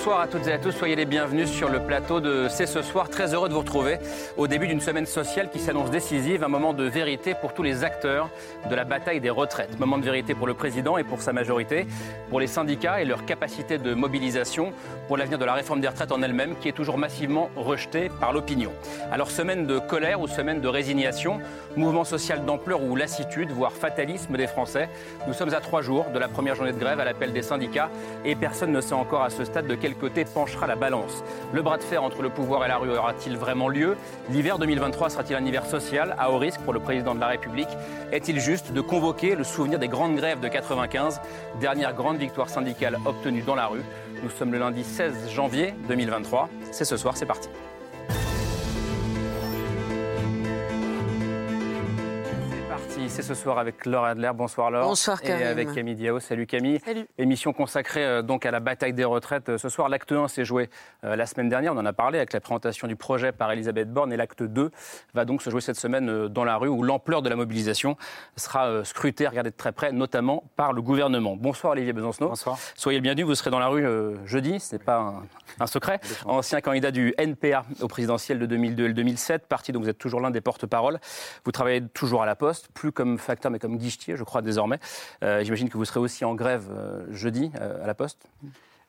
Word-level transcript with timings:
Bonsoir 0.00 0.20
à 0.20 0.28
toutes 0.28 0.46
et 0.46 0.52
à 0.54 0.58
tous, 0.58 0.72
soyez 0.72 0.96
les 0.96 1.04
bienvenus 1.04 1.50
sur 1.50 1.68
le 1.68 1.78
plateau 1.78 2.20
de 2.20 2.46
C'est 2.48 2.64
ce 2.64 2.80
soir. 2.80 3.10
Très 3.10 3.34
heureux 3.34 3.50
de 3.50 3.52
vous 3.52 3.60
retrouver 3.60 3.98
au 4.38 4.46
début 4.46 4.66
d'une 4.66 4.80
semaine 4.80 5.04
sociale 5.04 5.50
qui 5.50 5.58
s'annonce 5.58 5.90
décisive, 5.90 6.42
un 6.42 6.48
moment 6.48 6.72
de 6.72 6.84
vérité 6.84 7.34
pour 7.38 7.52
tous 7.52 7.62
les 7.62 7.84
acteurs 7.84 8.30
de 8.70 8.74
la 8.74 8.84
bataille 8.84 9.20
des 9.20 9.28
retraites. 9.28 9.78
Moment 9.78 9.98
de 9.98 10.04
vérité 10.04 10.34
pour 10.34 10.46
le 10.46 10.54
président 10.54 10.96
et 10.96 11.04
pour 11.04 11.20
sa 11.20 11.34
majorité, 11.34 11.86
pour 12.30 12.40
les 12.40 12.46
syndicats 12.46 13.02
et 13.02 13.04
leur 13.04 13.26
capacité 13.26 13.76
de 13.76 13.92
mobilisation, 13.92 14.72
pour 15.06 15.18
l'avenir 15.18 15.38
de 15.38 15.44
la 15.44 15.52
réforme 15.52 15.82
des 15.82 15.88
retraites 15.88 16.12
en 16.12 16.22
elle-même 16.22 16.56
qui 16.56 16.70
est 16.70 16.72
toujours 16.72 16.96
massivement 16.96 17.50
rejetée 17.54 18.08
par 18.20 18.32
l'opinion. 18.32 18.72
Alors 19.12 19.30
semaine 19.30 19.66
de 19.66 19.78
colère 19.78 20.22
ou 20.22 20.28
semaine 20.28 20.62
de 20.62 20.68
résignation, 20.68 21.40
mouvement 21.76 22.04
social 22.04 22.46
d'ampleur 22.46 22.82
ou 22.82 22.96
lassitude, 22.96 23.50
voire 23.50 23.72
fatalisme 23.72 24.34
des 24.38 24.46
Français. 24.46 24.88
Nous 25.26 25.34
sommes 25.34 25.52
à 25.52 25.60
trois 25.60 25.82
jours 25.82 26.06
de 26.14 26.18
la 26.18 26.28
première 26.28 26.54
journée 26.54 26.72
de 26.72 26.78
grève 26.78 27.00
à 27.00 27.04
l'appel 27.04 27.34
des 27.34 27.42
syndicats 27.42 27.90
et 28.24 28.34
personne 28.34 28.72
ne 28.72 28.80
sait 28.80 28.94
encore 28.94 29.24
à 29.24 29.28
ce 29.28 29.44
stade 29.44 29.66
de 29.66 29.74
quel 29.90 29.98
côté 29.98 30.24
penchera 30.24 30.66
la 30.66 30.76
balance. 30.76 31.24
Le 31.52 31.62
bras 31.62 31.76
de 31.76 31.82
fer 31.82 32.02
entre 32.02 32.22
le 32.22 32.28
pouvoir 32.28 32.64
et 32.64 32.68
la 32.68 32.76
rue 32.76 32.90
aura-t-il 32.90 33.36
vraiment 33.36 33.68
lieu? 33.68 33.96
L'hiver 34.30 34.58
2023 34.58 35.10
sera-t-il 35.10 35.36
un 35.36 35.44
hiver 35.44 35.66
social 35.66 36.14
à 36.18 36.30
haut 36.30 36.38
risque 36.38 36.60
pour 36.60 36.72
le 36.72 36.80
président 36.80 37.14
de 37.14 37.20
la 37.20 37.26
République? 37.26 37.68
Est-il 38.12 38.38
juste 38.38 38.72
de 38.72 38.80
convoquer 38.80 39.34
le 39.34 39.42
souvenir 39.42 39.78
des 39.78 39.88
grandes 39.88 40.14
grèves 40.14 40.40
de 40.40 40.48
95, 40.48 41.20
dernière 41.60 41.94
grande 41.94 42.18
victoire 42.18 42.48
syndicale 42.48 42.98
obtenue 43.04 43.42
dans 43.42 43.56
la 43.56 43.66
rue 43.66 43.82
Nous 44.22 44.30
sommes 44.30 44.52
le 44.52 44.58
lundi 44.58 44.84
16 44.84 45.30
janvier 45.30 45.74
2023. 45.88 46.48
C'est 46.70 46.84
ce 46.84 46.96
soir, 46.96 47.16
c'est 47.16 47.26
parti. 47.26 47.48
C'est 53.08 53.22
ce 53.22 53.34
soir 53.34 53.58
avec 53.58 53.86
Laure 53.86 54.04
Adler. 54.04 54.30
Bonsoir 54.34 54.70
Laure. 54.70 54.86
Bonsoir 54.86 55.20
Camille. 55.20 55.42
Et 55.42 55.46
avec 55.46 55.72
Camille 55.72 55.94
Diao. 55.94 56.20
Salut 56.20 56.46
Camille. 56.46 56.80
Salut. 56.84 57.06
Émission 57.18 57.52
consacrée 57.52 58.04
euh, 58.04 58.22
donc 58.22 58.44
à 58.44 58.50
la 58.50 58.60
bataille 58.60 58.92
des 58.92 59.04
retraites. 59.04 59.48
Euh, 59.48 59.58
ce 59.58 59.68
soir, 59.68 59.88
l'acte 59.88 60.12
1 60.12 60.28
s'est 60.28 60.44
joué 60.44 60.68
euh, 61.04 61.16
la 61.16 61.26
semaine 61.26 61.48
dernière. 61.48 61.72
On 61.72 61.78
en 61.78 61.86
a 61.86 61.92
parlé 61.92 62.18
avec 62.18 62.32
la 62.32 62.40
présentation 62.40 62.88
du 62.88 62.96
projet 62.96 63.32
par 63.32 63.50
Elisabeth 63.52 63.92
Borne. 63.92 64.12
Et 64.12 64.16
l'acte 64.16 64.42
2 64.42 64.70
va 65.14 65.24
donc 65.24 65.42
se 65.42 65.50
jouer 65.50 65.60
cette 65.60 65.78
semaine 65.78 66.28
dans 66.28 66.44
la 66.44 66.56
rue 66.56 66.68
où 66.68 66.82
l'ampleur 66.82 67.22
de 67.22 67.28
la 67.28 67.36
mobilisation 67.36 67.96
sera 68.36 68.84
scrutée, 68.84 69.26
regardée 69.26 69.50
de 69.50 69.56
très 69.56 69.72
près, 69.72 69.92
notamment 69.92 70.44
par 70.56 70.72
le 70.72 70.82
gouvernement. 70.82 71.36
Bonsoir 71.36 71.72
Olivier 71.72 71.92
Besancenot. 71.92 72.28
Bonsoir. 72.28 72.58
Soyez 72.74 72.98
le 72.98 73.02
bienvenu. 73.02 73.22
Vous 73.22 73.34
serez 73.34 73.50
dans 73.50 73.58
la 73.58 73.68
rue 73.68 73.86
jeudi. 74.26 74.60
Ce 74.60 74.74
n'est 74.74 74.82
pas 74.82 74.98
un, 74.98 75.22
un 75.58 75.66
secret. 75.66 76.00
Ancien 76.26 76.60
candidat 76.60 76.90
du 76.90 77.14
NPA 77.18 77.64
au 77.80 77.88
présidentiel 77.88 78.38
de 78.38 78.46
2002 78.46 78.88
et 78.88 78.92
2007, 78.92 79.46
parti 79.46 79.72
dont 79.72 79.80
vous 79.80 79.88
êtes 79.88 79.98
toujours 79.98 80.20
l'un 80.20 80.30
des 80.30 80.40
porte-parole. 80.40 81.00
Vous 81.44 81.52
travaillez 81.52 81.82
toujours 81.88 82.22
à 82.22 82.26
la 82.26 82.36
Poste, 82.36 82.68
plus 82.72 82.89
comme 82.90 83.18
facteur 83.18 83.50
mais 83.50 83.58
comme 83.58 83.76
guichetier, 83.76 84.16
je 84.16 84.24
crois, 84.24 84.42
désormais. 84.42 84.78
Euh, 85.22 85.42
J'imagine 85.44 85.68
que 85.68 85.76
vous 85.76 85.84
serez 85.84 86.00
aussi 86.00 86.24
en 86.24 86.34
grève 86.34 86.68
euh, 86.70 87.04
jeudi 87.10 87.50
euh, 87.60 87.82
à 87.82 87.86
la 87.86 87.94
Poste. 87.94 88.28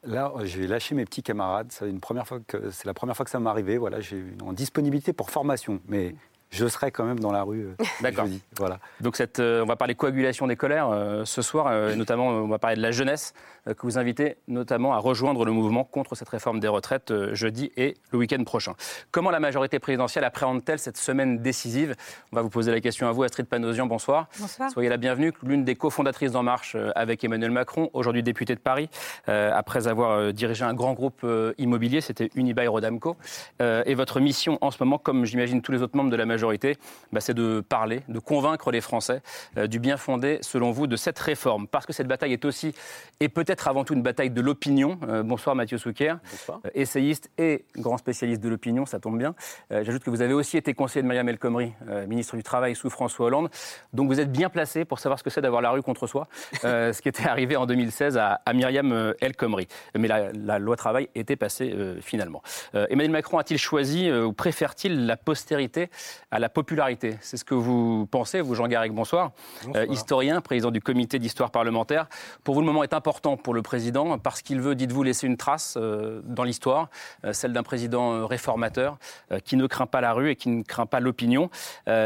Là, 0.04 0.32
je 0.44 0.60
vais 0.60 0.68
lâcher 0.68 0.96
mes 0.96 1.06
petits 1.06 1.22
camarades. 1.22 1.68
C'est 1.70 1.88
une 1.88 2.00
première 2.00 2.28
fois 2.28 2.40
que 2.46 2.72
c'est 2.72 2.86
la 2.86 2.94
première 2.94 3.16
fois 3.16 3.24
que 3.24 3.30
ça 3.30 3.40
m'est 3.40 3.50
arrivé. 3.50 3.78
Voilà, 3.78 4.00
j'ai 4.00 4.24
en 4.44 4.52
disponibilité 4.52 5.14
pour 5.14 5.30
formation, 5.30 5.80
mais 5.88 6.16
je 6.50 6.68
serai 6.68 6.90
quand 6.92 7.06
même 7.06 7.20
dans 7.20 7.32
la 7.32 7.44
rue. 7.44 7.68
D'accord. 8.02 8.26
Voilà. 8.58 8.80
Donc 9.00 9.16
cette, 9.16 9.40
on 9.40 9.66
va 9.66 9.76
parler 9.76 9.94
coagulation 9.94 10.48
des 10.48 10.56
colères 10.56 11.22
ce 11.26 11.42
soir, 11.44 11.96
notamment 11.96 12.30
on 12.30 12.48
va 12.48 12.58
parler 12.58 12.78
de 12.78 12.82
la 12.82 12.92
jeunesse 12.92 13.36
que 13.66 13.82
vous 13.84 13.98
invitez 13.98 14.38
notamment 14.48 14.94
à 14.94 14.98
rejoindre 14.98 15.46
le 15.46 15.52
mouvement 15.52 15.84
contre 15.84 16.16
cette 16.16 16.30
réforme 16.30 16.60
des 16.60 16.68
retraites 16.68 17.14
jeudi 17.34 17.72
et 17.78 17.96
le 18.12 18.18
week-end 18.18 18.44
prochain. 18.44 18.74
Comment 19.12 19.32
la 19.32 19.40
majorité 19.40 19.80
présidentielle 19.80 20.24
appréhende-t-elle 20.24 20.80
cette 20.80 20.98
semaine 20.98 21.40
décisive? 21.40 21.96
On 22.32 22.36
va 22.36 22.42
vous 22.42 22.50
poser 22.50 22.72
la 22.72 22.82
question 22.82 23.08
à 23.08 23.12
vous, 23.12 23.24
Astrid 23.24 23.48
Panosian. 23.48 23.86
Bonsoir. 23.86 24.28
Bonsoir. 24.40 24.72
Soyez 24.72 24.90
la 24.90 24.98
bienvenue. 24.98 25.34
L'une 25.44 25.64
des 25.64 25.76
cofondatrices 25.76 26.32
d'En 26.32 26.44
Marche 26.44 26.76
avec 26.96 27.24
Emmanuel 27.24 27.52
Macron, 27.52 27.90
aujourd'hui 27.94 28.24
députée 28.24 28.56
de 28.56 28.60
Paris, 28.60 28.90
après 29.28 29.88
avoir 29.88 30.34
dirigé 30.34 30.64
un 30.64 30.74
grand 30.74 30.94
groupe 30.94 31.26
immobilier, 31.58 32.02
c'était 32.02 32.30
Unibail 32.36 32.68
Rodamco. 32.68 33.16
et 33.60 33.94
votre 33.96 34.20
mission 34.20 34.58
en 34.62 34.72
ce 34.72 34.84
moment, 34.84 34.98
comme 34.98 35.26
j'imagine 35.26 35.62
tous 35.62 35.72
les 35.72 35.82
autres 35.82 35.96
membres 35.96 36.10
de 36.10 36.16
la 36.16 36.26
majorité 36.26 36.78
bah, 37.12 37.22
c'est 37.22 37.34
de 37.34 37.62
parler, 37.62 38.02
de 38.08 38.20
convaincre 38.20 38.72
les 38.72 38.82
Français 38.82 39.22
euh, 39.58 39.68
du 39.68 39.80
bien 39.80 39.98
fondé, 39.98 40.40
selon 40.42 40.72
vous, 40.72 40.88
de 40.88 40.96
cette 40.96 41.20
réforme. 41.20 41.68
Parce 41.68 41.86
que 41.86 41.94
cette 41.94 42.08
bataille 42.08 42.34
est 42.34 42.46
aussi, 42.46 42.74
et 43.20 43.30
peut-être 43.30 43.51
avant 43.68 43.84
tout, 43.84 43.94
une 43.94 44.02
bataille 44.02 44.30
de 44.30 44.42
l'opinion. 44.42 45.00
Euh, 45.08 45.24
bonsoir 45.24 45.56
Mathieu 45.56 45.78
bonsoir. 45.78 46.20
Euh, 46.66 46.70
essayiste 46.74 47.30
et 47.38 47.66
grand 47.78 47.98
spécialiste 47.98 48.42
de 48.42 48.50
l'opinion, 48.50 48.86
ça 48.86 49.00
tombe 49.00 49.18
bien. 49.18 49.36
J'ajoute 49.70 50.04
que 50.04 50.10
vous 50.10 50.22
avez 50.22 50.34
aussi 50.34 50.58
été 50.58 50.74
conseiller 50.74 51.02
de 51.04 51.08
Mariam 51.08 51.28
El 51.30 51.38
Khomri, 51.38 51.74
ministre 52.08 52.36
du 52.36 52.44
Travail 52.44 52.76
sous 52.76 52.90
François 52.90 53.28
Hollande. 53.28 53.50
Donc 53.94 54.08
vous 54.08 54.20
êtes 54.20 54.32
bien 54.32 54.50
placé 54.50 54.86
pour 54.86 55.00
savoir 55.00 55.20
ce 55.20 55.24
que 55.24 55.30
c'est 55.30 55.42
d'avoir 55.42 55.62
la 55.62 55.72
rue 55.72 55.82
contre 55.82 56.08
soi, 56.08 56.28
ce 56.62 57.02
qui 57.02 57.10
était 57.10 57.28
arrivé 57.28 57.56
en 57.56 57.66
2016 57.66 58.18
à, 58.18 58.42
à 58.46 58.54
Myriam 58.54 59.14
El 59.20 59.36
Khomri. 59.36 59.68
Mais 59.98 60.08
la, 60.08 60.32
la, 60.34 60.60
loi 60.60 60.76
travail 60.76 61.10
était 61.16 61.36
passée 61.36 61.76
finalement. 62.02 62.42
Emmanuel 62.74 63.12
Macron 63.12 63.38
a-t-il 63.38 63.58
choisi 63.58 64.12
ou 64.12 64.34
préfère-t-il 64.34 65.06
la 65.06 65.18
postérité 65.18 65.90
à 66.32 66.40
la 66.40 66.50
popularité? 66.50 67.18
C'est 67.22 67.38
ce 67.38 67.46
que 67.46 67.56
vous 67.56 68.08
pensez, 68.08 68.42
vous, 68.42 68.56
Jean 68.56 68.68
Garrigue, 68.68 68.94
bonsoir. 68.94 69.32
bonsoir. 69.64 69.76
Euh, 69.76 69.86
historien, 69.92 70.42
président 70.42 70.72
du 70.72 70.82
comité 70.82 71.20
d'histoire 71.20 71.52
parlementaire. 71.52 72.08
Pour 72.44 72.56
vous, 72.56 72.62
le 72.62 72.66
moment 72.66 72.84
est 72.84 72.94
important 72.94 73.38
pour 73.42 73.54
le 73.54 73.62
président 73.62 74.18
parce 74.18 74.42
qu'il 74.42 74.62
veut, 74.62 74.76
dites-vous, 74.76 75.04
laisser 75.04 75.28
une 75.28 75.38
trace 75.38 75.78
euh, 75.78 76.22
dans 76.24 76.44
l'histoire, 76.44 76.90
euh, 77.26 77.34
celle 77.34 77.54
d'un 77.54 77.64
président 77.64 78.26
réformateur 78.26 78.98
qui 79.46 79.56
ne 79.56 79.68
craint 79.68 79.86
pas 79.86 80.02
la 80.02 80.14
rue 80.14 80.30
et 80.30 80.36
qui 80.36 80.50
ne 80.50 80.64
craint 80.64 80.86
pas 80.86 81.00
l'opinion. 81.00 81.50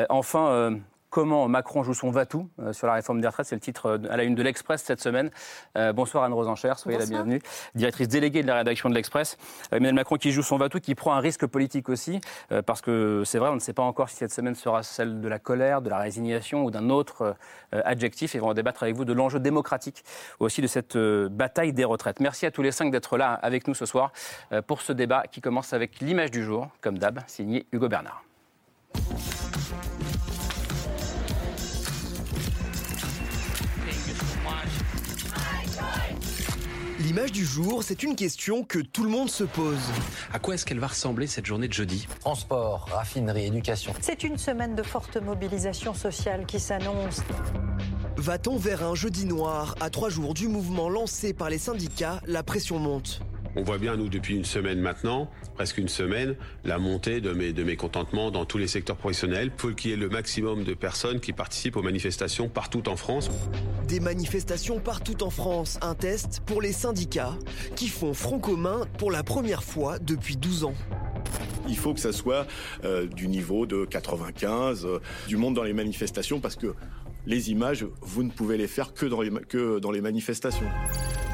enfin, 0.09 0.79
Comment 1.15 1.47
Macron 1.47 1.81
joue 1.81 1.93
son 1.93 2.11
va-tout 2.11 2.49
euh, 2.59 2.73
sur 2.73 2.87
la 2.87 2.93
réforme 2.95 3.21
des 3.21 3.27
retraites 3.29 3.45
C'est 3.45 3.55
le 3.55 3.61
titre 3.61 3.85
euh, 3.85 4.11
à 4.11 4.17
la 4.17 4.25
une 4.25 4.35
de 4.35 4.43
l'Express 4.43 4.83
cette 4.83 4.99
semaine. 4.99 5.31
Euh, 5.77 5.93
bonsoir 5.93 6.25
Anne-Rose 6.25 6.49
Enchère, 6.49 6.77
soyez 6.77 6.97
bonsoir. 6.97 7.19
la 7.19 7.23
bienvenue. 7.23 7.41
Directrice 7.73 8.09
déléguée 8.09 8.41
de 8.41 8.47
la 8.47 8.55
rédaction 8.55 8.89
de 8.89 8.95
l'Express. 8.95 9.37
Emmanuel 9.71 9.93
Macron 9.93 10.17
qui 10.17 10.33
joue 10.33 10.43
son 10.43 10.57
va-tout, 10.57 10.81
qui 10.81 10.93
prend 10.93 11.13
un 11.13 11.21
risque 11.21 11.45
politique 11.45 11.87
aussi, 11.87 12.19
parce 12.65 12.81
que 12.81 13.23
c'est 13.25 13.37
vrai, 13.37 13.49
on 13.49 13.55
ne 13.55 13.59
sait 13.61 13.71
pas 13.71 13.83
encore 13.83 14.09
si 14.09 14.17
cette 14.17 14.33
semaine 14.33 14.55
sera 14.55 14.83
celle 14.83 15.21
de 15.21 15.27
la 15.29 15.39
colère, 15.39 15.81
de 15.81 15.89
la 15.89 15.99
résignation 15.99 16.65
ou 16.65 16.71
d'un 16.71 16.89
autre 16.89 17.37
adjectif. 17.71 18.35
Et 18.35 18.41
on 18.41 18.47
va 18.47 18.53
débattre 18.53 18.83
avec 18.83 18.97
vous 18.97 19.05
de 19.05 19.13
l'enjeu 19.13 19.39
démocratique 19.39 20.03
aussi 20.39 20.61
de 20.61 20.67
cette 20.67 20.97
bataille 20.97 21.71
des 21.71 21.85
retraites. 21.85 22.19
Merci 22.19 22.45
à 22.45 22.51
tous 22.51 22.61
les 22.61 22.73
cinq 22.73 22.91
d'être 22.91 23.15
là 23.17 23.39
avec 23.41 23.69
nous 23.69 23.73
ce 23.73 23.85
soir 23.85 24.11
pour 24.67 24.81
ce 24.81 24.91
débat 24.91 25.23
qui 25.31 25.39
commence 25.39 25.71
avec 25.71 26.01
l'image 26.01 26.31
du 26.31 26.43
jour, 26.43 26.67
comme 26.81 26.97
d'hab, 26.97 27.21
signé 27.25 27.67
Hugo 27.71 27.87
Bernard. 27.87 28.21
L'image 37.15 37.31
du 37.31 37.45
jour, 37.45 37.81
c'est 37.81 38.03
une 38.03 38.13
question 38.13 38.65
que 38.65 38.77
tout 38.77 39.05
le 39.05 39.09
monde 39.09 39.29
se 39.29 39.45
pose. 39.45 39.79
À 40.33 40.39
quoi 40.39 40.53
est-ce 40.55 40.65
qu'elle 40.65 40.81
va 40.81 40.87
ressembler 40.87 41.27
cette 41.27 41.45
journée 41.45 41.69
de 41.69 41.73
jeudi 41.73 42.09
Transport, 42.19 42.89
raffinerie, 42.91 43.45
éducation. 43.45 43.93
C'est 44.01 44.25
une 44.25 44.37
semaine 44.37 44.75
de 44.75 44.83
forte 44.83 45.15
mobilisation 45.15 45.93
sociale 45.93 46.45
qui 46.45 46.59
s'annonce. 46.59 47.21
Va-t-on 48.17 48.57
vers 48.57 48.83
un 48.83 48.95
jeudi 48.95 49.25
noir 49.25 49.75
À 49.79 49.89
trois 49.89 50.09
jours 50.09 50.33
du 50.33 50.49
mouvement 50.49 50.89
lancé 50.89 51.33
par 51.33 51.49
les 51.49 51.57
syndicats, 51.57 52.19
la 52.25 52.43
pression 52.43 52.79
monte. 52.79 53.21
On 53.57 53.63
voit 53.63 53.77
bien, 53.77 53.95
nous, 53.95 54.09
depuis 54.09 54.35
une 54.35 54.43
semaine 54.43 54.79
maintenant, 54.79 55.29
presque 55.53 55.77
une 55.77 55.87
semaine, 55.87 56.35
la 56.65 56.77
montée 56.77 57.21
de 57.21 57.31
mes, 57.31 57.53
de 57.53 57.63
dans 58.31 58.45
tous 58.45 58.57
les 58.57 58.67
secteurs 58.67 58.97
professionnels. 58.97 59.51
Il 59.55 59.61
faut 59.61 59.71
qu'il 59.71 59.91
y 59.91 59.93
ait 59.93 59.97
le 59.97 60.09
maximum 60.09 60.65
de 60.65 60.73
personnes 60.73 61.21
qui 61.21 61.31
participent 61.31 61.77
aux 61.77 61.81
manifestations 61.81 62.49
partout 62.49 62.89
en 62.89 62.97
France. 62.97 63.29
Des 63.87 64.01
manifestations 64.01 64.79
partout 64.79 65.23
en 65.23 65.29
France, 65.29 65.79
un 65.81 65.95
test 65.95 66.41
pour 66.45 66.61
les 66.61 66.73
syndicats 66.73 67.37
qui 67.77 67.87
font 67.87 68.13
front 68.13 68.39
commun 68.39 68.81
pour 68.97 69.09
la 69.09 69.23
première 69.23 69.63
fois 69.63 69.99
depuis 69.99 70.35
12 70.35 70.65
ans. 70.65 70.75
Il 71.69 71.77
faut 71.77 71.93
que 71.93 72.01
ça 72.01 72.11
soit 72.11 72.45
euh, 72.83 73.07
du 73.07 73.27
niveau 73.29 73.65
de 73.65 73.85
95, 73.85 74.85
euh, 74.85 74.99
du 75.27 75.37
monde 75.37 75.55
dans 75.55 75.63
les 75.63 75.73
manifestations, 75.73 76.41
parce 76.41 76.55
que 76.57 76.75
les 77.25 77.51
images, 77.51 77.85
vous 78.01 78.23
ne 78.23 78.29
pouvez 78.29 78.57
les 78.57 78.67
faire 78.67 78.93
que 78.93 79.05
dans 79.05 79.21
les, 79.21 79.31
que 79.31 79.79
dans 79.79 79.91
les 79.91 80.01
manifestations. 80.01 80.67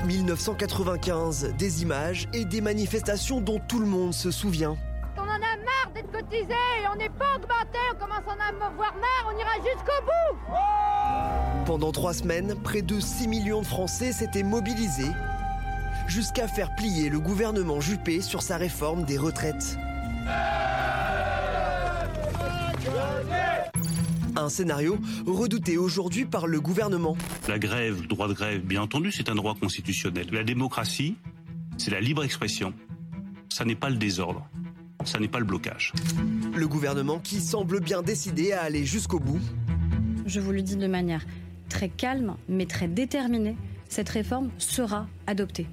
1995, 0.05 1.53
des 1.57 1.81
images 1.81 2.27
et 2.33 2.45
des 2.45 2.61
manifestations 2.61 3.41
dont 3.41 3.59
tout 3.67 3.79
le 3.79 3.85
monde 3.85 4.13
se 4.13 4.31
souvient. 4.31 4.75
On 5.17 5.21
en 5.21 5.25
a 5.25 5.37
marre 5.37 5.91
d'être 5.93 6.11
cotisé, 6.11 6.55
on 6.91 6.95
n'est 6.97 7.09
pas 7.09 7.35
augmenté, 7.35 7.77
on 7.93 7.99
commence 7.99 8.23
à 8.27 8.31
en 8.31 8.57
avoir 8.57 8.93
marre, 8.95 9.33
on 9.33 9.37
ira 9.37 9.55
jusqu'au 9.57 10.05
bout 10.05 11.65
Pendant 11.65 11.91
trois 11.91 12.13
semaines, 12.13 12.55
près 12.63 12.81
de 12.81 12.99
6 12.99 13.27
millions 13.27 13.61
de 13.61 13.67
Français 13.67 14.11
s'étaient 14.11 14.43
mobilisés 14.43 15.11
jusqu'à 16.07 16.47
faire 16.47 16.75
plier 16.75 17.09
le 17.09 17.19
gouvernement 17.19 17.79
Juppé 17.79 18.21
sur 18.21 18.41
sa 18.41 18.57
réforme 18.57 19.03
des 19.03 19.17
retraites. 19.17 19.77
Un 24.41 24.49
scénario 24.49 24.97
redouté 25.27 25.77
aujourd'hui 25.77 26.25
par 26.25 26.47
le 26.47 26.59
gouvernement. 26.59 27.15
La 27.47 27.59
grève, 27.59 28.01
le 28.01 28.07
droit 28.07 28.27
de 28.27 28.33
grève, 28.33 28.65
bien 28.65 28.81
entendu, 28.81 29.11
c'est 29.11 29.29
un 29.29 29.35
droit 29.35 29.53
constitutionnel. 29.53 30.25
La 30.31 30.43
démocratie, 30.43 31.15
c'est 31.77 31.91
la 31.91 32.01
libre 32.01 32.23
expression. 32.23 32.73
Ça 33.49 33.65
n'est 33.65 33.75
pas 33.75 33.91
le 33.91 33.97
désordre. 33.97 34.49
Ça 35.05 35.19
n'est 35.19 35.27
pas 35.27 35.37
le 35.37 35.45
blocage. 35.45 35.93
Le 36.55 36.67
gouvernement 36.67 37.19
qui 37.19 37.39
semble 37.39 37.81
bien 37.81 38.01
décidé 38.01 38.51
à 38.51 38.63
aller 38.63 38.83
jusqu'au 38.83 39.19
bout. 39.19 39.39
Je 40.25 40.39
vous 40.39 40.51
le 40.51 40.63
dis 40.63 40.75
de 40.75 40.87
manière 40.87 41.23
très 41.69 41.89
calme, 41.89 42.35
mais 42.49 42.65
très 42.65 42.87
déterminée, 42.87 43.57
cette 43.89 44.09
réforme 44.09 44.49
sera 44.57 45.05
adoptée. 45.27 45.67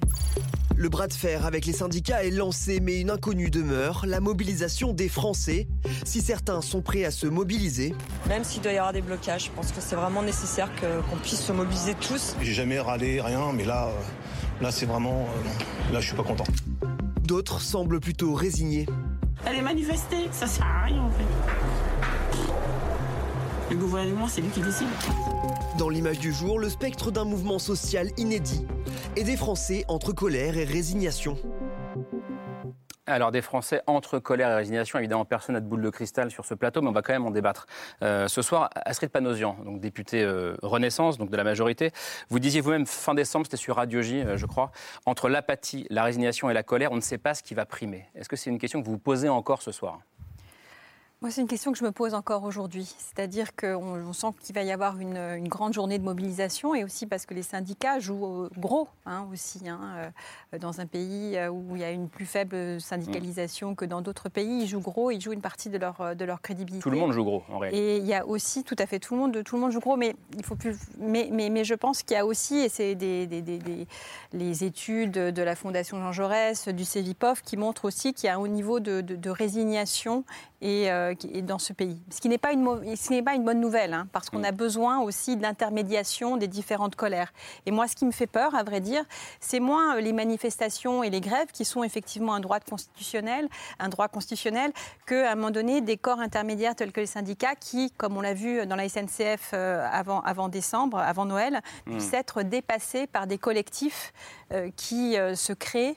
Le 0.79 0.87
bras 0.87 1.07
de 1.07 1.13
fer 1.13 1.45
avec 1.45 1.65
les 1.65 1.73
syndicats 1.73 2.23
est 2.23 2.29
lancé, 2.29 2.79
mais 2.79 3.01
une 3.01 3.09
inconnue 3.09 3.49
demeure, 3.49 4.05
la 4.07 4.21
mobilisation 4.21 4.93
des 4.93 5.09
Français. 5.09 5.67
Si 6.05 6.21
certains 6.21 6.61
sont 6.61 6.81
prêts 6.81 7.03
à 7.03 7.11
se 7.11 7.27
mobiliser. 7.27 7.93
Même 8.29 8.45
s'il 8.45 8.61
doit 8.61 8.71
y 8.71 8.77
avoir 8.77 8.93
des 8.93 9.01
blocages, 9.01 9.47
je 9.47 9.51
pense 9.51 9.73
que 9.73 9.81
c'est 9.81 9.97
vraiment 9.97 10.23
nécessaire 10.23 10.69
qu'on 10.79 11.17
puisse 11.17 11.41
se 11.41 11.51
mobiliser 11.51 11.95
tous. 11.95 12.33
J'ai 12.41 12.53
jamais 12.53 12.79
râlé, 12.79 13.19
rien, 13.19 13.51
mais 13.53 13.65
là, 13.65 13.87
euh, 13.89 14.63
là 14.63 14.71
c'est 14.71 14.85
vraiment... 14.85 15.27
Euh, 15.27 15.93
là, 15.93 15.99
je 15.99 16.07
suis 16.07 16.15
pas 16.15 16.23
content. 16.23 16.45
D'autres 17.23 17.59
semblent 17.59 17.99
plutôt 17.99 18.33
résignés. 18.33 18.85
Allez 19.45 19.61
manifester, 19.61 20.29
ça 20.31 20.47
sert 20.47 20.65
à 20.65 20.85
rien 20.85 21.01
en 21.01 21.11
fait. 21.11 21.25
Le 23.69 23.75
gouvernement, 23.75 24.29
c'est 24.29 24.39
lui 24.39 24.49
qui 24.49 24.61
décide. 24.61 24.87
Dans 25.79 25.87
l'image 25.87 26.19
du 26.19 26.33
jour, 26.33 26.59
le 26.59 26.67
spectre 26.67 27.09
d'un 27.09 27.23
mouvement 27.23 27.57
social 27.57 28.09
inédit 28.17 28.67
et 29.15 29.23
des 29.23 29.37
Français 29.37 29.85
entre 29.87 30.11
colère 30.11 30.57
et 30.57 30.65
résignation. 30.65 31.37
Alors, 33.07 33.31
des 33.31 33.41
Français 33.41 33.81
entre 33.87 34.19
colère 34.19 34.51
et 34.51 34.55
résignation, 34.55 34.99
évidemment, 34.99 35.23
personne 35.23 35.55
n'a 35.55 35.61
de 35.61 35.65
boule 35.65 35.81
de 35.81 35.89
cristal 35.89 36.31
sur 36.31 36.43
ce 36.43 36.53
plateau, 36.53 36.81
mais 36.81 36.89
on 36.89 36.91
va 36.91 37.01
quand 37.01 37.13
même 37.13 37.25
en 37.25 37.31
débattre. 37.31 37.65
Euh, 38.03 38.27
ce 38.27 38.41
soir, 38.41 38.69
Astrid 38.75 39.09
Panosian, 39.09 39.55
donc 39.63 39.79
députée 39.79 40.21
euh, 40.21 40.57
Renaissance, 40.63 41.17
donc 41.17 41.29
de 41.29 41.37
la 41.37 41.45
majorité, 41.45 41.93
vous 42.27 42.39
disiez 42.39 42.59
vous-même 42.59 42.85
fin 42.85 43.13
décembre, 43.13 43.45
c'était 43.45 43.55
sur 43.55 43.77
Radio 43.77 44.01
J, 44.01 44.19
euh, 44.19 44.35
je 44.35 44.45
crois, 44.45 44.71
entre 45.05 45.29
l'apathie, 45.29 45.87
la 45.89 46.03
résignation 46.03 46.49
et 46.49 46.53
la 46.53 46.63
colère, 46.63 46.91
on 46.91 46.97
ne 46.97 47.01
sait 47.01 47.17
pas 47.17 47.33
ce 47.33 47.41
qui 47.41 47.53
va 47.53 47.65
primer. 47.65 48.09
Est-ce 48.15 48.27
que 48.27 48.35
c'est 48.35 48.49
une 48.49 48.59
question 48.59 48.81
que 48.81 48.85
vous 48.85 48.91
vous 48.91 48.99
posez 48.99 49.29
encore 49.29 49.61
ce 49.61 49.71
soir? 49.71 50.01
Moi, 51.21 51.31
c'est 51.31 51.41
une 51.41 51.47
question 51.47 51.73
que 51.73 51.77
je 51.77 51.83
me 51.83 51.91
pose 51.91 52.13
encore 52.13 52.43
aujourd'hui. 52.43 52.95
C'est-à-dire 52.97 53.53
qu'on 53.53 54.13
sent 54.13 54.27
qu'il 54.39 54.55
va 54.55 54.63
y 54.63 54.71
avoir 54.71 54.97
une, 54.99 55.49
grande 55.49 55.73
journée 55.73 55.99
de 55.99 56.03
mobilisation 56.03 56.73
et 56.73 56.85
aussi 56.85 57.07
parce 57.07 57.25
que 57.25 57.33
les 57.33 57.41
syndicats 57.41 57.99
jouent 57.99 58.47
gros 58.57 58.87
hein, 59.05 59.27
aussi. 59.33 59.67
Hein, 59.67 60.11
euh, 60.53 60.57
dans 60.59 60.79
un 60.79 60.85
pays 60.85 61.35
euh, 61.35 61.49
où 61.49 61.75
il 61.75 61.81
y 61.81 61.83
a 61.83 61.91
une 61.91 62.07
plus 62.07 62.25
faible 62.25 62.79
syndicalisation 62.79 63.75
que 63.75 63.83
dans 63.83 64.01
d'autres 64.01 64.29
pays, 64.29 64.61
ils 64.61 64.67
jouent 64.67 64.79
gros, 64.79 65.11
ils 65.11 65.19
jouent 65.19 65.33
une 65.33 65.41
partie 65.41 65.69
de 65.69 65.77
leur, 65.77 66.15
de 66.15 66.23
leur 66.23 66.41
crédibilité. 66.41 66.81
Tout 66.81 66.89
le 66.89 66.97
monde 66.97 67.11
joue 67.11 67.25
gros, 67.25 67.43
en 67.49 67.57
réalité. 67.57 67.95
Et 67.95 67.97
il 67.97 68.05
y 68.05 68.13
a 68.13 68.25
aussi, 68.25 68.63
tout 68.63 68.75
à 68.79 68.85
fait, 68.85 68.99
tout 68.99 69.13
le 69.13 69.19
monde, 69.19 69.43
tout 69.43 69.55
le 69.55 69.61
monde 69.61 69.71
joue 69.71 69.81
gros, 69.81 69.97
mais 69.97 70.15
il 70.37 70.45
faut 70.45 70.55
plus. 70.55 70.77
Mais, 70.99 71.27
mais, 71.33 71.49
mais 71.49 71.65
je 71.65 71.75
pense 71.75 72.01
qu'il 72.01 72.15
y 72.15 72.19
a 72.19 72.25
aussi, 72.25 72.59
et 72.59 72.69
c'est 72.69 72.95
des, 72.95 73.27
des, 73.27 73.41
des, 73.41 73.87
les 74.31 74.63
études 74.63 75.11
de 75.11 75.41
la 75.41 75.55
Fondation 75.55 75.97
Jean 75.97 76.13
Jaurès, 76.13 76.69
du 76.69 76.85
CEVIPOF, 76.85 77.41
qui 77.41 77.57
montrent 77.57 77.83
aussi 77.83 78.13
qu'il 78.13 78.27
y 78.27 78.29
a 78.29 78.35
un 78.35 78.39
haut 78.39 78.47
niveau 78.47 78.79
de, 78.79 79.01
de 79.01 79.29
résignation 79.29 80.23
et, 80.61 80.91
euh, 80.91 81.08
dans 81.43 81.59
ce 81.59 81.73
pays. 81.73 82.01
Ce 82.09 82.21
qui 82.21 82.29
n'est 82.29 82.37
pas, 82.37 82.49
pas, 82.49 83.35
une 83.35 83.43
bonne 83.43 83.59
nouvelle, 83.59 83.93
hein, 83.93 84.07
parce 84.11 84.29
qu'on 84.29 84.39
mm. 84.39 84.45
a 84.45 84.51
besoin 84.51 84.99
aussi 84.99 85.37
de 85.37 85.41
l'intermédiation 85.41 86.37
des 86.37 86.47
différentes 86.47 86.95
colères. 86.95 87.33
Et 87.65 87.71
moi, 87.71 87.87
ce 87.87 87.95
qui 87.95 88.05
me 88.05 88.11
fait 88.11 88.27
peur, 88.27 88.55
à 88.55 88.63
vrai 88.63 88.79
dire, 88.79 89.03
c'est 89.39 89.59
moins 89.59 89.97
euh, 89.97 90.01
les 90.01 90.13
manifestations 90.13 91.03
et 91.03 91.09
les 91.09 91.21
grèves, 91.21 91.51
qui 91.53 91.65
sont 91.65 91.83
effectivement 91.83 92.33
un 92.33 92.39
droit 92.39 92.59
constitutionnel, 92.59 93.47
un 93.79 93.89
droit 93.89 94.07
constitutionnel, 94.07 94.71
qu'à 95.05 95.31
un 95.31 95.35
moment 95.35 95.51
donné, 95.51 95.81
des 95.81 95.97
corps 95.97 96.19
intermédiaires 96.19 96.75
tels 96.75 96.91
que 96.91 97.01
les 97.01 97.05
syndicats, 97.05 97.55
qui, 97.55 97.91
comme 97.91 98.17
on 98.17 98.21
l'a 98.21 98.33
vu 98.33 98.65
dans 98.65 98.75
la 98.75 98.87
SNCF 98.87 99.51
euh, 99.53 99.87
avant, 99.91 100.21
avant 100.21 100.49
décembre, 100.49 100.97
avant 100.97 101.25
Noël, 101.25 101.61
mm. 101.85 101.91
puissent 101.91 102.13
être 102.13 102.43
dépassés 102.43 103.07
par 103.07 103.27
des 103.27 103.37
collectifs 103.37 104.13
qui 104.75 105.15
se 105.35 105.53
créent 105.53 105.95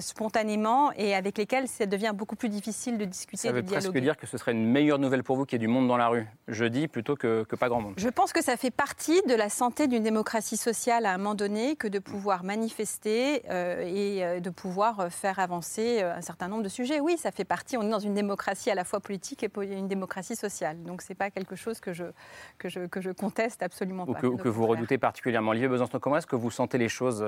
spontanément 0.00 0.92
et 0.92 1.14
avec 1.14 1.38
lesquels 1.38 1.68
ça 1.68 1.86
devient 1.86 2.12
beaucoup 2.14 2.36
plus 2.36 2.48
difficile 2.48 2.98
de 2.98 3.04
discuter, 3.04 3.48
de 3.48 3.60
dialoguer 3.60 3.90
presque 3.90 3.98
dire 3.98 4.16
que 4.16 4.26
ce 4.26 4.38
serait 4.38 4.52
une 4.52 4.66
meilleure 4.66 4.98
nouvelle 4.98 5.22
pour 5.22 5.36
vous 5.36 5.44
qu'il 5.44 5.60
y 5.60 5.62
ait 5.62 5.66
du 5.66 5.72
monde 5.72 5.88
dans 5.88 5.96
la 5.96 6.08
rue 6.08 6.26
jeudi 6.48 6.88
plutôt 6.88 7.16
que, 7.16 7.44
que, 7.44 7.56
pas 7.56 7.68
grand 7.68 7.80
monde. 7.80 7.94
Je 7.96 8.08
pense 8.08 8.32
que 8.32 8.42
ça 8.42 8.56
fait 8.56 8.70
partie 8.70 9.20
de 9.28 9.34
la 9.34 9.48
santé 9.48 9.88
d'une 9.88 10.02
démocratie 10.02 10.56
sociale 10.56 11.06
à 11.06 11.12
un 11.12 11.18
moment 11.18 11.34
donné 11.34 11.76
que 11.76 11.88
de 11.88 11.98
pouvoir 11.98 12.44
manifester 12.44 13.42
euh, 13.50 13.82
et 13.82 14.24
euh, 14.24 14.40
de 14.40 14.50
pouvoir 14.50 15.00
euh, 15.00 15.10
faire 15.10 15.38
avancer 15.38 16.02
un 16.02 16.22
certain 16.22 16.48
nombre 16.48 16.62
de 16.62 16.68
sujets. 16.68 17.00
Oui, 17.00 17.16
ça 17.18 17.30
fait 17.30 17.44
partie. 17.44 17.76
On 17.76 17.82
est 17.82 17.90
dans 17.90 17.98
une 17.98 18.14
démocratie 18.14 18.70
à 18.70 18.74
la 18.74 18.84
fois 18.84 19.00
politique 19.00 19.42
et 19.42 19.50
une 19.56 19.88
démocratie 19.88 20.36
sociale. 20.36 20.82
Donc 20.82 21.02
c'est 21.02 21.14
pas 21.14 21.30
quelque 21.30 21.56
chose 21.56 21.80
que 21.80 21.92
je, 21.92 22.04
que 22.58 22.68
je, 22.68 22.86
que 22.86 23.00
je 23.00 23.10
conteste 23.10 23.62
absolument 23.62 24.04
ou 24.06 24.12
pas. 24.12 24.20
Que, 24.20 24.26
ou 24.26 24.36
que 24.36 24.48
vous 24.48 24.66
redoutez 24.66 24.98
particulièrement. 24.98 25.52
Lieu 25.52 25.68
Besançon, 25.68 25.98
comment 25.98 26.16
est-ce 26.16 26.26
que 26.26 26.36
vous 26.36 26.50
sentez 26.50 26.78
les 26.78 26.88
choses 26.88 27.24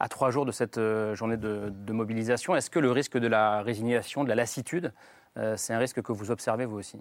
à 0.00 0.08
trois 0.08 0.30
jours 0.30 0.46
de 0.46 0.52
cette 0.52 0.80
journée 1.14 1.36
de, 1.36 1.70
de 1.70 1.92
mobilisation 1.92 2.56
Est-ce 2.56 2.70
que 2.70 2.78
le 2.78 2.90
risque 2.90 3.18
de 3.18 3.28
la 3.28 3.62
résignation, 3.62 4.24
de 4.24 4.28
la 4.28 4.34
lassitude, 4.34 4.92
euh, 5.36 5.56
c'est 5.56 5.72
un 5.72 5.78
risque 5.78 6.02
que 6.02 6.12
vous 6.12 6.30
observez 6.30 6.64
vous 6.64 6.78
aussi? 6.78 6.98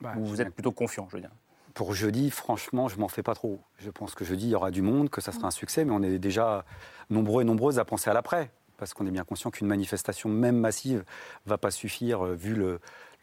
Bah, 0.00 0.14
Vous 0.16 0.40
êtes 0.40 0.50
plutôt 0.50 0.72
confiant, 0.72 1.06
je 1.08 1.16
veux 1.16 1.20
dire? 1.20 1.30
Pour 1.74 1.94
jeudi, 1.94 2.30
franchement, 2.30 2.88
je 2.88 2.98
m'en 2.98 3.08
fais 3.08 3.22
pas 3.22 3.34
trop. 3.34 3.60
Je 3.78 3.90
pense 3.90 4.14
que 4.14 4.24
jeudi, 4.24 4.46
il 4.46 4.50
y 4.50 4.54
aura 4.54 4.70
du 4.70 4.80
monde, 4.80 5.10
que 5.10 5.20
ça 5.20 5.30
sera 5.30 5.48
un 5.48 5.50
succès, 5.50 5.84
mais 5.84 5.92
on 5.92 6.02
est 6.02 6.18
déjà 6.18 6.64
nombreux 7.10 7.42
et 7.42 7.44
nombreuses 7.44 7.78
à 7.78 7.84
penser 7.84 8.08
à 8.08 8.14
l'après. 8.14 8.50
Parce 8.78 8.94
qu'on 8.94 9.06
est 9.06 9.10
bien 9.10 9.24
conscient 9.24 9.50
qu'une 9.50 9.66
manifestation, 9.66 10.28
même 10.28 10.56
massive, 10.56 11.04
va 11.46 11.58
pas 11.58 11.70
suffire, 11.70 12.26
euh, 12.26 12.34
vu 12.34 12.54
le, 12.54 12.80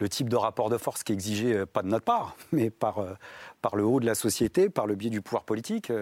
type 0.08 0.28
de 0.28 0.36
rapport 0.36 0.68
de 0.68 0.76
force 0.76 1.02
qui 1.02 1.12
est 1.12 1.14
exigé, 1.14 1.54
euh, 1.54 1.66
pas 1.66 1.82
de 1.82 1.88
notre 1.88 2.04
part, 2.04 2.36
mais 2.52 2.70
par, 2.70 3.04
par 3.62 3.76
le 3.76 3.84
haut 3.84 4.00
de 4.00 4.06
la 4.06 4.14
société, 4.14 4.68
par 4.68 4.86
le 4.86 4.94
biais 4.94 5.10
du 5.10 5.22
pouvoir 5.22 5.44
politique, 5.44 5.92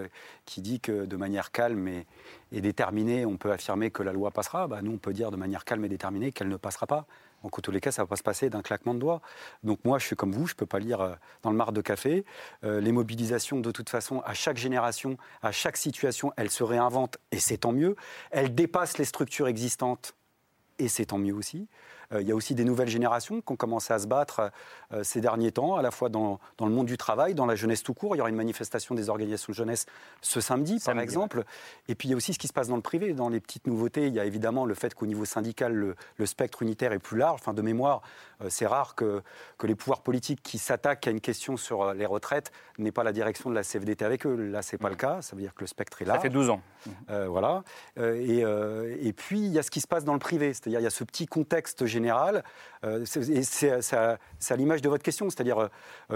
qui 0.44 0.60
dit 0.60 0.80
que 0.80 1.04
de 1.04 1.16
manière 1.16 1.52
calme 1.52 1.88
et, 1.88 2.60
déterminée, 2.60 3.26
on 3.26 3.36
peut 3.36 3.52
affirmer 3.52 3.90
que 3.90 4.02
la 4.02 4.12
loi 4.12 4.30
passera. 4.30 4.66
Bah, 4.66 4.80
nous, 4.82 4.92
on 4.92 4.98
peut 4.98 5.12
dire 5.12 5.30
de 5.30 5.36
manière 5.36 5.64
calme 5.64 5.84
et 5.84 5.88
déterminée 5.88 6.32
qu'elle 6.32 6.48
ne 6.48 6.56
passera 6.56 6.86
pas. 6.86 7.06
Donc, 7.42 7.58
en 7.58 7.60
tous 7.60 7.70
les 7.70 7.80
cas, 7.80 7.92
ça 7.92 8.02
ne 8.02 8.06
va 8.06 8.10
pas 8.10 8.16
se 8.16 8.22
passer 8.22 8.50
d'un 8.50 8.62
claquement 8.62 8.94
de 8.94 8.98
doigts. 8.98 9.20
Donc, 9.62 9.80
moi, 9.84 9.98
je 9.98 10.06
suis 10.06 10.16
comme 10.16 10.32
vous, 10.32 10.46
je 10.46 10.54
ne 10.54 10.56
peux 10.56 10.66
pas 10.66 10.78
lire 10.78 11.00
euh, 11.00 11.14
dans 11.42 11.50
le 11.50 11.56
mar 11.56 11.72
de 11.72 11.80
café. 11.80 12.24
Euh, 12.64 12.80
les 12.80 12.92
mobilisations, 12.92 13.60
de 13.60 13.70
toute 13.70 13.90
façon, 13.90 14.20
à 14.24 14.34
chaque 14.34 14.56
génération, 14.56 15.16
à 15.42 15.52
chaque 15.52 15.76
situation, 15.76 16.32
elles 16.36 16.50
se 16.50 16.62
réinventent 16.62 17.18
et 17.30 17.38
c'est 17.38 17.58
tant 17.58 17.72
mieux. 17.72 17.96
Elles 18.30 18.54
dépassent 18.54 18.98
les 18.98 19.04
structures 19.04 19.48
existantes 19.48 20.14
et 20.78 20.88
c'est 20.88 21.06
tant 21.06 21.18
mieux 21.18 21.34
aussi. 21.34 21.68
Euh, 22.12 22.22
il 22.22 22.28
y 22.28 22.32
a 22.32 22.34
aussi 22.34 22.54
des 22.54 22.64
nouvelles 22.64 22.88
générations 22.88 23.40
qui 23.40 23.52
ont 23.52 23.56
commencé 23.56 23.92
à 23.92 23.98
se 23.98 24.06
battre 24.06 24.50
euh, 24.92 25.02
ces 25.02 25.20
derniers 25.20 25.52
temps, 25.52 25.76
à 25.76 25.82
la 25.82 25.90
fois 25.90 26.08
dans, 26.08 26.38
le 26.60 26.68
monde 26.68 26.86
du 26.86 26.96
travail, 26.96 27.34
dans 27.34 27.46
la 27.46 27.54
jeunesse 27.54 27.82
tout 27.82 27.94
court. 27.94 28.14
Il 28.14 28.18
y 28.18 28.20
aura 28.20 28.30
une 28.30 28.36
manifestation 28.36 28.94
des 28.94 29.08
organisations 29.08 29.52
de 29.52 29.56
jeunesse 29.56 29.86
ce 30.20 30.40
samedi, 30.40 30.80
par 30.84 30.98
exemple. 30.98 31.44
Et 31.88 31.94
puis 31.94 32.08
il 32.08 32.10
y 32.12 32.14
a 32.14 32.16
aussi 32.16 32.32
ce 32.34 32.38
qui 32.38 32.48
se 32.48 32.52
passe 32.52 32.68
dans 32.68 32.76
le 32.76 32.82
privé. 32.82 33.12
Dans 33.14 33.28
les 33.28 33.40
petites 33.40 33.66
nouveautés, 33.66 34.06
il 34.06 34.14
y 34.14 34.20
a 34.20 34.24
évidemment 34.24 34.64
le 34.64 34.74
fait 34.74 34.94
qu'au 34.94 35.06
niveau 35.06 35.24
syndical, 35.24 35.72
le, 35.72 36.26
spectre 36.26 36.62
unitaire 36.62 36.92
est 36.92 36.98
plus 36.98 37.18
large. 37.18 37.40
Enfin, 37.40 37.52
de 37.52 37.62
mémoire, 37.62 38.00
euh, 38.42 38.46
c'est 38.48 38.66
rare 38.66 38.94
que, 38.94 39.22
que 39.58 39.66
les 39.66 39.74
pouvoirs 39.74 40.02
politiques 40.02 40.42
qui 40.42 40.58
s'attaquent 40.58 41.06
à 41.06 41.10
une 41.10 41.20
question 41.20 41.56
sur 41.56 41.92
les 41.94 42.06
retraites 42.06 42.52
n'aient 42.78 42.92
pas 42.92 43.02
la 43.02 43.12
direction 43.12 43.50
de 43.50 43.54
la 43.54 43.62
CFDT 43.62 44.04
avec 44.04 44.24
eux. 44.26 44.34
Là, 44.34 44.62
c'est 44.62 44.78
pas 44.78 44.88
le 44.88 44.94
cas. 44.94 45.20
Ça 45.20 45.34
veut 45.36 45.42
dire 45.42 45.54
que 45.54 45.60
le 45.60 45.66
spectre 45.66 46.00
est 46.02 46.04
là. 46.04 46.14
Ça 46.14 46.20
fait 46.20 46.30
12 46.30 46.50
ans. 46.50 46.62
voilà. 47.08 47.62
et, 47.96 48.38
et, 48.40 49.12
puis, 49.12 49.40
il 49.40 49.52
y 49.52 49.58
a 49.58 49.62
ce 49.62 49.70
qui 49.70 49.80
se 49.80 49.86
passe 49.86 50.04
dans 50.04 50.14
le 50.14 50.18
privé. 50.18 50.54
C'est-à-dire, 50.54 50.80
il 50.80 50.84
y 50.84 50.86
a 50.86 50.90
ce 50.90 51.04
petit 51.04 51.26
contexte 51.26 51.86
général 51.86 52.01
euh, 52.84 53.04
et 53.04 53.42
c'est 53.42 53.94
à 53.94 54.56
l'image 54.56 54.82
de 54.82 54.88
votre 54.88 55.02
question, 55.02 55.30
c'est-à-dire 55.30 55.58
euh, 55.60 55.68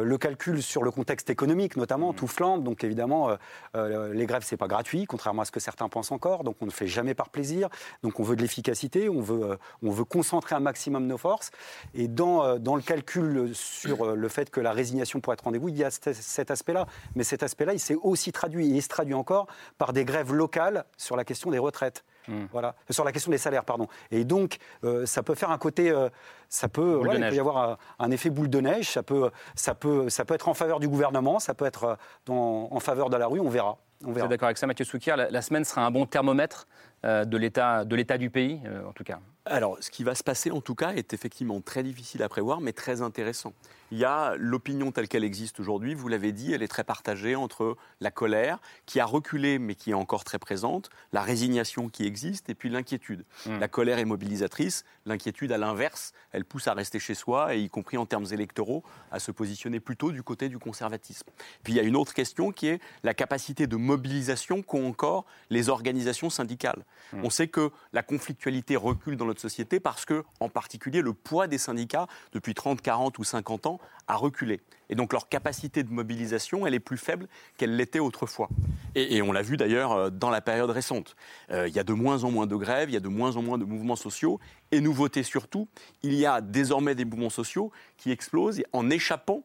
le 0.05 0.19
calcul 0.19 0.63
sur 0.63 0.83
le 0.83 0.91
contexte 0.91 1.31
économique, 1.31 1.77
notamment, 1.77 2.13
mmh. 2.13 2.17
tout 2.17 2.27
flambe. 2.27 2.65
Donc 2.65 2.83
évidemment, 2.85 3.37
euh, 3.77 4.13
les 4.13 4.27
grèves, 4.27 4.43
c'est 4.45 4.57
pas 4.57 4.69
gratuit, 4.69 5.05
contrairement 5.07 5.43
à 5.43 5.45
ce 5.45 5.53
que 5.53 5.61
certains 5.61 5.89
pensent 5.89 6.13
encore. 6.13 6.45
Donc 6.45 6.57
on 6.61 6.67
ne 6.67 6.71
fait 6.71 6.89
jamais 6.89 7.15
par 7.15 7.31
plaisir. 7.31 7.69
Donc 8.03 8.21
on 8.21 8.23
veut 8.23 8.37
de 8.37 8.43
l'efficacité, 8.43 9.09
on 9.09 9.21
veut, 9.21 9.59
on 9.83 9.91
veut 9.91 10.05
concentrer 10.05 10.55
un 10.55 10.61
maximum 10.61 11.07
nos 11.07 11.19
forces. 11.19 11.51
Et 11.95 12.09
dans, 12.09 12.59
dans 12.59 12.77
le 12.77 12.83
calcul 12.83 13.55
sur 13.55 14.15
le 14.15 14.29
fait 14.29 14.51
que 14.51 14.61
la 14.61 14.73
résignation 14.73 15.21
pourrait 15.21 15.35
être 15.35 15.45
rendez-vous, 15.45 15.69
il 15.69 15.77
y 15.77 15.85
a 15.85 15.91
cet 15.91 16.51
aspect-là. 16.51 16.87
Mais 17.15 17.25
cet 17.25 17.43
aspect-là, 17.43 17.75
il 17.75 17.81
s'est 17.81 17.97
aussi 18.03 18.33
traduit, 18.33 18.67
et 18.71 18.77
il 18.77 18.83
se 18.83 18.89
traduit 18.89 19.15
encore 19.15 19.47
par 19.79 19.93
des 19.93 20.05
grèves 20.05 20.33
locales 20.33 20.85
sur 20.97 21.17
la 21.17 21.25
question 21.25 21.51
des 21.51 21.59
retraites. 21.59 22.05
Hmm. 22.29 22.47
Voilà, 22.53 22.75
sur 22.91 23.05
la 23.05 23.13
question 23.13 23.31
des 23.31 23.39
salaires, 23.39 23.65
pardon. 23.65 23.89
Et 24.11 24.25
donc, 24.25 24.57
euh, 24.85 25.07
ça 25.07 25.23
peut 25.23 25.35
faire 25.35 25.51
un 25.51 25.59
côté, 25.59 25.91
euh, 25.91 26.09
ça 26.49 26.69
peut, 26.69 27.01
il 27.05 27.21
peut 27.21 27.35
y 27.35 27.41
avoir 27.41 27.79
un, 27.99 28.11
effet 28.11 28.31
boule 28.31 28.51
de 28.51 28.61
neige. 28.61 28.91
Ça 28.91 29.03
peut, 29.03 29.31
ça 29.55 29.75
peut, 29.75 30.09
ça 30.09 30.25
peut 30.25 30.35
être 30.35 30.49
en 30.49 30.55
faveur 30.55 30.81
du 30.81 30.89
gouvernement, 30.89 31.39
ça 31.39 31.55
peut 31.55 31.67
être 31.67 31.99
euh, 32.29 32.33
en 32.33 32.81
faveur 32.81 33.11
de 33.11 33.17
la 33.17 33.27
rue. 33.27 33.41
On 33.41 33.49
verra. 33.49 33.79
On 34.05 34.13
Vous 34.13 34.19
êtes 34.19 34.29
d'accord 34.29 34.47
avec 34.47 34.59
ça, 34.59 34.67
Mathieu 34.67 34.85
Soukier 34.85 35.15
la, 35.17 35.43
semaine 35.43 35.65
sera 35.65 35.87
un 35.87 35.91
bon 35.91 36.05
thermomètre 36.05 36.67
de 37.03 37.37
l'état 37.37 37.85
de 37.87 37.97
l'état 37.97 38.19
du 38.19 38.29
pays, 38.29 38.61
en 38.87 38.93
tout 38.93 39.05
cas. 39.05 39.21
Alors, 39.47 39.79
ce 39.81 39.91
qui 39.91 40.05
va 40.05 40.15
se 40.15 40.23
passer, 40.23 40.51
en 40.51 40.61
tout 40.61 40.75
cas, 40.75 40.93
est 40.93 41.15
effectivement 41.15 41.63
très 41.63 41.83
difficile 41.83 42.23
à 42.23 42.29
prévoir, 42.29 42.61
mais 42.61 42.73
très 42.73 43.01
intéressant. 43.01 43.55
Il 43.91 43.99
y 43.99 44.05
a 44.05 44.35
l'opinion 44.37 44.93
telle 44.93 45.09
qu'elle 45.09 45.25
existe 45.25 45.61
aujourd'hui, 45.61 45.95
vous 45.95 46.09
l'avez 46.09 46.33
dit, 46.33 46.53
elle 46.53 46.63
est 46.63 46.69
très 46.69 46.85
partagée 46.85 47.37
entre 47.37 47.77
la 48.01 48.11
colère, 48.11 48.59
qui 48.85 49.01
a 49.01 49.07
reculé 49.07 49.59
mais 49.59 49.75
qui 49.75 49.91
est 49.91 49.95
encore 49.95 50.25
très 50.25 50.39
présente, 50.39 50.91
la 51.13 51.23
résignation 51.23 51.89
qui 51.89 52.05
existe, 52.05 52.49
et 52.51 52.55
puis 52.55 52.69
l'inquiétude. 52.69 53.25
Hmm. 53.47 53.59
La 53.59 53.69
colère 53.69 53.99
est 53.99 54.05
mobilisatrice, 54.05 54.85
l'inquiétude, 55.05 55.53
à 55.53 55.59
l'inverse, 55.59 56.13
elle 56.33 56.45
pousse 56.45 56.69
à 56.69 56.75
rester 56.75 56.99
chez 56.99 57.15
soi, 57.15 57.55
et 57.55 57.61
y 57.61 57.69
compris 57.69 57.97
en 57.97 58.07
termes 58.07 58.27
électoraux, 58.33 58.83
à 59.11 59.19
se 59.19 59.31
positionner 59.31 59.81
plutôt 59.81 60.13
du 60.13 60.23
côté 60.23 60.49
du 60.49 60.59
conservatisme. 60.59 61.29
Puis 61.63 61.73
il 61.73 61.77
y 61.77 61.81
a 61.81 61.83
une 61.83 61.97
autre 61.97 62.15
question 62.15 62.53
qui 62.53 62.69
est 62.69 62.81
la 63.03 63.15
capacité 63.15 63.67
de 63.67 63.77
mobilisation 63.77 64.63
qu'ont 64.63 64.89
encore 64.89 65.27
les 65.51 65.69
organisations 65.69 66.31
syndicales. 66.31 66.85
Hmm. 67.13 67.21
On 67.25 67.31
sait 67.31 67.49
que 67.49 67.71
la 67.93 68.03
conflictualité 68.03 68.77
recule 68.77 69.17
dans 69.17 69.27
notre 69.27 69.41
société 69.41 69.81
parce 69.81 70.05
que, 70.05 70.25
en 70.41 70.49
particulier, 70.49 71.03
le 71.03 71.13
poids 71.13 71.47
des 71.47 71.59
syndicats, 71.59 72.07
depuis 72.33 72.55
30, 72.55 72.81
40 72.81 73.19
ou 73.19 73.25
50 73.25 73.67
ans, 73.67 73.76
a 74.09 74.17
reculé. 74.17 74.61
Et 74.89 74.95
donc 74.95 75.13
leur 75.13 75.29
capacité 75.29 75.83
de 75.83 75.91
mobilisation, 75.93 76.67
elle 76.67 76.75
est 76.75 76.81
plus 76.81 76.97
faible 76.97 77.29
qu'elle 77.57 77.77
l'était 77.77 77.99
autrefois. 77.99 78.49
Et, 78.95 79.17
et 79.17 79.23
on 79.23 79.33
l'a 79.33 79.43
vu 79.43 79.57
d'ailleurs 79.57 79.93
euh, 79.93 80.11
dans 80.11 80.31
la 80.31 80.41
période 80.41 80.71
récente. 80.71 81.17
Euh, 81.51 81.69
il 81.69 81.75
y 81.75 81.79
a 81.79 81.85
de 81.85 81.93
moins 81.93 82.25
en 82.25 82.31
moins 82.31 82.47
de 82.47 82.57
grèves, 82.57 82.91
il 82.91 82.95
y 82.95 82.97
a 82.97 83.01
de 83.01 83.09
moins 83.09 83.37
en 83.37 83.43
moins 83.43 83.59
de 83.59 83.65
mouvements 83.65 83.97
sociaux. 83.97 84.39
Et 84.71 84.81
nouveauté 84.81 85.23
surtout, 85.23 85.69
il 86.03 86.15
y 86.15 86.27
a 86.27 86.41
désormais 86.41 86.95
des 86.95 87.05
mouvements 87.05 87.31
sociaux 87.31 87.73
qui 87.97 88.11
explosent 88.11 88.63
en 88.73 88.91
échappant 88.91 89.43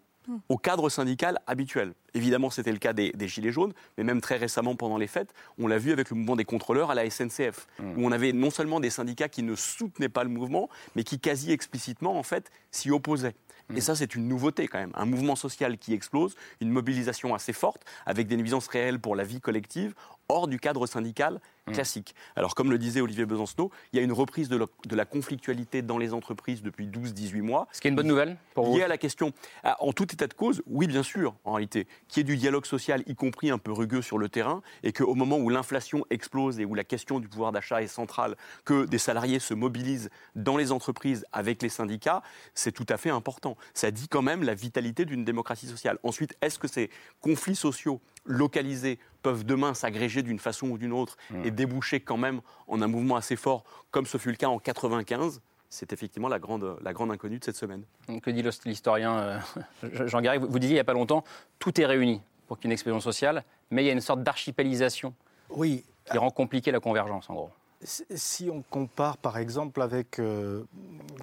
au 0.49 0.57
cadre 0.57 0.89
syndical 0.89 1.39
habituel. 1.47 1.93
Évidemment, 2.13 2.49
c'était 2.49 2.71
le 2.71 2.77
cas 2.77 2.93
des, 2.93 3.11
des 3.11 3.27
Gilets 3.27 3.51
jaunes, 3.51 3.73
mais 3.97 4.03
même 4.03 4.21
très 4.21 4.37
récemment 4.37 4.75
pendant 4.75 4.97
les 4.97 5.07
fêtes, 5.07 5.33
on 5.57 5.67
l'a 5.67 5.77
vu 5.77 5.91
avec 5.91 6.09
le 6.09 6.15
mouvement 6.15 6.35
des 6.35 6.45
contrôleurs 6.45 6.91
à 6.91 6.95
la 6.95 7.09
SNCF, 7.09 7.67
où 7.79 8.05
on 8.05 8.11
avait 8.11 8.31
non 8.31 8.51
seulement 8.51 8.79
des 8.79 8.89
syndicats 8.89 9.29
qui 9.29 9.43
ne 9.43 9.55
soutenaient 9.55 10.09
pas 10.09 10.23
le 10.23 10.29
mouvement, 10.29 10.69
mais 10.95 11.03
qui 11.03 11.19
quasi 11.19 11.51
explicitement, 11.51 12.17
en 12.17 12.23
fait, 12.23 12.51
s'y 12.71 12.91
opposaient. 12.91 13.35
Et 13.75 13.81
ça, 13.81 13.95
c'est 13.95 14.15
une 14.15 14.27
nouveauté 14.27 14.67
quand 14.67 14.79
même. 14.79 14.91
Un 14.95 15.05
mouvement 15.05 15.35
social 15.35 15.77
qui 15.77 15.93
explose, 15.93 16.35
une 16.59 16.69
mobilisation 16.69 17.33
assez 17.33 17.53
forte, 17.53 17.85
avec 18.05 18.27
des 18.27 18.37
nuisances 18.37 18.67
réelles 18.67 18.99
pour 18.99 19.15
la 19.15 19.23
vie 19.23 19.41
collective, 19.41 19.93
hors 20.31 20.47
du 20.47 20.59
cadre 20.59 20.87
syndical 20.87 21.39
classique. 21.71 22.15
Alors, 22.35 22.55
comme 22.55 22.71
le 22.71 22.77
disait 22.77 23.01
Olivier 23.01 23.25
Besancenot, 23.25 23.71
il 23.93 23.97
y 23.97 23.99
a 23.99 24.03
une 24.03 24.11
reprise 24.11 24.49
de 24.49 24.57
la, 24.57 24.65
de 24.87 24.95
la 24.95 25.05
conflictualité 25.05 25.81
dans 25.81 25.97
les 25.97 26.13
entreprises 26.13 26.61
depuis 26.61 26.87
12-18 26.87 27.41
mois. 27.41 27.67
Ce 27.71 27.79
qui 27.79 27.87
est 27.87 27.91
une 27.91 27.95
bonne 27.95 28.07
nouvelle 28.07 28.37
pour 28.53 28.65
vous 28.65 28.77
Lié 28.77 28.83
à 28.83 28.87
la 28.87 28.97
question, 28.97 29.31
ah, 29.63 29.77
en 29.79 29.93
tout 29.93 30.11
état 30.11 30.27
de 30.27 30.33
cause, 30.33 30.63
oui, 30.65 30.87
bien 30.87 31.03
sûr, 31.03 31.35
en 31.43 31.53
réalité, 31.53 31.87
qu'il 32.07 32.19
y 32.19 32.21
ait 32.21 32.23
du 32.23 32.37
dialogue 32.37 32.65
social, 32.65 33.03
y 33.05 33.15
compris 33.15 33.51
un 33.51 33.57
peu 33.57 33.71
rugueux 33.71 34.01
sur 34.01 34.17
le 34.17 34.29
terrain, 34.29 34.61
et 34.83 34.91
qu'au 34.91 35.13
moment 35.13 35.37
où 35.37 35.49
l'inflation 35.49 36.05
explose 36.09 36.59
et 36.59 36.65
où 36.65 36.73
la 36.73 36.83
question 36.83 37.19
du 37.19 37.27
pouvoir 37.27 37.51
d'achat 37.51 37.81
est 37.81 37.87
centrale, 37.87 38.35
que 38.65 38.85
des 38.85 38.97
salariés 38.97 39.39
se 39.39 39.53
mobilisent 39.53 40.09
dans 40.35 40.57
les 40.57 40.71
entreprises 40.71 41.25
avec 41.31 41.61
les 41.61 41.69
syndicats, 41.69 42.23
c'est 42.55 42.71
tout 42.71 42.87
à 42.89 42.97
fait 42.97 43.09
important. 43.09 43.55
Ça 43.73 43.91
dit 43.91 44.07
quand 44.07 44.21
même 44.21 44.43
la 44.43 44.55
vitalité 44.55 45.05
d'une 45.05 45.23
démocratie 45.23 45.67
sociale. 45.67 45.99
Ensuite, 46.03 46.35
est-ce 46.41 46.59
que 46.59 46.67
ces 46.67 46.89
conflits 47.21 47.55
sociaux 47.55 48.01
localisés 48.25 48.99
peuvent 49.21 49.45
demain 49.45 49.73
s'agréger 49.73 50.23
d'une 50.23 50.39
façon 50.39 50.67
ou 50.69 50.77
d'une 50.77 50.93
autre 50.93 51.17
Mmh. 51.31 51.45
et 51.45 51.51
déboucher 51.51 51.99
quand 51.99 52.17
même 52.17 52.41
en 52.67 52.81
un 52.81 52.87
mouvement 52.87 53.15
assez 53.15 53.35
fort, 53.35 53.63
comme 53.91 54.05
ce 54.05 54.17
fut 54.17 54.29
le 54.29 54.35
cas 54.35 54.47
en 54.47 54.59
95 54.59 55.41
c'est 55.73 55.93
effectivement 55.93 56.27
la 56.27 56.37
grande, 56.37 56.75
la 56.81 56.91
grande 56.91 57.11
inconnue 57.11 57.39
de 57.39 57.45
cette 57.45 57.55
semaine. 57.55 57.85
Que 58.21 58.29
dit 58.29 58.43
l'historien 58.65 59.17
euh, 59.17 59.39
Jean 60.05 60.19
Garrigue 60.19 60.41
vous, 60.41 60.49
vous 60.49 60.59
disiez 60.59 60.73
il 60.73 60.75
n'y 60.75 60.81
a 60.81 60.83
pas 60.83 60.91
longtemps, 60.91 61.23
tout 61.59 61.79
est 61.79 61.85
réuni 61.85 62.21
pour 62.47 62.57
qu'il 62.57 62.65
y 62.65 62.67
ait 62.67 62.71
une 62.71 62.73
explosion 62.73 62.99
sociale, 62.99 63.45
mais 63.69 63.81
il 63.81 63.87
y 63.87 63.89
a 63.89 63.93
une 63.93 64.01
sorte 64.01 64.21
d'archipélisation 64.21 65.13
oui. 65.49 65.85
qui 66.11 66.17
rend 66.17 66.29
compliqué 66.29 66.71
la 66.71 66.81
convergence, 66.81 67.29
en 67.29 67.35
gros. 67.35 67.49
Si 67.85 68.49
on 68.51 68.63
compare 68.63 69.15
par 69.15 69.37
exemple 69.37 69.81
avec 69.81 70.19
euh, 70.19 70.65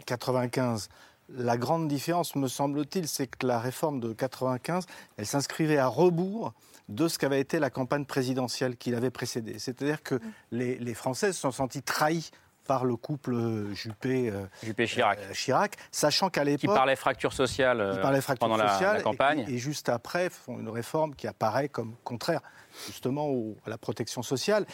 95, 0.07 0.89
la 1.29 1.59
grande 1.59 1.87
différence, 1.87 2.35
me 2.35 2.49
semble-t-il, 2.49 3.07
c'est 3.07 3.27
que 3.27 3.47
la 3.47 3.61
réforme 3.61 4.01
de 4.01 4.15
95, 4.15 4.87
elle 5.19 5.27
s'inscrivait 5.27 5.77
à 5.77 5.89
rebours 5.89 6.55
de 6.89 7.07
ce 7.09 7.19
qu'avait 7.19 7.41
été 7.41 7.59
la 7.59 7.71
campagne 7.71 8.05
présidentielle 8.05 8.77
qui 8.77 8.91
l'avait 8.91 9.11
précédée. 9.11 9.59
C'est-à-dire 9.59 10.03
que 10.03 10.19
les, 10.51 10.77
les 10.79 10.95
Français 10.95 11.33
se 11.33 11.41
sont 11.41 11.51
sentis 11.51 11.83
trahis 11.83 12.31
par 12.67 12.85
le 12.85 12.97
couple 12.97 13.73
Juppé, 13.75 14.31
euh, 14.31 14.45
Juppé 14.63 14.87
Chirac. 14.87 15.19
euh, 15.21 15.33
Chirac, 15.33 15.77
sachant 15.91 16.29
qu'à 16.29 16.45
l'époque 16.45 16.61
Qui 16.61 16.67
parlait 16.67 16.97
fracture 16.97 17.33
sociale, 17.33 17.81
euh, 17.81 17.95
qui 17.95 18.01
parlait 18.01 18.21
fracture 18.21 18.47
pendant 18.49 18.63
la- 18.63 19.01
campagne. 19.03 19.45
Et, 19.49 19.55
et 19.55 19.59
juste 19.59 19.89
après 19.89 20.29
font 20.29 20.59
une 20.59 20.69
réforme 20.69 21.15
qui 21.15 21.27
apparaît 21.27 21.69
comme 21.71 21.95
contraire 22.05 22.41
justement 22.87 23.27
au- 23.29 23.57
à 23.67 23.71
la 23.71 23.79
protection 23.79 24.23
sociale. 24.23 24.67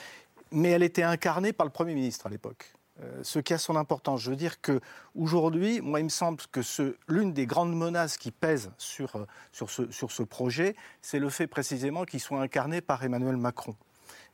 Mais 0.50 0.70
elle 0.70 0.82
était 0.82 1.02
incarnée 1.04 1.52
par 1.52 1.66
le 1.66 1.72
Premier 1.72 1.94
ministre 1.94 2.26
à 2.26 2.30
l'époque. 2.30 2.72
Euh, 3.02 3.20
ce 3.24 3.40
qui 3.40 3.52
a 3.52 3.58
son 3.58 3.74
importance. 3.74 4.20
Je 4.20 4.30
veux 4.30 4.36
dire 4.36 4.60
que 4.60 4.80
aujourd'hui, 5.16 5.80
moi, 5.80 5.98
il 5.98 6.04
me 6.04 6.08
semble 6.08 6.40
que 6.52 6.60
l'une 7.08 7.32
des 7.32 7.44
grandes 7.44 7.74
menaces 7.74 8.16
qui 8.16 8.30
pèsent 8.30 8.70
sur, 8.78 9.16
euh, 9.16 9.26
sur, 9.50 9.68
ce, 9.68 9.90
sur 9.90 10.12
ce 10.12 10.22
projet, 10.22 10.76
c'est 11.02 11.18
le 11.18 11.28
fait 11.28 11.48
précisément 11.48 12.04
qu'il 12.04 12.20
soit 12.20 12.40
incarné 12.40 12.80
par 12.80 13.02
Emmanuel 13.02 13.36
Macron. 13.36 13.74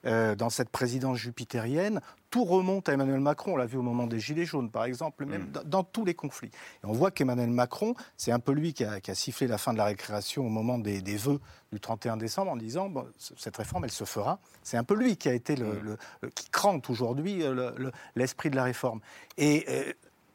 Euh, 0.07 0.35
dans 0.35 0.49
cette 0.49 0.71
présidence 0.71 1.19
jupitérienne, 1.19 2.00
tout 2.30 2.45
remonte 2.45 2.88
à 2.88 2.95
Emmanuel 2.95 3.21
Macron. 3.21 3.52
On 3.52 3.57
l'a 3.57 3.66
vu 3.66 3.76
au 3.76 3.83
moment 3.83 4.07
des 4.07 4.19
Gilets 4.19 4.47
jaunes, 4.47 4.71
par 4.71 4.85
exemple, 4.85 5.26
même 5.26 5.50
dans, 5.50 5.62
dans 5.64 5.85
tous 5.85 6.07
les 6.07 6.14
conflits. 6.14 6.50
Et 6.83 6.87
on 6.87 6.92
voit 6.92 7.11
qu'Emmanuel 7.11 7.50
Macron, 7.50 7.95
c'est 8.16 8.33
un 8.33 8.38
peu 8.38 8.52
lui 8.52 8.73
qui 8.73 8.83
a, 8.85 9.00
qui 9.00 9.11
a 9.11 9.14
sifflé 9.14 9.47
la 9.47 9.59
fin 9.59 9.73
de 9.75 9.78
la 9.78 9.85
récréation 9.85 10.47
au 10.47 10.49
moment 10.49 10.78
des, 10.78 11.02
des 11.02 11.16
vœux 11.16 11.38
du 11.71 11.80
31 11.80 12.16
décembre 12.16 12.50
en 12.52 12.57
disant 12.57 12.88
bon, 12.88 13.07
cette 13.19 13.57
réforme, 13.59 13.85
elle 13.85 13.90
se 13.90 14.04
fera. 14.04 14.38
C'est 14.62 14.78
un 14.78 14.85
peu 14.85 14.95
lui 14.95 15.19
qui 15.19 15.28
a 15.28 15.35
été 15.35 15.54
le, 15.54 15.78
le- 15.80 15.99
le- 16.23 16.30
qui 16.30 16.49
crante 16.49 16.88
aujourd'hui 16.88 17.42
euh, 17.42 17.52
le- 17.52 17.75
le- 17.76 17.92
l'esprit 18.16 18.49
de 18.49 18.57
la 18.57 18.64
réforme. 18.64 19.00
Et 19.37 19.66
euh, 19.69 19.92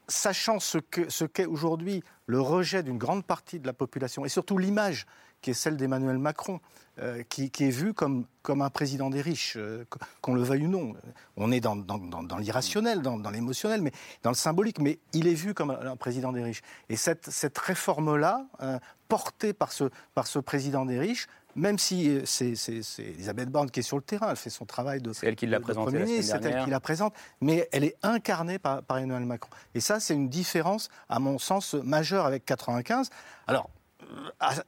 sachant 0.07 0.59
ce 0.59 0.77
qu'est 1.25 1.45
aujourd'hui 1.47 2.03
le 2.27 2.39
rejet 2.39 2.83
d'une 2.83 2.99
grande 2.99 3.25
partie 3.25 3.59
de 3.59 3.65
la 3.65 3.73
population 3.73 4.25
et 4.25 4.29
surtout 4.29 4.59
l'image 4.59 5.07
qui 5.45 5.51
est 5.51 5.53
celle 5.53 5.77
d'Emmanuel 5.77 6.17
Macron, 6.17 6.59
euh, 6.97 7.21
qui, 7.29 7.51
qui 7.51 7.65
est 7.65 7.69
vu 7.69 7.93
comme, 7.93 8.25
comme 8.41 8.63
un 8.63 8.71
président 8.71 9.11
des 9.11 9.21
riches, 9.21 9.57
euh, 9.57 9.85
qu- 9.91 9.99
qu'on 10.21 10.33
le 10.33 10.41
veuille 10.41 10.65
ou 10.65 10.69
non. 10.69 10.93
On 11.37 11.51
est 11.51 11.59
dans, 11.59 11.75
dans- 11.75 11.99
dans- 11.99 12.23
dans 12.23 12.37
l'irrationnel, 12.39 13.03
dans, 13.03 13.29
l'émotionnel, 13.29 13.83
mais 13.83 13.91
dans 14.23 14.31
le 14.31 14.35
symbolique, 14.35 14.79
mais 14.79 14.97
il 15.13 15.27
est 15.27 15.35
vu 15.35 15.53
comme 15.53 15.69
un, 15.69 15.85
un 15.91 15.95
président 15.97 16.31
des 16.31 16.41
riches. 16.41 16.63
Et 16.89 16.95
cette, 16.95 17.29
cette 17.29 17.57
réforme-là, 17.59 18.47
euh, 18.63 18.79
portée 19.07 19.53
par 19.53 19.71
ce, 19.71 19.83
par 20.15 20.25
ce 20.25 20.39
président 20.39 20.83
des 20.83 20.97
riches, 20.97 21.27
même 21.55 21.77
si 21.77 22.19
c'est 22.25 22.53
Elisabeth 22.97 23.49
Borne 23.49 23.69
qui 23.69 23.81
est 23.81 23.83
sur 23.83 23.97
le 23.97 24.03
terrain, 24.03 24.31
elle 24.31 24.35
fait 24.35 24.49
son 24.49 24.65
travail 24.65 24.99
de. 24.99 25.13
C'est 25.13 25.27
elle 25.27 25.35
qui 25.35 25.45
l'a 25.45 25.59
de- 25.59 25.63
de 25.63 25.67
Premier 25.91 25.99
ministre, 26.05 26.37
C'est 26.41 26.47
elle 26.47 26.63
qui 26.65 26.71
la 26.71 26.79
présente, 26.79 27.13
mais 27.39 27.69
elle 27.71 27.83
est 27.83 27.95
incarnée 28.01 28.57
par, 28.57 28.81
par 28.81 28.97
Emmanuel 28.97 29.25
Macron. 29.27 29.51
Et 29.75 29.79
ça, 29.79 29.99
c'est 29.99 30.15
une 30.15 30.27
différence, 30.27 30.89
à 31.07 31.19
mon 31.19 31.37
sens, 31.37 31.75
majeure 31.75 32.25
avec 32.25 32.45
95. 32.45 33.09
Alors, 33.47 33.69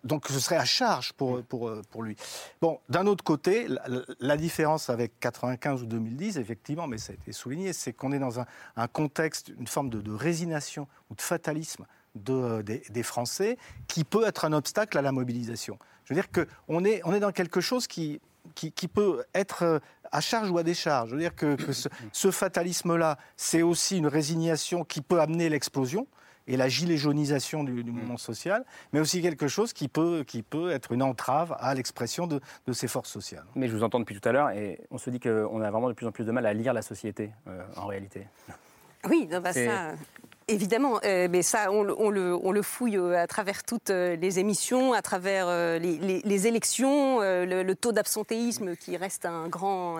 donc 0.04 0.28
ce 0.28 0.40
serait 0.40 0.58
à 0.58 0.66
charge 0.66 1.14
pour, 1.14 1.42
pour, 1.44 1.68
euh, 1.68 1.82
pour 1.90 2.04
lui. 2.04 2.16
Bon, 2.62 2.80
d'un 2.90 3.06
autre 3.08 3.24
côté, 3.24 3.68
la, 3.68 3.84
la 4.20 4.38
différence 4.38 4.90
avec 4.90 5.20
95 5.20 5.84
ou 5.84 5.86
2010, 5.86 6.38
effectivement, 6.38 6.88
mais 6.88 6.98
ça 6.98 7.12
a 7.12 7.16
été 7.16 7.32
souligné, 7.32 7.74
c'est 7.74 7.94
qu'on 7.94 8.12
est 8.12 8.20
dans 8.20 8.40
un, 8.40 8.46
un 8.76 8.88
contexte, 8.88 9.50
une 9.60 9.68
forme 9.68 9.90
de, 9.90 10.02
de 10.02 10.12
résignation 10.12 10.88
ou 11.10 11.16
de 11.16 11.22
fatalisme 11.22 11.86
de, 12.16 12.34
euh, 12.34 12.64
des, 12.64 12.84
des 12.90 13.04
Français 13.04 13.58
qui 13.88 14.04
peut 14.04 14.26
être 14.26 14.46
un 14.46 14.54
obstacle 14.54 14.98
à 14.98 15.02
la 15.02 15.12
mobilisation. 15.12 15.78
Je 16.06 16.14
veux 16.14 16.22
dire 16.22 16.32
qu'on 16.32 16.86
est, 16.86 17.02
on 17.04 17.14
est 17.14 17.20
dans 17.20 17.32
quelque 17.32 17.62
chose 17.62 17.88
qui, 17.88 18.22
qui, 18.56 18.72
qui 18.72 18.88
peut 18.88 19.24
être 19.34 19.64
euh, 19.64 19.80
à 20.12 20.22
charge 20.22 20.50
ou 20.50 20.58
à 20.58 20.64
décharge. 20.64 21.10
Je 21.10 21.16
veux 21.16 21.22
dire 21.22 21.36
que, 21.36 21.56
que 21.56 21.74
ce, 21.74 21.90
ce 22.12 22.32
fatalisme-là, 22.32 23.18
c'est 23.36 23.62
aussi 23.62 23.98
une 23.98 24.08
résignation 24.08 24.84
qui 24.84 25.02
peut 25.02 25.20
amener 25.20 25.50
l'explosion 25.50 26.08
et 26.48 26.58
la 26.58 26.70
gilet 26.70 26.98
jaunisation 26.98 27.64
du, 27.64 27.84
du 27.84 27.92
mouvement 27.92 28.18
social, 28.18 28.66
mais 28.94 29.00
aussi 29.00 29.22
quelque 29.22 29.48
chose 29.48 29.74
qui 29.74 29.88
peut, 29.88 30.24
qui 30.26 30.44
peut 30.44 30.72
être 30.72 30.92
une 30.92 31.04
entrave 31.04 31.56
à 31.60 31.74
l'expression 31.76 32.26
de, 32.28 32.40
de 32.66 32.74
ces 32.74 32.88
forces 32.88 33.10
sociales. 33.12 33.46
Mais 33.56 33.68
je 33.68 33.76
vous 33.76 33.84
entends 33.84 34.00
depuis 34.00 34.20
tout 34.20 34.28
à 34.28 34.32
l'heure 34.32 34.50
et 34.52 34.80
on 34.92 34.98
se 34.98 35.10
dit 35.10 35.20
qu'on 35.20 35.62
a 35.62 35.70
vraiment 35.72 35.90
de 35.90 35.94
plus 35.94 36.08
en 36.08 36.12
plus 36.12 36.26
de 36.26 36.32
mal 36.32 36.46
à 36.46 36.54
lire 36.54 36.74
la 36.74 36.82
société, 36.82 37.32
euh, 37.48 37.64
en 37.76 37.86
réalité. 37.88 38.28
Oui, 39.10 39.28
non, 39.32 39.40
bah, 39.42 39.54
C'est- 39.54 39.68
ça, 39.68 39.92
évidemment. 40.48 41.00
euh, 41.04 41.28
mais 41.30 41.42
ça, 41.42 41.72
on, 41.72 41.84
le- 41.84 42.62
fouille 42.62 42.98
euh, 42.98 43.18
à 43.18 43.28
travers 43.28 43.64
toutes 43.64 43.90
euh, 43.90 44.16
les 44.16 44.40
émissions, 44.40 44.94
à 44.94 45.02
travers 45.02 45.48
les, 45.80 46.48
élections, 46.48 47.20
le, 47.22 47.74
taux 47.74 47.92
d'absentéisme 47.92 48.76
qui 48.76 48.98
reste 48.98 49.26
un 49.26 49.48
grand, 49.48 49.98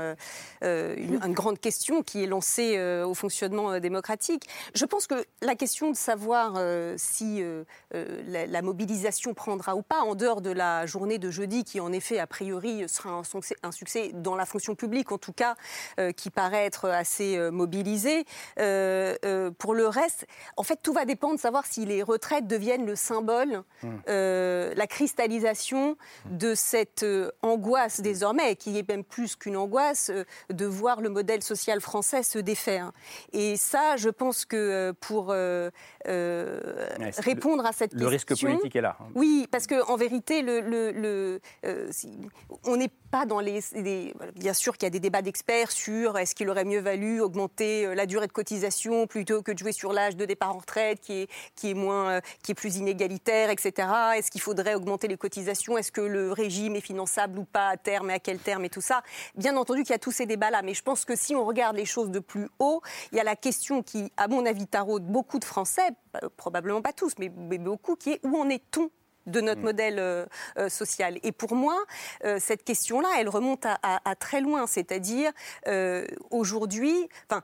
une, 0.62 1.20
grande 1.34 1.60
question 1.60 2.02
qui 2.02 2.24
est 2.24 2.28
lancée 2.28 2.80
au 3.04 3.14
fonctionnement 3.14 3.80
démocratique. 3.80 4.48
Je 4.74 4.86
pense 4.86 5.08
que 5.08 5.26
la 5.42 5.56
question 5.56 5.92
de 5.92 5.96
savoir 5.96 6.60
si 6.98 7.44
la, 7.92 8.62
mobilisation 8.62 9.34
prendra 9.34 9.76
ou 9.76 9.82
pas, 9.82 10.02
en 10.02 10.16
dehors 10.16 10.42
de 10.42 10.52
la 10.52 10.86
journée 10.86 11.18
de 11.20 11.30
jeudi, 11.30 11.64
qui 11.64 11.80
en 11.80 11.92
effet, 11.92 12.20
a 12.20 12.28
priori, 12.28 12.88
sera 12.88 13.10
un 13.10 13.24
succès, 13.24 13.56
un 13.64 13.72
succès 13.72 14.12
dans 14.14 14.36
la 14.36 14.46
fonction 14.46 14.76
publique, 14.76 15.12
en 15.12 15.18
tout 15.18 15.34
cas, 15.34 15.56
qui 16.16 16.30
paraît 16.30 16.66
être 16.66 16.90
assez 16.90 17.38
mobilisée, 17.52 18.26
pour 18.56 19.74
le 19.74 19.88
reste, 19.88 20.26
en 20.56 20.64
fait, 20.64 20.80
tout 20.82 20.94
va 20.94 21.06
dépendre 21.06 21.36
de 21.36 21.40
savoir 21.40 21.66
si 21.66 21.86
les 21.86 22.04
retraites 22.04 22.48
deviennent 22.48 22.86
le 22.86 22.96
symbole, 22.96 23.64
Hmm. 23.84 23.98
euh, 24.10 24.74
la 24.76 24.88
cristallisation 24.88 25.98
de 26.32 26.56
cette 26.56 27.04
euh, 27.04 27.30
angoisse 27.44 28.02
désormais, 28.02 28.56
qui 28.56 28.78
est 28.80 28.88
même 28.88 29.04
plus 29.04 29.36
qu'une 29.36 29.56
angoisse, 29.58 30.10
euh, 30.10 30.24
de 30.50 30.66
voir 30.66 31.02
le 31.02 31.10
modèle 31.10 31.44
social 31.44 31.80
français 31.82 32.24
se 32.24 32.40
défaire. 32.40 32.92
Et 33.34 33.56
ça, 33.56 33.96
je 33.98 34.10
pense 34.10 34.46
que 34.46 34.92
pour 35.00 35.28
Ouais, 35.28 35.72
répondre 37.20 37.66
à 37.66 37.72
cette 37.74 37.94
Le 37.94 38.10
question... 38.10 38.10
risque 38.10 38.42
politique 38.42 38.76
est 38.76 38.82
là. 38.82 38.98
Oui, 39.16 39.48
parce 39.52 39.68
qu'en 39.68 39.96
vérité, 39.96 40.42
le, 40.42 40.62
le- 40.62 40.92
le, 40.92 41.40
si- 41.92 42.18
on 42.66 42.78
n'est 42.78 42.92
pas 43.12 43.26
dans 43.26 43.40
les, 43.40 43.60
les- 43.76 44.14
Bien 44.36 44.54
sûr 44.54 44.78
qu'il 44.78 44.86
y 44.86 44.88
a 44.88 44.92
des 44.92 45.00
débats 45.00 45.22
d'experts 45.22 45.72
sur 45.72 46.18
est-ce 46.18 46.36
qu'il 46.36 46.50
aurait 46.50 46.66
mieux 46.66 46.80
valu 46.80 47.22
augmenter 47.22 47.94
la 47.96 48.06
durée 48.06 48.28
de 48.28 48.32
cotisation 48.32 49.08
plutôt 49.08 49.42
que 49.42 49.52
de 49.52 49.58
jouer 49.58 49.72
sur 49.72 49.94
l'âge 49.94 50.16
de 50.16 50.26
départ 50.28 50.56
en 50.56 50.60
retraite 50.60 51.00
qui 51.00 51.14
est, 51.22 51.30
qui 51.56 51.72
est, 51.72 51.76
euh, 51.76 52.22
plus 52.56 52.78
inégalitaire, 52.78 53.50
etc. 53.50 53.88
Est-ce 54.16 54.32
qu'il 54.32 54.42
faudrait 54.42 54.76
augmenter 54.76 55.08
les 55.08 55.18
cotisations? 55.18 55.78
Est-ce 55.78 55.92
que 55.92 56.02
le 56.02 56.32
régime 56.32 56.76
est 56.76 56.82
finançable 56.82 57.40
ou 57.40 57.44
pas 57.44 57.70
à 57.70 57.78
terme 57.78 58.10
et 58.10 58.14
à 58.14 58.20
quel 58.20 58.40
terme 58.40 58.66
et 58.66 58.70
tout 58.70 58.82
ça? 58.82 59.04
Bien 59.36 59.56
entendu 59.58 59.82
qu'il 59.84 59.92
y 59.92 59.96
a 59.96 60.00
tous 60.00 60.12
ces 60.12 60.26
débats-là, 60.26 60.62
mais 60.64 60.74
je 60.74 60.84
pense 60.84 61.06
que 61.06 61.16
si 61.16 61.36
on 61.36 61.46
regarde 61.46 61.76
les 61.76 61.86
choses 61.86 62.12
de 62.12 62.20
plus 62.20 62.50
haut, 62.60 62.82
il 63.12 63.18
y 63.18 63.22
a 63.22 63.24
la 63.24 63.36
question 63.36 63.84
qui, 63.84 64.12
à 64.18 64.28
mon 64.28 64.46
avis, 64.46 64.68
taraude 64.68 65.06
beaucoup 65.06 65.40
de 65.40 65.46
Français, 65.46 65.90
probablement 66.36 66.82
pas 66.82 66.94
tous, 66.94 67.14
mais 67.20 67.30
beaucoup, 67.30 67.96
qui 67.96 68.12
est 68.12 68.20
où 68.24 68.38
en 68.38 68.50
est-on 68.50 68.90
de 69.28 69.42
notre 69.42 69.62
modèle 69.62 70.00
euh, 70.00 70.26
euh, 70.58 70.70
social. 70.70 71.20
Et 71.24 71.32
pour 71.32 71.54
moi, 71.56 71.78
euh, 72.26 72.38
cette 72.42 72.64
question-là, 72.64 73.10
elle 73.20 73.30
remonte 73.30 73.66
à, 73.66 73.78
à- 73.84 74.10
à 74.10 74.16
très 74.16 74.42
loin. 74.42 74.66
C'est-à-dire, 74.68 75.32
euh, 75.68 76.06
aujourd'hui, 76.32 77.08
enfin, 77.30 77.44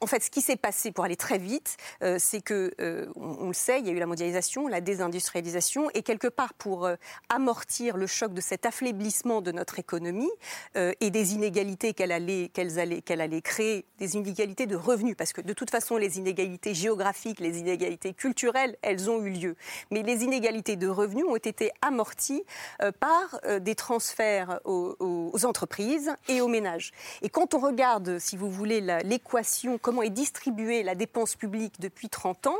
en 0.00 0.06
fait, 0.06 0.22
ce 0.22 0.30
qui 0.30 0.40
s'est 0.40 0.56
passé, 0.56 0.92
pour 0.92 1.04
aller 1.04 1.16
très 1.16 1.38
vite, 1.38 1.76
c'est 2.18 2.40
que, 2.42 2.72
on, 3.16 3.36
on 3.40 3.46
le 3.48 3.54
sait, 3.54 3.80
il 3.80 3.86
y 3.86 3.90
a 3.90 3.92
eu 3.92 3.98
la 3.98 4.06
mondialisation, 4.06 4.68
la 4.68 4.80
désindustrialisation, 4.80 5.90
et 5.94 6.02
quelque 6.02 6.28
part, 6.28 6.54
pour 6.54 6.88
amortir 7.28 7.96
le 7.96 8.06
choc 8.06 8.32
de 8.32 8.40
cet 8.40 8.66
affaiblissement 8.66 9.40
de 9.40 9.52
notre 9.52 9.78
économie 9.78 10.30
et 10.74 11.10
des 11.10 11.34
inégalités 11.34 11.94
qu'elle 11.94 12.12
allait, 12.12 12.50
allaient, 12.76 13.02
qu'elle 13.02 13.20
allait 13.20 13.42
créer, 13.42 13.86
des 13.98 14.14
inégalités 14.16 14.66
de 14.66 14.76
revenus, 14.76 15.16
parce 15.16 15.32
que 15.32 15.40
de 15.40 15.52
toute 15.52 15.70
façon, 15.70 15.96
les 15.96 16.18
inégalités 16.18 16.74
géographiques, 16.74 17.40
les 17.40 17.58
inégalités 17.58 18.12
culturelles, 18.14 18.76
elles 18.82 19.10
ont 19.10 19.22
eu 19.24 19.30
lieu. 19.30 19.56
Mais 19.90 20.02
les 20.02 20.22
inégalités 20.24 20.76
de 20.76 20.88
revenus 20.88 21.15
ont 21.24 21.36
été 21.36 21.70
amorties 21.82 22.44
euh, 22.82 22.92
par 22.92 23.40
euh, 23.44 23.58
des 23.58 23.74
transferts 23.74 24.60
aux, 24.64 24.96
aux 25.00 25.44
entreprises 25.44 26.12
et 26.28 26.40
aux 26.40 26.48
ménages. 26.48 26.92
Et 27.22 27.28
quand 27.28 27.54
on 27.54 27.58
regarde, 27.58 28.18
si 28.18 28.36
vous 28.36 28.50
voulez, 28.50 28.80
l'équation, 28.80 29.78
comment 29.78 30.02
est 30.02 30.10
distribuée 30.10 30.82
la 30.82 30.94
dépense 30.94 31.34
publique 31.34 31.80
depuis 31.80 32.08
30 32.08 32.48
ans, 32.48 32.58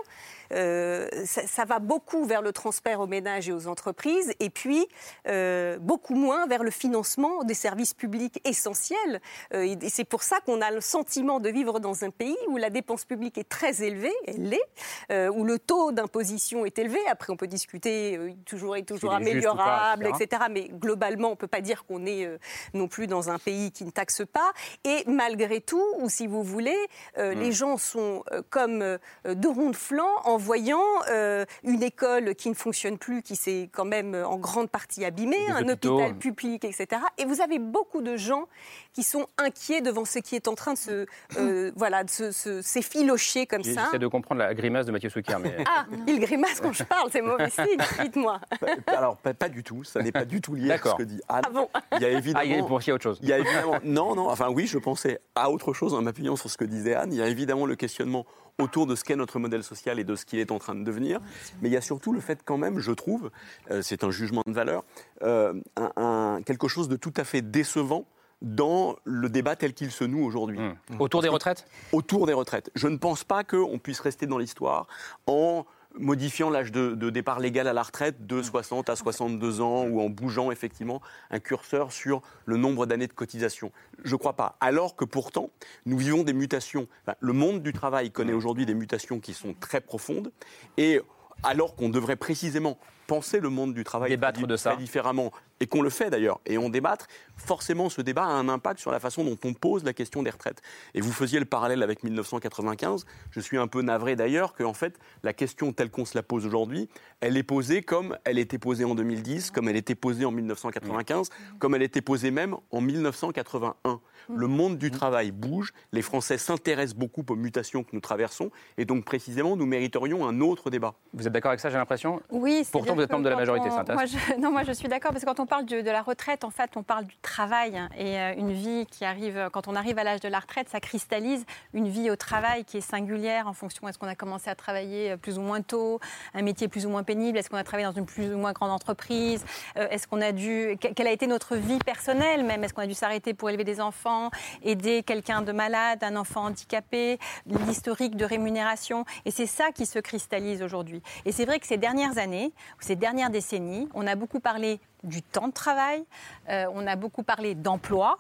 euh, 0.52 1.08
ça, 1.24 1.46
ça 1.46 1.64
va 1.64 1.78
beaucoup 1.78 2.24
vers 2.24 2.42
le 2.42 2.52
transfert 2.52 3.00
aux 3.00 3.06
ménages 3.06 3.48
et 3.48 3.52
aux 3.52 3.66
entreprises, 3.66 4.32
et 4.40 4.50
puis 4.50 4.86
euh, 5.28 5.78
beaucoup 5.78 6.14
moins 6.14 6.46
vers 6.46 6.62
le 6.62 6.70
financement 6.70 7.44
des 7.44 7.54
services 7.54 7.94
publics 7.94 8.40
essentiels. 8.44 9.20
Euh, 9.54 9.62
et 9.62 9.76
et 9.86 9.88
c'est 9.88 10.04
pour 10.04 10.24
ça 10.24 10.40
qu'on 10.40 10.62
a 10.62 10.70
le 10.72 10.80
sentiment 10.80 11.38
de 11.38 11.48
vivre 11.48 11.78
dans 11.78 12.02
un 12.02 12.10
pays 12.10 12.36
où 12.48 12.56
la 12.56 12.70
dépense 12.70 13.04
publique 13.04 13.38
est 13.38 13.48
très 13.48 13.84
élevée, 13.84 14.14
elle 14.26 14.48
l'est, 14.48 15.30
où 15.30 15.44
le 15.44 15.58
taux 15.58 15.92
d'imposition 15.92 16.64
est 16.66 16.78
élevé. 16.78 16.98
Après, 17.08 17.32
on 17.32 17.36
peut 17.36 17.46
discuter, 17.46 18.18
toujours 18.46 18.74
est 18.74 18.82
toujours 18.82 19.12
est 19.12 19.18
pas, 19.18 19.22
améliorable, 19.22 20.06
etc. 20.06 20.24
etc. 20.24 20.42
Mais 20.50 20.68
globalement, 20.72 21.28
on 21.28 21.32
ne 21.32 21.36
peut 21.36 21.46
pas 21.46 21.60
dire 21.60 21.84
qu'on 21.84 22.04
est 22.04 22.28
non 22.74 22.88
plus 22.88 23.06
dans 23.06 23.30
un 23.30 23.38
pays 23.38 23.70
qui 23.70 23.84
ne 23.84 23.90
taxe 23.90 24.22
pas. 24.32 24.50
Et 24.84 25.04
malgré 25.06 25.60
tout, 25.60 25.86
ou 25.98 26.08
si 26.08 26.26
vous 26.26 26.42
voulez, 26.42 26.76
Hmm. 27.16 27.30
les 27.30 27.52
gens 27.52 27.76
sont 27.76 28.24
comme 28.50 28.80
de 29.24 29.48
ronds 29.48 29.70
de 29.70 29.76
flanc 29.76 30.10
en 30.24 30.35
voyant 30.36 30.82
euh, 31.10 31.44
une 31.64 31.82
école 31.82 32.34
qui 32.34 32.48
ne 32.48 32.54
fonctionne 32.54 32.98
plus, 32.98 33.22
qui 33.22 33.36
s'est 33.36 33.68
quand 33.72 33.84
même 33.84 34.14
euh, 34.14 34.26
en 34.26 34.36
grande 34.36 34.70
partie 34.70 35.04
abîmée, 35.04 35.36
Des 35.46 35.52
un 35.52 35.68
hôpitaux. 35.68 35.94
hôpital 35.94 36.16
public, 36.18 36.64
etc. 36.64 36.86
Et 37.18 37.24
vous 37.24 37.40
avez 37.40 37.58
beaucoup 37.58 38.02
de 38.02 38.16
gens 38.16 38.44
qui 38.92 39.02
sont 39.02 39.26
inquiets 39.38 39.80
devant 39.80 40.04
ce 40.04 40.18
qui 40.18 40.34
est 40.36 40.48
en 40.48 40.54
train 40.54 40.72
de 40.74 40.78
se, 40.78 41.06
euh, 41.38 41.72
voilà, 41.76 42.04
de 42.04 42.10
se- 42.10 42.30
se- 42.32 42.62
s'effilocher 42.62 43.46
comme 43.46 43.62
ça. 43.62 43.84
J'essaie 43.86 43.98
de 43.98 44.06
comprendre 44.06 44.40
la 44.40 44.54
grimace 44.54 44.86
de 44.86 44.92
Mathieu 44.92 45.10
Souquier. 45.10 45.36
Mais... 45.40 45.56
Ah, 45.68 45.86
il 46.06 46.18
grimace 46.20 46.60
quand 46.60 46.72
je 46.72 46.84
parle, 46.84 47.10
c'est 47.12 47.22
mauvais 47.22 47.50
signe, 47.50 47.76
dites-moi. 48.02 48.40
Alors, 48.86 49.16
pas, 49.16 49.34
pas 49.34 49.48
du 49.48 49.62
tout, 49.62 49.84
ça 49.84 50.02
n'est 50.02 50.12
pas 50.12 50.24
du 50.24 50.40
tout 50.40 50.54
lié 50.54 50.72
à 50.72 50.78
ce 50.78 50.94
que 50.94 51.02
dit 51.02 51.20
Anne. 51.28 51.42
Ah 51.46 51.50
bon 51.50 51.68
Il 51.92 52.02
y 52.02 52.04
a 52.04 52.10
évidemment. 52.10 52.40
Ah, 52.42 52.44
il 52.44 52.52
y 52.86 52.90
a 52.90 52.94
autre 52.94 53.02
chose. 53.02 53.18
Il 53.22 53.28
y 53.28 53.32
a 53.32 53.38
évidemment. 53.38 53.76
Non, 53.84 54.14
non, 54.14 54.28
enfin 54.28 54.48
oui, 54.50 54.66
je 54.66 54.78
pensais 54.78 55.20
à 55.34 55.50
autre 55.50 55.72
chose 55.72 55.94
en 55.94 56.02
m'appuyant 56.02 56.36
sur 56.36 56.50
ce 56.50 56.56
que 56.56 56.64
disait 56.64 56.94
Anne. 56.94 57.12
Il 57.12 57.18
y 57.18 57.22
a 57.22 57.26
évidemment 57.28 57.66
le 57.66 57.76
questionnement 57.76 58.24
autour 58.58 58.86
de 58.86 58.94
ce 58.94 59.04
qu'est 59.04 59.16
notre 59.16 59.38
modèle 59.38 59.62
social 59.62 59.98
et 59.98 60.04
de 60.04 60.14
ce 60.14 60.24
qu'il 60.24 60.38
est 60.38 60.50
en 60.50 60.58
train 60.58 60.74
de 60.74 60.82
devenir. 60.82 61.20
Mais 61.60 61.68
il 61.68 61.72
y 61.72 61.76
a 61.76 61.80
surtout 61.80 62.12
le 62.12 62.20
fait 62.20 62.40
quand 62.44 62.56
même, 62.58 62.78
je 62.78 62.92
trouve, 62.92 63.30
euh, 63.70 63.82
c'est 63.82 64.02
un 64.04 64.10
jugement 64.10 64.42
de 64.46 64.52
valeur, 64.52 64.84
euh, 65.22 65.52
un- 65.76 65.92
un- 65.96 66.42
quelque 66.42 66.68
chose 66.68 66.88
de 66.88 66.96
tout 66.96 67.12
à 67.16 67.24
fait 67.24 67.42
décevant 67.42 68.06
dans 68.42 68.96
le 69.04 69.28
débat 69.30 69.56
tel 69.56 69.72
qu'il 69.72 69.90
se 69.90 70.04
noue 70.04 70.24
aujourd'hui. 70.24 70.58
Hmm. 70.58 70.74
Autour 71.00 71.22
des 71.22 71.28
retraites? 71.28 71.66
Autour 71.92 72.26
des 72.26 72.34
retraites. 72.34 72.70
Je 72.74 72.86
ne 72.88 72.96
pense 72.98 73.24
pas 73.24 73.44
qu'on 73.44 73.78
puisse 73.78 74.00
rester 74.00 74.26
dans 74.26 74.38
l'histoire 74.38 74.86
en 75.26 75.64
modifiant 75.98 76.50
l'âge 76.50 76.72
de, 76.72 76.94
de 76.94 77.10
départ 77.10 77.40
légal 77.40 77.66
à 77.68 77.72
la 77.72 77.82
retraite 77.82 78.26
de 78.26 78.42
60 78.42 78.88
à 78.90 78.96
62 78.96 79.60
ans 79.60 79.86
ou 79.86 80.00
en 80.00 80.08
bougeant 80.08 80.50
effectivement 80.50 81.00
un 81.30 81.40
curseur 81.40 81.92
sur 81.92 82.22
le 82.44 82.56
nombre 82.56 82.86
d'années 82.86 83.06
de 83.06 83.12
cotisation. 83.12 83.72
Je 84.04 84.12
ne 84.12 84.18
crois 84.18 84.34
pas. 84.34 84.56
Alors 84.60 84.96
que 84.96 85.04
pourtant, 85.04 85.50
nous 85.84 85.98
vivons 85.98 86.22
des 86.22 86.32
mutations. 86.32 86.86
Enfin, 87.02 87.16
le 87.20 87.32
monde 87.32 87.62
du 87.62 87.72
travail 87.72 88.10
connaît 88.10 88.32
aujourd'hui 88.32 88.66
des 88.66 88.74
mutations 88.74 89.20
qui 89.20 89.34
sont 89.34 89.54
très 89.54 89.80
profondes 89.80 90.32
et 90.76 91.00
alors 91.42 91.74
qu'on 91.76 91.88
devrait 91.88 92.16
précisément 92.16 92.78
penser 93.06 93.40
le 93.40 93.48
monde 93.48 93.74
du 93.74 93.84
travail 93.84 94.10
Débattre 94.10 94.40
très, 94.40 94.46
de 94.46 94.56
ça. 94.56 94.70
très 94.70 94.82
différemment, 94.82 95.30
et 95.60 95.66
qu'on 95.66 95.82
le 95.82 95.90
fait 95.90 96.10
d'ailleurs, 96.10 96.40
et 96.46 96.58
on 96.58 96.68
débattre, 96.68 97.06
forcément 97.36 97.88
ce 97.88 98.02
débat 98.02 98.24
a 98.24 98.28
un 98.28 98.48
impact 98.48 98.80
sur 98.80 98.90
la 98.90 99.00
façon 99.00 99.24
dont 99.24 99.38
on 99.44 99.54
pose 99.54 99.84
la 99.84 99.92
question 99.92 100.22
des 100.22 100.30
retraites. 100.30 100.62
Et 100.94 101.00
vous 101.00 101.12
faisiez 101.12 101.38
le 101.38 101.44
parallèle 101.44 101.82
avec 101.82 102.02
1995, 102.02 103.06
je 103.30 103.40
suis 103.40 103.58
un 103.58 103.66
peu 103.66 103.82
navré 103.82 104.16
d'ailleurs 104.16 104.54
que 104.54 104.64
en 104.64 104.74
fait, 104.74 104.98
la 105.22 105.32
question 105.32 105.72
telle 105.72 105.90
qu'on 105.90 106.04
se 106.04 106.16
la 106.16 106.22
pose 106.22 106.46
aujourd'hui, 106.46 106.88
elle 107.20 107.36
est 107.36 107.42
posée 107.42 107.82
comme 107.82 108.16
elle 108.24 108.38
était 108.38 108.58
posée 108.58 108.84
en 108.84 108.94
2010, 108.94 109.50
comme 109.50 109.68
elle 109.68 109.76
était 109.76 109.94
posée 109.94 110.24
en 110.24 110.30
1995, 110.30 111.28
comme 111.58 111.74
elle 111.74 111.82
était 111.82 112.02
posée 112.02 112.30
même 112.30 112.56
en 112.70 112.80
1981. 112.80 114.00
Le 114.34 114.48
monde 114.48 114.76
du 114.76 114.90
travail 114.90 115.30
bouge, 115.30 115.72
les 115.92 116.02
Français 116.02 116.36
s'intéressent 116.36 116.96
beaucoup 116.96 117.24
aux 117.28 117.36
mutations 117.36 117.84
que 117.84 117.90
nous 117.92 118.00
traversons, 118.00 118.50
et 118.76 118.84
donc 118.84 119.04
précisément, 119.04 119.56
nous 119.56 119.66
mériterions 119.66 120.26
un 120.26 120.40
autre 120.40 120.68
débat. 120.68 120.94
Vous 121.12 121.26
êtes 121.26 121.32
d'accord 121.32 121.50
avec 121.50 121.60
ça, 121.60 121.70
j'ai 121.70 121.76
l'impression? 121.76 122.20
Oui, 122.30 122.62
c'est 122.64 122.72
Pourtant, 122.72 122.94
vous 122.94 123.02
êtes 123.02 123.10
membre 123.12 123.24
de 123.24 123.28
la 123.28 123.36
majorité, 123.36 123.66
c'est 123.68 123.92
moi, 123.92 124.02
intéressant. 124.02 124.18
je, 124.34 124.40
Non, 124.40 124.50
moi 124.50 124.64
je 124.64 124.72
suis 124.72 124.88
d'accord, 124.88 125.12
parce 125.12 125.24
que 125.24 125.28
quand 125.28 125.40
on 125.40 125.45
parle 125.46 125.64
de, 125.66 125.78
la 125.90 126.02
retraite, 126.02 126.44
en 126.44 126.50
fait, 126.50 126.76
on 126.76 126.82
parle 126.82 127.04
du 127.04 127.16
travail. 127.18 127.76
hein, 127.78 127.88
et 127.96 128.18
euh, 128.18 128.34
une 128.36 128.52
vie 128.52 128.86
qui 128.90 129.04
arrive, 129.04 129.48
quand 129.52 129.68
on 129.68 129.74
arrive 129.74 129.98
à 129.98 130.04
l'âge 130.04 130.20
de 130.20 130.28
la 130.28 130.38
retraite, 130.40 130.68
ça 130.68 130.80
cristallise 130.80 131.44
une 131.74 131.88
vie 131.88 132.10
au 132.10 132.16
travail 132.16 132.64
qui 132.64 132.78
est 132.78 132.80
singulière 132.80 133.46
en 133.46 133.52
fonction 133.52 133.88
est-ce 133.88 133.98
qu'on 133.98 134.08
a 134.08 134.14
commencé 134.14 134.50
à 134.50 134.54
travailler 134.54 135.12
euh, 135.12 135.16
plus 135.16 135.38
ou 135.38 135.42
moins 135.42 135.62
tôt, 135.62 136.00
un 136.34 136.42
métier 136.42 136.68
plus 136.68 136.86
ou 136.86 136.90
moins 136.90 137.02
pénible, 137.02 137.38
est-ce 137.38 137.48
qu'on 137.50 137.56
a 137.56 137.64
travaillé 137.64 137.86
dans 137.88 137.94
une 137.94 138.06
plus 138.06 138.32
ou 138.34 138.38
moins 138.38 138.52
grande 138.52 138.70
entreprise, 138.70 139.44
euh, 139.76 139.88
est-ce 139.90 140.06
qu'on 140.06 140.20
a 140.20 140.32
dû. 140.32 140.76
que- 140.80 140.88
Quelle 140.88 141.06
a 141.06 141.12
été 141.12 141.26
notre 141.26 141.56
vie 141.56 141.78
personnelle 141.78 142.44
même 142.44 142.64
Est-ce 142.64 142.74
qu'on 142.74 142.82
a 142.82 142.86
dû 142.86 142.94
s'arrêter 142.94 143.34
pour 143.34 143.48
élever 143.50 143.64
des 143.64 143.80
enfants, 143.80 144.30
aider 144.62 145.02
quelqu'un 145.02 145.42
de 145.42 145.52
malade, 145.52 146.02
un 146.02 146.16
enfant 146.16 146.44
handicapé, 146.44 147.18
l'historique 147.46 148.16
de 148.16 148.24
rémunération 148.24 149.04
Et 149.24 149.30
c'est 149.30 149.46
ça 149.46 149.72
qui 149.72 149.86
se 149.86 149.98
cristallise 149.98 150.62
aujourd'hui. 150.62 151.02
Et 151.24 151.32
c'est 151.32 151.44
vrai 151.44 151.58
que 151.58 151.66
ces 151.66 151.76
dernières 151.76 152.18
années, 152.18 152.52
ces 152.80 152.96
dernières 152.96 153.30
décennies, 153.30 153.88
on 153.94 154.06
a 154.06 154.14
beaucoup 154.14 154.40
parlé 154.40 154.80
du 155.04 155.22
temps 155.22 155.48
de 155.48 155.52
travail, 155.52 156.04
euh, 156.48 156.66
on 156.72 156.86
a 156.86 156.96
beaucoup 156.96 157.22
parlé 157.22 157.54
d'emploi, 157.54 158.16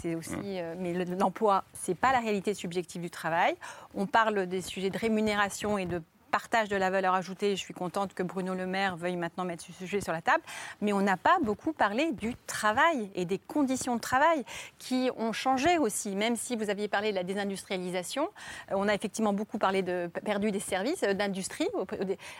c'est 0.00 0.14
aussi, 0.14 0.34
euh, 0.44 0.74
mais 0.78 0.92
le- 0.94 1.14
l'emploi, 1.16 1.64
c'est 1.74 1.94
pas 1.94 2.12
la 2.12 2.20
réalité 2.20 2.54
subjective 2.54 3.02
du 3.02 3.10
travail. 3.10 3.54
On 3.94 4.06
parle 4.06 4.46
des 4.46 4.62
sujets 4.62 4.90
de 4.90 4.98
rémunération 4.98 5.78
et 5.78 5.86
de 5.86 6.00
partage 6.32 6.68
de 6.70 6.76
la 6.76 6.88
valeur 6.90 7.14
ajoutée. 7.14 7.54
Je 7.56 7.60
suis 7.60 7.74
contente 7.74 8.14
que 8.14 8.22
Bruno 8.22 8.54
Le 8.54 8.66
Maire 8.66 8.96
veuille 8.96 9.16
maintenant 9.16 9.44
mettre 9.44 9.62
ce 9.64 9.72
sujet 9.72 10.00
sur 10.00 10.12
la 10.12 10.22
table. 10.22 10.42
Mais 10.80 10.92
on 10.94 11.02
n'a 11.02 11.16
pas 11.18 11.36
beaucoup 11.42 11.72
parlé 11.74 12.10
du 12.12 12.34
travail 12.46 13.10
et 13.14 13.26
des 13.26 13.38
conditions 13.38 13.96
de 13.96 14.00
travail 14.00 14.44
qui 14.78 15.10
ont 15.18 15.32
changé 15.32 15.76
aussi. 15.78 16.16
Même 16.16 16.36
si 16.36 16.56
vous 16.56 16.70
aviez 16.70 16.88
parlé 16.88 17.10
de 17.10 17.16
la 17.16 17.22
désindustrialisation, 17.22 18.24
euh, 18.70 18.74
on 18.76 18.88
a 18.88 18.94
effectivement 18.94 19.34
beaucoup 19.34 19.58
parlé 19.58 19.82
de 19.82 20.10
perdu 20.24 20.50
des 20.50 20.58
services, 20.60 21.02
euh, 21.02 21.12
d'industrie, 21.12 21.68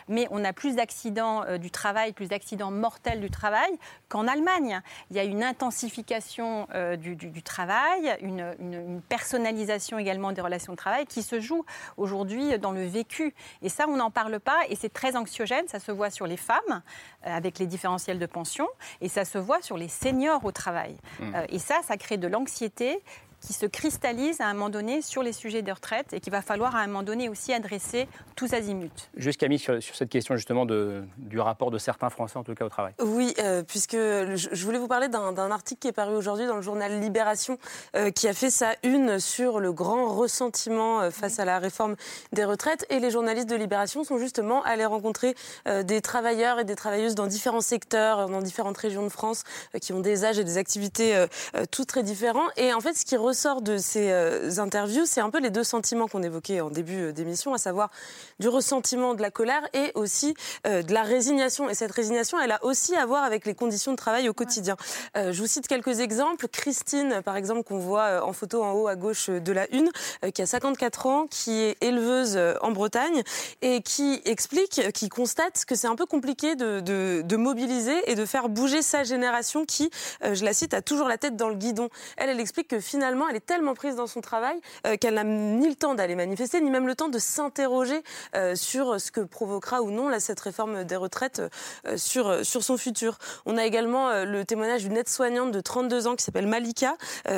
mais 0.09 0.27
on 0.31 0.43
a 0.43 0.53
plus 0.53 0.75
d'accidents 0.75 1.43
euh, 1.45 1.59
du 1.59 1.69
travail, 1.69 2.13
plus 2.13 2.27
d'accidents 2.27 2.71
mortels 2.71 3.21
du 3.21 3.29
travail 3.29 3.71
qu'en 4.09 4.27
Allemagne. 4.27 4.81
Il 5.11 5.17
y 5.17 5.19
a 5.19 5.23
une 5.23 5.43
intensification 5.43 6.67
du, 6.97 7.43
travail, 7.43 8.17
une- 8.21 8.55
une 8.59 9.01
personnalisation 9.01 9.99
également 9.99 10.31
des 10.31 10.41
relations 10.41 10.73
de 10.73 10.77
travail 10.77 11.05
qui 11.05 11.21
se 11.21 11.39
joue 11.39 11.63
aujourd'hui 11.97 12.57
dans 12.57 12.71
le 12.71 12.85
vécu. 12.85 13.33
Et 13.61 13.69
ça, 13.69 13.82
on 13.89 13.97
n'en 13.97 14.11
parle 14.11 14.39
pas 14.39 14.59
et 14.69 14.75
c'est 14.75 14.91
très 14.91 15.15
anxiogène. 15.15 15.67
Ça 15.67 15.79
se 15.79 15.91
voit 15.91 16.09
sur 16.09 16.27
les 16.27 16.37
femmes 16.37 16.59
euh, 16.69 16.79
avec 17.23 17.59
les 17.59 17.67
différentiels 17.67 18.19
de 18.19 18.25
pension 18.25 18.67
et 19.01 19.09
ça 19.09 19.25
se 19.25 19.37
voit 19.37 19.61
sur 19.61 19.77
les 19.77 19.87
seniors 19.87 20.43
au 20.45 20.51
travail. 20.51 20.95
Mmh. 21.19 21.35
Euh, 21.35 21.45
et 21.49 21.59
ça, 21.59 21.81
ça 21.83 21.97
crée 21.97 22.17
de 22.17 22.27
l'anxiété 22.27 23.01
qui 23.45 23.53
se 23.53 23.65
cristallise 23.65 24.39
à 24.41 24.47
un 24.47 24.53
moment 24.53 24.69
donné 24.69 25.01
sur 25.01 25.23
les 25.23 25.33
sujets 25.33 25.61
de 25.61 25.71
retraite 25.71 26.13
et 26.13 26.19
qu'il 26.19 26.31
va 26.31 26.41
falloir 26.41 26.75
à 26.75 26.79
un 26.79 26.87
moment 26.87 27.03
donné 27.03 27.29
aussi 27.29 27.53
adresser 27.53 28.07
tous 28.35 28.53
azimuts. 28.53 28.89
Juste 29.15 29.39
Camille, 29.39 29.59
sur, 29.59 29.81
sur 29.81 29.95
cette 29.95 30.09
question 30.09 30.35
justement 30.35 30.65
de, 30.65 31.03
du 31.17 31.39
rapport 31.39 31.71
de 31.71 31.77
certains 31.77 32.09
Français, 32.09 32.37
en 32.37 32.43
tout 32.43 32.55
cas 32.55 32.65
au 32.65 32.69
travail. 32.69 32.93
Oui, 33.01 33.33
euh, 33.39 33.63
puisque 33.63 33.95
je 33.95 34.65
voulais 34.65 34.77
vous 34.79 34.87
parler 34.87 35.07
d'un 35.09 35.51
article 35.51 35.79
qui 35.79 35.87
est 35.87 35.93
paru 35.93 36.15
aujourd'hui 36.15 36.45
dans 36.45 36.55
le 36.55 36.61
journal 36.61 36.99
Libération, 36.99 37.57
euh, 37.95 38.11
qui 38.11 38.27
a 38.27 38.33
fait 38.33 38.49
sa 38.49 38.75
une 38.83 39.19
sur 39.19 39.59
le 39.59 39.71
grand 39.73 40.13
ressentiment 40.13 41.01
euh, 41.01 41.09
face 41.09 41.39
à 41.39 41.45
la 41.45 41.59
réforme 41.59 41.95
des 42.31 42.45
retraites. 42.45 42.85
Et 42.89 42.99
les 42.99 43.11
journalistes 43.11 43.49
de 43.49 43.55
Libération 43.55 44.03
sont 44.03 44.17
justement 44.17 44.63
allés 44.63 44.85
rencontrer 44.85 45.35
euh, 45.67 45.83
des 45.83 46.01
travailleurs 46.01 46.59
et 46.59 46.63
des 46.63 46.75
travailleuses 46.75 47.15
dans 47.15 47.27
différents 47.27 47.61
secteurs, 47.61 48.29
dans 48.29 48.41
différentes 48.41 48.77
régions 48.77 49.03
de 49.03 49.09
France, 49.09 49.43
euh, 49.75 49.79
qui 49.79 49.93
ont 49.93 49.99
des 49.99 50.25
âges 50.25 50.39
et 50.39 50.43
des 50.43 50.57
activités 50.57 51.25
tous 51.71 51.85
très 51.85 52.03
différents. 52.03 52.47
Et 52.57 52.73
en 52.73 52.79
fait, 52.79 52.93
ce 52.93 53.05
qui 53.05 53.17
ressort 53.33 53.63
de 53.63 53.77
ces 53.79 54.11
euh, 54.11 54.59
interviews, 54.59 55.07
c'est 55.07 55.19
un 55.19 55.31
peu 55.31 55.39
les 55.39 55.49
deux 55.49 55.63
sentiments 55.63 56.07
qu'on 56.07 56.21
évoquait 56.21 56.61
en 56.61 56.69
début 56.69 57.05
euh, 57.05 57.11
d'émission, 57.11 57.55
à 57.55 57.57
savoir 57.57 57.89
du 58.39 58.47
ressentiment, 58.47 59.15
de 59.15 59.23
la 59.23 59.31
colère 59.31 59.67
et 59.73 59.91
aussi 59.95 60.35
euh, 60.67 60.83
de 60.83 60.93
la 60.93 61.01
résignation. 61.01 61.67
Et 61.67 61.73
cette 61.73 61.91
résignation, 61.91 62.39
elle 62.39 62.51
a 62.51 62.63
aussi 62.63 62.95
à 62.95 63.07
voir 63.07 63.23
avec 63.23 63.47
les 63.47 63.55
conditions 63.55 63.91
de 63.91 63.97
travail 63.97 64.29
au 64.29 64.33
quotidien. 64.33 64.77
Je 65.15 65.39
vous 65.39 65.47
cite 65.47 65.67
quelques 65.67 65.99
exemples. 65.99 66.47
Christine, 66.47 67.21
par 67.25 67.35
exemple, 67.35 67.63
qu'on 67.63 67.79
voit 67.79 68.23
en 68.23 68.33
photo 68.33 68.63
en 68.63 68.73
haut 68.73 68.87
à 68.87 68.95
gauche 68.95 69.29
de 69.29 69.51
la 69.51 69.67
une, 69.73 69.89
qui 70.33 70.41
a 70.41 70.45
54 70.45 71.05
ans, 71.07 71.27
qui 71.27 71.59
est 71.59 71.77
éleveuse 71.81 72.39
en 72.61 72.71
Bretagne 72.71 73.23
et 73.61 73.81
qui 73.81 74.21
explique, 74.25 74.81
qui 74.93 75.09
constate 75.09 75.65
que 75.65 75.75
c'est 75.75 75.87
un 75.87 75.95
peu 75.95 76.05
compliqué 76.05 76.55
de, 76.55 77.35
mobiliser 77.35 78.11
et 78.11 78.15
de 78.15 78.25
faire 78.25 78.49
bouger 78.49 78.81
sa 78.81 79.03
génération 79.03 79.65
qui, 79.65 79.89
je 80.21 80.43
la 80.43 80.53
cite, 80.53 80.73
a 80.73 80.81
toujours 80.81 81.07
la 81.07 81.17
tête 81.17 81.35
dans 81.35 81.49
le 81.49 81.55
guidon. 81.55 81.89
Elle, 82.17 82.29
elle 82.29 82.39
explique 82.39 82.67
que 82.67 82.79
finalement, 82.79 83.22
elle 83.29 83.35
est 83.35 83.45
tellement 83.45 83.73
prise 83.73 83.95
dans 83.95 84.07
son 84.07 84.21
travail 84.21 84.59
euh, 84.85 84.97
qu'elle 84.97 85.15
n'a 85.15 85.23
ni 85.23 85.67
le 85.67 85.75
temps 85.75 85.95
d'aller 85.95 86.15
manifester, 86.15 86.61
ni 86.61 86.69
même 86.69 86.87
le 86.87 86.95
temps 86.95 87.09
de 87.09 87.19
s'interroger 87.19 88.01
euh, 88.35 88.55
sur 88.55 88.99
ce 88.99 89.11
que 89.11 89.21
provoquera 89.21 89.81
ou 89.81 89.91
non 89.91 90.09
cette 90.19 90.39
réforme 90.39 90.83
des 90.83 90.95
retraites 90.95 91.41
euh, 91.87 91.97
sur, 91.97 92.45
sur 92.45 92.63
son 92.63 92.77
futur. 92.77 93.17
On 93.45 93.57
a 93.57 93.65
également 93.65 94.23
le 94.23 94.45
témoignage 94.45 94.83
d'une 94.83 94.95
aide-soignante 94.95 95.51
de 95.51 95.59
32 95.59 96.07
ans 96.07 96.15
qui 96.15 96.23
s'appelle 96.23 96.47
Malika, 96.47 96.95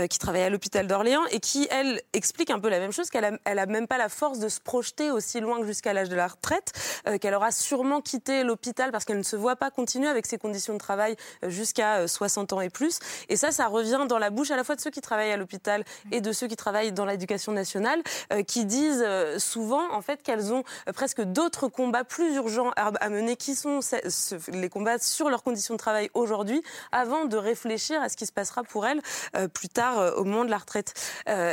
qui 0.10 0.19
travaille 0.19 0.41
à 0.43 0.50
l'hôpital 0.50 0.88
d'Orléans 0.88 1.24
et 1.32 1.39
qui, 1.39 1.67
elle, 1.71 2.02
explique 2.13 2.50
un 2.50 2.60
peu 2.60 2.69
la 2.69 2.80
même 2.80 2.91
chose, 2.91 3.10
qu'elle 3.10 3.26
a, 3.26 3.32
elle 3.45 3.60
a 3.60 3.65
même 3.65 3.88
pas 3.88 3.98
la 3.98 4.10
force 4.10 4.39
de 4.39 4.50
se 4.50 4.60
projeter 4.60 5.12
aussi 5.12 5.39
loin 5.39 5.60
que 5.60 5.65
jusqu'à 5.65 5.93
l'âge 5.93 6.10
de 6.10 6.15
la 6.15 6.28
retraite, 6.28 6.74
qu'elle 7.21 7.34
aura 7.34 7.52
sûrement 7.52 8.02
quitté 8.02 8.43
l'hôpital 8.43 8.91
parce 8.91 9.06
qu'elle 9.06 9.17
ne 9.17 9.24
se 9.24 9.36
voit 9.36 9.56
pas 9.56 9.71
continuer 9.71 10.08
avec 10.08 10.26
ses 10.26 10.38
conditions 10.38 10.74
de 10.74 10.80
travail 10.80 11.15
jusqu'à 11.43 11.98
euh, 11.98 12.08
60 12.08 12.54
ans 12.54 12.62
et 12.62 12.69
plus. 12.69 13.00
Et 13.30 13.36
ça, 13.36 13.52
ça 13.52 13.67
revient 13.67 14.06
dans 14.08 14.19
la 14.19 14.30
bouche 14.30 14.52
à 14.52 14.56
la 14.56 14.63
fois 14.63 14.76
de 14.76 14.82
ceux 14.82 14.91
qui 14.91 15.02
travaillent 15.02 15.32
à 15.32 15.38
l'hôpital 15.38 15.74
et 16.11 16.21
de 16.21 16.31
ceux 16.31 16.47
qui 16.47 16.55
travaillent 16.55 16.91
dans 16.91 17.05
l'éducation 17.05 17.51
nationale, 17.51 18.01
euh, 18.31 18.43
qui 18.43 18.65
disent 18.65 19.03
euh, 19.05 19.39
souvent 19.39 19.91
en 19.91 20.01
fait 20.01 20.21
qu'elles 20.23 20.53
ont 20.53 20.63
euh, 20.88 20.93
presque 20.93 21.21
d'autres 21.21 21.67
combats 21.67 22.03
plus 22.03 22.35
urgents 22.35 22.71
à, 22.75 23.09
mener, 23.09 23.35
qui 23.35 23.55
sont 23.55 23.79
les 24.51 24.69
combats 24.69 24.99
sur 24.99 25.29
leurs 25.29 25.43
conditions 25.43 25.73
de 25.73 25.79
travail 25.79 26.09
aujourd'hui, 26.13 26.61
avant 26.91 27.25
de 27.25 27.38
réfléchir 27.38 28.01
à 28.01 28.09
ce 28.09 28.17
qui 28.17 28.25
se 28.25 28.31
passera 28.31 28.63
pour 28.63 28.85
elles 28.85 29.01
plus 29.53 29.69
tard 29.69 30.17
au 30.17 30.23
moment 30.23 30.45
de 30.45 30.49
la 30.49 30.57
retraite. 30.57 30.93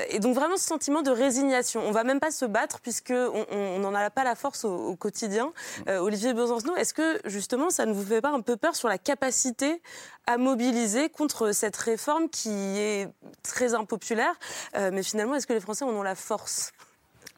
Et 0.08 0.18
donc 0.18 0.34
vraiment 0.34 0.56
ce 0.56 0.66
sentiment 0.66 1.02
de 1.02 1.10
résignation. 1.10 1.82
On 1.86 1.90
va 1.92 2.04
même 2.04 2.20
pas 2.20 2.30
se 2.30 2.44
battre 2.44 2.80
puisque 2.80 3.12
on- 3.12 3.78
n'en 3.78 3.94
a 3.94 4.10
pas 4.10 4.24
la 4.24 4.34
force 4.34 4.64
au, 4.64 4.74
au 4.74 4.96
quotidien. 4.96 5.52
Olivier 5.88 6.34
Besancenot, 6.34 6.76
est-ce 6.76 6.94
que 6.94 7.20
justement 7.24 7.70
ça 7.70 7.86
ne 7.86 7.92
vous 7.92 8.04
fait 8.04 8.20
pas 8.20 8.30
un 8.30 8.40
peu 8.40 8.56
peur 8.56 8.76
sur 8.76 8.88
la 8.88 8.98
capacité 8.98 9.80
à 10.26 10.36
mobiliser 10.38 11.08
contre 11.08 11.52
cette 11.52 11.76
réforme 11.76 12.28
qui 12.28 12.50
est 12.50 13.08
très 13.42 13.74
impopulaire 13.74 14.01
Euh, 14.10 14.90
Mais 14.92 15.02
finalement, 15.02 15.34
est-ce 15.34 15.46
que 15.46 15.52
les 15.52 15.60
Français 15.60 15.84
en 15.84 15.90
ont 15.90 16.02
la 16.02 16.14
force? 16.14 16.72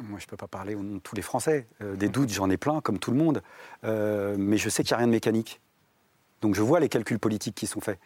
Moi, 0.03 0.19
je 0.19 0.25
ne 0.25 0.29
peux 0.29 0.37
pas 0.37 0.49
parler 0.49 0.75
au 0.75 0.83
nom 0.83 0.97
de 0.97 1.01
tous 1.01 1.15
les 1.15 1.23
Français. 1.23 1.67
Euh, 1.83 1.95
des 1.95 2.09
doutes, 2.09 2.31
j'en 2.31 2.51
ai 2.51 2.57
plein, 2.57 2.81
comme 2.81 2.99
tout 2.99 3.11
le 3.11 3.17
monde. 3.17 3.43
Euh, 3.85 4.35
mais 4.39 4.57
je 4.57 4.69
sais 4.69 4.83
qu'il 4.83 4.91
n'y 4.93 4.95
a 4.95 4.99
rien 4.99 5.07
de 5.07 5.13
mécanique. 5.13 5.61
Donc 6.41 6.55
je 6.55 6.63
vois 6.63 6.81
les 6.81 6.89
calculs 6.89 7.19
politiques 7.19 7.55
qui 7.55 7.67
sont 7.67 7.81
faits. 7.81 7.99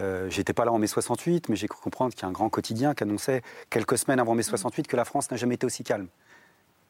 Euh, 0.00 0.28
J'étais 0.30 0.52
pas 0.52 0.64
là 0.64 0.72
en 0.72 0.78
mai 0.78 0.86
68, 0.86 1.48
mais 1.48 1.56
j'ai 1.56 1.68
cru 1.68 1.80
comprendre 1.80 2.12
qu'il 2.12 2.22
y 2.22 2.26
a 2.26 2.28
un 2.28 2.32
grand 2.32 2.50
quotidien 2.50 2.94
qui 2.94 3.02
annonçait 3.04 3.42
quelques 3.70 3.98
semaines 3.98 4.20
avant 4.20 4.34
mai 4.34 4.42
68 4.42 4.86
que 4.86 4.96
la 4.96 5.04
France 5.04 5.30
n'a 5.30 5.36
jamais 5.36 5.54
été 5.54 5.64
aussi 5.64 5.84
calme. 5.84 6.08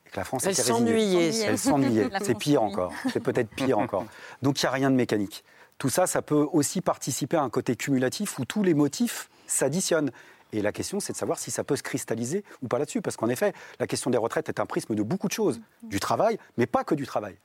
Et 0.07 0.11
que 0.11 0.17
la 0.17 0.25
France 0.25 0.45
Elle 0.45 0.57
s'ennuyait. 0.57 1.37
Elle 1.45 1.59
s'ennuyait. 1.59 2.09
C'est 2.23 2.37
pire 2.37 2.63
encore. 2.63 2.93
C'est 3.13 3.21
peut-être 3.21 3.51
pire 3.51 3.79
encore. 3.79 4.07
Donc 4.43 4.61
il 4.61 4.65
n'y 4.65 4.69
a 4.69 4.73
rien 4.73 4.91
de 4.91 4.97
mécanique. 4.97 5.45
Tout 5.79 5.89
ça, 5.89 6.07
ça 6.07 6.23
peut 6.23 6.47
aussi 6.53 6.81
participer 6.81 7.37
à 7.37 7.43
un 7.43 7.51
côté 7.51 7.77
cumulatif 7.77 8.39
où 8.39 8.45
tous 8.45 8.63
les 8.63 8.75
motifs 8.75 9.31
s'additionnent. 9.47 10.11
Et 10.53 10.63
la 10.63 10.73
question, 10.73 10.99
c'est 11.01 11.13
de 11.13 11.19
savoir 11.19 11.39
si 11.39 11.51
ça 11.51 11.65
peut 11.65 11.77
se 11.77 11.83
cristalliser 11.83 12.45
ou 12.63 12.69
pas 12.69 12.79
là-dessus. 12.79 13.03
Parce 13.03 13.17
qu'en 13.17 13.29
effet, 13.29 13.53
la 13.79 13.87
question 13.87 14.11
des 14.11 14.19
retraites 14.19 14.49
est 14.49 14.61
un 14.61 14.67
prisme 14.67 14.95
de 14.95 15.03
beaucoup 15.03 15.29
de 15.29 15.33
choses. 15.33 15.61
Du 15.83 16.01
travail, 16.01 16.39
mais 16.57 16.67
pas 16.67 16.85
que 16.85 16.95
du 16.95 17.07
travail. 17.07 17.37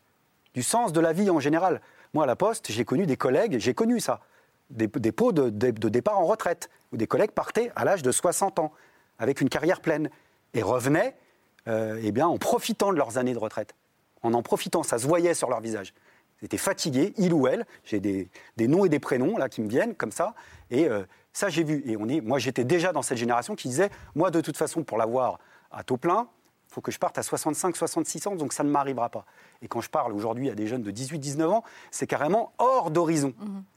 Du 0.54 0.64
sens 0.64 0.94
de 0.94 1.00
la 1.02 1.14
vie 1.14 1.30
en 1.30 1.40
général. 1.40 1.82
Moi, 2.14 2.24
à 2.24 2.28
la 2.28 2.36
Poste, 2.36 2.72
j'ai 2.72 2.86
connu 2.86 3.06
des 3.06 3.18
collègues, 3.18 3.58
j'ai 3.60 3.74
connu 3.74 4.00
ça, 4.00 4.22
des, 4.70 4.88
des 4.88 5.12
pots 5.12 5.32
de, 5.32 5.50
de- 5.50 5.72
de 5.72 5.90
départ 5.90 6.20
en 6.20 6.26
retraite, 6.26 6.70
où 6.92 6.98
des 6.98 7.08
collègues 7.08 7.32
partaient 7.32 7.72
à 7.76 7.86
l'âge 7.86 8.04
de 8.04 8.12
60 8.12 8.60
ans, 8.60 8.72
avec 9.20 9.42
une 9.42 9.50
carrière 9.50 9.82
pleine, 9.82 10.10
et 10.54 10.62
revenaient 10.62 11.16
euh, 11.68 12.00
eh 12.04 12.12
bien, 12.12 12.28
en 12.28 12.38
profitant 12.38 12.92
de 12.94 12.98
leurs 12.98 13.18
années 13.18 13.34
de 13.34 13.40
retraite. 13.40 13.74
En 14.22 14.34
en 14.34 14.44
profitant, 14.44 14.84
ça 14.84 14.98
se 15.00 15.08
voyait 15.08 15.34
sur 15.34 15.50
leur 15.50 15.60
visage. 15.60 15.94
Ils 16.42 16.46
étaient 16.46 16.58
fatigués, 16.58 17.14
il 17.18 17.34
ou 17.34 17.48
elle. 17.48 17.66
J'ai 17.84 18.00
des, 18.00 18.30
des 18.58 18.68
noms 18.68 18.86
et 18.86 18.90
des 18.90 19.00
prénoms 19.00 19.38
là 19.38 19.50
qui 19.50 19.62
me 19.62 19.68
viennent 19.70 19.96
comme 19.96 20.12
ça. 20.12 20.36
Et 20.72 20.88
euh, 20.88 21.04
ça, 21.34 21.50
j'ai 21.50 21.64
vu. 21.64 21.84
Et 21.86 21.98
on 21.98 22.08
est, 22.08 22.22
moi, 22.22 22.40
j'étais 22.40 22.64
déjà 22.64 22.94
dans 22.94 23.02
cette 23.02 23.18
génération 23.18 23.56
qui 23.56 23.68
disait, 23.68 23.90
moi, 24.16 24.32
de 24.32 24.40
toute 24.40 24.56
façon, 24.56 24.84
pour 24.84 24.98
l'avoir 24.98 25.40
à 25.72 25.84
taux 25.84 25.98
plein, 25.98 26.28
il 26.70 26.74
faut 26.74 26.82
que 26.82 26.92
je 26.92 26.98
parte 26.98 27.18
à 27.20 27.24
65, 27.24 27.76
66 27.76 28.28
ans, 28.28 28.36
donc 28.36 28.52
ça 28.52 28.64
ne 28.64 28.70
m'arrivera 28.70 29.10
pas. 29.10 29.26
Et 29.62 29.68
quand 29.68 29.82
je 29.82 29.92
parle 29.92 30.12
aujourd'hui 30.12 30.50
à 30.50 30.56
des 30.56 30.66
jeunes 30.66 30.82
de 30.82 30.90
18, 30.90 31.20
19 31.20 31.52
ans, 31.52 31.64
c'est 31.92 32.08
carrément 32.08 32.52
hors 32.58 32.90
d'horizon. 32.90 33.34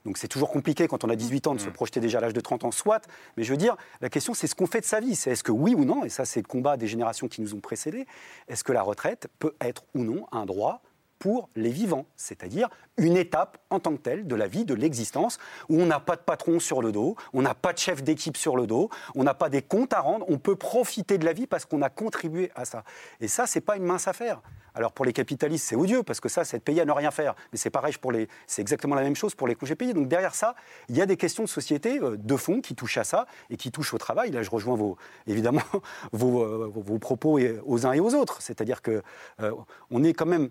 Donc 0.07 0.17
c'est 0.17 0.29
toujours 0.29 0.51
compliqué 0.51 0.89
quand 0.89 1.05
on 1.05 1.11
a 1.11 1.17
18 1.17 1.47
ans 1.47 1.55
de 1.55 1.61
se 1.61 1.69
projeter 1.69 2.01
déjà 2.01 2.19
à 2.19 2.21
l'âge 2.23 2.33
de 2.33 2.41
30 2.41 2.65
ans, 2.65 2.71
soit. 2.71 3.07
Mais 3.37 3.43
je 3.43 3.51
veux 3.51 3.59
dire, 3.59 3.77
la 4.01 4.09
question, 4.09 4.33
c'est 4.33 4.47
ce 4.47 4.55
qu'on 4.55 4.67
fait 4.67 4.81
de 4.81 4.87
sa 4.87 5.01
vie. 5.01 5.15
C'est 5.15 5.31
est-ce 5.31 5.45
que 5.45 5.53
oui 5.53 5.75
ou 5.75 5.85
non, 5.85 6.05
et 6.05 6.09
ça, 6.09 6.25
c'est 6.25 6.41
le 6.41 6.47
combat 6.47 6.79
des 6.79 6.87
générations 6.87 7.29
qui 7.29 7.43
nous 7.43 7.53
ont 7.53 7.61
précédés, 7.61 8.07
est-ce 8.49 8.65
que 8.65 8.73
la 8.73 8.83
retraite 8.83 9.29
peut 9.39 9.55
être 9.61 9.85
ou 9.95 10.03
non 10.03 10.27
un 10.33 10.47
droit 10.47 10.81
pour 11.19 11.49
les 11.57 11.71
vivants, 11.71 12.07
c'est-à-dire 12.17 12.69
une 12.99 13.17
étape 13.17 13.59
en 13.71 13.81
tant 13.81 13.93
que 13.93 14.03
telle 14.03 14.27
de 14.27 14.35
la 14.35 14.47
vie, 14.49 14.65
de 14.65 14.75
l'existence, 14.75 15.39
où 15.69 15.81
on 15.81 15.87
n'a 15.87 16.01
pas 16.01 16.17
de 16.17 16.21
patron 16.23 16.59
sur 16.61 16.83
le 16.83 16.93
dos, 16.93 17.17
on 17.33 17.43
n'a 17.43 17.55
pas 17.55 17.73
de 17.73 17.79
chef 17.79 18.03
d'équipe 18.03 18.37
sur 18.37 18.57
le 18.57 18.67
dos, 18.67 18.91
on 19.15 19.25
n'a 19.25 19.35
pas 19.35 19.49
des 19.49 19.63
comptes 19.63 19.93
à 19.93 20.01
rendre, 20.01 20.25
on 20.29 20.39
peut 20.39 20.57
profiter 20.57 21.19
de 21.19 21.25
la 21.25 21.33
vie 21.33 21.47
parce 21.47 21.65
qu'on 21.65 21.83
a 21.83 21.91
contribué 21.91 22.51
à 22.55 22.65
ça. 22.65 22.85
Et 23.21 23.29
ça, 23.29 23.47
c'est 23.47 23.61
pas 23.61 23.77
une 23.77 23.85
mince 23.85 24.09
affaire. 24.09 24.41
Alors 24.75 24.93
pour 24.93 25.07
les 25.07 25.15
capitalistes, 25.15 25.65
c'est 25.67 25.77
odieux 25.77 26.03
parce 26.03 26.21
que 26.21 26.29
ça, 26.29 26.45
c'est 26.45 26.59
de 26.59 26.63
payer 26.63 26.83
à 26.83 26.85
ne 26.85 26.93
rien 26.93 27.11
faire. 27.11 27.35
Mais 27.51 27.57
c'est 27.57 27.71
pareil 27.71 27.95
pour 27.99 28.13
les, 28.13 28.29
c'est 28.47 28.61
exactement 28.61 28.95
la 28.95 29.01
même 29.03 29.17
chose 29.17 29.35
pour 29.35 29.49
les 29.49 29.55
congés 29.55 29.75
payés. 29.75 29.95
Donc 29.95 30.07
derrière 30.09 30.35
ça, 30.35 30.55
il 30.91 30.97
y 30.97 31.01
a 31.01 31.07
des 31.07 31.17
questions 31.17 31.43
de 31.45 31.49
société, 31.49 31.99
euh, 31.99 32.19
de 32.19 32.37
fond, 32.37 32.61
qui 32.61 32.75
touchent 32.75 32.99
à 32.99 33.05
ça 33.05 33.27
et 33.49 33.57
qui 33.57 33.71
touchent 33.73 33.95
au 33.95 33.99
travail. 33.99 34.31
Là, 34.33 34.43
je 34.43 34.51
rejoins 34.51 34.77
vos, 34.77 34.99
évidemment 35.27 35.63
vos, 36.13 36.43
euh, 36.43 36.71
vos- 36.73 36.83
vos 36.83 36.99
propos 36.99 37.39
aux 37.65 37.87
uns 37.87 37.93
et 37.93 38.01
aux 38.01 38.15
autres. 38.15 38.43
C'est-à-dire 38.43 38.83
que 38.83 39.03
euh, 39.41 39.53
on 39.91 40.05
est 40.05 40.13
quand 40.13 40.27
même 40.27 40.51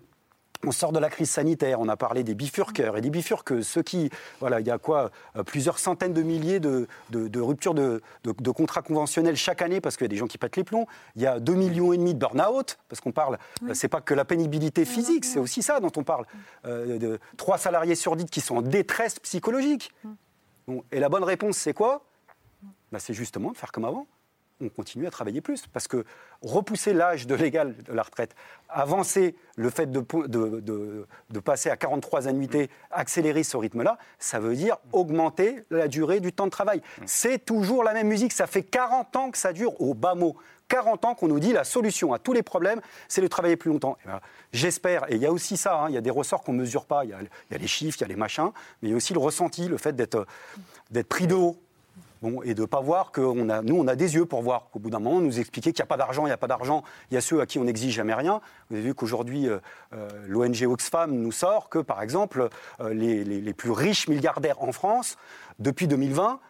on 0.64 0.70
sort 0.72 0.92
de 0.92 0.98
la 0.98 1.08
crise 1.10 1.30
sanitaire, 1.30 1.80
on 1.80 1.88
a 1.88 1.96
parlé 1.96 2.24
des 2.24 2.34
bifurqueurs 2.34 2.96
et 2.96 3.00
des 3.00 3.10
bifurqueuses, 3.10 3.66
ceux 3.66 3.82
qui, 3.82 4.10
voilà, 4.40 4.60
il 4.60 4.66
y 4.66 4.70
a 4.70 4.78
quoi, 4.78 5.10
euh, 5.36 5.42
plusieurs 5.42 5.78
centaines 5.78 6.12
de 6.12 6.22
milliers 6.22 6.60
de, 6.60 6.86
de- 7.10 7.28
de 7.28 7.40
ruptures 7.40 7.74
de, 7.74 8.00
contrats 8.52 8.82
conventionnels 8.82 9.36
chaque 9.36 9.62
année 9.62 9.80
parce 9.80 9.96
qu'il 9.96 10.04
y 10.04 10.06
a 10.06 10.08
des 10.08 10.16
gens 10.16 10.26
qui 10.26 10.38
pètent 10.38 10.56
les 10.56 10.64
plombs. 10.64 10.86
Il 11.14 11.22
y 11.22 11.26
a 11.26 11.38
2 11.40 11.54
millions 11.54 11.92
et 11.92 11.98
demi 11.98 12.14
de 12.14 12.18
burn-out 12.18 12.78
parce 12.88 13.00
qu'on 13.00 13.12
parle, 13.12 13.38
euh, 13.64 13.74
c'est 13.74 13.88
pas 13.88 14.00
que 14.00 14.14
la 14.14 14.24
pénibilité 14.24 14.84
physique, 14.84 15.24
c'est 15.24 15.38
aussi 15.38 15.62
ça 15.62 15.80
dont 15.80 15.92
on 15.96 16.04
parle. 16.04 16.24
Euh, 16.64 16.98
de 16.98 17.18
trois 17.36 17.58
salariés 17.58 17.94
sur 17.94 18.16
dix 18.16 18.24
qui 18.26 18.40
sont 18.40 18.56
en 18.56 18.62
détresse 18.62 19.18
psychologique. 19.20 19.92
Bon, 20.66 20.82
et 20.90 20.98
la 21.00 21.08
bonne 21.08 21.24
réponse, 21.24 21.56
c'est 21.58 21.74
quoi? 21.74 22.04
Bah, 22.90 22.98
C'est 22.98 23.14
justement 23.14 23.52
de 23.52 23.56
faire 23.56 23.70
comme 23.72 23.84
avant 23.84 24.06
on 24.60 24.68
continue 24.68 25.06
à 25.06 25.10
travailler 25.10 25.40
plus. 25.40 25.66
Parce 25.66 25.88
que 25.88 26.04
repousser 26.42 26.92
l'âge 26.92 27.26
de 27.26 27.34
légal 27.34 27.74
de 27.76 27.92
la 27.92 28.02
retraite, 28.02 28.34
avancer 28.68 29.34
le 29.56 29.70
fait 29.70 29.90
de, 29.90 31.40
passer 31.40 31.70
à 31.70 31.76
43 31.76 32.28
annuités, 32.28 32.70
accélérer 32.90 33.42
ce 33.42 33.56
rythme-là, 33.56 33.98
ça 34.18 34.40
veut 34.40 34.54
dire 34.54 34.76
augmenter 34.92 35.64
la 35.70 35.88
durée 35.88 36.20
du 36.20 36.32
temps 36.32 36.46
de 36.46 36.50
travail. 36.50 36.82
C'est 37.06 37.44
toujours 37.44 37.84
la 37.84 37.92
même 37.92 38.08
musique. 38.08 38.32
Ça 38.32 38.46
fait 38.46 38.62
40 38.62 39.16
ans 39.16 39.30
que 39.30 39.38
ça 39.38 39.52
dure 39.52 39.80
au 39.80 39.94
bas 39.94 40.14
mot. 40.14 40.36
40 40.68 41.04
ans 41.04 41.14
qu'on 41.14 41.28
nous 41.28 41.38
dit 41.38 41.52
la 41.52 41.62
solution 41.62 42.12
à 42.12 42.18
tous 42.18 42.32
les 42.32 42.42
problèmes, 42.42 42.80
c'est 43.06 43.20
de 43.20 43.28
travailler 43.28 43.56
plus 43.56 43.70
longtemps. 43.70 43.96
Eh 44.04 44.08
ben, 44.08 44.20
J'espère, 44.52 45.10
et 45.10 45.14
il 45.14 45.22
y 45.22 45.26
a 45.26 45.30
aussi 45.30 45.56
ça, 45.56 45.82
hein, 45.82 45.88
il 45.88 45.94
y 45.94 45.98
a 45.98 46.00
des 46.00 46.10
ressorts 46.10 46.42
qu'on 46.42 46.52
ne 46.52 46.58
mesure 46.58 46.86
pas, 46.86 47.04
il 47.04 47.10
y, 47.10 47.52
y 47.52 47.54
a 47.54 47.58
les 47.58 47.66
chiffres, 47.68 47.98
il 48.00 48.02
y 48.02 48.04
a 48.04 48.08
les 48.08 48.16
machins, 48.16 48.50
mais 48.82 48.88
il 48.88 48.90
y 48.90 48.94
a 48.94 48.96
aussi 48.96 49.12
le 49.12 49.20
ressenti, 49.20 49.68
le 49.68 49.78
fait 49.78 49.94
d'être 49.94 50.26
pris 51.08 51.28
de 51.28 51.34
haut. 51.34 51.56
Et 52.44 52.54
de 52.54 52.62
ne 52.62 52.66
pas 52.66 52.80
voir 52.80 53.12
que 53.12 53.20
on 53.20 53.48
a, 53.50 53.62
nous, 53.62 53.76
on 53.76 53.86
a 53.86 53.94
des 53.94 54.14
yeux 54.14 54.24
pour 54.24 54.42
voir 54.42 54.68
qu'au 54.72 54.78
bout 54.78 54.90
d'un 54.90 54.98
moment, 54.98 55.20
nous 55.20 55.38
expliquer 55.38 55.72
qu'il 55.72 55.80
n'y 55.82 55.84
a 55.84 55.86
pas 55.86 55.96
d'argent, 55.98 56.22
il 56.24 56.30
n'y 56.30 56.32
a 56.32 56.36
pas 56.38 56.46
d'argent. 56.48 56.82
Il 57.10 57.14
y 57.14 57.16
a 57.16 57.20
ceux 57.20 57.40
à 57.40 57.46
qui 57.46 57.58
on 57.58 57.64
n'exige 57.64 57.94
jamais 57.94 58.14
rien. 58.14 58.40
Vous 58.70 58.76
avez 58.76 58.84
vu 58.84 58.94
qu'aujourd'hui, 58.94 59.48
euh, 59.48 59.58
euh, 59.92 60.08
l'ONG 60.26 60.62
Oxfam 60.66 61.10
nous 61.12 61.32
sort 61.32 61.68
que, 61.68 61.78
par 61.78 62.00
exemple, 62.02 62.48
euh, 62.80 62.94
les, 62.94 63.22
les- 63.24 63.40
les 63.40 63.52
plus 63.52 63.70
riches 63.70 64.08
milliardaires 64.08 64.62
en 64.62 64.72
France, 64.72 65.16
depuis 65.58 65.86
2020, 65.88 66.40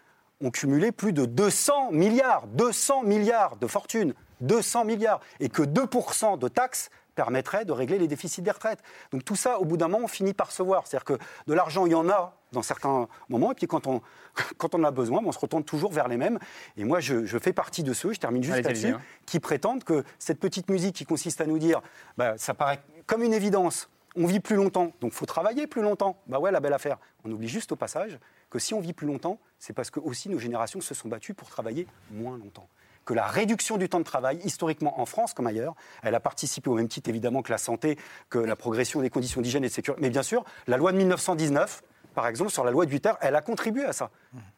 ont 0.42 0.50
cumulé 0.50 0.92
plus 0.92 1.12
de 1.12 1.24
200 1.24 1.90
milliards, 1.92 2.46
200 2.48 3.02
milliards 3.02 3.56
de 3.56 3.66
fortune, 3.66 4.14
200 4.42 4.84
milliards, 4.84 5.20
et 5.40 5.48
que 5.48 5.62
2% 5.62 6.38
de 6.38 6.48
taxes 6.48 6.90
permettrait 7.16 7.64
de 7.64 7.72
régler 7.72 7.98
les 7.98 8.06
déficits 8.06 8.42
des 8.42 8.52
retraites. 8.52 8.78
Donc 9.10 9.24
tout 9.24 9.34
ça, 9.34 9.58
au 9.58 9.64
bout 9.64 9.76
d'un 9.76 9.88
moment, 9.88 10.04
on 10.04 10.08
finit 10.08 10.34
par 10.34 10.52
se 10.52 10.62
voir. 10.62 10.86
C'est-à-dire 10.86 11.04
que 11.04 11.18
de 11.48 11.54
l'argent, 11.54 11.86
il 11.86 11.92
y 11.92 11.94
en 11.96 12.08
a 12.08 12.36
dans 12.52 12.62
certains 12.62 13.08
moments, 13.28 13.50
et 13.50 13.54
puis 13.56 13.66
quand 13.66 13.88
on, 13.88 14.00
quand 14.58 14.76
on 14.76 14.84
a 14.84 14.92
besoin, 14.92 15.20
on 15.24 15.32
se 15.32 15.38
retourne 15.38 15.64
toujours 15.64 15.92
vers 15.92 16.06
les 16.06 16.16
mêmes. 16.16 16.38
Et 16.76 16.84
moi, 16.84 17.00
je, 17.00 17.24
je 17.24 17.38
fais 17.38 17.52
partie 17.52 17.82
de 17.82 17.92
ceux, 17.92 18.12
je 18.12 18.20
termine 18.20 18.44
juste 18.44 18.62
là-dessus, 18.62 18.88
hein. 18.88 19.00
qui 19.24 19.40
prétendent 19.40 19.82
que 19.82 20.04
cette 20.20 20.38
petite 20.38 20.70
musique 20.70 20.94
qui 20.94 21.04
consiste 21.04 21.40
à 21.40 21.46
nous 21.46 21.58
dire, 21.58 21.82
bah, 22.16 22.34
ça 22.38 22.54
paraît 22.54 22.80
comme 23.06 23.22
une 23.22 23.34
évidence, 23.34 23.88
on 24.16 24.26
vit 24.26 24.40
plus 24.40 24.56
longtemps, 24.56 24.92
donc 25.00 25.12
faut 25.12 25.26
travailler 25.26 25.66
plus 25.66 25.82
longtemps. 25.82 26.16
Bah 26.26 26.38
ouais, 26.38 26.50
la 26.50 26.60
belle 26.60 26.72
affaire. 26.72 26.98
On 27.24 27.30
oublie 27.30 27.48
juste 27.48 27.72
au 27.72 27.76
passage 27.76 28.18
que 28.48 28.58
si 28.58 28.72
on 28.72 28.80
vit 28.80 28.92
plus 28.92 29.06
longtemps, 29.06 29.38
c'est 29.58 29.72
parce 29.72 29.90
que 29.90 30.00
aussi 30.00 30.28
nos 30.28 30.38
générations 30.38 30.80
se 30.80 30.94
sont 30.94 31.08
battues 31.08 31.34
pour 31.34 31.48
travailler 31.48 31.86
moins 32.10 32.38
longtemps 32.38 32.68
que 33.06 33.14
la 33.14 33.26
réduction 33.26 33.78
du 33.78 33.88
temps 33.88 34.00
de 34.00 34.04
travail, 34.04 34.38
historiquement 34.44 35.00
en 35.00 35.06
France 35.06 35.32
comme 35.32 35.46
ailleurs, 35.46 35.74
elle 36.02 36.14
a 36.14 36.20
participé 36.20 36.68
au 36.68 36.74
même 36.74 36.88
titre 36.88 37.08
évidemment 37.08 37.40
que 37.40 37.52
la 37.52 37.58
santé, 37.58 37.96
que 38.28 38.38
la 38.38 38.56
progression 38.56 39.00
des 39.00 39.08
conditions 39.08 39.40
d'hygiène 39.40 39.64
et 39.64 39.68
de 39.68 39.72
sécurité. 39.72 40.02
Mais 40.02 40.10
bien 40.10 40.22
sûr, 40.22 40.44
la 40.66 40.76
loi 40.76 40.92
de 40.92 40.98
1919, 40.98 41.82
par 42.16 42.26
exemple, 42.26 42.50
sur 42.50 42.64
la 42.64 42.70
loi 42.70 42.86
de 42.86 42.90
8 42.90 43.06
heures, 43.06 43.18
elle 43.20 43.36
a 43.36 43.42
contribué 43.42 43.84
à 43.84 43.92
ça. 43.92 44.10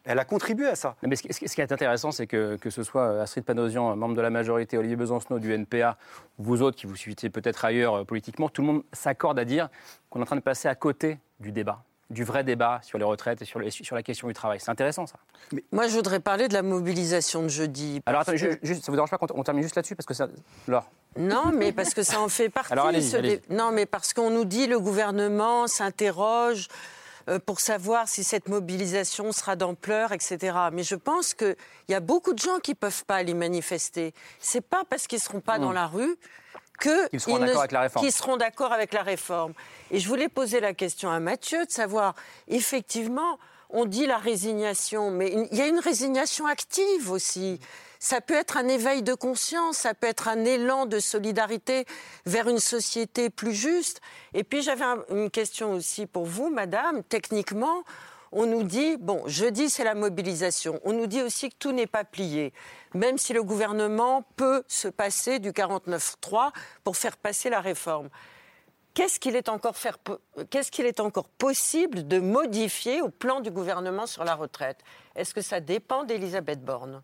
Elle 0.04 0.20
a 0.20 0.24
contribué 0.24 0.68
à 0.68 0.76
ça. 0.76 0.94
Mais 1.02 1.16
ce 1.16 1.22
qui, 1.22 1.60
est 1.60 1.72
intéressant, 1.72 2.12
c'est 2.12 2.28
que, 2.28 2.56
que 2.56 2.70
ce 2.70 2.84
soit 2.84 3.02
euh, 3.02 3.22
Astrid 3.22 3.44
Panosian, 3.44 3.96
membre 3.96 4.14
de 4.14 4.20
la 4.20 4.30
majorité, 4.30 4.78
Olivier 4.78 4.94
Besancenot 4.94 5.40
du 5.40 5.52
NPA, 5.52 5.98
ou 6.38 6.44
vous 6.44 6.62
autres 6.62 6.76
qui 6.76 6.86
vous 6.86 6.94
suivez 6.94 7.30
peut-être 7.30 7.64
ailleurs 7.64 7.94
euh, 7.94 8.04
politiquement, 8.04 8.48
tout 8.48 8.62
le 8.62 8.68
monde 8.68 8.82
s'accorde 8.92 9.40
à 9.40 9.44
dire 9.44 9.68
qu'on 10.08 10.20
est 10.20 10.22
en 10.22 10.26
train 10.26 10.36
de 10.36 10.40
passer 10.40 10.68
à 10.68 10.76
côté 10.76 11.18
du 11.40 11.50
débat, 11.50 11.82
du 12.10 12.24
vrai 12.24 12.42
débat 12.42 12.80
sur 12.82 12.96
les 12.98 13.04
retraites 13.04 13.42
et 13.42 13.44
sur, 13.44 13.60
la 13.60 14.02
question 14.02 14.28
du 14.28 14.32
travail. 14.34 14.58
C'est 14.60 14.70
intéressant 14.70 15.06
ça. 15.06 15.16
Moi, 15.72 15.88
je 15.88 15.94
voudrais 15.94 16.20
parler 16.20 16.48
de 16.48 16.54
la 16.54 16.62
mobilisation 16.62 17.42
de 17.42 17.48
jeudi. 17.48 18.00
Alors 18.06 18.22
attendez, 18.22 18.38
que- 18.38 18.50
ju- 18.52 18.58
juste, 18.62 18.84
ça 18.84 18.90
vous 18.90 18.96
dérange 18.96 19.10
pas 19.10 19.18
qu'on 19.18 19.26
on 19.34 19.42
termine 19.42 19.62
juste 19.62 19.76
là-dessus 19.76 19.94
parce 19.94 20.06
que 20.06 20.14
ça, 20.14 20.26
Laure. 20.66 20.90
Non, 21.18 21.52
mais 21.52 21.72
parce 21.72 21.92
que 21.92 22.02
ça 22.02 22.20
en 22.20 22.28
fait 22.28 22.48
partie. 22.50 22.72
Alors, 22.72 22.86
allez-y, 22.86 23.10
ce 23.10 23.16
allez-y. 23.16 23.36
dé- 23.38 23.42
Non, 23.54 23.72
mais 23.72 23.84
parce 23.84 24.14
qu'on 24.14 24.30
nous 24.30 24.46
dit 24.46 24.66
le 24.66 24.80
gouvernement 24.80 25.66
s'interroge 25.66 26.68
euh, 27.28 27.38
pour 27.38 27.60
savoir 27.60 28.08
si 28.08 28.24
cette 28.24 28.48
mobilisation 28.48 29.32
sera 29.32 29.54
d'ampleur, 29.54 30.12
etc. 30.12 30.56
Mais 30.72 30.82
je 30.84 30.94
pense 30.94 31.34
qu'il 31.34 31.56
y 31.88 31.94
a 31.94 32.00
beaucoup 32.00 32.32
de 32.32 32.38
gens 32.38 32.58
qui 32.62 32.70
ne 32.70 32.76
peuvent 32.76 33.04
pas 33.04 33.16
aller 33.16 33.34
manifester. 33.34 34.14
C'est 34.38 34.62
pas 34.62 34.84
parce 34.88 35.06
qu'ils 35.06 35.18
ne 35.18 35.22
seront 35.24 35.40
pas 35.40 35.58
Mm. 35.58 35.62
dans 35.62 35.72
la 35.72 35.86
rue 35.86 36.16
que 36.78 37.08
Qu'ils 37.08 37.20
seront 37.20 37.38
d'accord 37.38 37.60
avec 37.60 37.72
la 37.72 37.80
réforme. 37.80 38.04
qu'ils 38.04 38.12
seront 38.12 38.36
d'accord 38.36 38.72
avec 38.72 38.92
la 38.94 39.02
réforme. 39.02 39.52
Et 39.90 39.98
je 40.00 40.08
voulais 40.08 40.28
poser 40.28 40.60
la 40.60 40.74
question 40.74 41.10
à 41.10 41.20
Mathieu 41.20 41.64
de 41.66 41.70
savoir, 41.70 42.14
effectivement, 42.48 43.38
on 43.70 43.84
dit 43.84 44.06
la 44.06 44.16
résignation, 44.18 45.10
mais 45.10 45.32
il 45.50 45.56
y 45.58 45.60
a 45.60 45.66
une 45.66 45.78
résignation 45.78 46.46
active 46.46 47.10
aussi. 47.10 47.60
Ça 48.00 48.20
peut 48.20 48.34
être 48.34 48.56
un 48.56 48.68
éveil 48.68 49.02
de 49.02 49.12
conscience, 49.14 49.78
ça 49.78 49.92
peut 49.92 50.06
être 50.06 50.28
un 50.28 50.44
élan 50.44 50.86
de 50.86 51.00
solidarité 51.00 51.84
vers 52.26 52.48
une 52.48 52.60
société 52.60 53.28
plus 53.28 53.52
juste. 53.52 54.00
Et 54.34 54.44
puis 54.44 54.62
j'avais 54.62 54.84
un- 54.84 55.04
une 55.10 55.30
question 55.30 55.72
aussi 55.72 56.06
pour 56.06 56.24
vous, 56.24 56.48
Madame. 56.48 57.02
Techniquement, 57.02 57.82
on 58.32 58.46
nous 58.46 58.62
dit, 58.62 58.96
bon, 58.98 59.22
jeudi 59.26 59.70
c'est 59.70 59.84
la 59.84 59.94
mobilisation. 59.94 60.80
On 60.84 60.92
nous 60.92 61.06
dit 61.06 61.22
aussi 61.22 61.50
que 61.50 61.56
tout 61.58 61.72
n'est 61.72 61.86
pas 61.86 62.04
plié, 62.04 62.52
même 62.94 63.18
si 63.18 63.32
le 63.32 63.42
gouvernement 63.42 64.24
peut 64.36 64.62
se 64.68 64.88
passer 64.88 65.38
du 65.38 65.52
49-3 65.52 66.52
pour 66.84 66.96
faire 66.96 67.16
passer 67.16 67.50
la 67.50 67.60
réforme. 67.60 68.08
Qu'est-ce 68.94 69.20
qu'il 69.20 69.36
est, 69.36 69.48
encore 69.48 71.28
possible 71.28 72.08
de 72.08 72.18
modifier 72.18 73.00
au 73.00 73.10
plan 73.10 73.40
du 73.40 73.50
gouvernement 73.50 74.06
sur 74.06 74.24
la 74.24 74.34
retraite? 74.34 74.78
Est-ce 75.14 75.32
que 75.32 75.40
ça 75.40 75.60
dépend 75.60 76.02
d'Elisabeth 76.02 76.64
Borne? 76.64 77.02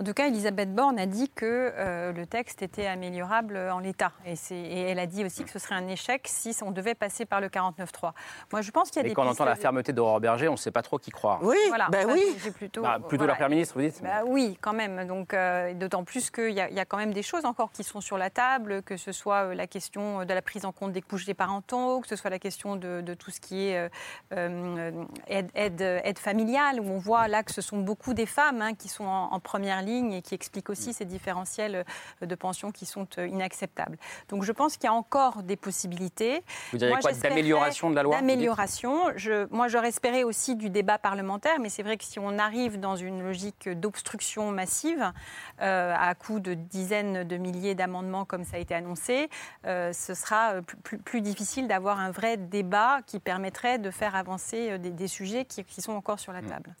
En 0.00 0.04
tout 0.04 0.12
cas, 0.14 0.26
Elisabeth 0.26 0.74
Borne 0.74 0.98
a 0.98 1.06
dit 1.06 1.28
que 1.28 1.72
euh, 1.76 2.12
le 2.12 2.26
texte 2.26 2.62
était 2.62 2.86
améliorable 2.86 3.56
en 3.56 3.78
l'état. 3.78 4.10
Et, 4.26 4.34
et 4.50 4.80
elle 4.90 4.98
a 4.98 5.06
dit 5.06 5.24
aussi 5.24 5.44
que 5.44 5.50
ce 5.50 5.58
serait 5.60 5.76
un 5.76 5.86
échec 5.86 6.22
si 6.28 6.54
on 6.62 6.72
devait 6.72 6.94
passer 6.96 7.24
par 7.26 7.40
le 7.40 7.48
49.3. 7.48 8.12
Moi, 8.52 8.60
je 8.60 8.70
pense 8.72 8.90
qu'il 8.90 8.96
y 9.00 9.04
a 9.04 9.06
Et 9.06 9.10
des 9.10 9.14
quand 9.14 9.24
on 9.24 9.30
entend 9.30 9.44
la 9.44 9.54
de- 9.54 9.60
fermeté 9.60 9.92
d'Aurore 9.92 10.20
Berger, 10.20 10.48
on 10.48 10.52
ne 10.52 10.56
sait 10.56 10.72
pas 10.72 10.82
trop 10.82 10.98
qui 10.98 11.10
croire. 11.12 11.40
Voilà, 11.42 11.88
bah 11.90 11.98
oui. 12.08 12.22
plutôt, 12.56 12.82
Bah, 12.82 12.98
plutôt 12.98 13.18
voilà. 13.24 13.32
la 13.32 13.34
Première 13.36 13.50
ministre, 13.50 13.74
vous 13.76 13.82
dites 13.82 14.02
Bah 14.02 14.22
oui, 14.26 14.58
quand 14.60 14.72
même. 14.72 15.06
Donc, 15.06 15.32
euh, 15.32 15.68
et 15.68 15.74
d'autant 15.74 16.02
plus 16.02 16.30
qu'il 16.30 16.50
y, 16.50 16.60
a- 16.60 16.68
il 16.68 16.74
y 16.74 16.80
a 16.80 16.84
quand 16.84 16.96
même 16.96 17.14
des 17.14 17.22
choses 17.22 17.44
encore 17.44 17.70
qui 17.70 17.84
sont 17.84 18.00
sur 18.00 18.18
la 18.18 18.30
table, 18.30 18.82
que 18.82 18.96
ce 18.96 19.12
soit 19.12 19.44
euh, 19.50 19.54
la 19.54 19.66
question 19.68 20.24
de 20.24 20.34
la 20.34 20.42
prise 20.42 20.64
en 20.64 20.72
compte 20.72 20.92
des 20.92 21.02
couches 21.02 21.24
des 21.24 21.34
parentaux, 21.34 22.00
que 22.00 22.08
ce 22.08 22.16
soit 22.16 22.30
la 22.30 22.40
question 22.40 22.74
de, 22.74 23.00
de 23.00 23.14
tout 23.14 23.30
ce 23.30 23.40
qui 23.40 23.68
est 23.68 23.88
euh, 24.32 25.04
aide, 25.28 25.50
aide- 25.54 26.00
aide 26.04 26.18
familiale, 26.18 26.80
où 26.80 26.90
on 26.90 26.98
voit 26.98 27.28
là 27.28 27.42
que 27.44 27.52
ce 27.52 27.60
sont 27.62 27.78
beaucoup 27.78 28.12
des 28.14 28.26
femmes 28.26 28.60
hein, 28.60 28.74
qui 28.74 28.88
sont 28.88 29.04
en, 29.04 29.32
en 29.32 29.40
première 29.40 29.78
ligne 29.78 29.83
et 29.88 30.22
qui 30.22 30.34
expliquent 30.34 30.70
aussi 30.70 30.92
ces 30.92 31.04
différentiels 31.04 31.84
euh, 32.22 32.26
de 32.26 32.34
pension 32.34 32.70
qui 32.72 32.86
sont 32.86 33.06
euh, 33.18 33.26
inacceptables. 33.26 33.96
Donc, 34.28 34.42
je 34.44 34.52
pense 34.52 34.76
qu'il 34.76 34.84
y 34.84 34.88
a 34.88 34.92
encore 34.94 35.42
des 35.42 35.56
possibilités. 35.56 36.42
Vous 36.72 36.78
diriez 36.78 36.92
Moi, 36.94 37.00
quoi 37.00 37.12
D'amélioration 37.12 37.90
de 37.90 37.94
la 37.96 38.02
loi 38.02 38.16
D'amélioration. 38.16 39.12
Moi, 39.50 39.68
j'aurais 39.68 39.88
espéré 39.88 40.24
aussi 40.24 40.56
du 40.56 40.70
débat 40.70 40.98
parlementaire, 40.98 41.58
mais 41.60 41.68
c'est 41.68 41.82
vrai 41.82 41.96
que 41.96 42.04
si 42.04 42.18
on 42.18 42.38
arrive 42.38 42.80
dans 42.80 42.96
une 42.96 43.22
logique 43.22 43.68
d'obstruction 43.68 44.50
massive, 44.50 45.12
euh, 45.60 45.94
à 45.98 46.14
coup 46.14 46.40
de 46.40 46.54
dizaines 46.54 47.24
de 47.24 47.36
milliers 47.36 47.74
d'amendements 47.74 48.24
comme 48.24 48.44
ça 48.44 48.56
a 48.56 48.60
été 48.60 48.74
annoncé, 48.74 49.28
euh, 49.66 49.92
ce 49.92 50.14
sera 50.14 50.54
plus, 50.62 50.76
plus- 50.78 50.98
plus 50.98 51.20
difficile 51.20 51.68
d'avoir 51.68 52.00
un 52.00 52.10
vrai 52.10 52.36
débat 52.36 53.00
qui 53.06 53.20
permettrait 53.20 53.78
de 53.78 53.90
faire 53.90 54.14
avancer 54.16 54.78
des, 54.78 54.90
des 54.90 55.08
sujets 55.08 55.44
qui, 55.44 55.64
qui 55.64 55.82
sont 55.82 55.92
encore 55.92 56.18
sur 56.18 56.32
la 56.32 56.42
Hmm. 56.42 56.48
table. 56.48 56.74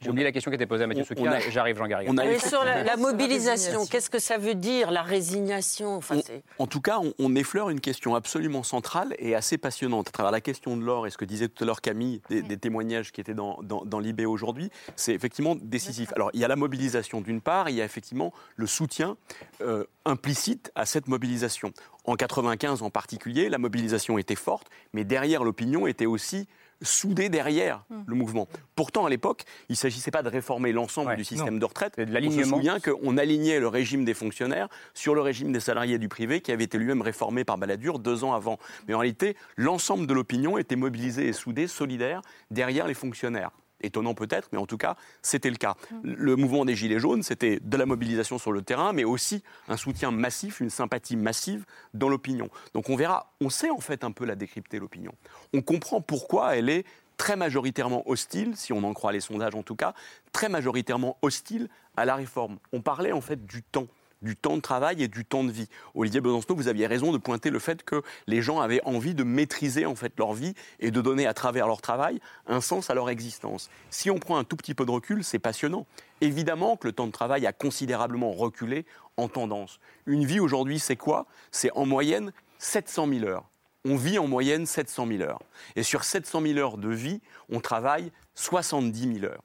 J'ai 0.00 0.10
oublié 0.10 0.24
la 0.24 0.32
question 0.32 0.50
qui 0.50 0.54
était 0.54 0.66
posée 0.66 0.84
à 0.84 0.86
Mathieu 0.86 1.02
On- 1.02 1.06
Soukia. 1.06 1.38
J'arrive, 1.50 1.76
Jean 1.76 1.86
Garrigue. 1.86 2.08
effectué- 2.08 2.48
sur 2.48 2.64
la, 2.64 2.96
mobilisation, 2.96 3.84
qu'est-ce 3.86 4.08
que 4.10 4.18
ça 4.18 4.38
veut 4.38 4.54
dire, 4.54 4.90
la 4.90 5.02
résignation? 5.02 5.94
Enfin, 5.96 6.16
On- 6.58 6.64
en 6.64 6.66
tout 6.66 6.80
cas, 6.80 6.98
on, 7.00 7.12
on 7.18 7.34
effleure 7.36 7.70
une 7.70 7.80
question 7.80 8.14
absolument 8.14 8.62
centrale 8.62 9.14
et 9.18 9.34
assez 9.34 9.58
passionnante. 9.58 10.08
À 10.08 10.12
travers 10.12 10.32
la 10.32 10.40
question 10.40 10.76
de 10.76 10.82
l'or 10.82 11.06
et 11.06 11.10
ce 11.10 11.18
que 11.18 11.24
disait 11.24 11.48
tout 11.48 11.64
à 11.64 11.66
l'heure 11.66 11.80
Camille, 11.80 12.20
des, 12.30 12.42
des 12.42 12.56
témoignages 12.56 13.12
qui 13.12 13.20
étaient 13.20 13.34
dans, 13.34 13.58
dans, 13.62 13.84
dans 13.84 13.98
l'IB 13.98 14.22
aujourd'hui, 14.26 14.70
c'est 14.96 15.12
effectivement 15.14 15.54
décisif. 15.60 16.12
Alors, 16.14 16.30
il 16.34 16.40
y 16.40 16.44
a 16.44 16.48
la 16.48 16.56
mobilisation 16.56 17.20
d'une 17.20 17.40
part, 17.40 17.68
il 17.68 17.76
y 17.76 17.82
a 17.82 17.84
effectivement 17.84 18.32
le 18.56 18.66
soutien 18.66 19.16
euh, 19.60 19.84
implicite 20.04 20.72
à 20.74 20.86
cette 20.86 21.08
mobilisation. 21.08 21.72
En 22.04 22.14
95 22.16 22.82
en 22.82 22.90
particulier, 22.90 23.48
la 23.48 23.58
mobilisation 23.58 24.18
était 24.18 24.34
forte, 24.34 24.68
mais 24.92 25.04
derrière 25.04 25.42
l'opinion 25.44 25.86
était 25.86 26.06
aussi 26.06 26.46
soudée 26.82 27.28
derrière 27.28 27.84
le 28.06 28.14
mouvement. 28.14 28.48
Pourtant, 28.74 29.06
à 29.06 29.10
l'époque, 29.10 29.44
il 29.68 29.72
ne 29.72 29.76
s'agissait 29.76 30.10
pas 30.10 30.22
de 30.22 30.28
réformer 30.28 30.72
l'ensemble 30.72 31.16
du 31.16 31.24
système 31.24 31.58
de 31.58 31.64
retraite. 31.64 31.94
On 31.98 32.30
se 32.30 32.44
souvient 32.44 32.80
qu'on 32.80 33.16
alignait 33.16 33.60
le 33.60 33.68
régime 33.68 34.04
des 34.04 34.14
fonctionnaires 34.14 34.68
sur 34.94 35.14
le 35.14 35.20
régime 35.20 35.52
des 35.52 35.60
salariés 35.60 35.98
du 35.98 36.08
privé 36.08 36.40
qui 36.40 36.52
avait 36.52 36.64
été 36.64 36.78
lui-même 36.78 37.02
réformé 37.02 37.44
par 37.44 37.58
Balladur 37.58 37.98
deux 37.98 38.24
ans 38.24 38.34
avant. 38.34 38.58
Mais 38.88 38.94
en 38.94 38.98
réalité, 38.98 39.36
l'ensemble 39.56 40.06
de 40.06 40.14
l'opinion 40.14 40.58
était 40.58 40.76
mobilisé 40.76 41.28
et 41.28 41.32
soudé, 41.32 41.66
solidaire, 41.66 42.22
derrière 42.50 42.86
les 42.86 42.94
fonctionnaires. 42.94 43.50
Étonnant 43.84 44.14
peut-être, 44.14 44.48
mais 44.52 44.58
en 44.58 44.66
tout 44.66 44.78
cas, 44.78 44.96
c'était 45.22 45.50
le 45.50 45.56
cas. 45.56 45.76
Le 46.02 46.36
mouvement 46.36 46.64
des 46.64 46.74
Gilets 46.74 46.98
jaunes, 46.98 47.22
c'était 47.22 47.60
de 47.60 47.76
la 47.76 47.86
mobilisation 47.86 48.38
sur 48.38 48.50
le 48.50 48.62
terrain, 48.62 48.92
mais 48.92 49.04
aussi 49.04 49.42
un 49.68 49.76
soutien 49.76 50.10
massif, 50.10 50.60
une 50.60 50.70
sympathie 50.70 51.16
massive 51.16 51.66
dans 51.92 52.08
l'opinion. 52.08 52.48
Donc 52.72 52.88
on 52.88 52.96
verra, 52.96 53.34
on 53.40 53.50
sait 53.50 53.70
en 53.70 53.80
fait 53.80 54.04
un 54.04 54.10
peu 54.10 54.24
la 54.24 54.36
décrypter, 54.36 54.78
l'opinion. 54.78 55.12
On 55.52 55.60
comprend 55.60 56.00
pourquoi 56.00 56.56
elle 56.56 56.68
est 56.68 56.84
très 57.16 57.36
majoritairement 57.36 58.08
hostile, 58.08 58.56
si 58.56 58.72
on 58.72 58.82
en 58.82 58.92
croit 58.92 59.12
les 59.12 59.20
sondages 59.20 59.54
en 59.54 59.62
tout 59.62 59.76
cas, 59.76 59.94
très 60.32 60.48
majoritairement 60.48 61.18
hostile 61.22 61.68
à 61.96 62.04
la 62.04 62.16
réforme. 62.16 62.58
On 62.72 62.80
parlait 62.80 63.12
en 63.12 63.20
fait 63.20 63.46
du 63.46 63.62
temps 63.62 63.86
du 64.24 64.36
temps 64.36 64.56
de 64.56 64.62
travail 64.62 65.02
et 65.02 65.08
du 65.08 65.24
temps 65.24 65.44
de 65.44 65.52
vie. 65.52 65.68
Olivier 65.94 66.20
Besancenot, 66.20 66.56
vous 66.56 66.68
aviez 66.68 66.86
raison 66.86 67.12
de 67.12 67.18
pointer 67.18 67.50
le 67.50 67.58
fait 67.58 67.84
que 67.84 68.02
les 68.26 68.42
gens 68.42 68.60
avaient 68.60 68.82
envie 68.84 69.14
de 69.14 69.22
maîtriser 69.22 69.86
en 69.86 69.94
fait 69.94 70.12
leur 70.18 70.32
vie 70.32 70.54
et 70.80 70.90
de 70.90 71.00
donner 71.00 71.26
à 71.26 71.34
travers 71.34 71.66
leur 71.66 71.80
travail 71.80 72.20
un 72.46 72.60
sens 72.60 72.90
à 72.90 72.94
leur 72.94 73.10
existence. 73.10 73.70
Si 73.90 74.10
on 74.10 74.18
prend 74.18 74.36
un 74.36 74.44
tout 74.44 74.56
petit 74.56 74.74
peu 74.74 74.84
de 74.84 74.90
recul, 74.90 75.22
c'est 75.22 75.38
passionnant. 75.38 75.86
Évidemment 76.20 76.76
que 76.76 76.88
le 76.88 76.92
temps 76.92 77.06
de 77.06 77.12
travail 77.12 77.46
a 77.46 77.52
considérablement 77.52 78.32
reculé 78.32 78.86
en 79.16 79.28
tendance. 79.28 79.78
Une 80.06 80.24
vie 80.24 80.40
aujourd'hui, 80.40 80.78
c'est 80.78 80.96
quoi? 80.96 81.26
C'est 81.52 81.70
en 81.74 81.86
moyenne 81.86 82.32
700 82.58 83.08
000 83.08 83.24
heures. 83.26 83.48
On 83.84 83.96
vit 83.96 84.18
en 84.18 84.26
moyenne 84.26 84.64
700 84.64 85.06
000 85.06 85.22
heures. 85.22 85.42
Et 85.76 85.82
sur 85.82 86.04
700 86.04 86.40
000 86.40 86.58
heures 86.58 86.78
de 86.78 86.88
vie, 86.88 87.20
on 87.50 87.60
travaille 87.60 88.10
70 88.34 89.20
000 89.20 89.24
heures 89.26 89.42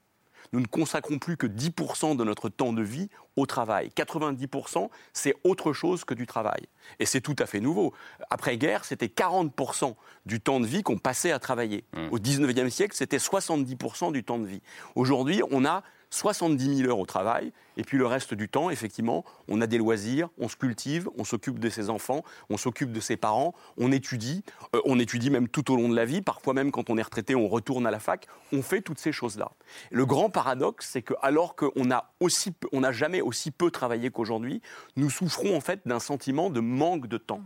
nous 0.54 0.60
ne 0.60 0.66
consacrons 0.66 1.20
plus 1.20 1.38
que 1.38 1.48
10% 1.48 2.16
de 2.16 2.24
notre 2.24 2.50
temps 2.50 2.74
de 2.74 2.82
vie 2.82 3.10
au 3.36 3.46
travail. 3.46 3.92
90%, 3.96 4.90
c'est 5.14 5.36
autre 5.44 5.74
chose 5.74 6.04
que 6.04 6.14
du 6.14 6.26
travail. 6.26 6.62
Et 7.00 7.06
c'est 7.06 7.22
tout 7.22 7.36
à 7.40 7.46
fait 7.46 7.60
nouveau. 7.60 7.94
Après-guerre, 8.30 8.86
c'était 8.86 9.08
40% 9.08 9.96
du 10.26 10.42
temps 10.42 10.60
de 10.60 10.66
vie 10.66 10.84
qu'on 10.84 10.98
passait 10.98 11.32
à 11.32 11.40
travailler. 11.40 11.84
Au 12.12 12.20
19e 12.20 12.70
siècle, 12.70 12.96
c'était 12.96 13.18
70% 13.18 14.12
du 14.12 14.24
temps 14.24 14.40
de 14.40 14.46
vie. 14.46 14.62
Aujourd'hui, 14.96 15.42
on 15.52 15.66
a 15.66 15.84
70 16.12 16.78
000 16.78 16.90
heures 16.90 17.00
au 17.00 17.06
travail, 17.06 17.52
et 17.78 17.84
puis 17.84 17.98
le 17.98 18.06
reste 18.08 18.34
du 18.34 18.50
temps, 18.50 18.70
effectivement, 18.70 19.24
on 19.48 19.62
a 19.62 19.68
des 19.68 19.78
loisirs, 19.78 20.30
on 20.40 20.50
se 20.50 20.56
cultive, 20.56 21.08
on 21.18 21.24
s'occupe 21.24 21.60
de 21.60 21.70
ses 21.70 21.90
enfants, 21.90 22.24
on 22.50 22.58
s'occupe 22.58 22.92
de 22.92 23.00
ses 23.00 23.16
parents, 23.16 23.54
on 23.78 23.92
étudie, 23.92 24.44
euh, 24.76 24.82
on 24.86 25.00
étudie 25.00 25.30
même 25.30 25.48
tout 25.48 25.72
au 25.72 25.76
long 25.76 25.88
de 25.88 25.96
la 25.96 26.06
vie, 26.06 26.22
parfois 26.22 26.54
même 26.54 26.72
quand 26.72 26.90
on 26.90 26.98
est 26.98 27.02
retraité, 27.02 27.36
on 27.36 27.48
retourne 27.48 27.86
à 27.88 27.92
la 27.92 28.00
fac, 28.00 28.28
on 28.52 28.62
fait 28.62 28.82
toutes 28.82 29.00
ces 29.00 29.12
choses-là. 29.12 29.52
Le 29.92 30.06
grand 30.06 30.30
paradoxe, 30.30 30.90
c'est 30.92 31.02
que 31.04 31.14
alors 31.22 31.56
qu'on 31.56 31.86
n'a 31.86 32.12
aussi 32.20 32.52
peu- 32.52 32.68
on 32.74 32.82
n'a 32.82 32.92
jamais 32.92 33.22
aussi 33.22 33.52
peu 33.52 33.70
travaillé 33.72 34.10
qu'aujourd'hui, 34.10 34.62
nous 34.96 35.10
souffrons 35.10 35.56
en 35.56 35.62
fait 35.62 35.82
d'un 35.86 36.00
sentiment 36.00 36.50
de 36.50 36.60
manque 36.60 37.08
de 37.08 37.18
temps. 37.18 37.42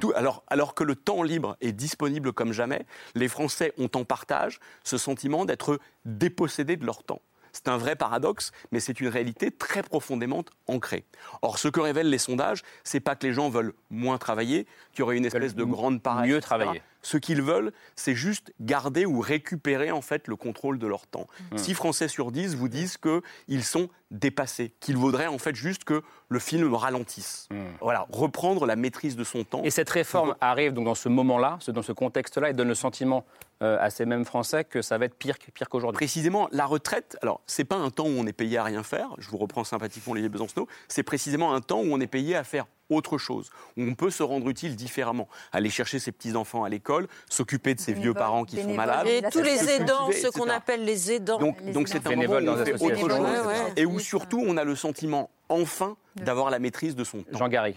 Tout- 0.00 0.12
alors, 0.14 0.44
alors 0.48 0.74
que 0.74 0.84
le 0.84 0.94
temps 0.94 1.22
libre 1.22 1.56
est 1.60 1.72
disponible 1.72 2.32
comme 2.32 2.52
jamais, 2.52 2.86
les 3.16 3.26
Français 3.26 3.72
ont 3.78 3.90
en 3.94 4.04
partage 4.04 4.60
ce 4.84 4.96
sentiment 4.98 5.44
d'être 5.44 5.80
dépossédés 6.04 6.76
de 6.76 6.86
leur 6.86 7.02
temps. 7.02 7.20
C'est 7.56 7.68
un 7.68 7.78
vrai 7.78 7.96
paradoxe, 7.96 8.52
mais 8.70 8.80
c'est 8.80 9.00
une 9.00 9.08
réalité 9.08 9.50
très 9.50 9.82
profondément 9.82 10.44
ancrée. 10.66 11.04
Or, 11.40 11.58
ce 11.58 11.68
que 11.68 11.80
révèlent 11.80 12.10
les 12.10 12.18
sondages, 12.18 12.62
c'est 12.84 13.00
pas 13.00 13.16
que 13.16 13.26
les 13.26 13.32
gens 13.32 13.48
veulent 13.48 13.72
moins 13.88 14.18
travailler, 14.18 14.66
qu'il 14.92 15.00
y 15.00 15.02
aurait 15.02 15.16
une 15.16 15.24
espèce 15.24 15.54
de 15.54 15.64
grande 15.64 16.02
paresse. 16.02 16.28
mieux 16.28 16.40
travailler. 16.42 16.82
Ce 17.06 17.18
qu'ils 17.18 17.40
veulent, 17.40 17.70
c'est 17.94 18.16
juste 18.16 18.52
garder 18.60 19.06
ou 19.06 19.20
récupérer 19.20 19.92
en 19.92 20.00
fait 20.00 20.26
le 20.26 20.34
contrôle 20.34 20.80
de 20.80 20.88
leur 20.88 21.06
temps. 21.06 21.28
Mmh. 21.52 21.58
6 21.58 21.74
Français 21.74 22.08
sur 22.08 22.32
10 22.32 22.56
vous 22.56 22.68
disent 22.68 22.96
qu'ils 22.96 23.62
sont 23.62 23.88
dépassés, 24.10 24.72
qu'il 24.80 24.96
vaudrait 24.96 25.28
en 25.28 25.38
fait 25.38 25.54
juste 25.54 25.84
que 25.84 26.02
le 26.28 26.38
film 26.40 26.74
ralentisse. 26.74 27.48
Voilà, 27.80 28.08
reprendre 28.10 28.66
la 28.66 28.74
maîtrise 28.74 29.14
de 29.14 29.22
son 29.22 29.44
temps. 29.44 29.62
Mmh. 29.62 29.66
Et 29.66 29.70
cette 29.70 29.90
réforme 29.90 30.34
arrive 30.40 30.72
donc 30.72 30.86
dans 30.86 30.96
ce 30.96 31.08
moment-là, 31.08 31.60
dans 31.68 31.82
ce 31.82 31.92
contexte-là, 31.92 32.50
et 32.50 32.54
donne 32.54 32.66
le 32.66 32.74
sentiment 32.74 33.24
euh, 33.62 33.78
à 33.80 33.90
ces 33.90 34.04
mêmes 34.04 34.24
Français 34.24 34.64
que 34.64 34.82
ça 34.82 34.98
va 34.98 35.04
être 35.04 35.14
pire, 35.14 35.36
qu'aujourd'hui. 35.70 35.96
Précisément, 35.96 36.48
la 36.50 36.66
retraite, 36.66 37.16
alors 37.22 37.40
c'est 37.46 37.64
pas 37.64 37.76
un 37.76 37.90
temps 37.90 38.06
où 38.06 38.14
on 38.18 38.26
est 38.26 38.32
payé 38.32 38.58
à 38.58 38.64
rien 38.64 38.82
faire, 38.82 39.10
je 39.18 39.30
vous 39.30 39.38
reprends 39.38 39.62
sympathiquement 39.62 40.14
Olivier 40.14 40.28
Besancenot, 40.28 40.66
c'est 40.88 41.04
précisément 41.04 41.54
un 41.54 41.60
temps 41.60 41.78
où 41.78 41.86
on 41.88 42.00
est 42.00 42.08
payé 42.08 42.34
à 42.34 42.42
faire 42.42 42.66
autre 42.90 43.18
chose, 43.18 43.50
où 43.76 43.82
on 43.82 43.94
peut 43.94 44.10
se 44.10 44.22
rendre 44.22 44.48
utile 44.48 44.76
différemment, 44.76 45.28
aller 45.52 45.70
chercher 45.70 45.98
ses 45.98 46.12
petits-enfants 46.12 46.64
à 46.64 46.68
l'école, 46.68 47.08
s'occuper 47.28 47.74
de 47.74 47.80
ses 47.80 47.92
vieux 47.94 48.14
parents 48.14 48.44
qui 48.44 48.60
sont 48.62 48.74
malades. 48.74 49.06
Et 49.06 49.22
tous 49.30 49.42
les 49.42 49.68
aidants, 49.70 50.10
ceux 50.12 50.30
qu'on 50.30 50.48
appelle 50.48 50.84
les 50.84 51.12
aidants. 51.12 51.38
Donc, 51.38 51.58
Les 51.62 51.72
donc 51.72 51.88
c'est 51.88 52.06
un 52.06 52.16
moment 52.16 52.34
où 52.34 52.54
on 52.54 52.64
fait 52.64 52.72
autre 52.74 52.98
chose 52.98 53.12
Ouais, 53.20 53.40
ouais. 53.46 53.72
et 53.76 53.86
où 53.86 53.98
surtout 53.98 54.42
on 54.46 54.56
a 54.56 54.64
le 54.64 54.76
sentiment 54.76 55.30
enfin 55.48 55.96
d'avoir 56.16 56.50
la 56.50 56.58
maîtrise 56.58 56.94
de 56.96 57.04
son 57.04 57.22
temps. 57.22 57.38
Jean 57.38 57.48
Garry. 57.48 57.76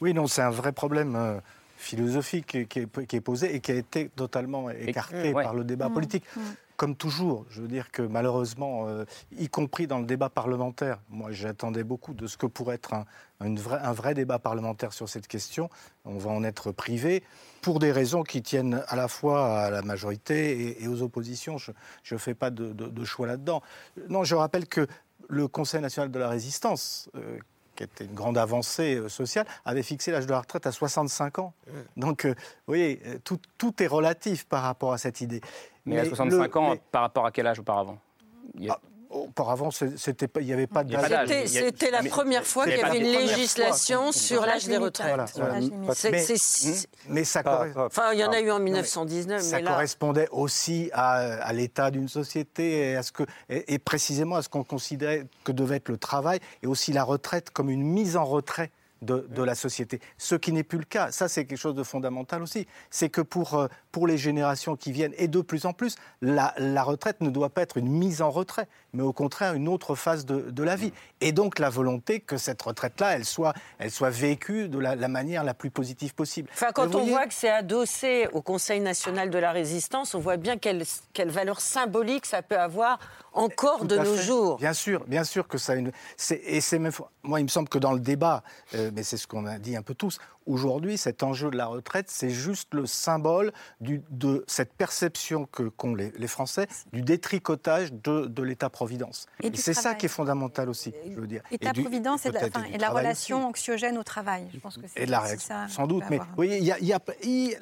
Oui, 0.00 0.14
non, 0.14 0.26
c'est 0.26 0.42
un 0.42 0.50
vrai 0.50 0.72
problème 0.72 1.14
euh, 1.16 1.38
philosophique 1.76 2.66
qui, 2.68 2.78
est, 2.80 3.06
qui 3.06 3.16
est 3.16 3.20
posé 3.20 3.54
et 3.54 3.60
qui 3.60 3.72
a 3.72 3.74
été 3.74 4.08
totalement 4.08 4.70
écarté 4.70 5.32
ouais. 5.32 5.42
par 5.42 5.54
le 5.54 5.64
débat 5.64 5.88
Mmh, 5.88 5.94
politique. 5.94 6.24
Comme 6.82 6.96
toujours, 6.96 7.46
je 7.48 7.62
veux 7.62 7.68
dire 7.68 7.92
que 7.92 8.02
malheureusement, 8.02 8.88
euh, 8.88 9.04
y 9.38 9.48
compris 9.48 9.86
dans 9.86 10.00
le 10.00 10.04
débat 10.04 10.28
parlementaire, 10.28 10.98
moi 11.10 11.30
j'attendais 11.30 11.84
beaucoup 11.84 12.12
de 12.12 12.26
ce 12.26 12.36
que 12.36 12.46
pourrait 12.46 12.74
être 12.74 12.92
un, 12.92 13.04
un 13.38 13.92
vrai 13.92 14.14
débat 14.14 14.40
parlementaire 14.40 14.92
sur 14.92 15.08
cette 15.08 15.28
question. 15.28 15.70
On 16.04 16.18
va 16.18 16.32
en 16.32 16.42
être 16.42 16.72
privé 16.72 17.22
pour 17.60 17.78
des 17.78 17.92
raisons 17.92 18.24
qui 18.24 18.42
tiennent 18.42 18.82
à 18.88 18.96
la 18.96 19.06
fois 19.06 19.60
à 19.60 19.70
la 19.70 19.82
majorité 19.82 20.82
et, 20.82 20.88
aux 20.88 21.02
oppositions. 21.02 21.56
Je 21.56 21.70
ne 22.10 22.18
fais 22.18 22.34
pas 22.34 22.50
de 22.50 23.04
choix 23.04 23.28
là-dedans. 23.28 23.62
Non, 24.08 24.24
je 24.24 24.34
rappelle 24.34 24.66
que 24.66 24.88
le 25.28 25.48
Conseil 25.48 25.80
national 25.80 26.10
de 26.10 26.18
la 26.18 26.28
résistance, 26.28 27.08
euh, 27.14 27.38
qui 27.86 28.02
était 28.02 28.04
une 28.04 28.14
grande 28.14 28.38
avancée 28.38 28.96
euh, 28.96 29.08
sociale, 29.08 29.46
avait 29.64 29.82
fixé 29.82 30.10
l'âge 30.12 30.26
de 30.26 30.30
la 30.30 30.40
retraite 30.40 30.66
à 30.66 30.72
65 30.72 31.38
ans. 31.38 31.52
Donc, 31.96 32.24
euh, 32.24 32.30
vous 32.30 32.34
voyez, 32.66 33.00
euh, 33.06 33.18
tout, 33.24 33.38
tout 33.58 33.82
est 33.82 33.86
relatif 33.86 34.44
par 34.46 34.62
rapport 34.62 34.92
à 34.92 34.98
cette 34.98 35.20
idée. 35.20 35.40
Mais, 35.84 35.98
à 35.98 36.02
le- 36.04 36.08
65 36.10 36.56
ans, 36.56 36.70
mais- 36.70 36.80
par 36.92 37.02
rapport 37.02 37.26
à 37.26 37.32
quel 37.32 37.46
âge 37.46 37.58
auparavant? 37.58 37.98
Il 38.54 38.64
y 38.64 38.70
a- 38.70 38.78
Auparavant, 39.12 39.70
c'était 39.70 40.26
pas- 40.28 40.40
il 40.40 40.46
n'y 40.46 40.52
avait 40.52 40.66
pas 40.66 40.84
d'âge. 40.84 41.28
C'était 41.46 41.90
la 41.90 42.02
première 42.02 42.46
fois 42.46 42.64
qu'il 42.66 42.76
y 42.78 42.82
avait 42.82 42.98
une 42.98 43.04
législation 43.12 44.10
sur 44.12 44.46
l'âge 44.46 44.64
des 44.66 44.76
retraites. 44.78 45.08
Voilà, 45.08 45.26
voilà. 45.34 45.94
C'est- 45.94 46.10
Mais- 46.10 46.22
c'est- 46.22 46.88
Mais 47.08 47.24
ça, 47.24 47.42
Enfin, 47.76 48.12
il 48.12 48.18
y 48.20 48.24
en 48.24 48.32
a 48.32 48.40
eu 48.40 48.50
en 48.50 48.54
Non, 48.54 48.64
mais 48.64 48.70
1919, 48.70 49.42
ça 49.42 49.56
mais 49.56 49.62
là... 49.62 49.70
correspondait 49.72 50.28
aussi 50.30 50.90
à, 50.92 51.12
à 51.42 51.52
l'état 51.52 51.90
d'une 51.90 52.08
société 52.08 52.92
et, 52.92 52.96
à 52.96 53.02
ce 53.02 53.12
que, 53.12 53.24
et, 53.48 53.74
et 53.74 53.78
précisément 53.78 54.36
à 54.36 54.42
ce 54.42 54.48
qu'on 54.48 54.64
considérait 54.64 55.26
que 55.44 55.52
devait 55.52 55.76
être 55.76 55.88
le 55.88 55.98
travail 55.98 56.38
et 56.62 56.66
aussi 56.66 56.92
la 56.92 57.04
retraite 57.04 57.50
comme 57.50 57.70
une 57.70 57.82
mise 57.82 58.16
en 58.16 58.24
retrait 58.24 58.70
de, 59.02 59.26
de 59.30 59.42
la 59.42 59.56
société. 59.56 60.00
Ce 60.16 60.36
qui 60.36 60.52
n'est 60.52 60.62
plus 60.62 60.78
le 60.78 60.84
cas. 60.84 61.10
Ça, 61.10 61.26
c'est 61.28 61.44
quelque 61.44 61.58
chose 61.58 61.74
de 61.74 61.82
fondamental 61.82 62.40
aussi. 62.40 62.68
C'est 62.88 63.08
que 63.08 63.20
pour, 63.20 63.54
euh, 63.54 63.66
pour 63.92 64.06
les 64.06 64.16
générations 64.18 64.74
qui 64.74 64.90
viennent, 64.90 65.12
et 65.18 65.28
de 65.28 65.40
plus 65.42 65.66
en 65.66 65.72
plus, 65.74 65.96
la, 66.22 66.54
la 66.58 66.82
retraite 66.82 67.20
ne 67.20 67.30
doit 67.30 67.50
pas 67.50 67.62
être 67.62 67.76
une 67.76 67.88
mise 67.88 68.22
en 68.22 68.30
retrait, 68.30 68.66
mais 68.94 69.02
au 69.02 69.12
contraire 69.12 69.52
une 69.54 69.68
autre 69.68 69.94
phase 69.94 70.24
de, 70.26 70.50
de 70.50 70.62
la 70.62 70.76
vie. 70.76 70.92
Et 71.20 71.30
donc 71.32 71.58
la 71.58 71.68
volonté 71.70 72.18
que 72.20 72.38
cette 72.38 72.60
retraite-là, 72.62 73.12
elle 73.16 73.24
soit, 73.24 73.52
elle 73.78 73.90
soit 73.90 74.10
vécue 74.10 74.68
de 74.68 74.78
la, 74.78 74.96
la 74.96 75.08
manière 75.08 75.44
la 75.44 75.54
plus 75.54 75.70
positive 75.70 76.14
possible. 76.14 76.48
Enfin, 76.54 76.72
quand 76.74 76.86
on 76.94 77.00
voyez- 77.00 77.10
voit 77.10 77.26
que 77.26 77.34
c'est 77.34 77.50
adossé 77.50 78.28
au 78.32 78.40
Conseil 78.40 78.80
national 78.80 79.30
de 79.30 79.38
la 79.38 79.52
résistance, 79.52 80.14
on 80.14 80.20
voit 80.20 80.38
bien 80.38 80.56
quelle, 80.56 80.82
quelle 81.12 81.30
valeur 81.30 81.60
symbolique 81.60 82.24
ça 82.26 82.40
peut 82.42 82.58
avoir 82.58 82.98
encore 83.34 83.84
de 83.84 83.96
Tout 83.96 84.02
nos 84.04 84.14
fait. 84.16 84.22
jours. 84.22 84.56
Bien 84.58 84.72
sûr, 84.72 85.04
bien 85.06 85.24
sûr 85.24 85.46
que 85.48 85.58
ça 85.58 85.72
a 85.72 85.76
une. 85.76 85.90
Et 86.44 86.60
c'est 86.60 86.78
même. 86.78 86.92
Moi, 87.22 87.40
il 87.40 87.44
me 87.44 87.48
semble 87.48 87.68
que 87.68 87.78
dans 87.78 87.92
le 87.92 88.00
débat, 88.00 88.42
euh, 88.74 88.90
mais 88.94 89.02
c'est 89.02 89.16
ce 89.16 89.26
qu'on 89.26 89.46
a 89.46 89.58
dit 89.58 89.76
un 89.76 89.82
peu 89.82 89.94
tous, 89.94 90.18
aujourd'hui, 90.46 90.98
cet 90.98 91.22
enjeu 91.22 91.50
de 91.50 91.56
la 91.56 91.66
retraite, 91.66 92.06
c'est 92.10 92.30
juste 92.30 92.74
le 92.74 92.86
symbole 92.86 93.52
du, 93.80 94.02
de 94.10 94.44
cette 94.46 94.72
perception 94.74 95.46
que 95.46 95.64
qu'ont 95.64 95.94
les, 95.94 96.12
les 96.16 96.26
Français 96.26 96.66
du 96.92 97.02
détricotage 97.02 97.92
de, 97.92 98.26
de 98.26 98.42
l'État-providence. 98.42 99.26
Et 99.42 99.48
Et, 99.48 99.56
c'est 99.56 99.74
ça 99.74 99.94
qui 99.94 100.06
est 100.06 100.08
fondamental 100.08 100.68
aussi, 100.68 100.92
je 101.08 101.20
veux 101.20 101.26
dire. 101.26 101.42
Et 101.50 101.56
État-providence 101.56 102.26
et, 102.26 102.30
enfin, 102.36 102.60
du 102.62 102.72
et 102.74 102.76
de 102.76 102.80
la 102.80 102.90
relation 102.90 103.38
aussi. 103.38 103.46
anxiogène 103.46 103.98
au 103.98 104.02
travail. 104.02 104.48
Je 104.52 104.58
pense 104.58 104.76
que 104.76 104.86
c'est 104.86 105.02
Et 105.02 105.06
de 105.06 105.10
la 105.10 105.20
réaction, 105.20 105.48
ça 105.48 105.68
sans 105.68 105.86
doute. 105.86 106.04
Mais 106.10 106.16
avoir. 106.16 106.28
vous 106.28 106.36
voyez, 106.36 106.58
il 106.58 106.64
y 106.64 106.86
y 106.86 106.92
a- 106.92 107.00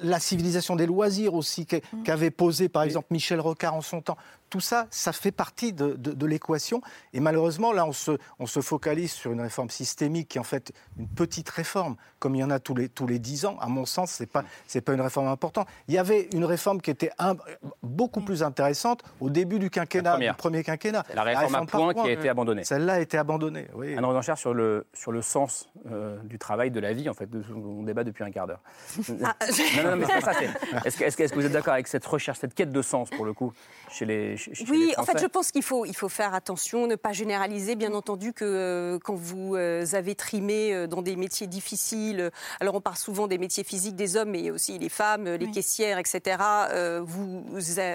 la 0.02 0.20
civilisation 0.20 0.76
des 0.76 0.86
loisirs 0.86 1.34
aussi 1.34 1.66
Mm. 1.92 2.02
qu'avait 2.04 2.30
posé 2.30 2.68
par 2.68 2.82
exemple 2.82 3.08
Michel 3.10 3.40
Rocard 3.40 3.74
en 3.74 3.80
son 3.82 4.00
temps. 4.00 4.16
Tout 4.50 4.60
ça, 4.60 4.86
ça 4.90 5.12
fait 5.12 5.30
partie 5.30 5.72
de, 5.72 5.94
de- 5.94 6.12
de 6.12 6.26
l'équation. 6.26 6.80
Et 7.12 7.20
malheureusement, 7.20 7.72
là, 7.72 7.86
on 7.86 7.92
se, 7.92 8.18
on 8.40 8.46
se 8.46 8.60
focalise 8.60 9.12
sur 9.12 9.30
une 9.32 9.40
réforme 9.40 9.70
systémique 9.70 10.28
qui 10.28 10.38
est 10.38 10.40
en 10.40 10.44
fait 10.44 10.72
une 10.98 11.06
petite 11.08 11.48
réforme, 11.48 11.94
comme 12.18 12.34
il 12.34 12.40
y 12.40 12.44
en 12.44 12.50
a 12.50 12.58
tous 12.58 12.74
les, 12.74 12.88
tous 12.88 13.06
les 13.06 13.18
10 13.20 13.44
ans. 13.46 13.56
À 13.60 13.68
mon 13.68 13.86
sens, 13.86 14.10
ce 14.12 14.22
n'est 14.22 14.26
pas, 14.26 14.42
c'est 14.66 14.80
pas 14.80 14.92
une 14.92 15.00
réforme 15.00 15.28
importante. 15.28 15.68
Il 15.86 15.94
y 15.94 15.98
avait 15.98 16.28
une 16.32 16.44
réforme 16.44 16.80
qui 16.80 16.90
était 16.90 17.10
un- 17.18 17.36
beaucoup 17.82 18.20
plus 18.22 18.42
intéressante 18.42 19.02
au 19.20 19.30
début 19.30 19.58
du 19.60 19.70
quinquennat, 19.70 20.18
du 20.18 20.32
premier 20.36 20.64
quinquennat. 20.64 21.04
La 21.14 21.22
réforme 21.22 21.54
à 21.54 21.58
par 21.58 21.66
points 21.66 21.94
qui 21.94 22.00
a 22.08 22.12
été 22.12 22.28
abandonnée. 22.28 22.64
Celle-là 22.64 22.94
a 22.94 23.00
été 23.00 23.18
abandonnée, 23.18 23.68
oui. 23.74 23.96
Anne 23.96 24.04
Revanchard 24.04 24.36
sur 24.36 24.52
le, 24.52 24.86
sur 24.92 25.12
le 25.12 25.22
sens 25.22 25.68
euh, 25.90 26.18
du 26.24 26.38
travail, 26.38 26.72
de 26.72 26.80
la 26.80 26.92
vie, 26.92 27.08
en 27.08 27.14
fait, 27.14 27.30
de, 27.30 27.42
on 27.54 27.84
débat 27.84 28.02
depuis 28.04 28.24
un 28.24 28.30
quart 28.32 28.46
d'heure. 28.48 28.60
Ah, 29.22 29.36
non, 29.82 29.90
non, 29.90 29.96
mais 29.96 30.06
c'est 30.06 30.20
pas 30.24 30.32
ça. 30.32 30.40
est-ce 30.84 31.16
que 31.16 31.34
vous 31.34 31.46
êtes 31.46 31.52
d'accord 31.52 31.74
avec 31.74 31.86
cette 31.86 32.04
recherche, 32.04 32.38
cette 32.40 32.54
quête 32.54 32.72
de 32.72 32.82
sens, 32.82 33.10
pour 33.10 33.24
le 33.24 33.32
coup, 33.32 33.52
chez 33.90 34.04
les, 34.06 34.36
chez, 34.40 34.52
Oui, 34.68 34.86
les 34.88 34.98
en 34.98 35.04
fait, 35.04 35.18
je 35.20 35.26
pense 35.26 35.50
qu'il 35.52 35.62
faut, 35.62 35.84
il 35.84 35.94
faut 35.94 36.08
faire 36.08 36.34
attention, 36.34 36.86
ne 36.86 36.96
pas 36.96 37.12
généraliser. 37.12 37.76
Bien 37.76 37.94
entendu 37.94 38.32
que 38.32 38.44
euh, 38.44 38.98
quand 39.04 39.14
vous 39.14 39.54
euh, 39.56 39.84
avez 39.92 40.14
trimé 40.14 40.74
euh, 40.74 40.86
dans 40.86 41.02
des 41.02 41.14
métiers 41.16 41.46
difficiles, 41.46 42.20
euh, 42.20 42.30
alors 42.60 42.74
on 42.74 42.80
parle 42.80 42.96
souvent 42.96 43.26
des 43.28 43.38
métiers 43.38 43.64
physiques 43.64 43.96
des 43.96 44.16
hommes, 44.16 44.30
mais 44.30 44.50
aussi 44.50 44.78
les 44.78 44.88
femmes, 44.88 45.26
euh, 45.26 45.36
les 45.36 45.50
caissières, 45.50 45.98
etc., 45.98 46.38
euh, 46.70 47.00
vous, 47.04 47.44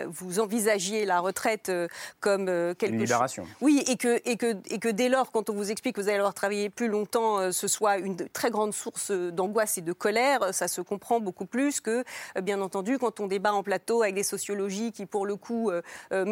vous, 0.08 0.40
envisagiez 0.40 1.06
la 1.06 1.20
retraite 1.20 1.70
euh, 1.70 1.88
comme 2.20 2.48
euh, 2.50 2.74
quelque 2.74 2.94
Une 2.94 3.00
libération. 3.02 3.44
chose- 3.44 3.54
Oui, 3.62 3.84
et 3.88 3.98
que, 3.98 4.22
et, 4.26 4.38
que, 4.38 4.56
et 4.70 4.80
que 4.80 4.90
dès 4.90 5.10
lors, 5.10 5.32
quand 5.32 5.50
on 5.50 5.54
vous 5.54 5.72
explique 5.72 5.96
que 5.96 6.02
vous 6.02 6.10
allez 6.10 6.18
avoir 6.20 6.34
travaillé 6.34 6.70
plus 6.70 6.88
longtemps, 6.88 7.40
euh, 7.40 7.52
ce 7.52 7.68
soit 7.68 7.98
une 7.98 8.16
très 8.30 8.50
grande 8.52 8.74
source 8.74 9.12
d'angoisse 9.12 9.78
et 9.78 9.82
de 9.82 9.94
colère, 9.94 10.54
ça 10.54 10.68
se 10.68 10.82
comprend 10.82 11.20
beaucoup 11.20 11.46
plus 11.46 11.82
que, 11.82 12.04
euh, 12.38 12.42
bien 12.42 12.62
entendu, 12.62 12.98
quand 13.00 13.20
on 13.20 13.28
débat 13.28 13.54
en 13.54 13.64
plateau 13.64 14.02
avec 14.04 14.16
des 14.16 14.24
sociologies 14.24 14.92
qui, 14.92 15.06
pour 15.06 15.26
le 15.26 15.36
coup, 15.36 15.72
euh, 15.72 15.82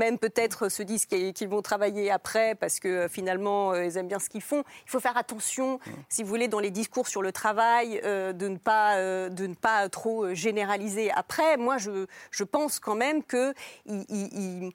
même 0.03 0.17
peut-être 0.19 0.69
se 0.69 0.83
disent 0.83 1.05
qu'ils 1.05 1.47
vont 1.47 1.61
travailler 1.61 2.11
après 2.11 2.55
parce 2.55 2.79
que 2.79 2.87
euh, 2.87 3.07
finalement, 3.07 3.71
euh, 3.71 3.85
ils 3.85 3.97
aiment 3.97 4.07
bien 4.07 4.19
ce 4.19 4.29
qu'ils 4.29 4.41
font. 4.41 4.63
Il 4.85 4.89
faut 4.91 4.99
faire 4.99 5.17
attention, 5.17 5.79
si 6.09 6.23
vous 6.23 6.29
voulez, 6.29 6.47
dans 6.47 6.59
les 6.59 6.71
discours 6.71 7.07
sur 7.07 7.21
le 7.21 7.31
travail, 7.31 8.01
euh, 8.03 8.33
de, 8.33 8.47
ne 8.47 8.57
pas, 8.57 8.95
euh, 8.97 9.29
de 9.29 9.47
ne 9.47 9.53
pas 9.55 9.89
trop 9.89 10.33
généraliser. 10.33 11.11
Après, 11.11 11.57
moi, 11.57 11.77
je, 11.77 12.05
je 12.31 12.43
pense 12.43 12.79
quand 12.79 12.95
même 12.95 13.23
que 13.23 13.53
il- 13.85 14.05
il- 14.09 14.71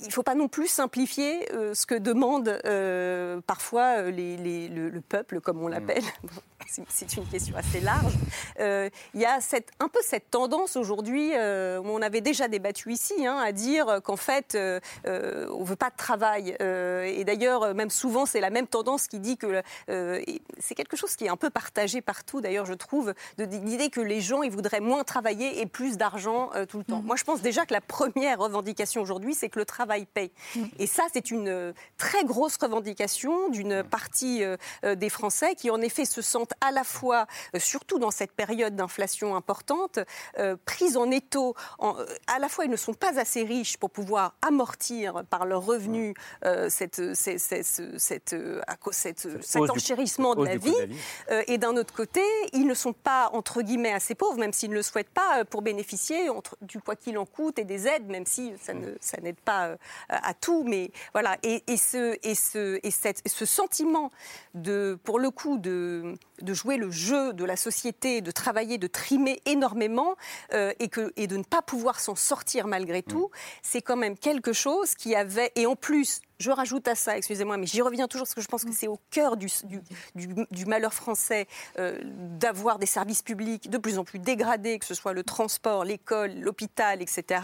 il- 0.00 0.06
ne 0.06 0.12
faut 0.12 0.22
pas 0.22 0.34
non 0.34 0.48
plus 0.48 0.66
simplifier 0.68 1.52
euh, 1.52 1.74
ce 1.74 1.86
que 1.86 1.94
demande 1.94 2.60
euh, 2.64 3.40
parfois 3.46 3.98
euh, 3.98 4.10
les- 4.10 4.36
les- 4.36 4.68
le, 4.68 4.88
le 4.88 5.00
peuple, 5.00 5.40
comme 5.40 5.62
on 5.62 5.68
l'appelle. 5.68 6.02
c'est- 6.68 6.84
c'est 6.88 7.16
une 7.16 7.26
question 7.26 7.56
assez 7.56 7.80
large. 7.80 8.12
Euh, 8.60 8.88
Il 9.14 9.20
y 9.20 9.24
a 9.26 9.40
cette, 9.40 9.70
un 9.80 9.88
peu 9.88 9.98
cette 10.02 10.30
tendance 10.30 10.76
aujourd'hui, 10.76 11.32
euh, 11.34 11.78
où 11.80 11.86
on 11.88 12.02
avait 12.02 12.20
déjà 12.20 12.48
débattu 12.48 12.92
ici, 12.92 13.26
hein, 13.26 13.38
à 13.42 13.52
dire 13.52 14.00
qu'en 14.04 14.16
fait, 14.16 14.56
on 14.56 15.60
ne 15.60 15.64
veut 15.64 15.76
pas 15.76 15.90
de 15.90 15.96
travail. 15.96 16.56
Euh, 16.60 17.04
et 17.04 17.24
d'ailleurs, 17.24 17.74
même 17.74 17.90
souvent, 17.90 18.26
c'est 18.26 18.40
la 18.40 18.50
même 18.50 18.66
tendance 18.66 19.06
qui 19.06 19.18
dit 19.18 19.36
que 19.36 19.62
euh, 19.88 20.20
c'est 20.58 20.74
quelque 20.74 20.96
chose 20.96 21.16
qui 21.16 21.24
est 21.24 21.28
un 21.28 21.36
peu 21.36 21.50
partagé 21.50 22.00
partout, 22.00 22.40
d'ailleurs, 22.40 22.66
je 22.66 22.74
trouve, 22.74 23.14
de 23.38 23.44
l'idée 23.44 23.90
que 23.90 24.00
les 24.00 24.20
gens, 24.20 24.42
ils 24.42 24.50
voudraient 24.50 24.80
moins 24.80 25.02
travailler 25.04 25.60
et 25.60 25.66
plus 25.66 25.96
d'argent 25.96 26.50
euh, 26.54 26.66
tout 26.66 26.78
le 26.78 26.84
temps. 26.84 27.02
Moi, 27.02 27.16
je 27.16 27.24
pense 27.24 27.40
déjà 27.42 27.66
que 27.66 27.72
la 27.72 27.80
première 27.80 28.38
revendication 28.38 29.02
aujourd'hui, 29.02 29.34
c'est 29.34 29.48
que 29.48 29.58
le 29.58 29.64
travail 29.64 29.79
paye. 29.86 30.30
Et 30.78 30.86
ça, 30.86 31.04
c'est 31.12 31.30
une 31.30 31.48
euh, 31.48 31.72
très 31.98 32.24
grosse 32.24 32.56
revendication 32.56 33.48
d'une 33.48 33.82
partie 33.82 34.42
euh, 34.44 34.56
euh, 34.84 34.94
des 34.94 35.08
Français 35.10 35.54
qui, 35.54 35.70
en 35.70 35.80
effet, 35.80 36.04
se 36.04 36.22
sentent 36.22 36.52
à 36.60 36.70
la 36.70 36.84
fois, 36.84 37.26
surtout 37.58 37.98
dans 37.98 38.10
cette 38.10 38.32
période 38.32 38.76
d'inflation 38.76 39.36
importante, 39.36 39.98
euh, 40.38 40.56
prise 40.64 40.96
en 40.96 41.10
étau. 41.10 41.54
En- 41.78 41.96
à 42.26 42.38
la 42.38 42.48
fois, 42.48 42.64
ils 42.64 42.70
ne 42.70 42.76
sont 42.76 42.94
pas 42.94 43.18
assez 43.18 43.42
riches 43.42 43.76
pour 43.76 43.90
pouvoir 43.90 44.34
amortir 44.42 45.22
par 45.30 45.46
leurs 45.46 45.64
revenus 45.64 46.14
euh, 46.44 46.68
cette, 46.70 47.14
cette, 47.14 47.38
cette, 47.40 47.82
cette, 47.98 48.36
à 48.66 48.76
cause- 48.76 48.94
cette- 48.94 49.42
cet 49.42 49.62
du- 49.62 49.70
enchérissement 49.70 50.34
de 50.34 50.44
la 50.44 50.56
de 50.56 50.62
vie. 50.62 50.74
la 50.78 50.86
vie. 50.86 50.96
Euh, 51.30 51.42
et 51.46 51.58
d'un 51.58 51.76
autre 51.76 51.94
côté, 51.94 52.22
ils 52.52 52.66
ne 52.66 52.74
sont 52.74 52.92
pas, 52.92 53.30
entre 53.32 53.62
guillemets, 53.62 53.92
assez 53.92 54.14
pauvres, 54.14 54.38
même 54.38 54.52
s'ils 54.52 54.70
ne 54.70 54.74
le 54.74 54.82
souhaitent 54.82 55.10
pas, 55.10 55.44
pour 55.44 55.62
bénéficier 55.62 56.28
entre, 56.30 56.56
du 56.62 56.80
quoi 56.80 56.96
qu'il 56.96 57.18
en 57.18 57.26
coûte 57.26 57.58
et 57.58 57.64
des 57.64 57.86
aides, 57.86 58.06
même 58.08 58.26
si 58.26 58.52
ça 59.00 59.20
n'aide 59.20 59.40
pas 59.40 59.69
euh, 59.70 59.76
à 60.08 60.34
tout. 60.34 60.64
Mais 60.64 60.90
voilà. 61.12 61.36
Et, 61.42 61.62
et 61.66 61.76
ce, 61.76 62.16
et 62.22 62.34
ce, 62.34 62.78
et 62.82 62.90
cette- 62.90 63.22
ce 63.28 63.44
sentiment, 63.44 64.10
de, 64.54 64.98
pour 65.04 65.18
le 65.18 65.30
coup, 65.30 65.58
de, 65.58 66.14
de 66.42 66.54
jouer 66.54 66.76
le 66.76 66.90
jeu 66.90 67.32
de 67.32 67.44
la 67.44 67.56
société, 67.56 68.20
de 68.20 68.30
travailler, 68.30 68.78
de 68.78 68.86
trimer 68.86 69.40
énormément 69.46 70.16
euh, 70.54 70.72
et, 70.80 70.88
que, 70.88 71.12
et 71.16 71.26
de 71.26 71.36
ne 71.36 71.42
pas 71.44 71.62
pouvoir 71.62 72.00
s'en 72.00 72.14
sortir 72.14 72.66
malgré 72.66 73.02
tout, 73.02 73.30
c'est 73.62 73.82
quand 73.82 73.96
même 73.96 74.16
quelque 74.16 74.52
chose 74.52 74.94
qui 74.94 75.14
avait. 75.14 75.52
Et 75.56 75.66
en 75.66 75.76
plus, 75.76 76.20
je 76.40 76.50
rajoute 76.50 76.88
à 76.88 76.94
ça, 76.96 77.16
excusez-moi, 77.16 77.56
mais 77.58 77.66
j'y 77.66 77.82
reviens 77.82 78.08
toujours 78.08 78.26
parce 78.26 78.34
que 78.34 78.40
je 78.40 78.48
pense 78.48 78.64
que 78.64 78.72
c'est 78.72 78.88
au 78.88 78.98
cœur 79.10 79.36
du, 79.36 79.46
du- 79.64 79.82
du- 80.16 80.46
du 80.50 80.64
malheur 80.66 80.92
français 80.92 81.46
euh, 81.78 81.98
d'avoir 82.04 82.78
des 82.80 82.86
services 82.86 83.22
publics 83.22 83.70
de 83.70 83.78
plus 83.78 83.98
en 83.98 84.04
plus 84.04 84.18
dégradés, 84.18 84.78
que 84.78 84.86
ce 84.86 84.94
soit 84.94 85.12
le 85.12 85.22
transport, 85.22 85.84
l'école, 85.84 86.32
l'hôpital, 86.40 87.02
etc. 87.02 87.42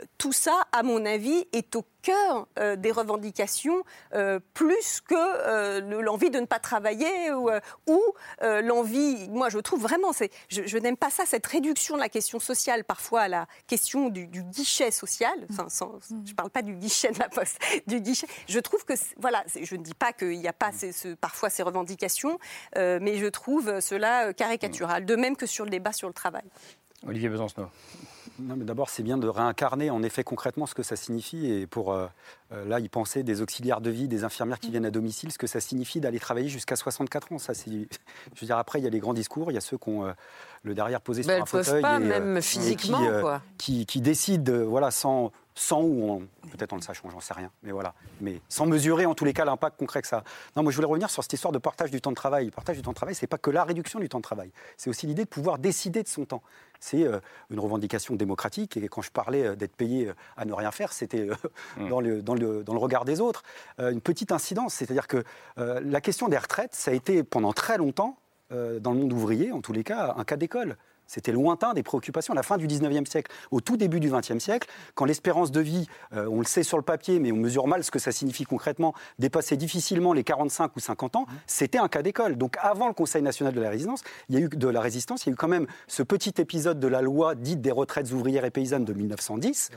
Euh, 0.00 0.04
Tout 0.18 0.32
ça, 0.32 0.62
à 0.72 0.82
mon 0.82 1.04
avis, 1.04 1.46
est 1.52 1.74
au 1.74 1.84
cœur 2.06 2.46
euh, 2.58 2.76
des 2.76 2.92
revendications 2.92 3.82
euh, 4.14 4.38
plus 4.54 5.00
que 5.00 5.14
euh, 5.16 5.80
le- 5.80 6.00
l'envie 6.02 6.30
de 6.30 6.38
ne 6.38 6.46
pas 6.46 6.58
travailler 6.60 7.32
ou, 7.32 7.50
euh, 7.50 7.58
ou, 7.88 8.00
euh, 8.42 8.62
l'envie. 8.62 9.28
Moi, 9.30 9.48
je 9.48 9.58
trouve 9.58 9.82
vraiment, 9.82 10.12
c'est, 10.12 10.30
je, 10.48 10.62
je 10.64 10.78
n'aime 10.78 10.96
pas 10.96 11.10
ça, 11.10 11.26
cette 11.26 11.46
réduction 11.46 11.96
de 11.96 12.00
la 12.00 12.08
question 12.08 12.38
sociale 12.38 12.84
parfois 12.84 13.22
à 13.22 13.28
la 13.28 13.46
question 13.66 14.08
du, 14.08 14.26
du 14.28 14.42
guichet 14.44 14.90
social. 14.90 15.34
Enfin, 15.50 15.68
sans- 15.68 15.98
je 16.08 16.14
ne 16.30 16.34
parle 16.36 16.50
pas 16.50 16.62
du 16.62 16.74
guichet 16.74 17.10
de 17.10 17.18
la 17.18 17.28
poste, 17.28 17.58
du 17.88 18.00
guichet. 18.00 18.28
Je 18.48 18.60
trouve 18.60 18.84
que, 18.84 18.94
voilà, 19.16 19.42
je 19.60 19.74
ne 19.74 19.82
dis 19.82 19.94
pas 19.94 20.12
qu'il 20.12 20.38
n'y 20.38 20.48
a 20.48 20.52
pas 20.52 20.70
ces- 20.72 20.92
ce- 20.92 21.14
parfois 21.14 21.50
ces 21.50 21.62
revendications, 21.64 22.38
euh, 22.76 22.98
mais 23.02 23.16
je 23.18 23.26
trouve 23.26 23.80
cela 23.80 24.32
caricatural. 24.32 25.04
De 25.04 25.16
même 25.16 25.36
que 25.36 25.46
sur 25.46 25.64
le 25.64 25.70
débat 25.70 25.92
sur 25.92 26.06
le 26.08 26.14
travail. 26.14 26.44
Olivier 27.06 27.28
Besancenot. 27.28 27.68
Non, 28.38 28.56
mais 28.56 28.64
d'abord, 28.64 28.90
c'est 28.90 29.02
bien 29.02 29.18
de 29.18 29.28
réincarner 29.28 29.90
en 29.90 30.02
effet 30.02 30.24
concrètement 30.24 30.66
ce 30.66 30.74
que 30.74 30.82
ça 30.82 30.96
signifie. 30.96 31.50
Et 31.50 31.66
pour 31.66 31.92
euh, 31.92 32.06
euh, 32.52 32.64
là, 32.66 32.80
y 32.80 32.88
penser 32.88 33.22
des 33.22 33.40
auxiliaires 33.40 33.80
de 33.80 33.90
vie, 33.90 34.08
des 34.08 34.24
infirmières 34.24 34.60
qui 34.60 34.70
viennent 34.70 34.86
à 34.86 34.90
domicile, 34.90 35.32
ce 35.32 35.38
que 35.38 35.46
ça 35.46 35.60
signifie 35.60 36.00
d'aller 36.00 36.20
travailler 36.20 36.48
jusqu'à 36.48 36.76
64 36.76 37.32
ans. 37.32 37.38
Ça, 37.38 37.54
c'est, 37.54 37.70
je 37.70 38.40
veux 38.40 38.46
dire, 38.46 38.58
après, 38.58 38.80
il 38.80 38.84
y 38.84 38.86
a 38.86 38.90
les 38.90 39.00
grands 39.00 39.14
discours, 39.14 39.50
il 39.50 39.54
y 39.54 39.58
a 39.58 39.62
ceux 39.62 39.78
qui 39.78 39.88
ont 39.88 40.06
euh, 40.06 40.12
le 40.62 40.74
derrière 40.74 41.00
posé 41.00 41.22
Ben, 41.22 41.26
sur 41.26 41.34
elles 41.34 41.42
un 41.42 41.46
fauteuil. 41.46 41.82
pas, 41.82 41.96
et, 41.96 42.00
même 42.00 42.36
et 42.36 42.42
physiquement, 42.42 42.98
qui, 42.98 43.20
quoi. 43.20 43.42
Qui, 43.58 43.86
qui 43.86 44.00
décident, 44.00 44.64
voilà, 44.64 44.90
sans, 44.90 45.32
sans 45.56 45.80
ou 45.80 46.22
peut-être 46.52 46.74
en 46.74 46.76
le 46.76 46.82
sachant, 46.82 47.08
j'en 47.10 47.20
sais 47.20 47.32
rien, 47.32 47.50
mais 47.62 47.72
voilà, 47.72 47.94
mais 48.20 48.40
sans 48.48 48.66
mesurer 48.66 49.06
en 49.06 49.14
tous 49.14 49.24
les 49.24 49.32
cas 49.32 49.44
l'impact 49.44 49.78
concret 49.78 50.02
que 50.02 50.08
ça 50.08 50.18
a. 50.18 50.24
Non, 50.54 50.62
moi 50.62 50.70
je 50.70 50.76
voulais 50.76 50.86
revenir 50.86 51.08
sur 51.08 51.22
cette 51.22 51.32
histoire 51.32 51.50
de 51.50 51.58
partage 51.58 51.90
du 51.90 52.00
temps 52.00 52.10
de 52.10 52.16
travail. 52.16 52.44
Le 52.44 52.50
partage 52.50 52.76
du 52.76 52.82
temps 52.82 52.90
de 52.90 52.96
travail, 52.96 53.14
c'est 53.14 53.26
pas 53.26 53.38
que 53.38 53.50
la 53.50 53.64
réduction 53.64 53.98
du 53.98 54.08
temps 54.08 54.18
de 54.18 54.22
travail, 54.22 54.52
c'est 54.76 54.90
aussi 54.90 55.06
l'idée 55.06 55.24
de 55.24 55.28
pouvoir 55.28 55.58
décider 55.58 56.02
de 56.02 56.08
son 56.08 56.26
temps. 56.26 56.42
C'est 56.80 57.04
euh, 57.04 57.20
une 57.50 57.60
revendication 57.60 58.14
démocratique 58.14 58.76
et 58.76 58.88
quand 58.88 59.02
je 59.02 59.10
parlais 59.10 59.46
euh, 59.46 59.56
d'être 59.56 59.76
payé 59.76 60.08
euh, 60.08 60.14
à 60.36 60.44
ne 60.44 60.52
rien 60.52 60.70
faire, 60.70 60.92
c'était 60.92 61.28
euh, 61.28 61.88
dans, 61.88 62.00
le, 62.00 62.22
dans, 62.22 62.34
le, 62.34 62.62
dans 62.64 62.72
le 62.72 62.78
regard 62.78 63.04
des 63.04 63.20
autres. 63.20 63.42
Une 63.78 64.00
petite 64.00 64.32
incidence, 64.32 64.74
c'est-à-dire 64.74 65.06
que 65.06 65.24
la 65.56 66.00
question 66.00 66.28
des 66.28 66.38
retraites, 66.38 66.74
ça 66.74 66.90
a 66.90 66.94
été 66.94 67.22
pendant 67.22 67.52
très 67.52 67.78
longtemps, 67.78 68.18
dans 68.50 68.92
le 68.92 68.98
monde 68.98 69.12
ouvrier 69.12 69.52
en 69.52 69.60
tous 69.60 69.72
les 69.72 69.84
cas, 69.84 70.14
un 70.16 70.24
cas 70.24 70.36
d'école. 70.36 70.76
C'était 71.06 71.32
lointain 71.32 71.74
des 71.74 71.82
préoccupations. 71.82 72.32
À 72.32 72.36
la 72.36 72.42
fin 72.42 72.56
du 72.56 72.66
19e 72.66 73.06
siècle, 73.06 73.30
au 73.50 73.60
tout 73.60 73.76
début 73.76 74.00
du 74.00 74.10
20e 74.10 74.40
siècle, 74.40 74.68
quand 74.94 75.04
l'espérance 75.04 75.50
de 75.50 75.60
vie, 75.60 75.86
euh, 76.14 76.28
on 76.30 76.38
le 76.38 76.44
sait 76.44 76.62
sur 76.62 76.76
le 76.76 76.82
papier, 76.82 77.18
mais 77.18 77.32
on 77.32 77.36
mesure 77.36 77.66
mal 77.66 77.84
ce 77.84 77.90
que 77.90 77.98
ça 77.98 78.12
signifie 78.12 78.44
concrètement, 78.44 78.94
dépassait 79.18 79.56
difficilement 79.56 80.12
les 80.12 80.24
45 80.24 80.74
ou 80.76 80.80
50 80.80 81.16
ans, 81.16 81.26
c'était 81.46 81.78
un 81.78 81.88
cas 81.88 82.02
d'école. 82.02 82.36
Donc 82.36 82.56
avant 82.60 82.88
le 82.88 82.94
Conseil 82.94 83.22
national 83.22 83.54
de 83.54 83.60
la 83.60 83.70
résistance, 83.70 84.02
il 84.28 84.34
y 84.34 84.38
a 84.38 84.40
eu 84.44 84.48
de 84.48 84.68
la 84.68 84.80
résistance, 84.80 85.26
il 85.26 85.28
y 85.28 85.30
a 85.30 85.34
eu 85.34 85.36
quand 85.36 85.48
même 85.48 85.66
ce 85.86 86.02
petit 86.02 86.34
épisode 86.38 86.80
de 86.80 86.88
la 86.88 87.02
loi 87.02 87.34
dite 87.34 87.60
des 87.60 87.70
retraites 87.70 88.12
ouvrières 88.12 88.44
et 88.44 88.50
paysannes 88.50 88.84
de 88.84 88.92
1910, 88.92 89.70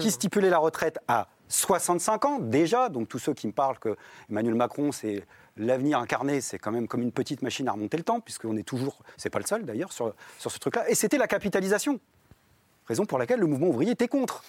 qui 0.00 0.10
stipulait 0.10 0.50
la 0.50 0.58
retraite 0.58 0.98
à 1.08 1.28
65 1.48 2.24
ans 2.24 2.38
déjà. 2.38 2.88
Donc 2.88 3.08
tous 3.08 3.18
ceux 3.18 3.34
qui 3.34 3.46
me 3.46 3.52
parlent 3.52 3.78
que 3.78 3.96
Emmanuel 4.30 4.54
Macron, 4.54 4.92
c'est 4.92 5.24
l'avenir 5.56 5.98
incarné, 5.98 6.40
c'est 6.40 6.58
quand 6.58 6.70
même 6.72 6.86
comme 6.88 7.02
une 7.02 7.12
petite 7.12 7.42
machine 7.42 7.68
à 7.68 7.72
remonter 7.72 7.96
le 7.96 8.02
temps, 8.02 8.20
puisqu'on 8.20 8.56
est 8.56 8.62
toujours, 8.62 8.98
c'est 9.16 9.30
pas 9.30 9.38
le 9.38 9.46
seul 9.46 9.64
d'ailleurs, 9.64 9.92
sur, 9.92 10.14
sur 10.38 10.50
ce 10.50 10.58
truc-là. 10.58 10.88
Et 10.90 10.94
c'était 10.94 11.18
la 11.18 11.26
capitalisation. 11.26 11.98
Raison 12.86 13.04
pour 13.04 13.18
laquelle 13.18 13.40
le 13.40 13.46
mouvement 13.46 13.66
ouvrier 13.66 13.92
était 13.92 14.06
contre. 14.06 14.44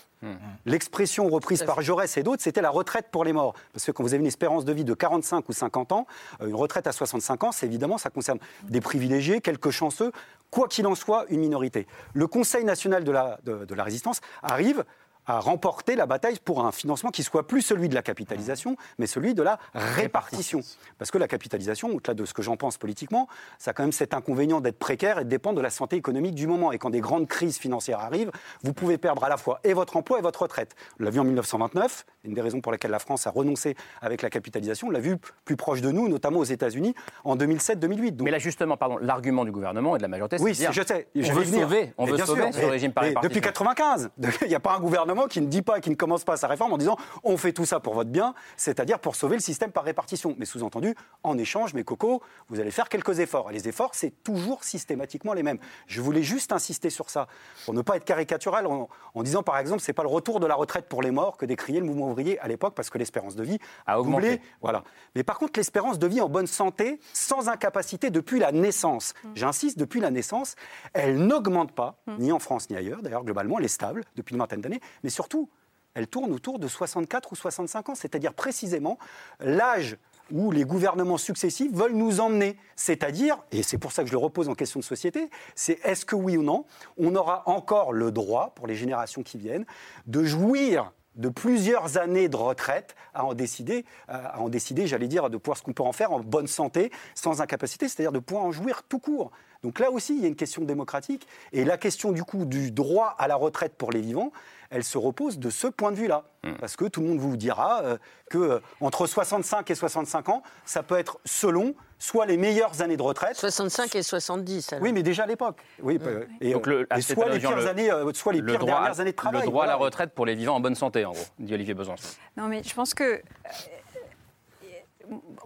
L'expression 0.65 1.27
reprise 1.27 1.63
par 1.63 1.81
Jaurès 1.81 2.17
et 2.17 2.23
d'autres, 2.23 2.43
c'était 2.43 2.61
la 2.61 2.69
retraite 2.69 3.07
pour 3.11 3.23
les 3.23 3.33
morts. 3.33 3.55
Parce 3.73 3.83
que 3.85 3.91
quand 3.91 4.03
vous 4.03 4.13
avez 4.13 4.21
une 4.21 4.27
espérance 4.27 4.63
de 4.63 4.73
vie 4.73 4.83
de 4.83 4.93
45 4.93 5.47
ou 5.49 5.53
50 5.53 5.91
ans, 5.91 6.05
euh, 6.41 6.47
une 6.47 6.55
retraite 6.55 6.85
à 6.85 6.91
65 6.91 7.43
ans, 7.45 7.51
c'est 7.51 7.65
évidemment, 7.65 7.97
ça 7.97 8.09
concerne 8.11 8.37
des 8.63 8.81
privilégiés, 8.81 9.41
quelques 9.41 9.71
chanceux, 9.71 10.11
quoi 10.51 10.67
qu'il 10.67 10.85
en 10.85 10.93
soit, 10.93 11.25
une 11.29 11.39
minorité. 11.39 11.87
Le 12.13 12.27
Conseil 12.27 12.63
national 12.63 13.03
de 13.03 13.11
la, 13.11 13.39
de- 13.43 13.65
de 13.65 13.73
la 13.75 13.83
résistance 13.83 14.21
arrive 14.43 14.85
à 15.27 15.39
remporter 15.39 15.95
la 15.95 16.05
bataille 16.05 16.37
pour 16.43 16.65
un 16.65 16.71
financement 16.71 17.11
qui 17.11 17.21
soit 17.23 17.45
plus 17.47 17.61
celui 17.61 17.89
de 17.89 17.95
la 17.95 18.01
capitalisation, 18.01 18.77
mais 18.97 19.07
celui 19.07 19.33
de 19.33 19.43
la 19.43 19.59
répartition. 19.73 20.61
Parce 20.97 21.11
que 21.11 21.17
la 21.17 21.27
capitalisation, 21.27 21.89
au-delà 21.89 22.13
de 22.13 22.25
ce 22.25 22.33
que 22.33 22.41
j'en 22.41 22.57
pense 22.57 22.77
politiquement, 22.77 23.27
ça 23.59 23.71
a 23.71 23.73
quand 23.73 23.83
même 23.83 23.91
cet 23.91 24.13
inconvénient 24.13 24.61
d'être 24.61 24.79
précaire 24.79 25.19
et 25.19 25.23
de 25.23 25.29
dépendre 25.29 25.57
de 25.57 25.61
la 25.61 25.69
santé 25.69 25.95
économique 25.97 26.35
du 26.35 26.47
moment. 26.47 26.71
Et 26.71 26.77
quand 26.77 26.89
des 26.89 27.01
grandes 27.01 27.27
crises 27.27 27.57
financières 27.57 27.99
arrivent, 27.99 28.31
vous 28.63 28.73
pouvez 28.73 28.97
perdre 28.97 29.23
à 29.23 29.29
la 29.29 29.37
fois 29.37 29.59
et 29.63 29.73
votre 29.73 29.97
emploi 29.97 30.19
et 30.19 30.21
votre 30.21 30.43
retraite. 30.43 30.75
On 30.99 31.03
l'a 31.03 31.09
vu 31.09 31.19
en 31.19 31.23
1929, 31.25 32.05
une 32.23 32.33
des 32.33 32.41
raisons 32.41 32.61
pour 32.61 32.71
lesquelles 32.71 32.91
la 32.91 32.99
France 32.99 33.27
a 33.27 33.31
renoncé 33.31 33.75
avec 34.01 34.21
la 34.21 34.29
capitalisation. 34.29 34.87
On 34.87 34.91
l'a 34.91 34.99
vu 34.99 35.17
plus 35.45 35.55
proche 35.57 35.81
de 35.81 35.91
nous, 35.91 36.07
notamment 36.07 36.39
aux 36.39 36.43
États-Unis, 36.45 36.95
en 37.23 37.35
2007-2008. 37.35 38.21
Mais 38.23 38.31
là, 38.31 38.39
justement, 38.39 38.77
pardon, 38.77 38.97
l'argument 39.01 39.45
du 39.45 39.51
gouvernement 39.51 39.95
et 39.95 39.99
de 39.99 40.03
la 40.03 40.07
majorité, 40.07 40.37
c'est 40.37 40.43
Oui, 40.43 40.53
dire, 40.53 40.71
je 40.71 40.81
sais. 40.85 41.07
On 41.15 41.21
veut 41.21 41.43
venir. 41.43 41.61
sauver, 41.63 41.93
on 41.97 42.05
veut 42.05 42.17
sauver 42.17 42.43
sûr. 42.51 42.53
ce 42.53 42.59
Et- 42.59 42.69
régime 42.69 42.91
par 42.93 43.03
répartition. 43.03 43.29
Depuis 43.29 43.41
95, 43.41 44.09
il 44.41 44.47
n'y 44.47 44.55
a 44.55 44.59
pas 44.59 44.75
un 44.75 44.79
gouvernement 44.79 45.16
qui 45.25 45.41
ne 45.41 45.47
dit 45.47 45.63
pas, 45.63 45.79
qui 45.79 45.89
ne 45.89 45.95
commence 45.95 46.23
pas 46.23 46.37
sa 46.37 46.47
réforme 46.47 46.73
en 46.73 46.77
disant 46.77 46.97
on 47.23 47.35
fait 47.37 47.53
tout 47.53 47.65
ça 47.65 47.79
pour 47.79 47.95
votre 47.95 48.11
bien, 48.11 48.35
c'est-à-dire 48.57 48.99
pour 48.99 49.15
sauver 49.15 49.35
le 49.37 49.41
système 49.41 49.71
par 49.71 49.83
répartition. 49.83 50.35
Mais 50.37 50.45
sous-entendu, 50.45 50.95
en 51.23 51.35
échange, 51.39 51.73
mes 51.73 51.83
cocos, 51.83 52.21
vous 52.49 52.59
allez 52.59 52.69
faire 52.69 52.89
quelques 52.89 53.17
efforts. 53.19 53.49
Et 53.49 53.53
les 53.53 53.67
efforts, 53.67 53.95
c'est 53.95 54.11
toujours 54.23 54.63
systématiquement 54.63 55.33
les 55.33 55.41
mêmes. 55.41 55.57
Je 55.87 56.01
voulais 56.01 56.21
juste 56.21 56.51
insister 56.51 56.91
sur 56.91 57.09
ça, 57.09 57.27
pour 57.65 57.73
ne 57.73 57.81
pas 57.81 57.97
être 57.97 58.05
caricatural, 58.05 58.67
en, 58.67 58.89
en 59.15 59.23
disant 59.23 59.41
par 59.41 59.57
exemple, 59.57 59.81
c'est 59.81 59.93
pas 59.93 60.03
le 60.03 60.09
retour 60.09 60.39
de 60.39 60.45
la 60.45 60.55
retraite 60.55 60.87
pour 60.87 61.01
les 61.01 61.11
morts 61.11 61.37
que 61.37 61.45
décriait 61.45 61.79
le 61.79 61.85
mouvement 61.85 62.11
ouvrier 62.11 62.39
à 62.39 62.47
l'époque, 62.47 62.75
parce 62.75 62.89
que 62.89 62.97
l'espérance 62.97 63.35
de 63.35 63.43
vie 63.43 63.57
a 63.85 63.99
augmenté. 63.99 64.37
doublé. 64.37 64.41
Voilà. 64.61 64.83
Mais 65.15 65.23
par 65.23 65.39
contre, 65.39 65.53
l'espérance 65.57 65.97
de 65.97 66.07
vie 66.07 66.21
en 66.21 66.29
bonne 66.29 66.47
santé, 66.47 66.99
sans 67.13 67.49
incapacité 67.49 68.09
depuis 68.09 68.39
la 68.39 68.51
naissance, 68.51 69.13
j'insiste, 69.35 69.79
depuis 69.79 70.01
la 70.01 70.11
naissance, 70.11 70.55
elle 70.93 71.17
n'augmente 71.25 71.71
pas, 71.71 71.95
ni 72.19 72.31
en 72.31 72.39
France 72.39 72.69
ni 72.69 72.75
ailleurs, 72.75 73.01
d'ailleurs, 73.01 73.23
globalement, 73.23 73.59
elle 73.59 73.65
est 73.65 73.69
stable 73.69 74.03
depuis 74.15 74.33
une 74.33 74.39
vingtaine 74.39 74.61
d'années, 74.61 74.81
mais 75.07 75.11
surtout, 75.11 75.49
elle 75.93 76.05
tourne 76.05 76.33
autour 76.33 76.59
de 76.59 76.67
64 76.67 77.31
ou 77.31 77.35
65 77.37 77.87
ans, 77.87 77.95
c'est-à-dire 77.95 78.33
précisément 78.33 78.97
l'âge 79.39 79.95
où 80.33 80.51
les 80.51 80.65
gouvernements 80.65 81.15
successifs 81.15 81.71
veulent 81.71 81.93
nous 81.93 82.19
emmener. 82.19 82.57
C'est-à-dire, 82.75 83.41
et 83.53 83.63
c'est 83.63 83.77
pour 83.77 83.93
ça 83.93 84.03
que 84.03 84.09
je 84.09 84.11
le 84.11 84.17
repose 84.17 84.49
en 84.49 84.53
question 84.53 84.81
de 84.81 84.83
société, 84.83 85.29
c'est 85.55 85.79
est-ce 85.85 86.03
que 86.03 86.17
oui 86.17 86.35
ou 86.35 86.43
non, 86.43 86.65
on 86.97 87.15
aura 87.15 87.43
encore 87.45 87.93
le 87.93 88.11
droit, 88.11 88.51
pour 88.53 88.67
les 88.67 88.75
générations 88.75 89.23
qui 89.23 89.37
viennent, 89.37 89.65
de 90.07 90.25
jouir 90.25 90.91
de 91.15 91.29
plusieurs 91.29 91.97
années 91.97 92.27
de 92.27 92.35
retraite 92.35 92.93
à 93.13 93.23
en 93.23 93.33
décider, 93.33 93.85
à 94.09 94.41
en 94.41 94.49
décider, 94.49 94.87
j'allais 94.87 95.07
dire, 95.07 95.29
de 95.29 95.37
pouvoir 95.37 95.57
ce 95.57 95.63
qu'on 95.63 95.71
peut 95.71 95.83
en 95.83 95.93
faire 95.93 96.11
en 96.11 96.19
bonne 96.19 96.47
santé, 96.47 96.91
sans 97.15 97.39
incapacité, 97.39 97.87
c'est-à-dire 97.87 98.11
de 98.11 98.19
pouvoir 98.19 98.43
en 98.43 98.51
jouir 98.51 98.83
tout 98.83 98.99
court. 98.99 99.31
Donc 99.63 99.79
là 99.79 99.89
aussi, 99.89 100.15
il 100.15 100.21
y 100.21 100.25
a 100.25 100.27
une 100.27 100.35
question 100.35 100.63
démocratique. 100.63 101.25
Et 101.53 101.63
la 101.63 101.77
question 101.77 102.11
du 102.11 102.25
coup 102.25 102.43
du 102.43 102.71
droit 102.71 103.15
à 103.17 103.29
la 103.29 103.35
retraite 103.35 103.73
pour 103.75 103.91
les 103.91 104.01
vivants, 104.01 104.31
elle 104.69 104.83
se 104.83 104.97
repose 104.97 105.39
de 105.39 105.49
ce 105.49 105.67
point 105.67 105.91
de 105.91 105.97
vue-là. 105.97 106.23
Hmm. 106.43 106.53
Parce 106.59 106.75
que 106.75 106.85
tout 106.85 107.01
le 107.01 107.07
monde 107.07 107.19
vous 107.19 107.37
dira 107.37 107.81
euh, 107.83 107.97
que 108.29 108.37
euh, 108.37 108.59
entre 108.81 109.05
65 109.07 109.69
et 109.71 109.75
65 109.75 110.29
ans, 110.29 110.43
ça 110.65 110.83
peut 110.83 110.97
être 110.97 111.19
selon 111.25 111.73
soit 111.99 112.25
les 112.25 112.37
meilleures 112.37 112.81
années 112.81 112.97
de 112.97 113.01
retraite. 113.01 113.35
65 113.35 113.95
et 113.95 114.03
70. 114.03 114.73
alors. 114.73 114.83
Oui, 114.83 114.93
mais 114.93 115.03
déjà 115.03 115.23
à 115.23 115.27
l'époque. 115.27 115.57
Oui, 115.81 115.97
euh, 116.01 116.25
et, 116.41 116.53
Donc 116.53 116.67
le- 116.67 116.81
et 116.81 116.85
à 116.89 117.01
cette 117.01 117.15
soit 117.17 117.29
les 117.29 117.39
pires 117.39 117.55
le- 117.55 117.67
années, 117.67 117.91
euh, 117.91 118.11
soit 118.13 118.33
les 118.33 118.39
le 118.41 118.45
pires 118.53 118.61
à- 118.61 118.65
dernières 118.65 118.99
années 118.99 119.11
de 119.11 119.15
travail. 119.15 119.41
Le 119.41 119.47
droit 119.47 119.63
à 119.63 119.67
la 119.67 119.75
retraite 119.75 120.13
pour 120.13 120.25
les 120.25 120.35
vivants 120.35 120.55
en 120.55 120.59
bonne 120.59 120.75
santé, 120.75 121.05
en 121.05 121.11
gros, 121.11 121.23
dit 121.39 121.53
Olivier 121.53 121.73
Besançon. 121.73 122.07
Non, 122.35 122.47
mais 122.47 122.61
je 122.63 122.73
pense 122.73 122.93
que. 122.93 123.03
euh, 123.03 123.19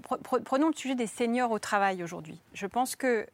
pre- 0.04 0.22
pre- 0.22 0.44
Prenons 0.44 0.68
le 0.68 0.74
sujet 0.76 0.96
des 0.96 1.08
seniors 1.08 1.52
au 1.52 1.60
travail 1.60 2.04
aujourd'hui. 2.04 2.42
Je 2.54 2.66
pense 2.66 2.96
que, 2.96 3.08
euh, 3.08 3.26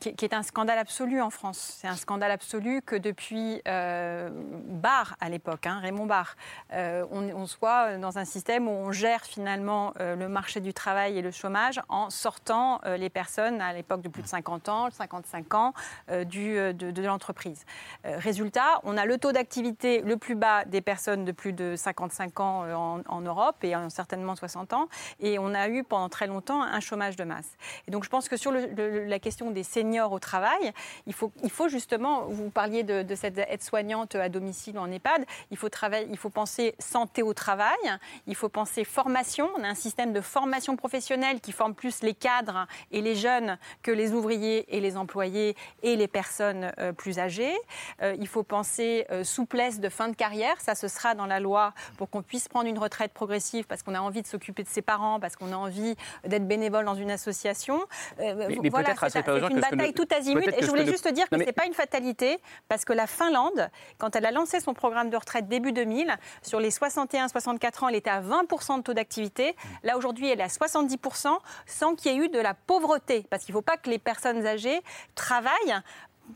qui 0.00 0.14
qui 0.14 0.24
est 0.24 0.34
un 0.34 0.42
scandale 0.42 0.78
absolu 0.78 1.20
en 1.20 1.30
France. 1.30 1.76
C'est 1.80 1.88
un 1.88 1.96
scandale 1.96 2.30
absolu 2.30 2.82
que 2.82 2.96
depuis 2.96 3.60
euh, 3.68 4.30
Barre 4.32 5.16
à 5.20 5.28
l'époque, 5.28 5.66
hein, 5.66 5.80
Raymond 5.80 6.06
Barre, 6.06 6.36
euh, 6.72 7.04
on, 7.10 7.46
soit 7.46 7.98
dans 7.98 8.18
un 8.18 8.24
système 8.24 8.68
où 8.68 8.70
on 8.70 8.92
gère 8.92 9.24
finalement 9.24 9.92
euh, 10.00 10.16
le 10.16 10.28
marché 10.28 10.60
du 10.60 10.72
travail 10.72 11.18
et 11.18 11.22
le 11.22 11.30
chômage 11.30 11.80
en 11.88 12.10
sortant 12.10 12.80
euh, 12.86 12.96
les 12.96 13.10
personnes 13.10 13.60
à 13.60 13.72
l'époque 13.72 14.00
de 14.00 14.08
plus 14.08 14.22
de 14.22 14.28
50 14.28 14.68
ans, 14.68 14.90
55 14.90 15.54
ans 15.54 15.74
euh, 16.10 16.24
du, 16.24 16.56
euh, 16.56 16.72
de, 16.72 17.02
l'entreprise. 17.02 17.64
Euh, 18.06 18.16
résultat, 18.18 18.80
on 18.84 18.96
a 18.96 19.04
le 19.04 19.18
taux 19.18 19.32
d'activité 19.32 20.00
le 20.00 20.16
plus 20.16 20.34
bas 20.34 20.64
des 20.64 20.80
personnes 20.80 21.24
de 21.24 21.32
plus 21.32 21.52
de 21.52 21.76
55 21.76 22.40
ans 22.40 22.62
euh, 22.64 22.74
en, 22.74 23.20
Europe 23.20 23.56
et 23.62 23.74
en 23.76 23.90
certainement 23.90 24.36
60 24.36 24.72
ans. 24.72 24.88
Et 25.20 25.38
on 25.38 25.54
a 25.54 25.68
eu 25.68 25.84
pendant 25.84 26.08
très 26.08 26.26
longtemps 26.26 26.62
un 26.62 26.80
chômage 26.80 27.16
de 27.16 27.24
masse. 27.24 27.56
Et 27.86 27.90
donc 27.90 28.04
je 28.04 28.10
pense 28.10 28.28
que 28.28 28.36
sur 28.36 28.52
la 28.52 29.18
question 29.18 29.50
des 29.54 29.62
seniors 29.62 30.12
au 30.12 30.18
travail, 30.18 30.72
il 31.06 31.14
faut, 31.14 31.32
il 31.42 31.50
faut 31.50 31.68
justement, 31.68 32.24
vous 32.26 32.50
parliez 32.50 32.82
de, 32.82 33.02
de 33.02 33.14
cette 33.14 33.38
aide-soignante 33.38 34.14
à 34.16 34.28
domicile 34.28 34.76
ou 34.76 34.80
en 34.80 34.90
EHPAD, 34.90 35.24
il 35.50 35.56
faut, 35.56 35.68
travailler, 35.70 36.06
il 36.10 36.18
faut 36.18 36.30
penser 36.30 36.74
santé 36.78 37.22
au 37.22 37.32
travail, 37.32 37.78
il 38.26 38.34
faut 38.34 38.48
penser 38.50 38.84
formation. 38.84 39.48
On 39.56 39.64
a 39.64 39.68
un 39.68 39.74
système 39.74 40.12
de 40.12 40.20
formation 40.20 40.76
professionnelle 40.76 41.40
qui 41.40 41.52
forme 41.52 41.74
plus 41.74 42.02
les 42.02 42.14
cadres 42.14 42.66
et 42.90 43.00
les 43.00 43.14
jeunes 43.14 43.56
que 43.82 43.90
les 43.90 44.12
ouvriers 44.12 44.66
et 44.76 44.80
les 44.80 44.96
employés 44.96 45.56
et 45.82 45.96
les 45.96 46.08
personnes 46.08 46.72
euh, 46.78 46.92
plus 46.92 47.18
âgées. 47.18 47.54
Euh, 48.02 48.16
il 48.18 48.26
faut 48.28 48.42
penser 48.42 49.06
euh, 49.10 49.24
souplesse 49.24 49.80
de 49.80 49.88
fin 49.88 50.08
de 50.08 50.16
carrière. 50.16 50.60
Ça, 50.60 50.74
ce 50.74 50.88
sera 50.88 51.14
dans 51.14 51.26
la 51.26 51.40
loi 51.40 51.72
pour 51.96 52.10
qu'on 52.10 52.22
puisse 52.22 52.48
prendre 52.48 52.68
une 52.68 52.78
retraite 52.78 53.12
progressive 53.12 53.64
parce 53.66 53.82
qu'on 53.82 53.94
a 53.94 54.00
envie 54.00 54.22
de 54.22 54.26
s'occuper 54.26 54.62
de 54.62 54.68
ses 54.68 54.82
parents, 54.82 55.20
parce 55.20 55.36
qu'on 55.36 55.52
a 55.52 55.56
envie 55.56 55.94
d'être 56.26 56.46
bénévole 56.48 56.84
dans 56.84 56.94
une 56.94 57.10
association. 57.10 57.80
Euh, 58.20 58.34
Mais- 58.48 58.58
mais 58.62 58.68
voilà, 58.68 58.88
peut-être 58.88 59.04
à 59.04 59.10
cette 59.10 59.28
c'est 59.48 59.54
une 59.54 59.62
ce 59.62 59.70
bataille 59.70 59.92
tout 59.94 60.06
azimut. 60.14 60.48
Et 60.48 60.60
je 60.60 60.66
ce 60.66 60.70
voulais 60.70 60.86
juste 60.86 61.08
dire 61.08 61.28
que 61.28 61.36
mais- 61.36 61.44
c'est 61.44 61.52
pas 61.52 61.66
une 61.66 61.74
fatalité 61.74 62.38
parce 62.68 62.84
que 62.84 62.92
la 62.92 63.06
Finlande, 63.06 63.68
quand 63.98 64.14
elle 64.16 64.26
a 64.26 64.30
lancé 64.30 64.60
son 64.60 64.74
programme 64.74 65.10
de 65.10 65.16
retraite 65.16 65.48
début 65.48 65.72
2000, 65.72 66.16
sur 66.42 66.60
les 66.60 66.70
61-64 66.70 67.84
ans, 67.84 67.88
elle 67.88 67.96
était 67.96 68.10
à 68.10 68.20
20% 68.20 68.78
de 68.78 68.82
taux 68.82 68.94
d'activité. 68.94 69.56
Là, 69.82 69.96
aujourd'hui, 69.96 70.28
elle 70.30 70.40
est 70.40 70.44
à 70.44 70.48
70% 70.48 71.38
sans 71.66 71.94
qu'il 71.94 72.12
y 72.12 72.14
ait 72.14 72.18
eu 72.18 72.28
de 72.28 72.38
la 72.38 72.54
pauvreté. 72.54 73.24
Parce 73.30 73.44
qu'il 73.44 73.52
ne 73.54 73.58
faut 73.58 73.62
pas 73.62 73.76
que 73.76 73.90
les 73.90 73.98
personnes 73.98 74.46
âgées 74.46 74.80
travaillent 75.14 75.80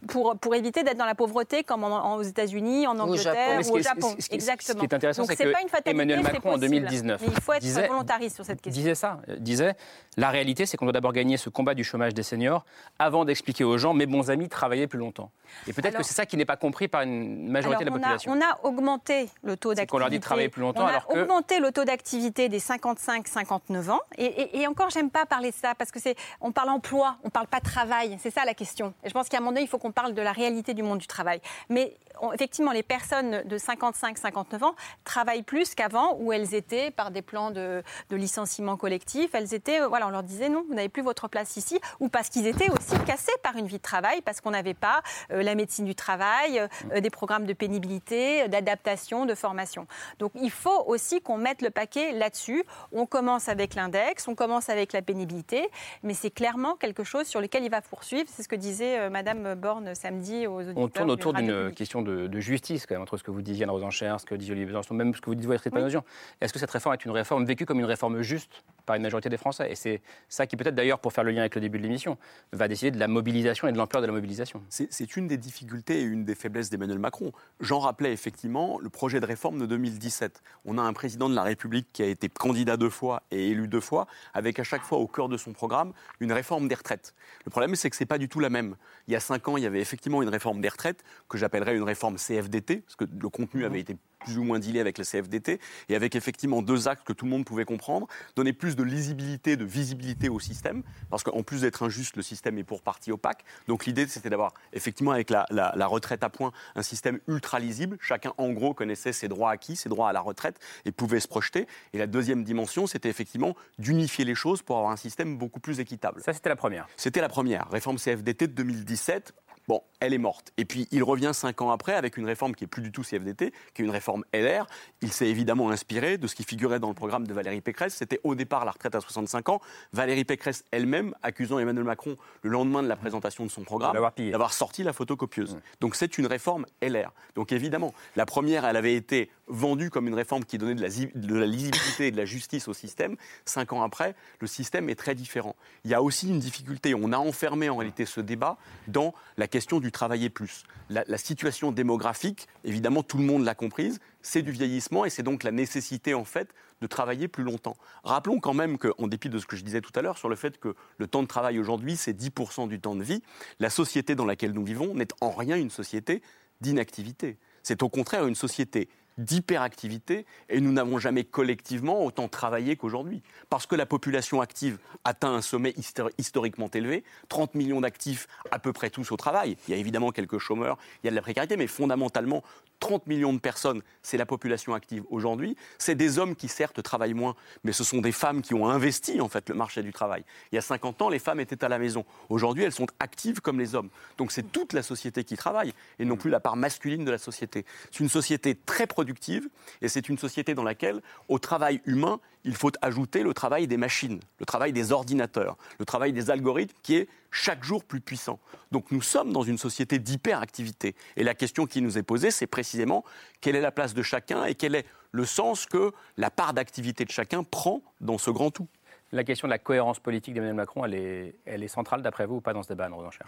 pour, 0.06 0.36
pour 0.38 0.54
éviter 0.54 0.82
d'être 0.82 0.96
dans 0.96 1.04
la 1.06 1.14
pauvreté 1.14 1.64
comme 1.64 1.84
en- 1.84 1.88
en- 1.88 2.16
aux 2.16 2.22
États-Unis, 2.22 2.86
en 2.86 2.98
Angleterre 2.98 3.60
ou 3.68 3.76
au 3.76 3.80
Japon. 3.82 4.14
ce 4.18 4.26
qui 4.28 4.32
est- 4.32 4.34
Exactement. 4.34 4.74
Ce 4.74 4.78
qui 4.80 4.84
est 4.86 4.94
intéressant, 4.94 5.24
c'est 5.24 5.36
que 5.36 5.52
pas 5.52 5.60
une 5.62 5.68
fatalité, 5.68 5.90
Emmanuel 5.90 6.22
Macron, 6.22 6.50
en 6.50 6.52
possible. 6.54 6.60
2019, 6.60 7.20
Mais 7.22 7.28
il 7.34 7.40
faut 7.42 7.52
être 7.52 7.60
disait- 7.62 7.86
volontariste 7.88 8.36
sur 8.36 8.44
cette 8.44 8.60
question. 8.60 8.80
disait 8.80 8.94
ça, 8.94 9.20
disait 9.38 9.74
la 10.16 10.30
réalité, 10.30 10.66
c'est 10.66 10.76
qu'on 10.76 10.84
doit 10.86 10.92
d'abord 10.92 11.12
gagner 11.12 11.36
ce 11.36 11.48
combat 11.50 11.74
du 11.74 11.84
chômage 11.84 12.14
des 12.14 12.22
seniors 12.22 12.64
avant 12.98 13.24
d'expliquer 13.24 13.64
aux 13.64 13.78
gens, 13.78 13.94
mes 13.94 14.06
bons 14.06 14.30
amis, 14.30 14.48
travailler 14.48 14.86
plus 14.86 14.98
longtemps. 14.98 15.30
Et 15.66 15.72
peut-être 15.72 15.96
que 15.96 16.02
c'est 16.02 16.14
ça 16.14 16.26
qui 16.26 16.36
n'est 16.36 16.44
pas 16.44 16.56
compris 16.56 16.88
par 16.88 17.02
une 17.02 17.48
majorité 17.50 17.84
de 17.84 17.90
la 17.90 17.94
on 17.94 17.96
a- 17.96 18.00
population. 18.00 18.32
On 18.32 18.40
a, 18.40 18.58
augmenté 18.68 19.28
le 19.42 19.56
taux 19.56 19.70
d'activité. 19.70 19.86
qu'on 19.90 19.98
leur 19.98 20.10
dit 20.10 20.18
de 20.18 20.22
travailler 20.22 20.48
plus 20.48 20.60
longtemps, 20.62 20.82
On 20.82 20.86
a 20.86 20.90
alors 20.90 21.06
que- 21.06 21.18
augmenté 21.18 21.60
le 21.60 21.72
taux 21.72 21.84
d'activité 21.84 22.48
des 22.48 22.58
55-59 22.58 23.90
ans. 23.90 24.00
Et, 24.16 24.24
et- 24.26 24.60
et 24.60 24.66
encore, 24.66 24.90
j'aime 24.90 25.10
pas 25.10 25.26
parler 25.26 25.50
de 25.50 25.56
ça 25.56 25.74
parce 25.74 25.90
que 25.90 26.00
c'est, 26.00 26.14
on 26.40 26.52
parle 26.52 26.68
emploi, 26.70 27.16
on 27.24 27.30
parle 27.30 27.46
pas 27.46 27.60
travail. 27.60 28.16
C'est 28.20 28.30
ça 28.30 28.44
la 28.44 28.54
question. 28.54 28.92
Et 29.04 29.08
je 29.08 29.14
pense 29.14 29.28
qu'à 29.28 29.38
un 29.38 29.40
moment 29.40 29.52
donné, 29.52 29.62
il 29.62 29.68
faut 29.68 29.77
qu'on 29.78 29.92
parle 29.92 30.14
de 30.14 30.22
la 30.22 30.32
réalité 30.32 30.74
du 30.74 30.82
monde 30.82 30.98
du 30.98 31.06
travail. 31.06 31.40
Mais 31.68 31.96
on- 32.20 32.32
effectivement, 32.32 32.72
les 32.72 32.82
personnes 32.82 33.42
de 33.44 33.58
55-59 33.58 34.62
ans 34.64 34.74
travaillent 35.04 35.42
plus 35.42 35.74
qu'avant, 35.74 36.16
où 36.18 36.32
elles 36.32 36.54
étaient 36.54 36.90
par 36.90 37.10
des 37.10 37.22
plans 37.22 37.50
de, 37.50 37.82
de 38.10 38.16
licenciement 38.16 38.76
collectif. 38.76 39.30
Elles 39.34 39.54
étaient, 39.54 39.80
euh, 39.80 39.88
voilà, 39.88 40.06
on 40.06 40.10
leur 40.10 40.22
disait 40.22 40.48
non, 40.48 40.64
vous 40.68 40.74
n'avez 40.74 40.88
plus 40.88 41.02
votre 41.02 41.28
place 41.28 41.56
ici, 41.56 41.78
ou 42.00 42.08
parce 42.08 42.28
qu'ils 42.28 42.46
étaient 42.46 42.70
aussi 42.70 42.98
cassés 43.06 43.32
par 43.42 43.56
une 43.56 43.66
vie 43.66 43.78
de 43.78 43.82
travail, 43.82 44.20
parce 44.22 44.40
qu'on 44.40 44.50
n'avait 44.50 44.74
pas 44.74 45.02
euh, 45.30 45.42
la 45.42 45.54
médecine 45.54 45.84
du 45.84 45.94
travail, 45.94 46.60
euh, 46.92 47.00
des 47.00 47.10
programmes 47.10 47.46
de 47.46 47.52
pénibilité, 47.52 48.48
d'adaptation, 48.48 49.26
de 49.26 49.34
formation. 49.34 49.86
Donc 50.18 50.32
il 50.34 50.50
faut 50.50 50.84
aussi 50.86 51.20
qu'on 51.20 51.38
mette 51.38 51.62
le 51.62 51.70
paquet 51.70 52.12
là-dessus. 52.12 52.64
On 52.92 53.06
commence 53.06 53.48
avec 53.48 53.74
l'index, 53.74 54.26
on 54.28 54.34
commence 54.34 54.68
avec 54.68 54.92
la 54.92 55.02
pénibilité, 55.02 55.68
mais 56.02 56.14
c'est 56.14 56.30
clairement 56.30 56.74
quelque 56.76 57.04
chose 57.04 57.26
sur 57.26 57.40
lequel 57.40 57.64
il 57.64 57.70
va 57.70 57.80
poursuivre. 57.80 58.28
C'est 58.32 58.42
ce 58.42 58.48
que 58.48 58.56
disait 58.56 58.98
euh, 58.98 59.10
Madame 59.10 59.54
Borne 59.54 59.94
samedi 59.94 60.46
aux 60.46 60.56
auditeurs. 60.60 60.82
On 60.84 60.88
tourne 60.88 61.10
autour 61.10 61.32
d'une 61.32 61.72
question 61.72 62.02
de, 62.02 62.07
de 62.08 62.40
justice, 62.40 62.86
quand 62.86 62.94
même, 62.94 63.02
entre 63.02 63.16
ce 63.16 63.22
que 63.22 63.30
vous 63.30 63.42
disiez, 63.42 63.64
Anne 63.64 63.70
Rosencher, 63.70 64.16
ce 64.18 64.26
que 64.26 64.34
dit 64.34 64.50
Olivier 64.50 64.66
Besançon, 64.66 64.94
même 64.94 65.14
ce 65.14 65.20
que 65.20 65.26
vous 65.26 65.34
dites, 65.34 65.46
vous, 65.46 65.52
Astrid 65.52 65.72
Panosyan. 65.72 66.04
Est-ce 66.40 66.52
que 66.52 66.58
cette 66.58 66.70
réforme 66.70 66.94
est 66.94 67.04
une 67.04 67.10
réforme 67.10 67.44
vécue 67.44 67.66
comme 67.66 67.78
une 67.78 67.84
réforme 67.84 68.22
juste? 68.22 68.64
Par 68.88 68.96
une 68.96 69.02
majorité 69.02 69.28
des 69.28 69.36
Français 69.36 69.70
Et 69.70 69.74
c'est 69.74 70.00
ça 70.28 70.46
qui, 70.46 70.56
peut-être 70.56 70.74
d'ailleurs, 70.74 70.98
pour 70.98 71.12
faire 71.12 71.22
le 71.22 71.30
lien 71.30 71.40
avec 71.40 71.54
le 71.54 71.60
début 71.60 71.76
de 71.78 71.82
l'émission, 71.82 72.16
va 72.52 72.68
décider 72.68 72.90
de 72.90 72.98
la 72.98 73.06
mobilisation 73.06 73.68
et 73.68 73.72
de 73.72 73.76
l'ampleur 73.76 74.00
de 74.00 74.06
la 74.06 74.12
mobilisation. 74.12 74.62
C'est 74.70 75.16
une 75.16 75.28
des 75.28 75.36
difficultés 75.36 76.00
et 76.00 76.02
une 76.02 76.24
des 76.24 76.34
faiblesses 76.34 76.70
d'Emmanuel 76.70 76.98
Macron. 76.98 77.32
J'en 77.60 77.80
rappelais 77.80 78.12
effectivement 78.12 78.78
le 78.80 78.88
projet 78.88 79.20
de 79.20 79.26
réforme 79.26 79.58
de 79.58 79.66
2017. 79.66 80.42
On 80.64 80.78
a 80.78 80.82
un 80.82 80.92
président 80.94 81.28
de 81.28 81.34
la 81.34 81.42
République 81.42 81.88
qui 81.92 82.02
a 82.02 82.06
été 82.06 82.30
candidat 82.30 82.78
deux 82.78 82.88
fois 82.88 83.22
et 83.30 83.50
élu 83.50 83.68
deux 83.68 83.80
fois, 83.80 84.06
avec 84.32 84.58
à 84.58 84.64
chaque 84.64 84.82
fois 84.82 84.98
au 84.98 85.06
cœur 85.06 85.28
de 85.28 85.36
son 85.36 85.52
programme 85.52 85.92
une 86.20 86.32
réforme 86.32 86.66
des 86.66 86.74
retraites. 86.74 87.14
Le 87.44 87.50
problème, 87.50 87.76
c'est 87.76 87.90
que 87.90 87.96
c'est 87.96 88.06
pas 88.06 88.18
du 88.18 88.28
tout 88.28 88.40
la 88.40 88.48
même. 88.48 88.76
Il 89.06 89.12
y 89.12 89.16
a 89.16 89.20
cinq 89.20 89.48
ans, 89.48 89.58
il 89.58 89.64
y 89.64 89.66
avait 89.66 89.80
effectivement 89.80 90.22
une 90.22 90.30
réforme 90.30 90.62
des 90.62 90.68
retraites 90.70 91.04
que 91.28 91.36
j'appellerais 91.36 91.76
une 91.76 91.82
réforme 91.82 92.16
CFDT, 92.16 92.78
parce 92.78 92.96
que 92.96 93.04
le 93.04 93.28
contenu 93.28 93.66
avait 93.66 93.80
été 93.80 93.98
plus 94.18 94.38
ou 94.38 94.44
moins 94.44 94.58
dealé 94.58 94.80
avec 94.80 94.98
la 94.98 95.04
CFDT, 95.04 95.60
et 95.88 95.94
avec 95.94 96.14
effectivement 96.16 96.62
deux 96.62 96.88
axes 96.88 97.02
que 97.04 97.12
tout 97.12 97.24
le 97.24 97.30
monde 97.30 97.44
pouvait 97.44 97.64
comprendre, 97.64 98.06
donner 98.36 98.52
plus 98.52 98.76
de 98.76 98.82
lisibilité, 98.82 99.56
de 99.56 99.64
visibilité 99.64 100.28
au 100.28 100.40
système, 100.40 100.82
parce 101.10 101.22
qu'en 101.22 101.42
plus 101.42 101.62
d'être 101.62 101.82
injuste, 101.84 102.16
le 102.16 102.22
système 102.22 102.58
est 102.58 102.64
pour 102.64 102.82
partie 102.82 103.12
opaque. 103.12 103.44
Donc 103.68 103.86
l'idée, 103.86 104.06
c'était 104.06 104.30
d'avoir 104.30 104.54
effectivement 104.72 105.12
avec 105.12 105.30
la, 105.30 105.46
la- 105.50 105.72
la 105.76 105.86
retraite 105.86 106.22
à 106.24 106.28
point 106.30 106.52
un 106.74 106.82
système 106.82 107.20
ultra 107.28 107.58
lisible. 107.60 107.96
Chacun, 108.00 108.32
en 108.38 108.50
gros, 108.50 108.74
connaissait 108.74 109.12
ses 109.12 109.28
droits 109.28 109.50
acquis, 109.50 109.76
ses 109.76 109.88
droits 109.88 110.08
à 110.08 110.12
la 110.12 110.20
retraite, 110.20 110.58
et 110.84 110.92
pouvait 110.92 111.20
se 111.20 111.28
projeter. 111.28 111.66
Et 111.92 111.98
la 111.98 112.06
deuxième 112.06 112.44
dimension, 112.44 112.86
c'était 112.86 113.08
effectivement 113.08 113.54
d'unifier 113.78 114.24
les 114.24 114.34
choses 114.34 114.62
pour 114.62 114.76
avoir 114.78 114.92
un 114.92 114.96
système 114.96 115.38
beaucoup 115.38 115.60
plus 115.60 115.80
équitable. 115.80 116.20
Ça, 116.22 116.32
c'était 116.32 116.48
la 116.48 116.56
première. 116.56 116.86
C'était 116.96 117.20
la 117.20 117.28
première. 117.28 117.68
Réforme 117.70 117.96
CFDT 117.98 118.48
de 118.48 118.52
2017. 118.52 119.32
Bon, 119.68 119.82
elle 120.00 120.14
est 120.14 120.18
morte. 120.18 120.50
Et 120.56 120.64
puis, 120.64 120.88
il 120.92 121.02
revient 121.02 121.32
cinq 121.34 121.60
ans 121.60 121.70
après 121.70 121.92
avec 121.92 122.16
une 122.16 122.24
réforme 122.24 122.54
qui 122.54 122.64
est 122.64 122.66
plus 122.66 122.80
du 122.80 122.90
tout 122.90 123.02
CFDT, 123.02 123.52
qui 123.74 123.82
est 123.82 123.84
une 123.84 123.90
réforme 123.90 124.24
LR. 124.32 124.66
Il 125.02 125.12
s'est 125.12 125.26
évidemment 125.26 125.68
inspiré 125.68 126.16
de 126.16 126.26
ce 126.26 126.34
qui 126.34 126.42
figurait 126.42 126.80
dans 126.80 126.88
le 126.88 126.94
programme 126.94 127.26
de 127.26 127.34
Valérie 127.34 127.60
Pécresse. 127.60 127.94
C'était 127.94 128.18
au 128.24 128.34
départ 128.34 128.64
la 128.64 128.70
retraite 128.70 128.94
à 128.94 129.00
65 129.02 129.50
ans. 129.50 129.60
Valérie 129.92 130.24
Pécresse 130.24 130.64
elle-même 130.70 131.14
accusant 131.22 131.58
Emmanuel 131.58 131.84
Macron 131.84 132.16
le 132.40 132.48
lendemain 132.50 132.82
de 132.82 132.88
la 132.88 132.96
présentation 132.96 133.44
de 133.44 133.50
son 133.50 133.62
programme 133.62 133.92
D'avoir 134.30 134.54
sorti 134.54 134.82
la 134.84 134.94
photocopieuse. 134.94 135.58
Donc, 135.80 135.96
c'est 135.96 136.16
une 136.16 136.26
réforme 136.26 136.64
LR. 136.80 137.12
Donc, 137.34 137.52
évidemment, 137.52 137.92
la 138.16 138.24
première, 138.24 138.64
elle 138.64 138.76
avait 138.76 138.94
été 138.94 139.30
vendue 139.48 139.90
comme 139.90 140.08
une 140.08 140.14
réforme 140.14 140.44
qui 140.46 140.56
donnait 140.56 140.76
de 140.76 140.82
la, 140.82 140.88
zi- 140.88 141.10
de 141.14 141.34
la 141.34 141.46
lisibilité 141.46 142.06
et 142.06 142.10
de 142.10 142.16
la 142.16 142.24
justice 142.24 142.68
au 142.68 142.72
système. 142.72 143.16
Cinq 143.44 143.74
ans 143.74 143.82
après, 143.82 144.14
le 144.40 144.46
système 144.46 144.88
est 144.88 144.94
très 144.94 145.14
différent. 145.14 145.56
Il 145.84 145.90
y 145.90 145.94
a 145.94 146.00
aussi 146.02 146.28
une 146.30 146.38
difficulté. 146.38 146.94
On 146.94 147.12
a 147.12 147.18
enfermé 147.18 147.68
en 147.68 147.76
réalité 147.76 148.06
ce 148.06 148.22
débat 148.22 148.56
dans 148.86 149.12
la 149.36 149.46
question 149.46 149.57
du 149.80 149.92
travailler 149.92 150.30
plus. 150.30 150.64
La, 150.88 151.04
la 151.06 151.18
situation 151.18 151.72
démographique, 151.72 152.48
évidemment, 152.64 153.02
tout 153.02 153.18
le 153.18 153.24
monde 153.24 153.44
l'a 153.44 153.54
comprise, 153.54 154.00
c'est 154.22 154.42
du 154.42 154.52
vieillissement 154.52 155.04
et 155.04 155.10
c'est 155.10 155.22
donc 155.22 155.42
la 155.42 155.50
nécessité, 155.50 156.14
en 156.14 156.24
fait, 156.24 156.48
de 156.80 156.86
travailler 156.86 157.28
plus 157.28 157.44
longtemps. 157.44 157.76
Rappelons 158.04 158.40
quand 158.40 158.54
même 158.54 158.78
qu'en 158.78 159.08
dépit 159.08 159.28
de 159.28 159.38
ce 159.38 159.46
que 159.46 159.56
je 159.56 159.64
disais 159.64 159.80
tout 159.80 159.92
à 159.94 160.02
l'heure 160.02 160.18
sur 160.18 160.28
le 160.28 160.36
fait 160.36 160.58
que 160.58 160.74
le 160.98 161.06
temps 161.06 161.22
de 161.22 161.28
travail 161.28 161.58
aujourd'hui, 161.58 161.96
c'est 161.96 162.18
10% 162.18 162.68
du 162.68 162.80
temps 162.80 162.94
de 162.94 163.02
vie, 163.02 163.22
la 163.58 163.70
société 163.70 164.14
dans 164.14 164.24
laquelle 164.24 164.52
nous 164.52 164.64
vivons 164.64 164.94
n'est 164.94 165.08
en 165.20 165.30
rien 165.30 165.56
une 165.56 165.70
société 165.70 166.22
d'inactivité. 166.60 167.38
C'est 167.62 167.82
au 167.82 167.88
contraire 167.88 168.26
une 168.26 168.34
société 168.34 168.88
d'hyperactivité 169.18 170.24
et 170.48 170.60
nous 170.60 170.72
n'avons 170.72 170.98
jamais 170.98 171.24
collectivement 171.24 172.04
autant 172.04 172.28
travaillé 172.28 172.76
qu'aujourd'hui. 172.76 173.22
Parce 173.50 173.66
que 173.66 173.74
la 173.74 173.86
population 173.86 174.40
active 174.40 174.78
atteint 175.04 175.34
un 175.34 175.42
sommet 175.42 175.70
histori- 175.72 176.12
historiquement 176.18 176.70
élevé, 176.72 177.04
30 177.28 177.54
millions 177.54 177.80
d'actifs 177.80 178.26
à 178.50 178.58
peu 178.58 178.72
près 178.72 178.90
tous 178.90 179.12
au 179.12 179.16
travail. 179.16 179.56
Il 179.66 179.72
y 179.72 179.74
a 179.74 179.76
évidemment 179.76 180.12
quelques 180.12 180.38
chômeurs, 180.38 180.78
il 181.02 181.06
y 181.06 181.08
a 181.08 181.10
de 181.10 181.16
la 181.16 181.22
précarité, 181.22 181.56
mais 181.56 181.66
fondamentalement, 181.66 182.42
30 182.80 183.06
millions 183.06 183.32
de 183.32 183.38
personnes, 183.38 183.82
c'est 184.02 184.16
la 184.16 184.26
population 184.26 184.74
active 184.74 185.04
aujourd'hui. 185.10 185.56
C'est 185.78 185.94
des 185.94 186.18
hommes 186.18 186.36
qui 186.36 186.48
certes 186.48 186.82
travaillent 186.82 187.14
moins, 187.14 187.34
mais 187.64 187.72
ce 187.72 187.84
sont 187.84 188.00
des 188.00 188.12
femmes 188.12 188.42
qui 188.42 188.54
ont 188.54 188.68
investi 188.68 189.20
en 189.20 189.28
fait 189.28 189.48
le 189.48 189.54
marché 189.54 189.82
du 189.82 189.92
travail. 189.92 190.24
Il 190.52 190.56
y 190.56 190.58
a 190.58 190.62
50 190.62 191.02
ans, 191.02 191.08
les 191.08 191.18
femmes 191.18 191.40
étaient 191.40 191.64
à 191.64 191.68
la 191.68 191.78
maison. 191.78 192.04
Aujourd'hui, 192.28 192.64
elles 192.64 192.72
sont 192.72 192.86
actives 193.00 193.40
comme 193.40 193.58
les 193.58 193.74
hommes. 193.74 193.90
Donc 194.16 194.32
c'est 194.32 194.52
toute 194.52 194.72
la 194.72 194.82
société 194.82 195.24
qui 195.24 195.36
travaille 195.36 195.72
et 195.98 196.04
non 196.04 196.16
plus 196.16 196.30
la 196.30 196.40
part 196.40 196.56
masculine 196.56 197.04
de 197.04 197.10
la 197.10 197.18
société. 197.18 197.64
C'est 197.90 198.00
une 198.00 198.08
société 198.08 198.54
très 198.54 198.86
productive 198.86 199.48
et 199.82 199.88
c'est 199.88 200.08
une 200.08 200.18
société 200.18 200.54
dans 200.54 200.64
laquelle, 200.64 201.00
au 201.28 201.38
travail 201.38 201.80
humain, 201.86 202.20
il 202.44 202.54
faut 202.54 202.70
ajouter 202.82 203.22
le 203.22 203.34
travail 203.34 203.66
des 203.66 203.76
machines, 203.76 204.20
le 204.38 204.46
travail 204.46 204.72
des 204.72 204.92
ordinateurs, 204.92 205.56
le 205.78 205.84
travail 205.84 206.12
des 206.12 206.30
algorithmes 206.30 206.76
qui 206.82 206.96
est 206.96 207.08
chaque 207.30 207.62
jour 207.62 207.84
plus 207.84 208.00
puissant. 208.00 208.38
Donc 208.72 208.90
nous 208.90 209.02
sommes 209.02 209.32
dans 209.32 209.42
une 209.42 209.58
société 209.58 209.98
d'hyperactivité. 209.98 210.94
Et 211.16 211.24
la 211.24 211.34
question 211.34 211.66
qui 211.66 211.82
nous 211.82 211.98
est 211.98 212.02
posée, 212.02 212.30
c'est 212.30 212.46
précisément 212.46 213.04
quelle 213.40 213.56
est 213.56 213.60
la 213.60 213.72
place 213.72 213.94
de 213.94 214.02
chacun 214.02 214.44
et 214.44 214.54
quel 214.54 214.74
est 214.74 214.86
le 215.12 215.24
sens 215.24 215.66
que 215.66 215.92
la 216.16 216.30
part 216.30 216.54
d'activité 216.54 217.04
de 217.04 217.10
chacun 217.10 217.42
prend 217.42 217.82
dans 218.00 218.18
ce 218.18 218.30
grand 218.30 218.50
tout? 218.50 218.68
La 219.12 219.24
question 219.24 219.48
de 219.48 219.50
la 219.50 219.58
cohérence 219.58 220.00
politique 220.00 220.34
d'Emmanuel 220.34 220.56
Macron, 220.56 220.84
elle 220.84 220.94
est, 220.94 221.34
elle 221.46 221.62
est 221.62 221.68
centrale 221.68 222.02
d'après 222.02 222.26
vous 222.26 222.36
ou 222.36 222.40
pas 222.40 222.52
dans 222.52 222.62
ce 222.62 222.68
débat, 222.68 222.86
Anne 222.86 222.92
Rosencher 222.92 223.24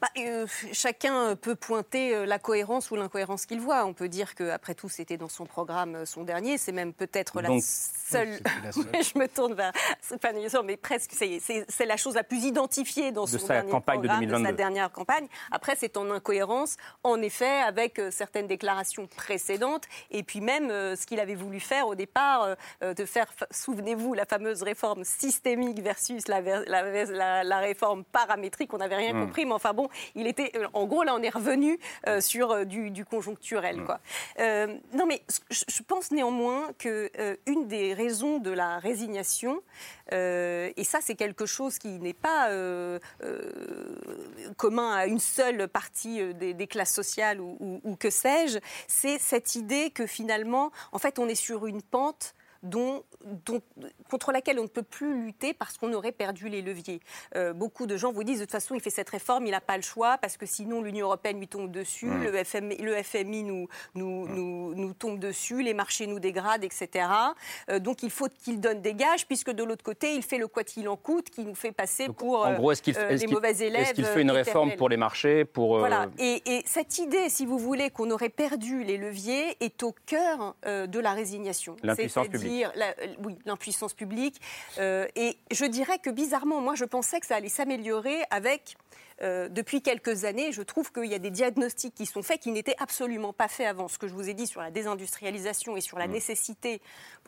bah, 0.00 0.08
euh, 0.16 0.46
chacun 0.72 1.36
peut 1.36 1.54
pointer 1.54 2.14
euh, 2.14 2.24
la 2.24 2.38
cohérence 2.38 2.90
ou 2.90 2.96
l'incohérence 2.96 3.44
qu'il 3.44 3.60
voit. 3.60 3.84
On 3.84 3.92
peut 3.92 4.08
dire 4.08 4.34
qu'après 4.34 4.74
tout, 4.74 4.88
c'était 4.88 5.18
dans 5.18 5.28
son 5.28 5.44
programme 5.44 5.94
euh, 5.94 6.06
son 6.06 6.24
dernier. 6.24 6.56
C'est 6.56 6.72
même 6.72 6.94
peut-être 6.94 7.40
la 7.42 7.50
seule. 7.60 8.40
je 8.74 9.18
me 9.18 9.28
tourne 9.28 9.54
vers. 9.54 9.72
Pas 10.20 10.32
mais 10.64 10.76
presque. 10.76 11.12
C'est 11.12 11.86
la 11.86 11.96
chose 11.96 12.14
la 12.14 12.24
plus 12.24 12.44
identifiée 12.44 13.12
dans 13.12 13.24
de 13.24 13.38
son 13.38 13.46
dernier 13.46 13.70
campagne 13.70 14.00
programme, 14.00 14.20
de, 14.20 14.26
2022. 14.26 14.46
sa 14.48 14.52
dernière 14.52 14.92
campagne. 14.92 15.26
Après, 15.50 15.76
c'est 15.78 15.96
en 15.96 16.10
incohérence, 16.10 16.76
en 17.04 17.20
effet, 17.20 17.60
avec 17.60 18.00
certaines 18.10 18.46
déclarations 18.46 19.06
précédentes 19.06 19.84
et 20.10 20.22
puis 20.22 20.40
même 20.40 20.68
ce 20.68 21.06
qu'il 21.06 21.20
avait 21.20 21.34
voulu 21.34 21.60
faire 21.60 21.88
au 21.88 21.94
départ, 21.94 22.56
de 22.82 23.04
faire, 23.04 23.32
souvenez-vous, 23.50 24.14
la 24.14 24.24
fameuse 24.24 24.62
réforme 24.62 25.04
systémique 25.04 25.80
versus 25.80 26.28
la, 26.28 26.40
la, 26.40 27.04
la, 27.04 27.44
la 27.44 27.58
réforme 27.58 28.04
paramétrique. 28.04 28.72
On 28.74 28.78
n'avait 28.78 28.96
rien 28.96 29.10
Hmm. 29.12 29.26
compris, 29.26 29.44
mais 29.44 29.52
enfin 29.52 29.72
bon, 29.72 29.88
il 30.14 30.26
était. 30.26 30.52
euh, 30.56 30.66
En 30.72 30.86
gros, 30.86 31.02
là, 31.02 31.14
on 31.14 31.22
est 31.22 31.28
revenu 31.34 31.78
euh, 32.06 32.20
sur 32.20 32.50
euh, 32.50 32.64
du, 32.64 32.90
du 32.90 33.04
conjoncturel, 33.04 33.82
quoi. 33.84 34.00
Euh, 34.38 34.66
non, 34.94 35.06
mais 35.06 35.22
je, 35.50 35.82
pense 35.82 36.10
néanmoins 36.10 36.70
que 36.78 37.10
euh, 37.18 37.36
une 37.46 37.66
des 37.68 37.94
raisons 37.94 38.38
de 38.38 38.50
la 38.50 38.78
résignation, 38.78 39.60
et 40.12 40.84
ça, 40.84 40.98
c'est 41.00 41.14
quelque 41.14 41.46
chose 41.46 41.78
qui 41.78 41.88
n'est 42.00 42.12
pas 42.12 42.48
commun 44.56 44.92
à 44.92 45.06
une 45.06 45.20
seule 45.20 45.68
partie 45.68 46.34
des, 46.34 46.54
des 46.54 46.66
classes 46.66 46.92
sociales 46.94 47.40
ou, 47.40 47.56
ou- 47.60 47.80
ou 47.84 47.96
que 47.96 48.10
sais-je, 48.10 48.58
c'est 48.88 49.18
cette 49.18 49.54
idée 49.54 49.90
que 49.90 50.06
finalement, 50.06 50.72
en 50.92 50.98
fait, 50.98 51.18
on 51.18 51.28
est 51.28 51.34
sur 51.34 51.66
une 51.66 51.82
pente 51.82 52.34
dont, 52.62 53.02
dont- 53.46 53.62
contre 54.10 54.32
laquelle 54.32 54.58
on 54.58 54.64
ne 54.64 54.68
peut 54.68 54.82
plus 54.82 55.24
lutter 55.24 55.54
parce 55.54 55.78
qu'on 55.78 55.92
aurait 55.92 56.12
perdu 56.12 56.48
les 56.48 56.62
leviers. 56.62 57.00
Euh, 57.36 57.52
beaucoup 57.52 57.86
de 57.86 57.96
gens 57.96 58.12
vous 58.12 58.24
disent 58.24 58.40
de 58.40 58.44
toute 58.44 58.52
façon, 58.52 58.74
il 58.74 58.80
fait 58.80 58.90
cette 58.90 59.08
réforme, 59.10 59.46
il 59.46 59.50
n'a 59.52 59.60
pas 59.60 59.76
le 59.76 59.82
choix 59.82 60.18
parce 60.18 60.36
que 60.36 60.46
sinon 60.46 60.82
l'Union 60.82 61.06
européenne 61.06 61.38
lui 61.38 61.48
tombe 61.48 61.70
dessus, 61.70 62.10
le, 62.10 62.44
FMI, 62.44 62.76
le 62.78 63.02
FMI 63.02 63.42
nous, 63.44 63.68
nous, 63.94 64.28
nous, 64.28 64.74
nous 64.74 64.92
tombe 64.92 65.18
dessus, 65.18 65.62
les 65.62 65.74
marchés 65.74 66.06
nous 66.06 66.18
dégradent, 66.20 66.64
etc. 66.64 67.06
Euh, 67.70 67.78
donc 67.78 68.02
il 68.02 68.10
faut 68.10 68.28
qu'il 68.28 68.60
donne 68.60 68.80
des 68.82 68.94
gages 68.94 69.26
puisque 69.26 69.50
de 69.50 69.64
l'autre 69.64 69.84
côté, 69.84 70.14
il 70.14 70.22
fait 70.22 70.38
le 70.38 70.48
quoi 70.48 70.64
qu'il 70.64 70.88
en 70.88 70.96
coûte 70.96 71.30
qui 71.30 71.44
nous 71.44 71.54
fait 71.54 71.72
passer 71.72 72.08
pour 72.08 72.40
En 72.40 72.52
euh, 72.52 72.56
gros, 72.56 72.72
est-ce 72.72 72.82
qu'il 72.82 72.96
est-ce 72.96 73.08
les 73.12 73.18
qu'il- 73.18 73.30
mauvais 73.34 73.56
élèves. 73.58 73.82
est-ce 73.82 73.94
qu'il 73.94 74.04
fait 74.04 74.22
une 74.22 74.30
réforme 74.30 74.74
pour 74.76 74.88
les 74.88 74.96
marchés 74.96 75.44
pour, 75.44 75.78
Voilà. 75.78 76.08
Et, 76.18 76.42
et 76.46 76.62
cette 76.66 76.98
idée, 76.98 77.28
si 77.28 77.46
vous 77.46 77.58
voulez, 77.58 77.90
qu'on 77.90 78.10
aurait 78.10 78.28
perdu 78.28 78.84
les 78.84 78.96
leviers, 78.98 79.56
est 79.60 79.82
au 79.82 79.94
cœur 80.06 80.54
de 80.66 80.98
la 80.98 81.12
résignation. 81.12 81.76
L'impuissance 81.82 82.26
C'est-à-dire 82.30 82.49
euh, 82.50 82.70
oui, 83.24 83.36
l'impuissance 83.46 83.94
publique. 83.94 84.40
Euh, 84.78 85.06
et 85.16 85.36
je 85.50 85.64
dirais 85.64 85.98
que 85.98 86.10
bizarrement, 86.10 86.60
moi, 86.60 86.74
je 86.74 86.84
pensais 86.84 87.20
que 87.20 87.26
ça 87.26 87.36
allait 87.36 87.48
s'améliorer 87.48 88.18
avec. 88.30 88.76
euh, 89.22 89.48
depuis 89.48 89.82
quelques 89.82 90.24
années, 90.24 90.50
je 90.50 90.62
trouve 90.62 90.92
qu'il 90.92 91.04
y 91.04 91.14
a 91.14 91.18
des 91.18 91.30
diagnostics 91.30 91.94
qui 91.94 92.06
sont 92.06 92.22
faits 92.22 92.40
qui 92.40 92.52
n'étaient 92.52 92.76
absolument 92.78 93.32
pas 93.34 93.48
faits 93.48 93.66
avant. 93.66 93.86
Ce 93.88 93.98
que 93.98 94.08
je 94.08 94.14
vous 94.14 94.28
ai 94.28 94.34
dit 94.34 94.46
sur 94.46 94.62
la 94.62 94.70
désindustrialisation 94.70 95.76
et 95.76 95.82
sur 95.82 95.98
la 95.98 96.06
nécessité, 96.06 96.80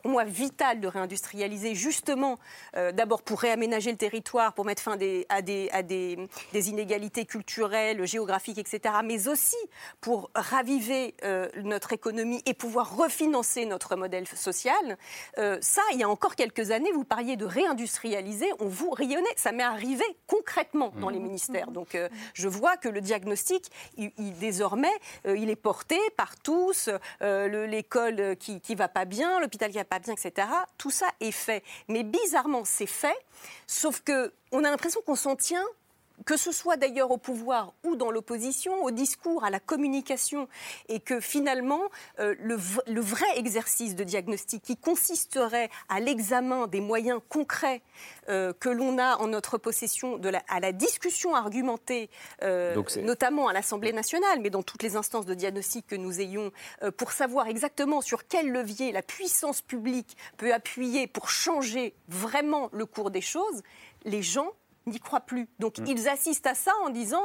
pour 0.03 0.11
moi, 0.11 0.25
vitale 0.25 0.81
de 0.81 0.87
réindustrialiser, 0.87 1.75
justement, 1.75 2.37
euh, 2.75 2.91
d'abord 2.91 3.21
pour 3.23 3.39
réaménager 3.39 3.89
le 3.89 3.95
territoire, 3.97 4.53
pour 4.53 4.65
mettre 4.65 4.81
fin 4.81 4.97
des- 4.97 5.25
à, 5.29 5.41
des, 5.41 5.69
à 5.71 5.81
des- 5.81 6.19
des 6.51 6.69
inégalités 6.69 7.25
culturelles, 7.25 8.05
géographiques, 8.05 8.57
etc., 8.57 8.95
mais 9.03 9.29
aussi 9.29 9.55
pour 10.01 10.29
raviver 10.35 11.15
euh, 11.23 11.47
notre 11.63 11.93
économie 11.93 12.41
et 12.45 12.53
pouvoir 12.53 12.97
refinancer 12.97 13.65
notre 13.65 13.95
modèle 13.95 14.27
social. 14.27 14.97
Euh, 15.37 15.57
ça, 15.61 15.81
il 15.93 15.99
y 15.99 16.03
a 16.03 16.09
encore 16.09 16.35
quelques 16.35 16.71
années, 16.71 16.91
vous 16.91 17.05
parliez 17.05 17.37
de 17.37 17.45
réindustrialiser, 17.45 18.51
on 18.59 18.67
vous 18.67 18.89
rayonnait. 18.89 19.23
Ça 19.37 19.53
m'est 19.53 19.63
arrivé 19.63 20.03
concrètement 20.27 20.91
dans 20.99 21.09
les 21.09 21.19
ministères. 21.19 21.71
Donc, 21.71 21.95
euh, 21.95 22.09
je 22.33 22.49
vois 22.49 22.75
que 22.75 22.89
le 22.89 22.99
diagnostic, 22.99 23.67
il- 23.95 24.11
il- 24.17 24.37
désormais, 24.37 24.91
il 25.25 25.49
est 25.49 25.55
porté 25.55 25.97
par 26.17 26.37
tous. 26.37 26.89
le- 27.21 27.63
L'école 27.65 28.35
qui 28.37 28.59
qui 28.59 28.75
va 28.75 28.87
pas 28.89 29.05
bien, 29.05 29.39
l'hôpital 29.39 29.71
qui 29.71 29.77
va 29.77 29.85
pas 29.85 29.92
bien, 29.99 30.13
etc. 30.13 30.47
Tout 30.77 30.91
ça 30.91 31.07
est 31.19 31.31
fait. 31.31 31.63
Mais 31.87 32.03
bizarrement, 32.03 32.63
c'est 32.65 32.85
fait. 32.87 33.17
Sauf 33.67 34.01
que 34.01 34.33
on 34.51 34.63
a 34.63 34.69
l'impression 34.69 35.01
qu'on 35.01 35.15
s'en 35.15 35.35
tient 35.35 35.65
que 36.25 36.37
ce 36.37 36.51
soit 36.51 36.77
d'ailleurs 36.77 37.11
au 37.11 37.17
pouvoir 37.17 37.73
ou 37.83 37.95
dans 37.95 38.11
l'opposition, 38.11 38.83
au 38.83 38.91
discours, 38.91 39.43
à 39.43 39.49
la 39.49 39.59
communication, 39.59 40.47
et 40.87 40.99
que 40.99 41.19
finalement, 41.19 41.81
euh, 42.19 42.35
le, 42.39 43.01
vrai 43.01 43.25
exercice 43.37 43.95
de 43.95 44.03
diagnostic 44.03 44.61
qui 44.63 44.77
consisterait 44.77 45.69
à 45.89 45.99
l'examen 45.99 46.67
des 46.67 46.81
moyens 46.81 47.19
concrets 47.29 47.81
euh, 48.29 48.53
que 48.53 48.69
l'on 48.69 48.97
a 48.99 49.17
en 49.17 49.27
notre 49.27 49.57
possession, 49.57 50.17
de 50.17 50.29
la- 50.29 50.43
à 50.47 50.59
la 50.59 50.71
discussion 50.71 51.35
argumentée, 51.35 52.09
euh, 52.41 52.73
notamment 53.01 53.47
à 53.47 53.53
l'Assemblée 53.53 53.91
nationale, 53.91 54.39
mais 54.39 54.49
dans 54.49 54.63
toutes 54.63 54.83
les 54.83 54.95
instances 54.95 55.25
de 55.25 55.33
diagnostic 55.33 55.87
que 55.87 55.95
nous 55.95 56.21
ayons, 56.21 56.51
pour 56.97 57.11
savoir 57.11 57.47
exactement 57.47 58.01
sur 58.01 58.27
quel 58.27 58.49
levier 58.51 58.91
la 58.91 59.01
puissance 59.01 59.61
publique 59.61 60.15
peut 60.37 60.53
appuyer 60.53 61.07
pour 61.07 61.29
changer 61.29 61.93
vraiment 62.07 62.69
le 62.71 62.85
cours 62.85 63.11
des 63.11 63.21
choses, 63.21 63.61
les 64.05 64.21
gens 64.21 64.51
n'y 64.87 64.99
croient 64.99 65.21
plus. 65.21 65.47
Donc 65.59 65.77
Mm. 65.79 65.85
ils 65.87 66.09
assistent 66.09 66.47
à 66.47 66.55
ça 66.55 66.71
en 66.85 66.89
disant, 66.89 67.23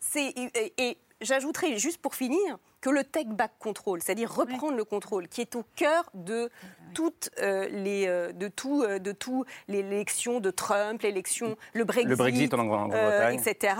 c'est 0.00 0.28
et, 0.36 0.72
et 0.78 0.98
j'ajouterai 1.20 1.78
juste 1.78 1.98
pour 1.98 2.14
finir 2.14 2.58
que 2.80 2.90
le 2.90 3.02
take 3.02 3.30
back 3.30 3.52
control, 3.58 4.02
c'est-à-dire 4.02 4.32
reprendre 4.32 4.76
le 4.76 4.84
contrôle, 4.84 5.26
qui 5.28 5.40
est 5.40 5.56
au 5.56 5.64
cœur 5.74 6.08
de 6.14 6.50
toutes 6.94 7.30
euh, 7.40 7.66
les 7.68 8.06
euh, 8.06 8.32
de 8.32 8.48
tout 8.48 8.82
euh, 8.82 8.98
de 8.98 9.12
tout 9.12 9.44
l'élection 9.66 10.40
de 10.40 10.50
Trump, 10.50 11.02
l'élection 11.02 11.56
le 11.72 11.84
Brexit, 11.84 12.08
Le 12.08 12.16
Brexit 12.16 12.54
en 12.54 12.64
Grande-Bretagne. 12.64 13.40
etc. 13.44 13.74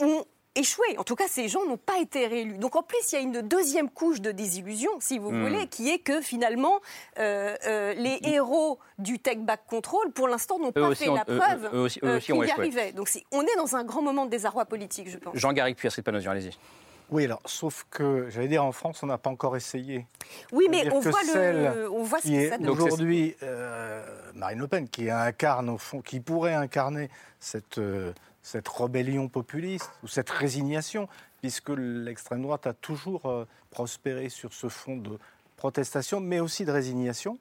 ont 0.00 0.24
échoué. 0.58 0.96
En 0.98 1.04
tout 1.04 1.14
cas, 1.16 1.28
ces 1.28 1.48
gens 1.48 1.64
n'ont 1.66 1.76
pas 1.76 1.98
été 2.00 2.26
réélus. 2.26 2.58
Donc 2.58 2.76
en 2.76 2.82
plus, 2.82 2.98
il 3.12 3.14
y 3.14 3.18
a 3.18 3.20
une 3.20 3.42
deuxième 3.42 3.88
couche 3.90 4.20
de 4.20 4.32
désillusion, 4.32 4.90
si 5.00 5.18
vous 5.18 5.30
Hmm. 5.30 5.42
voulez, 5.42 5.66
qui 5.68 5.90
est 5.90 5.98
que 5.98 6.20
finalement, 6.20 6.80
euh, 7.18 7.54
euh, 7.66 7.94
les 7.94 8.18
héros 8.24 8.78
du 8.98 9.18
take 9.18 9.40
back 9.40 9.60
control, 9.68 10.10
pour 10.12 10.28
l'instant, 10.28 10.58
n'ont 10.58 10.72
pas 10.72 10.94
fait 10.94 11.08
ont- 11.08 11.14
la 11.14 11.24
eux- 11.28 11.38
preuve 11.38 11.70
eux 11.74 11.80
aussi- 11.80 12.00
eux 12.02 12.08
euh, 12.08 12.16
aussi 12.16 12.32
ont 12.32 12.40
qu'ils 12.40 12.48
y 12.48 12.52
arrivaient. 12.52 12.92
Donc 12.92 13.08
on 13.32 13.42
est 13.42 13.56
dans 13.56 13.76
un 13.76 13.84
grand 13.84 14.02
moment 14.02 14.24
de 14.24 14.30
désarroi 14.30 14.64
politique, 14.64 15.08
je 15.10 15.18
pense. 15.18 15.36
Jean-Garrigue 15.36 15.76
Puy, 15.76 15.88
Panosian, 16.02 16.30
allez-y. 16.32 16.50
Oui, 17.08 17.24
alors, 17.26 17.40
sauf 17.44 17.86
que, 17.88 18.26
j'allais 18.30 18.48
dire, 18.48 18.64
en 18.64 18.72
France, 18.72 19.00
on 19.04 19.06
n'a 19.06 19.16
pas 19.16 19.30
encore 19.30 19.56
essayé. 19.56 20.06
Oui, 20.50 20.66
mais 20.68 20.90
on 20.92 20.98
voit, 20.98 21.22
le, 21.22 21.28
celle 21.32 21.86
on 21.92 22.02
voit 22.02 22.18
ce 22.18 22.24
qui 22.24 22.30
que 22.32 22.34
est 22.36 22.48
ça 22.48 22.58
donne. 22.58 22.68
aujourd'hui 22.70 23.36
euh, 23.44 24.04
Marine 24.34 24.58
Le 24.58 24.66
Pen, 24.66 24.88
qui 24.88 25.08
incarne 25.08 25.68
au 25.70 25.78
fond, 25.78 26.00
qui 26.00 26.18
pourrait 26.18 26.54
incarner 26.54 27.08
cette, 27.38 27.78
euh, 27.78 28.12
cette 28.46 28.68
rébellion 28.68 29.28
populiste 29.28 29.90
ou 30.04 30.06
cette 30.06 30.30
résignation, 30.30 31.08
puisque 31.40 31.70
l'extrême 31.70 32.42
droite 32.42 32.68
a 32.68 32.74
toujours 32.74 33.26
euh, 33.26 33.44
prospéré 33.70 34.28
sur 34.28 34.52
ce 34.52 34.68
fond 34.68 34.96
de 34.96 35.18
protestation, 35.56 36.20
mais 36.20 36.38
aussi 36.38 36.64
de 36.64 36.70
résignation. 36.70 37.40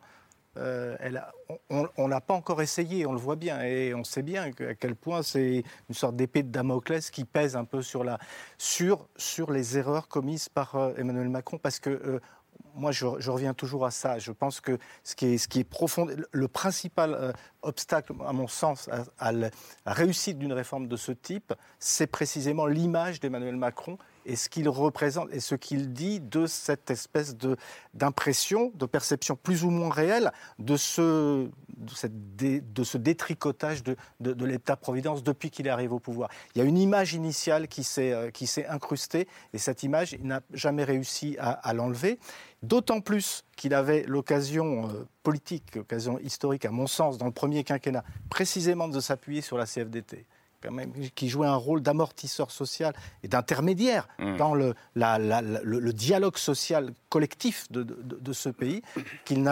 Euh, 0.58 0.96
elle 1.00 1.24
on- 1.70 1.88
ne 1.98 2.10
l'a 2.10 2.22
pas 2.22 2.34
encore 2.34 2.60
essayé, 2.64 3.06
on 3.06 3.12
le 3.12 3.20
voit 3.20 3.36
bien, 3.36 3.62
et 3.62 3.94
on 3.94 4.04
sait 4.04 4.24
bien 4.24 4.52
à 4.68 4.74
quel 4.74 4.96
point 4.96 5.22
c'est 5.22 5.64
une 5.90 5.96
sorte 5.96 6.16
d'épée 6.16 6.42
de 6.42 6.50
Damoclès 6.50 7.12
qui 7.12 7.24
pèse 7.24 7.56
un 7.56 7.66
peu 7.66 7.84
sur, 7.84 8.04
la, 8.04 8.18
sur, 8.58 9.08
sur 9.16 9.52
les 9.52 9.78
erreurs 9.78 10.08
commises 10.08 10.50
par 10.50 10.76
euh, 10.76 10.94
Emmanuel 10.98 11.30
Macron, 11.30 11.60
parce 11.60 11.80
que 11.80 12.20
moi, 12.76 12.92
je, 12.92 13.06
reviens 13.06 13.54
toujours 13.54 13.86
à 13.86 13.92
ça. 13.92 14.20
Je 14.20 14.32
pense 14.32 14.62
que 14.62 14.78
ce 15.04 15.16
qui 15.16 15.26
est, 15.34 15.64
profond, 15.64 16.08
le- 16.32 16.48
principal 16.48 17.14
euh, 17.14 17.32
obstacle, 17.62 18.14
à 18.26 18.34
mon 18.34 18.48
sens, 18.48 18.90
à 19.20 19.32
la 19.32 19.50
réussite 19.86 20.38
d'une 20.38 20.54
réforme 20.54 20.88
de 20.88 20.96
ce 20.98 21.12
type, 21.12 21.54
c'est 21.80 22.08
précisément 22.08 22.66
l'image 22.66 23.20
d'Emmanuel 23.20 23.56
Macron 23.56 23.98
et 24.26 24.36
ce 24.36 24.50
qu'il 24.50 24.68
représente 24.70 25.30
et 25.32 25.40
ce 25.40 25.56
qu'il 25.56 25.94
dit 25.94 26.20
de 26.20 26.46
cette 26.48 26.90
espèce 26.92 27.36
de 27.38 27.56
d'impression, 27.94 28.72
de 28.76 28.86
perception 28.86 29.36
plus 29.36 29.64
ou 29.64 29.70
moins 29.70 29.90
réelle 29.90 30.32
de 30.60 30.78
ce 30.78 31.50
cette 31.94 32.36
dé- 32.36 32.62
de 32.62 32.84
ce 32.84 32.98
détricotage 32.98 33.84
de, 33.84 33.96
de- 34.20 34.34
de 34.34 34.46
l'État-providence 34.46 35.24
depuis 35.24 35.50
qu'il 35.50 35.68
est 35.68 35.70
arrivé 35.70 35.94
au 35.94 36.00
pouvoir. 36.00 36.30
Il 36.56 36.60
y 36.60 36.62
a 36.62 36.66
une 36.66 36.78
image 36.78 37.14
initiale 37.14 37.68
qui 37.68 37.84
s'est 37.84 38.12
euh, 38.14 38.32
qui 38.32 38.48
s'est 38.48 38.66
incrustée 38.68 39.28
et 39.54 39.58
cette 39.58 39.84
image, 39.84 40.14
il 40.14 40.26
n'a 40.28 40.42
jamais 40.54 40.84
réussi 40.84 41.36
à, 41.40 41.52
à 41.52 41.74
l'enlever. 41.74 42.20
D'autant 42.64 43.00
plus 43.02 43.44
qu'il 43.56 43.74
avait 43.74 44.04
l'occasion 44.08 44.90
euh, 44.90 45.06
politique, 45.24 45.76
l'occasion 45.76 46.18
historique, 46.20 46.66
à 46.66 46.72
mon 46.72 46.88
sens, 46.88 47.18
dans 47.18 47.26
le 47.28 47.32
premier 47.32 47.64
quinquennat, 47.64 48.04
précisément 48.30 48.88
de 48.88 49.00
s'appuyer 49.00 49.42
sur 49.42 49.58
la 49.58 49.66
CFDT 49.66 50.26
quand 50.66 50.74
même, 50.74 50.92
qui 51.16 51.30
jouait 51.30 51.48
un 51.48 51.56
rôle 51.56 51.82
d'amortisseur 51.82 52.52
social 52.52 52.94
et 53.24 53.28
d'intermédiaire 53.28 54.08
Mmh. 54.20 54.38
dans 54.38 54.56
le, 54.56 54.74
la- 54.96 55.18
la- 55.20 55.42
la- 55.42 55.62
le- 55.62 55.80
le 55.80 55.94
dialogue 55.94 56.38
social 56.38 56.94
collectif 57.10 57.72
de, 57.72 57.84
de- 57.84 58.18
de 58.20 58.34
ce 58.34 58.50
pays, 58.50 58.82
qu'il 59.26 59.50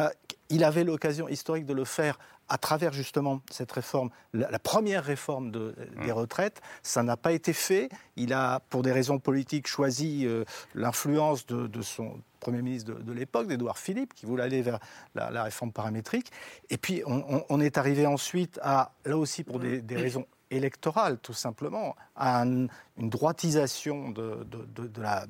il 0.49 0.63
avait 0.63 0.83
l'occasion 0.83 1.27
historique 1.27 1.65
de 1.65 1.73
le 1.73 1.85
faire 1.85 2.19
à 2.49 2.57
travers 2.57 2.91
justement 2.93 3.41
cette 3.49 3.71
réforme, 3.71 4.09
la, 4.33 4.51
la 4.51 4.59
première 4.59 5.03
réforme 5.03 5.49
de- 5.51 5.73
des 6.03 6.11
retraites. 6.11 6.61
Ça 6.83 7.01
n'a 7.01 7.15
pas 7.17 7.31
été 7.31 7.53
fait. 7.53 7.89
Il 8.17 8.33
a, 8.33 8.59
pour 8.69 8.81
des 8.83 8.91
raisons 8.91 9.17
politiques, 9.19 9.67
choisi 9.67 10.25
euh, 10.25 10.43
l'influence 10.75 11.45
de, 11.45 11.67
de 11.67 11.81
son 11.81 12.19
Premier 12.39 12.61
ministre 12.61 12.93
de, 12.93 13.01
de 13.01 13.13
l'époque, 13.13 13.47
d'Édouard 13.47 13.77
Philippe, 13.77 14.13
qui 14.13 14.25
voulait 14.25 14.43
aller 14.43 14.61
vers 14.61 14.79
la, 15.15 15.31
la 15.31 15.43
réforme 15.43 15.71
paramétrique. 15.71 16.29
Et 16.69 16.77
puis, 16.77 17.01
on, 17.05 17.23
on- 17.29 17.45
on 17.47 17.61
est 17.61 17.77
arrivé 17.77 18.05
ensuite 18.05 18.59
à, 18.61 18.91
là 19.05 19.17
aussi 19.17 19.45
pour 19.45 19.59
des, 19.59 19.81
des 19.81 19.95
raisons 19.95 20.25
électorales, 20.55 21.17
tout 21.19 21.33
simplement, 21.33 21.95
à 22.15 22.41
un- 22.43 22.67
une 22.97 23.09
droitisation 23.09 24.09
de, 24.11 24.45
de- 24.45 25.01
la, 25.01 25.25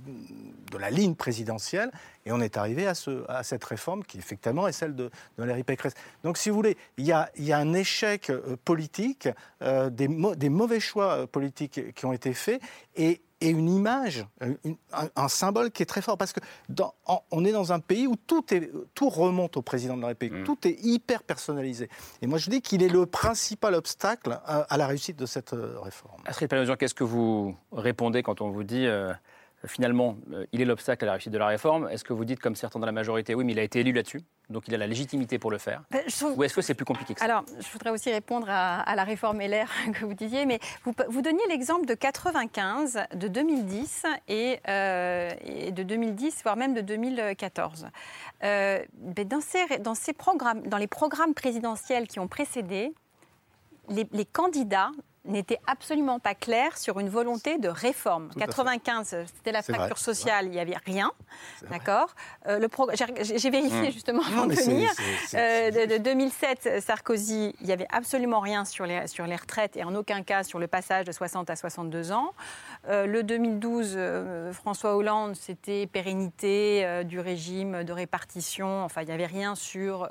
de 0.72 0.78
la 0.78 0.90
ligne 0.90 1.16
présidentielle. 1.16 1.92
Et 2.26 2.32
on 2.32 2.42
est 2.42 2.58
arrivé 2.58 2.88
à, 2.88 2.94
ce- 2.94 3.24
à 3.30 3.44
cette 3.44 3.64
réforme 3.64 4.04
qui, 4.04 4.18
effectivement, 4.18 4.68
est 4.68 4.74
celle 4.74 4.96
de, 4.96 5.10
Valérie 5.38 5.64
Pécresse. 5.64 5.94
Donc, 6.24 6.38
si 6.38 6.50
vous 6.50 6.56
voulez, 6.56 6.78
il 6.98 7.06
y 7.06 7.12
a, 7.12 7.30
y 7.38 7.52
a 7.54 7.58
un 7.58 7.74
échec 7.74 8.30
euh, 8.30 8.58
politique, 8.66 9.30
euh, 9.62 9.90
des, 9.90 10.08
des 10.36 10.50
mauvais 10.50 10.80
choix 10.80 11.14
euh, 11.20 11.28
politiques 11.28 11.94
qui 11.94 12.06
ont 12.06 12.14
été 12.14 12.34
faits. 12.34 12.62
Et, 12.96 13.22
et 13.44 13.50
une 13.50 13.70
image, 13.70 14.26
une- 14.42 14.78
un, 14.94 15.08
un 15.16 15.28
symbole 15.28 15.70
qui 15.72 15.84
est 15.84 15.86
très 15.86 16.02
fort. 16.02 16.18
Parce 16.18 16.32
que 16.34 16.40
dans- 16.70 16.94
en- 17.06 17.22
on 17.32 17.44
est 17.46 17.52
dans 17.52 17.74
un 17.74 17.80
pays 17.80 18.08
où 18.08 18.16
tout, 18.16 18.54
est, 18.54 18.72
tout 18.96 19.10
remonte 19.10 19.58
au 19.58 19.62
président 19.62 19.98
de 19.98 20.02
la 20.02 20.08
République. 20.08 20.44
Tout 20.46 20.58
est 20.68 20.78
hyper 20.82 21.24
personnalisé. 21.24 21.90
Et 22.22 22.28
moi, 22.28 22.38
je 22.38 22.50
dis 22.50 22.62
qu'il 22.62 22.82
est 22.82 22.90
le 22.90 23.06
principal 23.06 23.76
obstacle 23.76 24.40
à, 24.46 24.62
à 24.62 24.78
la 24.78 24.88
réussite 24.88 25.18
de 25.18 25.26
cette 25.26 25.54
euh, 25.54 25.78
réforme. 25.82 26.22
Astrid 26.26 26.50
Paladjian, 26.50 26.76
qu'est-ce 26.78 26.96
que 26.96 27.04
vous 27.04 27.56
répondez 27.72 28.24
quand 28.24 28.42
on 28.42 28.50
vous 28.50 28.64
dit 28.64 28.88
euh, 28.88 29.14
finalement 29.66 30.18
euh, 30.34 30.46
il 30.52 30.62
est 30.62 30.66
l'obstacle 30.66 31.06
à 31.06 31.08
la 31.08 31.12
réussite 31.14 31.32
de 31.32 31.38
la 31.38 31.48
réforme 31.48 31.88
Est-ce 31.90 32.04
que 32.04 32.14
vous 32.14 32.26
dites 32.26 32.40
comme 32.40 32.56
certains 32.56 32.80
dans 32.80 32.86
la 32.86 32.92
majorité 32.92 33.34
oui 33.36 33.44
mais 33.46 33.54
il 33.54 33.60
a 33.60 33.64
été 33.64 33.80
élu 33.80 33.92
là-dessus 33.94 34.22
donc 34.50 34.68
il 34.68 34.76
a 34.76 34.78
la 34.78 34.88
légitimité 34.88 35.40
pour 35.40 35.52
le 35.52 35.58
faire 35.58 35.84
Ben, 35.90 36.02
trouve- 36.08 36.38
Ou 36.38 36.44
est-ce 36.44 36.54
que 36.56 36.62
c'est 36.62 36.74
plus 36.74 36.84
compliqué 36.86 37.14
que 37.14 37.20
ça? 37.22 37.26
Alors, 37.26 37.46
je 37.60 37.70
voudrais 37.72 37.92
aussi 37.92 38.12
répondre 38.12 38.48
à, 38.50 38.82
à 38.82 38.94
la 38.96 39.04
réforme 39.06 39.40
LR 39.40 39.70
que 39.94 40.04
vous 40.06 40.14
disiez, 40.14 40.46
mais 40.46 40.60
vous, 40.84 40.94
vous 41.08 41.22
donniez 41.22 41.42
l'exemple 41.48 41.86
de 41.86 41.94
95, 41.94 43.00
de 43.16 43.28
2010 43.30 44.04
et, 44.28 44.60
euh, 44.68 45.32
et 45.46 45.72
de 45.72 45.84
2010, 45.84 46.42
voire 46.44 46.58
même 46.58 46.74
de 46.74 46.82
2014. 46.82 47.88
Euh, 48.44 48.84
ben, 48.98 49.26
dans, 49.28 49.40
ces, 49.42 49.80
dans, 49.80 49.96
ces 49.96 50.12
programmes, 50.12 50.62
dans 50.68 50.78
les 50.78 50.88
programmes 50.88 51.34
présidentiels 51.34 52.08
qui 52.10 52.20
ont 52.20 52.28
précédé, 52.28 52.94
les, 53.90 54.06
les 54.12 54.26
candidats 54.26 54.92
n'étaient 55.26 55.60
absolument 55.68 56.20
pas 56.20 56.36
clairs 56.36 56.78
sur 56.78 57.00
une 57.00 57.10
volonté 57.10 57.58
de 57.58 57.70
réforme. 57.70 58.30
Tout 58.30 58.40
à 58.40 58.42
fait. 58.42 58.48
95, 58.48 59.16
c'était 59.36 59.52
la 59.52 59.62
vrai, 59.62 59.74
fracture 59.74 59.98
sociale, 59.98 60.46
il 60.48 60.52
n'y 60.52 60.60
avait 60.60 60.76
rien. 60.86 61.12
D'accord 61.70 62.14
Euh, 62.48 62.60
le 62.60 62.68
J'ai 63.24 63.50
vérifié 63.50 63.90
Mm. 63.90 63.92
justement 63.92 64.22
avant 64.24 64.46
de 64.46 64.54
venir. 64.54 64.90
Euh, 65.34 65.72
de, 65.72 65.94
de 65.94 65.98
2007, 65.98 66.82
Sarkozy, 66.82 67.56
il 67.62 67.68
n'y 67.68 67.72
avait 67.74 67.88
absolument 67.92 68.40
rien 68.42 68.66
sur 68.66 68.86
les, 68.86 69.08
sur 69.08 69.26
les 69.26 69.36
retraites 69.36 69.78
et 69.78 69.84
en 69.84 69.96
aucun 69.96 70.24
cas 70.24 70.44
sur 70.44 70.60
le 70.60 70.68
passage 70.68 71.06
de 71.06 71.12
60 71.12 71.50
à 71.50 71.56
62 71.56 72.12
ans. 72.12 72.32
Euh, 72.90 73.06
le 73.06 73.24
2012, 73.24 73.94
euh, 73.96 74.52
François 74.54 74.96
Hollande, 74.98 75.36
c'était 75.36 75.88
pérennité 75.88 77.04
du 77.06 77.20
régime 77.20 77.84
de 77.84 77.94
répartition. 77.94 78.84
Enfin, 78.84 79.02
il 79.02 79.06
n'y 79.06 79.14
avait 79.14 79.26
rien 79.26 79.56
sur 79.56 80.10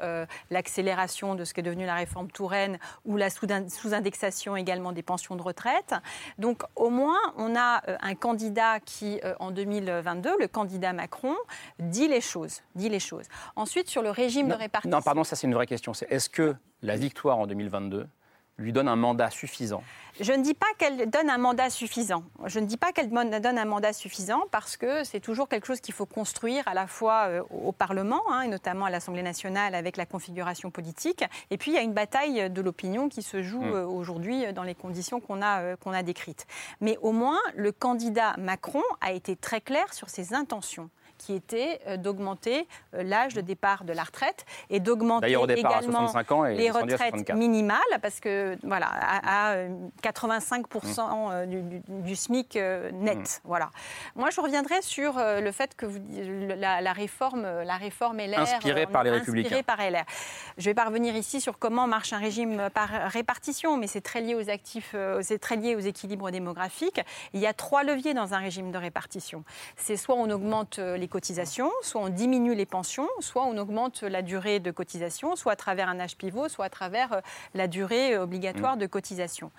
l'accélération 0.50 1.34
de 1.34 1.44
ce 1.44 1.54
qui 1.54 1.60
est 1.60 1.62
devenu 1.62 1.86
la 1.86 1.94
réforme 1.94 2.30
Touraine 2.30 2.78
ou 3.04 3.16
la 3.16 3.30
sous- 3.30 3.46
sous-indexation 3.68 4.56
également 4.56 4.92
des 4.92 5.01
pensions 5.02 5.36
de 5.36 5.42
retraite. 5.42 5.94
Donc, 6.38 6.62
au 6.76 6.90
moins, 6.90 7.18
on 7.36 7.54
a 7.56 7.82
euh, 7.88 7.96
un 8.00 8.14
candidat 8.14 8.80
qui, 8.80 9.20
euh, 9.24 9.34
en 9.40 9.50
2022, 9.50 10.30
le 10.38 10.48
candidat 10.48 10.92
Macron, 10.92 11.34
dit 11.78 12.08
les 12.08 12.20
choses. 12.20 12.62
Dit 12.74 12.88
les 12.88 13.00
choses. 13.00 13.26
Ensuite, 13.56 13.88
sur 13.88 14.02
le 14.02 14.10
régime 14.10 14.48
de 14.48 14.54
répartition. 14.54 14.96
Non, 14.96 15.02
pardon, 15.02 15.24
ça 15.24 15.36
c'est 15.36 15.46
une 15.46 15.54
vraie 15.54 15.66
question. 15.66 15.94
C'est 15.94 16.10
est-ce 16.10 16.28
que 16.28 16.54
la 16.82 16.96
victoire 16.96 17.38
en 17.38 17.46
2022 17.46 18.06
lui 18.58 18.72
donne 18.72 18.88
un 18.88 18.96
mandat 18.96 19.30
suffisant 19.30 19.82
Je 20.20 20.32
ne 20.32 20.42
dis 20.42 20.54
pas 20.54 20.66
qu'elle 20.78 21.08
donne 21.08 21.30
un 21.30 21.38
mandat 21.38 21.70
suffisant. 21.70 22.22
Je 22.44 22.60
ne 22.60 22.66
dis 22.66 22.76
pas 22.76 22.92
qu'elle 22.92 23.08
donne 23.08 23.58
un 23.58 23.64
mandat 23.64 23.92
suffisant 23.92 24.42
parce 24.50 24.76
que 24.76 25.04
c'est 25.04 25.20
toujours 25.20 25.48
quelque 25.48 25.66
chose 25.66 25.80
qu'il 25.80 25.94
faut 25.94 26.06
construire 26.06 26.68
à 26.68 26.74
la 26.74 26.86
fois 26.86 27.24
euh, 27.28 27.42
au 27.50 27.72
Parlement 27.72 28.22
hein, 28.30 28.42
et 28.42 28.48
notamment 28.48 28.84
à 28.84 28.90
l'Assemblée 28.90 29.22
nationale 29.22 29.74
avec 29.74 29.96
la 29.96 30.04
configuration 30.04 30.70
politique. 30.70 31.24
Et 31.50 31.56
puis 31.56 31.70
il 31.70 31.74
y 31.74 31.78
a 31.78 31.82
une 31.82 31.94
bataille 31.94 32.50
de 32.50 32.60
l'opinion 32.60 33.08
qui 33.08 33.22
se 33.22 33.42
joue 33.42 33.62
Mm. 33.62 33.74
euh, 33.74 33.86
aujourd'hui 33.86 34.44
euh, 34.44 34.52
dans 34.52 34.62
les 34.62 34.74
conditions 34.74 35.20
qu'on 35.20 35.42
a, 35.42 35.76
qu'on 35.76 35.92
a 35.92 36.02
décrites. 36.02 36.46
Mais 36.80 36.98
au 37.02 37.12
moins, 37.12 37.38
le 37.54 37.72
candidat 37.72 38.34
Macron 38.38 38.82
a 39.00 39.12
été 39.12 39.36
très 39.36 39.60
clair 39.60 39.92
sur 39.94 40.10
ses 40.10 40.34
intentions 40.34 40.90
qui 41.24 41.34
était 41.34 41.80
euh, 41.86 41.96
d'augmenter 41.96 42.66
euh, 42.94 43.02
l'âge 43.04 43.34
de 43.34 43.40
départ 43.40 43.84
de 43.84 43.92
la 43.92 44.02
retraite 44.02 44.44
et 44.70 44.80
d'augmenter 44.80 45.28
également 45.30 46.08
65 46.08 46.32
ans 46.32 46.44
et 46.46 46.54
les 46.56 46.70
retraites 46.70 46.98
64. 46.98 47.36
minimales 47.36 47.78
parce 48.00 48.18
que 48.18 48.56
voilà 48.64 48.86
à, 48.90 49.50
à, 49.50 49.54
euh, 49.54 49.68
85% 50.02 51.30
euh, 51.32 51.46
du, 51.46 51.62
du- 51.62 51.82
du 51.88 52.16
SMIC 52.16 52.54
net. 52.92 53.18
Mm. 53.18 53.24
Voilà. 53.44 53.70
Moi, 54.16 54.30
je 54.30 54.40
reviendrai 54.40 54.82
sur 54.82 55.14
le 55.18 55.52
fait 55.52 55.76
que 55.76 55.86
vous, 55.86 55.98
la, 56.56 56.80
la 56.80 56.92
réforme, 56.92 57.42
la 57.42 57.76
réforme 57.76 58.18
LR 58.18 58.40
Inspirée 58.40 58.86
par 58.86 59.04
les 59.04 59.10
Républicains. 59.10 59.62
par 59.62 59.78
LR. 59.78 60.04
Je 60.58 60.64
vais 60.64 60.74
pas 60.74 60.84
revenir 60.84 61.14
ici 61.16 61.40
sur 61.40 61.58
comment 61.58 61.86
marche 61.86 62.12
un 62.12 62.18
régime 62.18 62.68
par 62.74 62.88
répartition, 62.88 63.76
mais 63.76 63.86
c'est 63.86 64.00
très 64.00 64.20
lié 64.20 64.34
aux 64.34 64.50
actifs, 64.50 64.94
c'est 65.20 65.38
très 65.38 65.56
lié 65.56 65.76
aux 65.76 65.80
équilibres 65.80 66.30
démographiques. 66.30 67.00
Il 67.32 67.40
y 67.40 67.46
a 67.46 67.52
trois 67.52 67.84
leviers 67.84 68.14
dans 68.14 68.34
un 68.34 68.38
régime 68.38 68.70
de 68.72 68.78
répartition. 68.78 69.44
C'est 69.76 69.96
soit 69.96 70.14
on 70.16 70.28
augmente 70.30 70.78
les 70.78 71.08
cotisations, 71.12 71.70
soit 71.82 72.00
on 72.00 72.08
diminue 72.08 72.54
les 72.54 72.64
pensions, 72.64 73.08
soit 73.20 73.44
on 73.44 73.58
augmente 73.58 74.02
la 74.02 74.22
durée 74.22 74.60
de 74.60 74.70
cotisation, 74.70 75.36
soit 75.36 75.52
à 75.52 75.56
travers 75.56 75.88
un 75.90 76.00
âge 76.00 76.16
pivot, 76.16 76.48
soit 76.48 76.64
à 76.64 76.70
travers 76.70 77.12
euh, 77.12 77.20
la 77.54 77.68
durée 77.68 78.14
euh, 78.14 78.22
obligatoire 78.22 78.78
de 78.78 78.86
cotisation. 78.86 79.52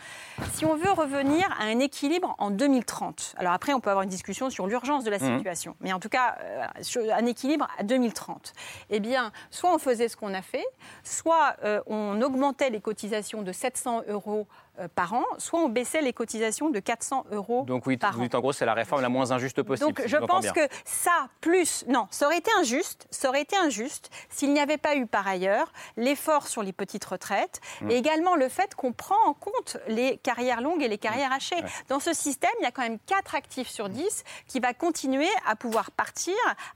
Si 0.53 0.65
on 0.65 0.75
veut 0.75 0.91
revenir 0.91 1.45
à 1.59 1.65
un 1.65 1.77
équilibre 1.79 2.35
en 2.39 2.49
2030, 2.49 3.35
alors 3.37 3.53
après 3.53 3.73
on 3.73 3.79
peut 3.79 3.91
avoir 3.91 4.01
une 4.03 4.09
discussion 4.09 4.49
sur 4.49 4.65
l'urgence 4.65 5.03
de 5.03 5.11
la 5.11 5.19
Mhm. 5.19 5.37
situation, 5.37 5.75
mais 5.79 5.93
en 5.93 5.99
tout 5.99 6.09
cas 6.09 6.37
euh, 6.41 7.11
un 7.13 7.25
équilibre 7.27 7.67
à 7.77 7.83
2030, 7.83 8.53
eh 8.89 8.99
bien 8.99 9.31
soit 9.51 9.71
on 9.73 9.77
faisait 9.77 10.07
ce 10.07 10.17
qu'on 10.17 10.33
a 10.33 10.41
fait, 10.41 10.65
soit 11.03 11.55
on 11.85 12.19
augmentait 12.21 12.71
les 12.71 12.81
cotisations 12.81 13.43
de 13.43 13.51
700 13.51 14.03
euros 14.07 14.47
par 14.95 15.13
an, 15.13 15.24
soit 15.38 15.59
on 15.59 15.69
baissait 15.69 16.01
les 16.01 16.13
cotisations 16.13 16.69
de 16.69 16.80
400 16.80 17.26
euros 17.32 17.63
Donc 17.65 17.86
oui, 17.86 17.97
par 17.97 18.13
vous 18.13 18.19
an. 18.19 18.24
dites 18.24 18.36
en 18.36 18.39
gros 18.39 18.53
c'est 18.53 18.65
la 18.65 18.74
réforme 18.74 19.01
la 19.01 19.09
moins 19.09 19.32
injuste 19.32 19.61
possible. 19.63 19.89
Donc 19.93 19.99
si 20.01 20.09
je 20.09 20.17
pense 20.17 20.41
bien. 20.43 20.53
que 20.53 20.67
ça, 20.86 21.28
plus... 21.41 21.86
Non, 21.88 22.07
ça 22.11 22.26
aurait 22.28 22.38
été 22.39 22.51
injuste, 22.59 23.07
ça 23.11 23.30
aurait 23.30 23.41
été 23.41 23.55
injuste 23.57 24.09
s'il 24.30 24.53
n'y 24.53 24.59
avait 24.59 24.78
pas 24.78 24.95
eu 24.95 25.05
par 25.05 25.28
ailleurs 25.28 25.71
l'effort 25.97 26.47
sur 26.47 26.63
les 26.63 26.74
petites 26.74 27.05
retraites 27.05 27.34
Mm. 27.82 27.91
et 27.91 27.95
également 27.95 28.36
le 28.36 28.49
fait 28.49 28.76
qu'on 28.76 28.91
prend 28.93 29.17
en 29.26 29.34
compte 29.34 29.78
les 29.88 30.17
carrières 30.17 30.61
longues 30.61 30.82
et 30.84 30.88
les 30.88 30.97
carrières 30.97 31.32
hachées. 31.32 31.61
Dans 31.89 31.99
ce 31.99 32.13
système, 32.13 32.51
il 32.59 32.63
y 32.63 32.67
a 32.67 32.71
quand 32.71 32.82
même 32.82 32.99
4 33.05 33.36
actifs 33.36 33.69
sur 33.69 33.89
10 33.89 34.24
qui 34.47 34.59
va 34.59 34.74
continuer 34.74 35.28
à 35.47 35.55
pouvoir 35.55 35.91
partir 35.91 36.36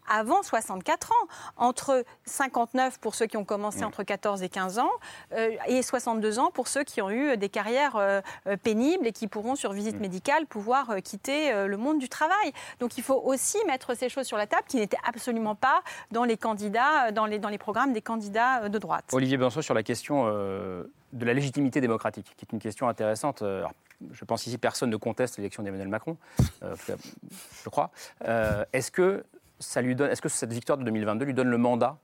avant 0.09 0.43
64 0.43 1.11
ans. 1.11 1.27
Entre 1.57 2.03
59 2.25 2.99
pour 2.99 3.15
ceux 3.15 3.25
qui 3.25 3.37
ont 3.37 3.45
commencé 3.45 3.83
entre 3.83 4.03
14 4.03 4.43
et 4.43 4.49
15 4.49 4.79
ans 4.79 4.89
euh, 5.33 5.51
et 5.67 5.81
62 5.81 6.39
ans 6.39 6.51
pour 6.51 6.67
ceux 6.67 6.83
qui 6.83 7.01
ont 7.01 7.09
eu 7.09 7.37
des 7.37 7.49
carrières 7.49 7.86
euh, 7.95 8.21
euh, 8.47 8.57
pénibles 8.57 9.07
et 9.07 9.11
qui 9.11 9.27
pourront, 9.27 9.55
sur 9.55 9.73
visite 9.73 9.99
médicale, 9.99 10.45
pouvoir 10.45 10.89
euh, 10.89 10.99
quitter 10.99 11.51
le 11.67 11.77
monde 11.77 11.99
du 11.99 12.09
travail. 12.09 12.51
Donc 12.79 12.97
il 12.97 13.03
faut 13.03 13.21
aussi 13.23 13.57
mettre 13.67 13.95
ces 13.95 14.09
choses 14.09 14.25
sur 14.25 14.37
la 14.37 14.47
table 14.47 14.63
qui 14.67 14.77
n'étaient 14.77 14.97
absolument 15.07 15.55
pas 15.55 15.81
dans 16.11 16.23
les 16.23 16.37
candidats, 16.37 17.11
dans 17.11 17.25
les, 17.25 17.39
dans 17.39 17.49
les 17.49 17.57
programmes 17.57 17.93
des 17.93 18.01
candidats 18.01 18.69
de 18.69 18.77
droite. 18.77 19.05
Olivier 19.13 19.37
Besançon 19.37 19.61
sur 19.61 19.73
la 19.73 19.83
question 19.83 20.25
euh, 20.27 20.83
de 21.13 21.25
la 21.25 21.33
légitimité 21.33 21.79
démocratique, 21.79 22.33
qui 22.35 22.45
est 22.45 22.51
une 22.51 22.59
question 22.59 22.89
intéressante. 22.89 23.41
Alors, 23.41 23.71
je 24.11 24.25
pense 24.25 24.45
ici 24.45 24.57
personne 24.57 24.89
ne 24.89 24.97
conteste 24.97 25.37
l'élection 25.37 25.63
d'Emmanuel 25.63 25.87
Macron, 25.87 26.17
euh, 26.63 26.75
je 27.63 27.69
crois. 27.69 27.91
Euh, 28.25 28.65
est-ce 28.73 28.91
que 28.91 29.23
ça 29.59 29.81
lui 29.81 29.95
donne, 29.95 30.11
est-ce 30.11 30.21
que 30.21 30.29
cette 30.29 30.51
victoire 30.51 30.77
de 30.77 30.83
2022 30.83 31.25
lui 31.25 31.33
donne 31.33 31.49
le 31.49 31.57
mandat 31.57 31.97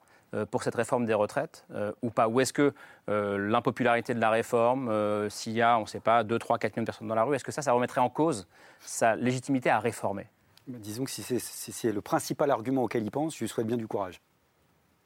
pour 0.50 0.64
cette 0.64 0.76
réforme 0.76 1.06
des 1.06 1.14
retraites 1.14 1.66
euh, 1.72 1.92
ou 2.02 2.10
pas? 2.10 2.28
Ou 2.28 2.40
est-ce 2.42 2.54
que 2.54 2.74
euh, 3.10 3.38
l'impopularité 3.38 4.14
de 4.14 4.20
la 4.20 4.30
réforme, 4.30 4.90
euh, 4.90 5.30
s'il 5.30 5.54
y 5.54 5.62
a, 5.62 5.78
on 5.78 5.82
ne 5.82 5.88
sait 5.88 6.00
pas, 6.00 6.24
2, 6.24 6.40
3, 6.40 6.58
4 6.58 6.76
millions 6.76 6.84
de 6.84 6.86
personnes 6.88 7.08
dans 7.08 7.16
la 7.16 7.24
rue, 7.24 7.36
est-ce 7.36 7.44
que 7.44 7.52
ça, 7.52 7.62
ça 7.62 7.72
remettrait 7.72 8.02
en 8.02 8.10
cause 8.10 8.48
sa 8.80 9.16
légitimité 9.16 9.70
à 9.70 9.80
réformer? 9.80 10.28
Disons 10.68 11.04
que 11.04 11.12
si 11.12 11.24
c'est 11.24 11.40
si 11.40 11.92
le 11.92 12.02
principal 12.02 12.50
argument 12.50 12.84
auquel 12.84 13.04
il 13.04 13.12
pense, 13.12 13.36
je 13.36 13.42
lui 13.42 13.50
souhaite 13.50 13.68
bien 13.68 13.78
du 13.78 13.88
courage. 13.88 14.22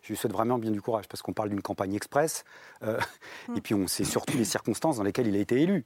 Je 0.03 0.09
lui 0.09 0.17
souhaite 0.17 0.31
vraiment 0.31 0.59
bien 0.59 0.71
du 0.71 0.81
courage 0.81 1.07
parce 1.07 1.21
qu'on 1.21 1.33
parle 1.33 1.49
d'une 1.49 1.61
campagne 1.61 1.93
express. 1.95 2.45
euh, 2.83 2.99
Et 3.55 3.61
puis 3.61 3.73
on 3.73 3.87
sait 3.87 4.03
surtout 4.03 4.37
les 4.37 4.45
circonstances 4.45 4.97
dans 4.97 5.03
lesquelles 5.03 5.27
il 5.27 5.35
a 5.35 5.39
été 5.39 5.61
élu. 5.61 5.85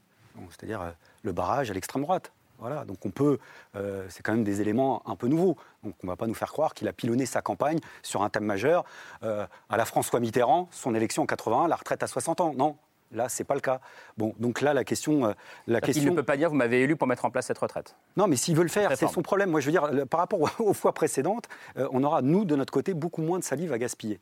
C'est-à-dire 0.49 0.81
euh, 0.81 0.91
le 1.23 1.31
barrage 1.31 1.71
à 1.71 1.73
l'extrême 1.73 2.03
droite. 2.03 2.31
Voilà, 2.61 2.85
donc 2.85 3.05
on 3.05 3.09
peut, 3.09 3.39
euh, 3.75 4.05
c'est 4.07 4.23
quand 4.23 4.31
même 4.31 4.45
des 4.45 4.61
éléments 4.61 5.01
un 5.05 5.15
peu 5.15 5.27
nouveaux. 5.27 5.57
Donc 5.83 5.95
on 6.03 6.07
ne 6.07 6.11
va 6.11 6.15
pas 6.15 6.27
nous 6.27 6.33
faire 6.33 6.51
croire 6.51 6.73
qu'il 6.73 6.87
a 6.87 6.93
pilonné 6.93 7.25
sa 7.25 7.41
campagne 7.41 7.79
sur 8.03 8.21
un 8.23 8.29
thème 8.29 8.45
majeur. 8.45 8.85
Euh, 9.23 9.45
à 9.69 9.77
la 9.77 9.85
François 9.85 10.19
Mitterrand, 10.19 10.69
son 10.71 10.95
élection 10.95 11.23
en 11.23 11.25
81, 11.25 11.67
la 11.67 11.75
retraite 11.75 12.03
à 12.03 12.07
60 12.07 12.39
ans. 12.39 12.53
Non, 12.55 12.77
là 13.11 13.29
c'est 13.29 13.43
pas 13.43 13.55
le 13.55 13.61
cas. 13.61 13.79
Bon, 14.17 14.33
donc 14.39 14.61
là 14.61 14.73
la 14.73 14.83
question, 14.83 15.25
euh, 15.25 15.33
la 15.67 15.79
Il 15.79 15.81
question. 15.81 16.11
ne 16.11 16.15
peut 16.15 16.23
pas 16.23 16.37
dire 16.37 16.49
vous 16.49 16.55
m'avez 16.55 16.81
élu 16.81 16.95
pour 16.95 17.07
mettre 17.07 17.25
en 17.25 17.31
place 17.31 17.47
cette 17.47 17.57
retraite. 17.57 17.95
Non, 18.17 18.27
mais 18.27 18.35
s'il 18.35 18.55
veut 18.55 18.63
le 18.63 18.69
faire, 18.69 18.95
c'est 18.97 19.07
son 19.07 19.21
problème. 19.21 19.49
Moi, 19.49 19.59
je 19.59 19.65
veux 19.67 19.71
dire, 19.71 20.07
par 20.07 20.19
rapport 20.19 20.39
aux, 20.59 20.73
fois 20.73 20.93
précédentes, 20.93 21.47
euh, 21.77 21.87
on 21.91 22.03
aura, 22.03 22.21
nous, 22.21 22.45
de 22.45 22.55
notre 22.55 22.71
côté, 22.71 22.93
beaucoup 22.93 23.21
moins 23.21 23.39
de 23.39 23.43
salive 23.43 23.73
à 23.73 23.77
gaspiller. 23.77 24.19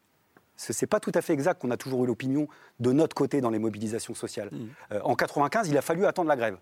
Ce 0.57 0.73
n'est 0.73 0.87
pas 0.87 0.99
tout 0.99 1.11
à 1.13 1.21
fait 1.21 1.31
exact 1.33 1.61
qu'on 1.61 1.71
a 1.71 1.77
toujours 1.77 2.03
eu 2.03 2.07
l'opinion 2.07 2.47
de 2.81 2.91
notre 2.91 3.15
côté 3.15 3.39
dans 3.39 3.49
les 3.49 3.59
mobilisations 3.59 4.13
sociales. 4.13 4.49
Euh, 4.91 4.99
en 5.03 5.15
95, 5.15 5.69
il 5.69 5.77
a 5.77 5.81
fallu 5.81 6.05
attendre 6.05 6.27
la 6.27 6.35
grève, 6.35 6.57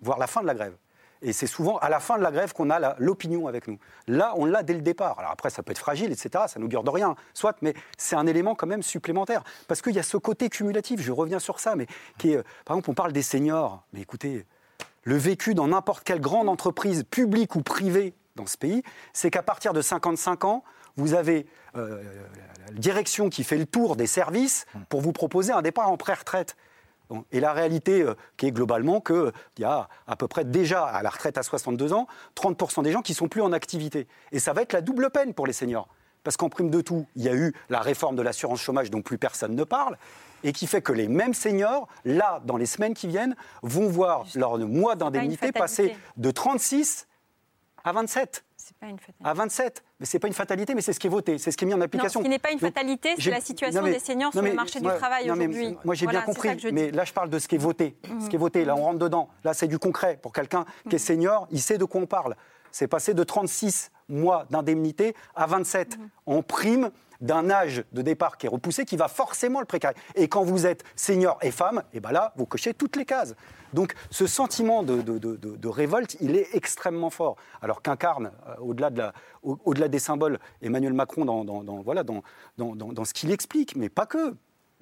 voire 0.00 0.18
la 0.18 0.26
fin 0.26 0.40
de 0.40 0.46
la 0.46 0.54
grève. 0.54 0.74
Et 1.22 1.32
c'est 1.32 1.46
souvent 1.46 1.76
à 1.78 1.90
la 1.90 2.00
fin 2.00 2.16
de 2.16 2.22
la 2.22 2.30
grève 2.30 2.52
qu'on 2.54 2.70
a 2.70 2.94
l'opinion 2.98 3.46
avec 3.46 3.68
nous. 3.68 3.78
Là, 4.06 4.32
on 4.36 4.46
l'a 4.46 4.62
dès 4.62 4.72
le 4.72 4.80
départ. 4.80 5.18
Alors 5.18 5.30
après, 5.32 5.50
ça 5.50 5.62
peut 5.62 5.72
être 5.72 5.78
fragile, 5.78 6.12
etc. 6.12 6.44
Ça 6.48 6.58
n'augure 6.58 6.82
de 6.82 6.90
rien, 6.90 7.14
soit, 7.34 7.56
mais 7.60 7.74
c'est 7.98 8.16
un 8.16 8.26
élément 8.26 8.54
quand 8.54 8.66
même 8.66 8.82
supplémentaire. 8.82 9.44
Parce 9.68 9.82
qu'il 9.82 9.94
y 9.94 9.98
a 9.98 10.02
ce 10.02 10.16
côté 10.16 10.48
cumulatif, 10.48 11.00
je 11.00 11.12
reviens 11.12 11.38
sur 11.38 11.60
ça, 11.60 11.76
mais 11.76 11.86
qui 12.18 12.32
est, 12.32 12.38
euh, 12.38 12.42
par 12.64 12.76
exemple, 12.76 12.90
on 12.90 12.94
parle 12.94 13.12
des 13.12 13.22
seniors. 13.22 13.82
Mais 13.92 14.00
écoutez, 14.00 14.46
le 15.02 15.16
vécu 15.16 15.54
dans 15.54 15.68
n'importe 15.68 16.04
quelle 16.04 16.20
grande 16.20 16.48
entreprise, 16.48 17.04
publique 17.04 17.54
ou 17.54 17.62
privée 17.62 18.14
dans 18.36 18.46
ce 18.46 18.56
pays, 18.56 18.82
c'est 19.12 19.30
qu'à 19.30 19.42
partir 19.42 19.74
de 19.74 19.82
55 19.82 20.44
ans, 20.44 20.64
vous 20.96 21.14
avez 21.14 21.46
euh, 21.76 22.02
la 22.68 22.78
direction 22.78 23.28
qui 23.28 23.44
fait 23.44 23.58
le 23.58 23.66
tour 23.66 23.96
des 23.96 24.06
services 24.06 24.66
pour 24.88 25.00
vous 25.00 25.12
proposer 25.12 25.52
un 25.52 25.62
départ 25.62 25.90
en 25.90 25.96
pré-retraite. 25.96 26.56
Et 27.32 27.40
la 27.40 27.52
réalité 27.52 28.02
euh, 28.02 28.14
qui 28.36 28.46
est 28.46 28.52
globalement 28.52 29.00
qu'il 29.00 29.32
y 29.58 29.64
a 29.64 29.88
à 30.06 30.16
peu 30.16 30.28
près 30.28 30.44
déjà 30.44 30.84
à 30.84 31.02
la 31.02 31.10
retraite 31.10 31.38
à 31.38 31.42
62 31.42 31.92
ans, 31.92 32.06
30% 32.36 32.82
des 32.82 32.92
gens 32.92 33.02
qui 33.02 33.14
sont 33.14 33.28
plus 33.28 33.42
en 33.42 33.52
activité. 33.52 34.06
Et 34.32 34.38
ça 34.38 34.52
va 34.52 34.62
être 34.62 34.72
la 34.72 34.80
double 34.80 35.10
peine 35.10 35.34
pour 35.34 35.46
les 35.46 35.52
seniors. 35.52 35.88
Parce 36.22 36.36
qu'en 36.36 36.48
prime 36.48 36.70
de 36.70 36.80
tout, 36.80 37.06
il 37.16 37.22
y 37.22 37.28
a 37.28 37.34
eu 37.34 37.54
la 37.70 37.80
réforme 37.80 38.16
de 38.16 38.22
l'assurance 38.22 38.60
chômage 38.60 38.90
dont 38.90 39.02
plus 39.02 39.18
personne 39.18 39.54
ne 39.54 39.64
parle, 39.64 39.96
et 40.44 40.52
qui 40.52 40.66
fait 40.66 40.82
que 40.82 40.92
les 40.92 41.08
mêmes 41.08 41.34
seniors, 41.34 41.88
là, 42.04 42.40
dans 42.44 42.56
les 42.56 42.66
semaines 42.66 42.94
qui 42.94 43.06
viennent, 43.06 43.36
vont 43.62 43.88
voir 43.88 44.26
leur 44.34 44.58
mois 44.58 44.96
d'indemnité 44.96 45.52
passer 45.52 45.96
de 46.16 46.30
36 46.30 47.06
à 47.84 47.92
27. 47.92 48.44
À 49.22 49.34
27. 49.34 49.82
Mais 49.98 50.06
c'est 50.06 50.18
pas 50.18 50.26
une 50.28 50.32
fatalité, 50.34 50.74
mais 50.74 50.80
c'est 50.80 50.92
ce 50.94 51.00
qui 51.00 51.06
est 51.06 51.10
voté, 51.10 51.36
c'est 51.36 51.50
ce 51.50 51.56
qui 51.56 51.64
est 51.64 51.66
mis 51.66 51.74
en 51.74 51.78
Non, 51.78 51.84
application. 51.84 52.20
ce 52.20 52.24
qui 52.24 52.30
n'est 52.30 52.38
pas 52.38 52.50
une 52.50 52.58
Donc, 52.58 52.72
fatalité, 52.72 53.14
c'est 53.18 53.30
la 53.30 53.40
situation 53.40 53.82
mais- 53.82 53.92
des 53.92 53.98
seniors 53.98 54.32
sur 54.32 54.42
mais 54.42 54.50
le 54.50 54.54
marché 54.56 54.80
moi- 54.80 54.92
du 54.94 54.98
travail 54.98 55.30
aujourd'hui. 55.30 55.76
Moi, 55.84 55.94
j'ai 55.94 56.06
Voilà, 56.06 56.20
bien 56.20 56.26
compris, 56.26 56.48
mais 56.72 56.90
là, 56.90 57.04
je 57.04 57.12
parle 57.12 57.28
de 57.28 57.38
ce 57.38 57.46
qui 57.46 57.56
est 57.56 57.58
voté. 57.58 57.96
Mhm. 58.08 58.20
Ce 58.22 58.28
qui 58.30 58.36
est 58.36 58.38
voté, 58.38 58.64
là, 58.64 58.74
on 58.76 58.82
rentre 58.82 58.98
dedans. 58.98 59.28
Là, 59.44 59.52
c'est 59.52 59.66
du 59.68 59.78
concret. 59.78 60.18
Pour 60.22 60.32
quelqu'un 60.32 60.64
qui 60.88 60.96
est 60.96 60.98
Mhm. 60.98 61.04
senior, 61.06 61.48
il 61.50 61.60
sait 61.60 61.76
de 61.78 61.84
quoi 61.84 62.00
on 62.00 62.06
parle. 62.06 62.36
C'est 62.72 62.88
passé 62.88 63.12
de 63.12 63.22
36 63.22 63.90
mois 64.08 64.46
d'indemnité 64.48 65.14
à 65.34 65.46
27 65.46 65.98
Mhm. 65.98 66.08
en 66.26 66.42
prime 66.42 66.90
d'un 67.20 67.50
âge 67.50 67.84
de 67.92 68.00
départ 68.00 68.38
qui 68.38 68.46
est 68.46 68.48
repoussé, 68.48 68.86
qui 68.86 68.96
va 68.96 69.08
forcément 69.08 69.60
le 69.60 69.66
précariser. 69.66 70.00
Et 70.14 70.26
quand 70.28 70.42
vous 70.42 70.64
êtes 70.66 70.84
senior 70.96 71.38
et 71.42 71.50
femme, 71.50 71.82
et 71.92 72.00
ben 72.00 72.12
là, 72.12 72.32
vous 72.36 72.46
cochez 72.46 72.72
toutes 72.72 72.96
les 72.96 73.04
cases. 73.04 73.34
Donc, 73.72 73.94
ce 74.10 74.26
sentiment 74.26 74.82
de, 74.82 75.68
révolte, 75.68 76.16
il 76.20 76.36
est 76.36 76.54
extrêmement 76.54 77.10
fort. 77.10 77.36
Alors 77.62 77.82
qu'incarne, 77.82 78.32
euh, 78.48 79.12
au-delà 79.64 79.88
des 79.88 79.98
symboles, 79.98 80.38
Emmanuel 80.62 80.92
Macron 80.92 81.24
dans, 81.24 83.04
ce 83.04 83.14
qu'il 83.14 83.30
explique, 83.30 83.76
mais 83.76 83.88
pas 83.88 84.06
que. 84.06 84.34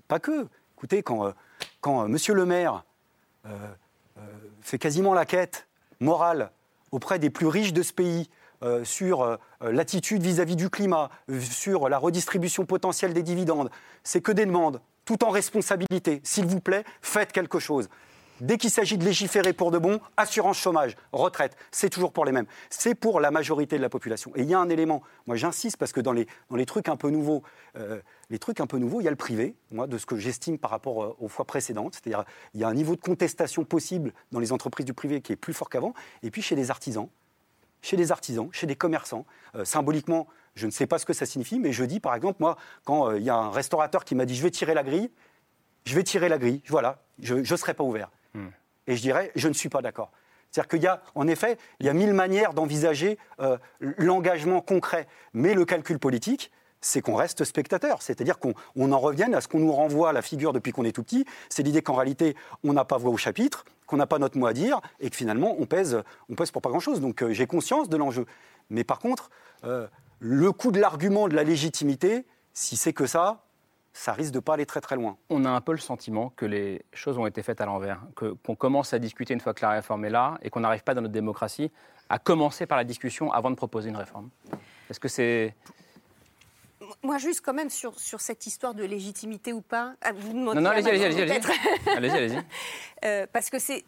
Pas 0.06 0.18
que. 0.18 0.46
Écoutez, 0.76 1.02
quand, 1.02 1.26
euh, 1.26 1.32
euh, 1.86 2.08
Monsieur 2.08 2.34
le 2.34 2.46
maire 2.46 2.84
fait 4.60 4.78
quasiment 4.78 5.14
la 5.14 5.24
quête 5.24 5.66
morale 6.00 6.50
auprès 6.90 7.18
des 7.18 7.30
plus 7.30 7.46
riches 7.46 7.72
de 7.72 7.82
ce 7.82 7.94
pays 7.94 8.28
sur 8.82 9.38
l'attitude 9.62 10.20
vis-à-vis 10.20 10.56
du 10.56 10.68
climat, 10.68 11.08
sur 11.40 11.88
la 11.88 11.96
redistribution 11.96 12.66
potentielle 12.66 13.14
des 13.14 13.22
dividendes, 13.22 13.70
c'est 14.02 14.20
que 14.20 14.32
des 14.32 14.44
demandes, 14.44 14.82
tout 15.06 15.24
en 15.24 15.30
responsabilité. 15.30 16.20
S'il 16.24 16.44
vous 16.44 16.60
plaît, 16.60 16.84
faites 17.00 17.32
quelque 17.32 17.58
chose. 17.58 17.88
Dès 18.40 18.56
qu'il 18.56 18.70
s'agit 18.70 18.98
de 18.98 19.04
légiférer 19.04 19.52
pour 19.52 19.70
de 19.70 19.78
bon, 19.78 20.00
assurance 20.16 20.58
chômage, 20.58 20.96
retraite, 21.12 21.56
c'est 21.72 21.90
toujours 21.90 22.12
pour 22.12 22.24
les 22.24 22.32
mêmes. 22.32 22.46
C'est 22.70 22.94
pour 22.94 23.20
la 23.20 23.30
majorité 23.30 23.76
de 23.76 23.82
la 23.82 23.88
population. 23.88 24.30
Et 24.36 24.42
il 24.42 24.48
y 24.48 24.54
a 24.54 24.60
un 24.60 24.68
élément, 24.68 25.02
moi 25.26 25.36
j'insiste 25.36 25.76
parce 25.76 25.92
que 25.92 26.00
dans 26.00 26.12
les, 26.12 26.28
les 26.54 26.66
trucs 26.66 26.88
un 26.88 26.96
peu 26.96 27.10
nouveaux, 27.10 27.42
euh, 27.76 28.00
les 28.30 28.38
trucs 28.38 28.60
un 28.60 28.66
peu 28.66 28.78
nouveaux, 28.78 29.00
il 29.00 29.04
y 29.04 29.08
a 29.08 29.10
le 29.10 29.16
privé, 29.16 29.56
moi, 29.72 29.86
de 29.86 29.98
ce 29.98 30.06
que 30.06 30.16
j'estime 30.16 30.58
par 30.58 30.70
rapport 30.70 31.02
euh, 31.02 31.16
aux 31.18 31.28
fois 31.28 31.44
précédentes. 31.46 31.94
C'est-à-dire, 31.94 32.24
il 32.54 32.60
y 32.60 32.64
a 32.64 32.68
un 32.68 32.74
niveau 32.74 32.94
de 32.94 33.00
contestation 33.00 33.64
possible 33.64 34.12
dans 34.30 34.38
les 34.38 34.52
entreprises 34.52 34.86
du 34.86 34.94
privé 34.94 35.20
qui 35.20 35.32
est 35.32 35.36
plus 35.36 35.54
fort 35.54 35.68
qu'avant. 35.68 35.94
Et 36.22 36.30
puis 36.30 36.42
chez 36.42 36.54
les 36.54 36.70
artisans, 36.70 37.08
chez 37.82 37.96
les 37.96 38.12
artisans, 38.12 38.48
chez 38.52 38.66
des 38.68 38.76
commerçants. 38.76 39.26
Euh, 39.56 39.64
symboliquement, 39.64 40.28
je 40.54 40.66
ne 40.66 40.70
sais 40.70 40.86
pas 40.86 40.98
ce 40.98 41.06
que 41.06 41.12
ça 41.12 41.26
signifie, 41.26 41.58
mais 41.58 41.72
je 41.72 41.82
dis, 41.84 41.98
par 41.98 42.14
exemple, 42.14 42.36
moi, 42.40 42.56
quand 42.84 43.12
il 43.12 43.22
y 43.22 43.30
a 43.30 43.36
un 43.36 43.50
restaurateur 43.50 44.04
qui 44.04 44.14
m'a 44.14 44.26
dit 44.26 44.36
je 44.36 44.42
vais 44.42 44.50
tirer 44.50 44.74
la 44.74 44.82
grille, 44.82 45.10
je 45.84 45.94
vais 45.94 46.02
tirer 46.04 46.28
la 46.28 46.38
grille, 46.38 46.62
voilà, 46.68 47.02
je 47.20 47.34
ne 47.34 47.56
serai 47.56 47.74
pas 47.74 47.84
ouvert. 47.84 48.10
Et 48.86 48.96
je 48.96 49.02
dirais, 49.02 49.30
je 49.34 49.48
ne 49.48 49.52
suis 49.52 49.68
pas 49.68 49.82
d'accord. 49.82 50.10
C'est-à-dire 50.50 50.68
qu'il 50.68 50.82
y 50.82 50.86
a, 50.86 51.02
en 51.14 51.28
effet, 51.28 51.58
il 51.80 51.86
y 51.86 51.88
a 51.88 51.92
mille 51.92 52.14
manières 52.14 52.54
d'envisager 52.54 53.18
euh, 53.40 53.58
l'engagement 53.80 54.60
concret. 54.60 55.06
Mais 55.34 55.54
le 55.54 55.64
calcul 55.64 55.98
politique, 55.98 56.50
c'est 56.80 57.00
qu'on 57.00 57.14
reste 57.14 57.44
spectateur. 57.44 58.02
C'est-à-dire 58.02 58.38
qu'on 58.38 58.54
on 58.76 58.92
en 58.92 58.98
revienne 58.98 59.34
à 59.34 59.40
ce 59.40 59.48
qu'on 59.48 59.58
nous 59.58 59.72
renvoie 59.72 60.10
à 60.10 60.12
la 60.12 60.22
figure 60.22 60.52
depuis 60.52 60.72
qu'on 60.72 60.84
est 60.84 60.92
tout 60.92 61.02
petit. 61.02 61.26
C'est 61.48 61.62
l'idée 61.62 61.82
qu'en 61.82 61.94
réalité, 61.94 62.36
on 62.64 62.72
n'a 62.72 62.84
pas 62.84 62.96
voix 62.96 63.10
au 63.10 63.16
chapitre, 63.16 63.64
qu'on 63.86 63.96
n'a 63.96 64.06
pas 64.06 64.18
notre 64.18 64.38
mot 64.38 64.46
à 64.46 64.52
dire, 64.52 64.80
et 65.00 65.10
que 65.10 65.16
finalement, 65.16 65.56
on 65.58 65.66
pèse, 65.66 66.02
on 66.30 66.34
pèse 66.34 66.50
pour 66.50 66.62
pas 66.62 66.70
grand-chose. 66.70 67.00
Donc 67.00 67.22
euh, 67.22 67.32
j'ai 67.32 67.46
conscience 67.46 67.88
de 67.88 67.96
l'enjeu. 67.96 68.26
Mais 68.70 68.84
par 68.84 68.98
contre, 68.98 69.30
euh, 69.64 69.86
le 70.18 70.52
coût 70.52 70.72
de 70.72 70.80
l'argument 70.80 71.28
de 71.28 71.34
la 71.34 71.44
légitimité, 71.44 72.24
si 72.54 72.76
c'est 72.76 72.92
que 72.92 73.06
ça, 73.06 73.44
ça 73.98 74.12
risque 74.12 74.32
de 74.32 74.38
pas 74.38 74.54
aller 74.54 74.64
très 74.64 74.80
très 74.80 74.94
loin. 74.94 75.16
On 75.28 75.44
a 75.44 75.50
un 75.50 75.60
peu 75.60 75.72
le 75.72 75.78
sentiment 75.78 76.30
que 76.36 76.46
les 76.46 76.82
choses 76.92 77.18
ont 77.18 77.26
été 77.26 77.42
faites 77.42 77.60
à 77.60 77.66
l'envers, 77.66 78.00
que- 78.14 78.32
qu'on 78.44 78.54
commence 78.54 78.92
à 78.94 79.00
discuter 79.00 79.34
une 79.34 79.40
fois 79.40 79.54
que 79.54 79.62
la 79.62 79.70
réforme 79.70 80.04
est 80.04 80.10
là 80.10 80.38
et 80.42 80.50
qu'on 80.50 80.60
n'arrive 80.60 80.84
pas 80.84 80.94
dans 80.94 81.00
notre 81.00 81.12
démocratie 81.12 81.72
à 82.08 82.20
commencer 82.20 82.64
par 82.64 82.78
la 82.78 82.84
discussion 82.84 83.32
avant 83.32 83.50
de 83.50 83.56
proposer 83.56 83.88
une 83.88 83.96
réforme. 83.96 84.30
Est-ce 84.88 85.00
que 85.00 85.08
c'est... 85.08 85.54
Moi, 87.02 87.18
juste 87.18 87.40
quand 87.44 87.52
même 87.52 87.70
sur, 87.70 87.98
sur 87.98 88.20
cette 88.20 88.46
histoire 88.46 88.72
de 88.72 88.84
légitimité 88.84 89.52
ou 89.52 89.60
pas. 89.60 89.94
ah, 90.00 90.12
vous 90.14 90.32
me 90.32 90.54
Non, 90.54 90.60
non, 90.60 90.70
allez-y, 90.70 90.88
allez-y, 91.04 91.20
allez-y. 91.22 92.10
allez-y. 92.16 92.38
Euh, 93.04 93.26
parce 93.32 93.50
que 93.50 93.58
c'est. 93.58 93.84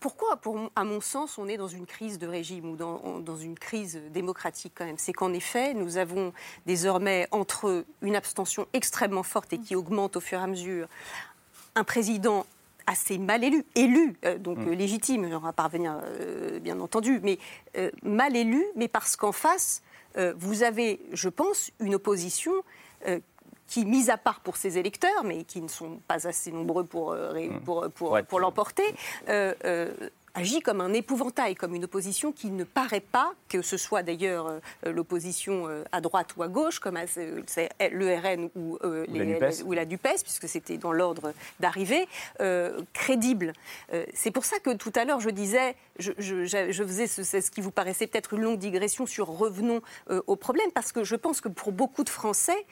Pourquoi, 0.00 0.36
pour, 0.36 0.70
à 0.76 0.84
mon 0.84 1.00
sens, 1.00 1.38
on 1.38 1.48
est 1.48 1.56
dans 1.56 1.68
une 1.68 1.86
crise 1.86 2.18
de 2.18 2.26
régime 2.26 2.70
ou 2.70 2.76
dans, 2.76 3.36
une 3.36 3.58
crise 3.58 4.00
démocratique 4.10 4.72
quand 4.74 4.84
même? 4.84 4.98
C'est 4.98 5.12
qu'en 5.12 5.32
effet, 5.32 5.74
nous 5.74 5.96
avons 5.96 6.32
désormais 6.66 7.28
entre 7.30 7.84
une 8.02 8.14
abstention 8.14 8.66
extrêmement 8.72 9.22
forte 9.22 9.52
et 9.52 9.58
qui 9.58 9.74
augmente 9.74 10.16
au 10.16 10.20
fur 10.20 10.38
et 10.38 10.42
à 10.42 10.46
mesure, 10.46 10.86
un 11.74 11.84
président 11.84 12.46
assez 12.86 13.18
mal 13.18 13.42
élu, 13.42 13.64
élu, 13.74 14.16
euh, 14.24 14.38
donc 14.38 14.58
Mm. 14.58 14.68
euh, 14.68 14.74
légitime, 14.74 15.24
on 15.32 15.38
va 15.38 15.52
parvenir 15.52 15.98
euh, 16.04 16.60
bien 16.60 16.78
entendu, 16.78 17.18
mais 17.22 17.38
euh, 17.76 17.90
mal 18.02 18.36
élu, 18.36 18.64
mais 18.76 18.88
parce 18.88 19.16
qu'en 19.16 19.32
face, 19.32 19.82
vous 20.38 20.62
avez, 20.62 20.98
je 21.12 21.28
pense, 21.28 21.70
une 21.78 21.94
opposition 21.94 22.52
qui, 23.66 23.84
mise 23.84 24.10
à 24.10 24.16
part 24.16 24.40
pour 24.40 24.56
ses 24.56 24.78
électeurs, 24.78 25.24
mais 25.24 25.44
qui 25.44 25.60
ne 25.60 25.68
sont 25.68 25.98
pas 26.06 26.26
assez 26.26 26.52
nombreux 26.52 26.84
pour, 26.84 27.12
euh, 27.12 27.30
ré- 27.32 27.50
pour, 27.64 27.88
pour, 27.90 28.16
l'emporter, 28.40 28.84
euh, 29.28 29.54
euh, 29.64 29.92
agit 30.36 30.60
comme 30.60 30.80
un 30.80 30.92
épouvantail, 30.92 31.54
comme 31.54 31.74
une 31.74 31.84
opposition 31.84 32.30
qui 32.30 32.50
ne 32.50 32.64
paraît 32.64 33.00
pas, 33.00 33.32
que 33.48 33.62
ce 33.62 33.76
soit 33.76 34.02
d'ailleurs 34.02 34.46
euh, 34.48 34.60
l'opposition 34.92 35.66
euh, 35.68 35.82
à 35.92 36.00
droite 36.00 36.36
ou 36.36 36.42
à 36.42 36.48
gauche, 36.48 36.78
comme 36.78 36.96
à- 36.96 37.04
le 37.06 38.14
RN 38.14 38.50
ou, 38.54 38.78
euh, 38.84 39.04
Ou 39.08 39.14
la 39.14 39.24
les- 39.24 39.32
NUPES. 39.34 39.62
ou 39.64 39.72
la 39.72 39.84
DUPES, 39.84 40.22
puisque 40.22 40.48
c'était 40.48 40.76
dans 40.76 40.92
l'ordre 40.92 41.32
d'arrivée, 41.60 42.06
crédible. 42.92 43.52
C'est 44.14 44.30
pour 44.30 44.44
ça 44.44 44.58
que 44.58 44.74
tout 44.74 44.92
à 44.94 45.04
l'heure, 45.04 45.20
je 45.20 45.30
disais, 45.30 45.74
je, 45.98 46.12
je- 46.18 46.44
je- 46.44 46.70
je 46.70 46.84
faisais 46.84 47.06
ce, 47.06 47.50
qui 47.50 47.60
vous 47.60 47.70
paraissait 47.70 48.06
peut-être 48.06 48.34
une 48.34 48.42
longue 48.42 48.58
digression 48.58 49.06
sur 49.06 49.26
revenons 49.28 49.80
au 50.26 50.36
problème, 50.36 50.70
parce 50.74 50.92
que 50.92 51.04
je 51.04 51.16
pense 51.16 51.40
que 51.40 51.48
pour 51.48 51.72
beaucoup 51.72 52.04
de 52.04 52.10
Français, 52.10 52.66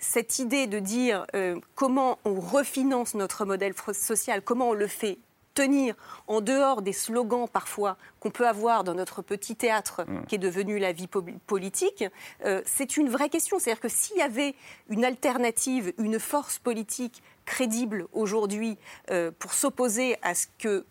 cette 0.00 0.38
idée 0.38 0.66
de 0.66 0.78
dire 0.78 1.26
comment 1.74 2.18
on 2.24 2.40
refinance 2.40 3.14
notre 3.14 3.44
modèle 3.44 3.74
social, 3.92 4.42
comment 4.42 4.70
on 4.70 4.74
le 4.74 4.86
fait 4.86 5.18
tenir 5.56 5.94
en 6.28 6.40
dehors 6.40 6.82
des 6.82 6.92
slogans 6.92 7.48
parfois 7.48 7.96
qu'on 8.20 8.30
peut 8.30 8.46
avoir 8.46 8.84
dans 8.84 8.94
notre 8.94 9.22
petit 9.22 9.56
théâtre 9.56 10.04
Mm. 10.06 10.26
qui 10.26 10.34
est 10.36 10.38
devenu 10.38 10.78
la 10.78 10.92
vie 10.92 11.06
po- 11.08 11.24
politique, 11.46 12.04
euh, 12.44 12.62
c'est 12.66 12.96
une 12.96 13.08
vraie 13.08 13.28
question. 13.30 13.58
C'est-à-dire 13.58 13.80
que 13.80 13.88
s'il 13.88 14.16
y 14.18 14.22
avait 14.22 14.54
une 14.88 15.04
alternative, 15.04 15.92
une 15.98 16.20
force 16.20 16.58
politique 16.58 17.22
crédible 17.46 18.06
aujourd'hui 18.12 18.76
euh, 19.10 19.30
pour 19.38 19.52
s'opposer 19.54 20.16
à 20.22 20.34
ce 20.34 20.46
que 20.58 20.84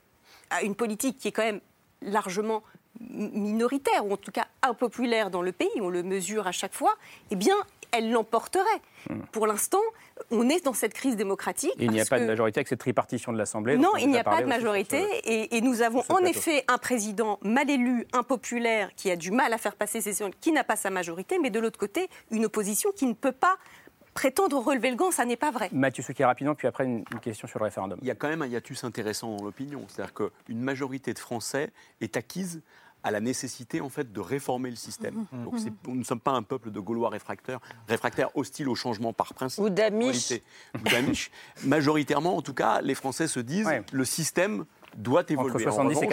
à 0.49 0.63
une 0.63 0.75
politique 0.75 1.17
qui 1.17 1.27
est 1.27 1.31
quand 1.31 1.43
même 1.43 1.61
largement 2.01 2.61
minoritaire, 3.09 4.05
ou 4.05 4.13
en 4.13 4.17
tout 4.17 4.31
cas 4.31 4.45
impopulaire 4.61 5.29
dans 5.29 5.41
le 5.41 5.51
pays, 5.51 5.69
on 5.81 5.89
le 5.89 6.03
mesure 6.03 6.47
à 6.47 6.51
chaque 6.51 6.73
fois, 6.73 6.95
eh 7.31 7.35
bien, 7.35 7.55
elle 7.91 8.11
l'emporterait. 8.11 8.81
Hmm. 9.09 9.19
Pour 9.31 9.47
l'instant, 9.47 9.79
on 10.31 10.49
est 10.49 10.65
dans 10.65 10.73
cette 10.73 10.93
crise 10.93 11.15
démocratique. 11.15 11.71
Et 11.79 11.85
il 11.85 11.91
n'y 11.91 12.01
a 12.01 12.05
pas 12.05 12.19
de 12.19 12.25
majorité 12.25 12.59
avec 12.59 12.67
cette 12.67 12.79
tripartition 12.79 13.31
de 13.31 13.37
l'Assemblée. 13.37 13.77
non, 13.77 13.95
il 13.97 14.09
n'y 14.09 14.17
a 14.17 14.23
pas 14.23 14.41
de 14.41 14.47
majorité 14.47 15.01
ce- 15.01 15.29
et, 15.29 15.57
et 15.57 15.61
nous 15.61 15.81
avons 15.81 15.99
en 15.99 16.03
plateau. 16.15 16.25
effet 16.27 16.63
un 16.67 16.77
président 16.77 17.39
mal 17.41 17.69
élu, 17.69 18.05
impopulaire, 18.13 18.93
qui 18.95 19.11
a 19.11 19.15
du 19.15 19.31
mal 19.31 19.53
à 19.53 19.57
faire 19.57 19.75
passer 19.75 20.01
ses 20.01 20.25
qui 20.41 20.51
n'a 20.51 20.63
pas 20.63 20.75
sa 20.75 20.89
majorité, 20.89 21.37
mais 21.39 21.49
de 21.49 21.59
l'autre 21.59 21.79
côté, 21.79 22.09
une 22.31 22.45
opposition 22.45 22.91
qui 22.91 23.05
ne 23.05 23.13
peut 23.13 23.31
pas 23.31 23.57
prétendre 24.13 24.57
relever 24.57 24.89
le 24.89 24.95
gant, 24.95 25.11
ça 25.11 25.25
n'est 25.25 25.35
pas 25.35 25.51
vrai. 25.51 25.69
Mathieu 25.73 26.01
Souquet 26.01 26.23
rapidement, 26.23 26.55
puis 26.55 26.67
après 26.69 26.85
une, 26.85 27.03
une 27.11 27.19
question 27.19 27.47
sur 27.49 27.59
le 27.59 27.65
référendum. 27.65 27.99
Il 28.01 28.07
y 28.07 28.11
a 28.11 28.15
quand 28.15 28.29
même 28.29 28.41
un 28.41 28.47
hiatus 28.47 28.83
intéressant 28.85 29.35
dans 29.35 29.43
l'opinion. 29.43 29.85
C'est-à-dire 29.89 30.13
qu'une 30.13 30.61
majorité 30.61 31.13
de 31.13 31.19
Français 31.19 31.69
est 31.99 32.15
acquise 32.15 32.61
à 33.05 33.11
la 33.11 33.21
nécessité 33.21 33.79
en 33.81 33.89
fait 33.89 34.11
de 34.11 34.19
réformer 34.19 34.69
le 34.71 34.75
système. 34.75 35.25
Mhm. 35.31 35.43
Donc 35.45 35.59
c'est- 35.59 35.71
nous 35.87 35.95
ne 35.95 36.03
sommes 36.03 36.19
pas 36.19 36.31
un 36.31 36.41
peuple 36.43 36.71
de 36.71 36.79
Gaulois 36.79 37.09
réfractaires, 37.09 37.59
réfractaires 37.87 38.29
hostiles 38.35 38.67
au 38.67 38.75
changement 38.75 39.13
par 39.13 39.33
principe. 39.35 39.63
Ou 39.63 39.69
d'Amish. 39.69 40.33
Majoritairement, 41.63 42.35
en 42.35 42.41
tout 42.41 42.53
cas, 42.53 42.81
les 42.81 42.95
Français 42.95 43.27
se 43.27 43.39
disent 43.39 43.69
le 43.91 44.05
système 44.05 44.65
doit 44.97 45.23
évoluer. 45.29 45.51
Entre 45.51 45.67
En 45.67 45.71
70 45.71 45.93
et 45.93 46.05
revanche, 46.05 46.09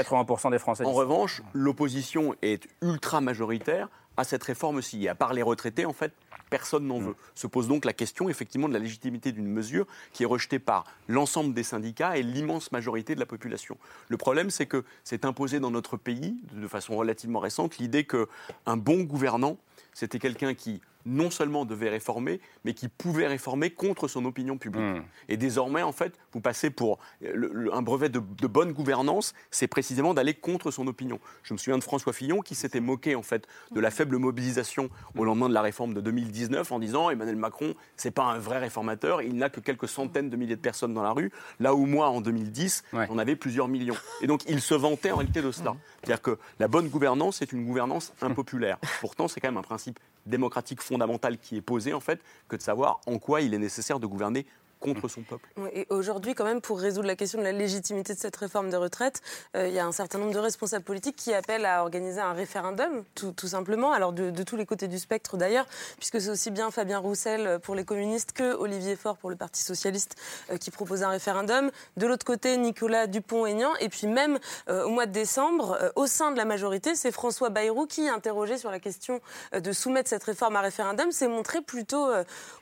80% 0.47 0.51
des 0.51 0.59
Français. 0.59 0.85
en 0.85 0.93
revanche, 0.93 1.43
l'opposition 1.53 2.35
est 2.43 2.67
ultra 2.83 3.21
majoritaire 3.21 3.89
à 4.17 4.25
cette 4.25 4.43
réforme-ci. 4.43 5.05
Et 5.05 5.09
à 5.09 5.15
part 5.15 5.33
les 5.33 5.43
retraités, 5.43 5.87
en 5.87 5.93
fait, 5.93 6.13
personne 6.51 6.87
n'en 6.87 6.99
veut. 6.99 7.17
Se 7.35 7.47
pose 7.47 7.67
donc 7.67 7.85
la 7.85 7.95
question, 7.95 8.29
effectivement, 8.29 8.69
de 8.69 8.75
la 8.75 8.79
légitimité 8.79 9.33
d'une 9.33 9.47
mesure 9.47 9.87
qui 10.13 10.25
est 10.25 10.27
rejetée 10.27 10.59
par 10.59 10.85
l'ensemble 11.09 11.55
des 11.55 11.63
syndicats 11.63 12.17
et 12.19 12.23
l'immense 12.23 12.73
majorité 12.73 13.15
de 13.15 13.21
la 13.21 13.27
population. 13.27 13.79
Le 14.09 14.17
problème, 14.19 14.51
c'est 14.51 14.67
que 14.67 14.85
c'est 15.03 15.25
imposé 15.25 15.61
dans 15.61 15.71
notre 15.71 15.97
pays, 15.97 16.37
de 16.53 16.69
façon 16.69 16.95
relativement 16.97 17.41
récente, 17.41 17.79
l'idée 17.79 18.05
qu'un 18.05 18.77
bon 18.77 19.03
gouvernant, 19.03 19.57
c'était 19.95 20.19
quelqu'un 20.19 20.55
qui 20.55 20.83
non 21.07 21.31
seulement 21.31 21.65
devait 21.65 21.89
réformer, 21.89 22.41
mais 22.65 22.75
qui 22.75 22.89
pouvait 22.89 23.27
réformer 23.27 23.71
contre 23.71 24.09
son 24.09 24.25
opinion 24.25 24.59
publique. 24.59 24.83
Et 25.29 25.37
désormais, 25.37 25.83
en 25.83 25.93
fait, 25.93 26.19
vous 26.33 26.41
passez 26.41 26.71
pour 26.71 26.99
le- 27.21 27.51
le- 27.53 27.75
un 27.75 27.83
brevet 27.83 28.09
de, 28.09 28.21
de 28.21 28.47
bonne 28.47 28.73
gouvernance, 28.73 29.35
c'est 29.51 29.67
précisément 29.69 30.15
d'aller 30.15 30.35
contre 30.35 30.71
son 30.71 30.87
opinion. 30.87 31.19
Je 31.43 31.55
me 31.55 31.59
souviens 31.59 31.79
de 31.79 31.83
François 31.85 32.13
Fillon 32.13 32.41
qui 32.41 32.55
s'était 32.55 32.81
moqué 32.81 33.15
en 33.15 33.23
fait 33.23 33.47
de 33.71 33.81
la 33.81 33.91
faible 33.91 34.17
mobilisation 34.19 34.91
au 35.17 35.25
lendemain 35.25 35.49
de 35.49 35.55
la 35.55 35.63
réforme 35.63 35.95
de 35.95 36.01
2019 36.01 36.71
en 36.73 36.79
disant 36.79 37.11
Emmanuel 37.11 37.37
Macron, 37.37 37.75
c'est 37.97 38.11
pas 38.11 38.25
un 38.25 38.39
vrai 38.39 38.59
réformateur, 38.59 39.23
il 39.23 39.37
n'a 39.37 39.51
que 39.51 39.61
quelques 39.61 39.89
centaines 39.89 40.31
de 40.31 40.37
milliers 40.37 40.57
de 40.57 40.61
personnes 40.61 40.95
dans 40.95 41.03
la 41.03 41.13
rue, 41.13 41.31
là 41.61 41.75
où 41.75 41.87
moi 41.87 42.09
en 42.09 42.21
2010, 42.21 42.85
on 43.11 43.19
avait 43.19 43.37
plusieurs 43.37 43.69
millions. 43.69 43.97
Et 44.21 44.27
donc 44.27 44.43
il 44.49 44.61
se 44.61 44.75
vantait 44.75 45.11
en 45.11 45.17
réalité 45.17 45.43
de 45.43 45.51
cela. 45.51 45.75
C'est-à-dire 46.03 46.23
que 46.23 46.39
la 46.59 46.69
bonne 46.69 46.89
gouvernance, 46.89 47.37
c'est 47.39 47.53
une 47.53 47.65
gouvernance 47.65 48.13
impopulaire. 48.21 48.79
Pourtant, 49.01 49.29
c'est 49.29 49.41
quand 49.41 49.49
même 49.49 49.57
un 49.57 49.63
principe 49.63 49.99
démocratique 50.27 50.81
fondamental 50.81 51.39
qui 51.39 51.57
est 51.57 51.63
posé 51.63 51.93
en 51.95 52.01
fait 52.01 52.21
que 52.49 52.57
de 52.57 52.63
savoir 52.63 53.01
en 53.07 53.19
quoi 53.19 53.41
il 53.41 53.55
est 53.55 53.59
nécessaire 53.59 54.01
de 54.01 54.07
gouverner 54.07 54.47
contre 54.83 55.09
son 55.09 55.23
peuple. 55.23 55.49
Et 55.73 55.87
aujourd'hui, 55.91 56.35
quand 56.35 56.45
même, 56.45 56.61
pour 56.61 56.81
résoudre 56.81 57.07
la 57.07 57.17
question 57.17 57.39
de 57.39 57.45
la 57.45 57.53
légitimité 57.53 58.15
de 58.15 58.19
cette 58.19 58.37
réforme 58.37 58.69
des 58.69 58.77
retraites, 58.77 59.23
euh, 59.57 59.69
il 59.69 59.75
y 59.75 59.79
a 59.79 59.87
un 59.87 59.93
certain 59.93 60.19
nombre 60.19 60.35
de 60.35 60.39
responsables 60.39 60.85
politiques 60.85 61.17
qui 61.17 61.33
appellent 61.33 61.65
à 61.65 61.83
organiser 61.83 62.21
un 62.21 62.33
référendum, 62.33 63.05
tout, 63.15 63.35
simplement, 63.47 63.93
alors 63.93 64.13
de, 64.13 64.43
tous 64.43 64.57
les 64.57 64.67
côtés 64.67 64.89
du 64.89 64.99
spectre 64.99 65.37
d'ailleurs, 65.37 65.67
puisque 65.99 66.21
c'est 66.21 66.31
aussi 66.31 66.51
bien 66.51 66.71
Fabien 66.71 66.99
Roussel 66.99 67.47
euh, 67.47 67.59
pour 67.59 67.75
les 67.77 67.85
communistes 67.85 68.33
que 68.33 68.55
Olivier 68.55 68.97
Faure 68.97 69.17
pour 69.17 69.31
le 69.31 69.37
Parti 69.37 69.63
socialiste 69.63 70.17
euh, 70.51 70.57
qui 70.57 70.73
propose 70.73 71.05
un 71.05 71.11
référendum. 71.11 71.71
De 71.97 72.07
l'autre 72.07 72.27
côté, 72.27 72.57
Nicolas 72.57 73.07
Dupont-Aignan, 73.07 73.71
et 73.81 73.89
puis 73.89 74.09
même 74.09 74.39
au 74.69 74.89
mois 74.89 75.07
de 75.07 75.13
décembre, 75.13 75.79
au 75.95 76.07
sein 76.07 76.33
de 76.33 76.37
la 76.37 76.45
majorité, 76.45 76.95
c'est 76.95 77.13
François 77.13 77.51
Bayrou 77.51 77.87
qui, 77.87 78.09
interrogé 78.09 78.59
sur 78.59 78.71
la 78.71 78.81
question 78.81 79.21
de 79.53 79.73
soumettre 79.73 80.09
cette 80.09 80.25
réforme 80.25 80.57
à 80.57 80.61
référendum, 80.61 81.13
s'est 81.13 81.29
montré 81.29 81.61
plutôt 81.61 82.09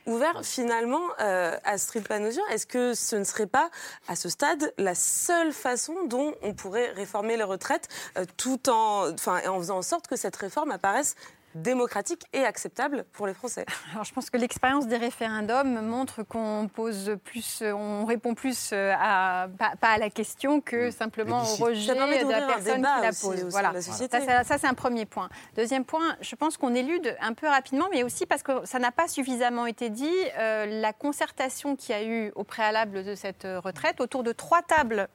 ouvert 0.05 0.41
finalement 0.43 1.01
à 1.17 1.77
Street 1.77 2.03
Est-ce 2.11 2.65
que 2.65 2.93
ce 2.93 3.15
ne 3.15 3.23
serait 3.23 3.47
pas, 3.47 3.69
à 4.07 4.15
ce 4.15 4.29
stade, 4.29 4.73
la 4.77 4.95
seule 4.95 5.53
façon 5.53 6.05
dont 6.07 6.33
on 6.41 6.53
pourrait 6.53 6.91
réformer 6.91 7.37
les 7.37 7.43
retraites, 7.43 7.87
euh, 8.17 8.25
tout 8.37 8.69
en 8.69 9.15
faisant 9.17 9.77
en 9.77 9.81
sorte 9.81 10.07
que 10.07 10.15
cette 10.15 10.35
réforme 10.35 10.71
apparaisse 10.71 11.15
démocratique 11.55 12.23
et 12.33 12.43
acceptable 12.43 13.05
pour 13.13 13.27
les 13.27 13.33
Français 13.33 13.65
Alors, 13.93 14.03
je 14.03 14.13
pense 14.13 14.29
que 14.29 14.37
l'expérience 14.37 14.87
des 14.87 14.97
référendums 14.97 15.81
montre 15.85 16.23
qu'on 16.23 16.69
pose 16.73 17.17
plus, 17.23 17.61
on 17.63 18.05
répond 18.05 18.33
plus 18.35 18.71
euh, 18.73 18.93
à, 18.99 19.47
pas, 19.57 19.73
pas 19.79 19.89
à 19.89 19.97
la 19.97 20.09
question 20.09 20.61
que 20.61 20.91
simplement 20.91 21.41
au 21.43 21.55
rejet 21.55 21.93
de 21.93 22.29
la 22.29 22.47
personne 22.47 22.75
qui 22.77 23.01
la 23.01 23.11
pose. 23.11 23.43
Voilà. 23.51 23.69
de 23.69 23.75
la 23.75 23.81
société. 23.81 24.19
Ça, 24.19 24.25
ça- 24.25 24.43
ça, 24.43 24.57
c'est 24.57 24.67
un 24.67 24.73
premier 24.73 25.05
point. 25.05 25.29
Deuxième 25.55 25.85
point, 25.85 26.15
je 26.21 26.35
pense 26.35 26.57
qu'on 26.57 26.73
élude 26.75 27.15
un 27.21 27.33
peu 27.33 27.47
rapidement, 27.47 27.87
mais 27.91 28.03
aussi 28.03 28.25
parce 28.25 28.43
que 28.43 28.65
ça 28.65 28.79
n'a 28.79 28.91
pas 28.91 29.07
suffisamment 29.07 29.65
été 29.65 29.89
dit, 29.89 30.09
euh, 30.37 30.65
la 30.81 30.93
concertation 30.93 31.75
qu'il 31.75 31.95
y 31.95 31.97
a 31.97 32.03
eu 32.03 32.31
au 32.35 32.43
préalable 32.43 33.03
de 33.03 33.15
cette 33.15 33.45
euh, 33.45 33.59
retraite 33.59 34.01
autour 34.01 34.23
de 34.23 34.31
trois 34.31 34.61
tables 34.61 35.07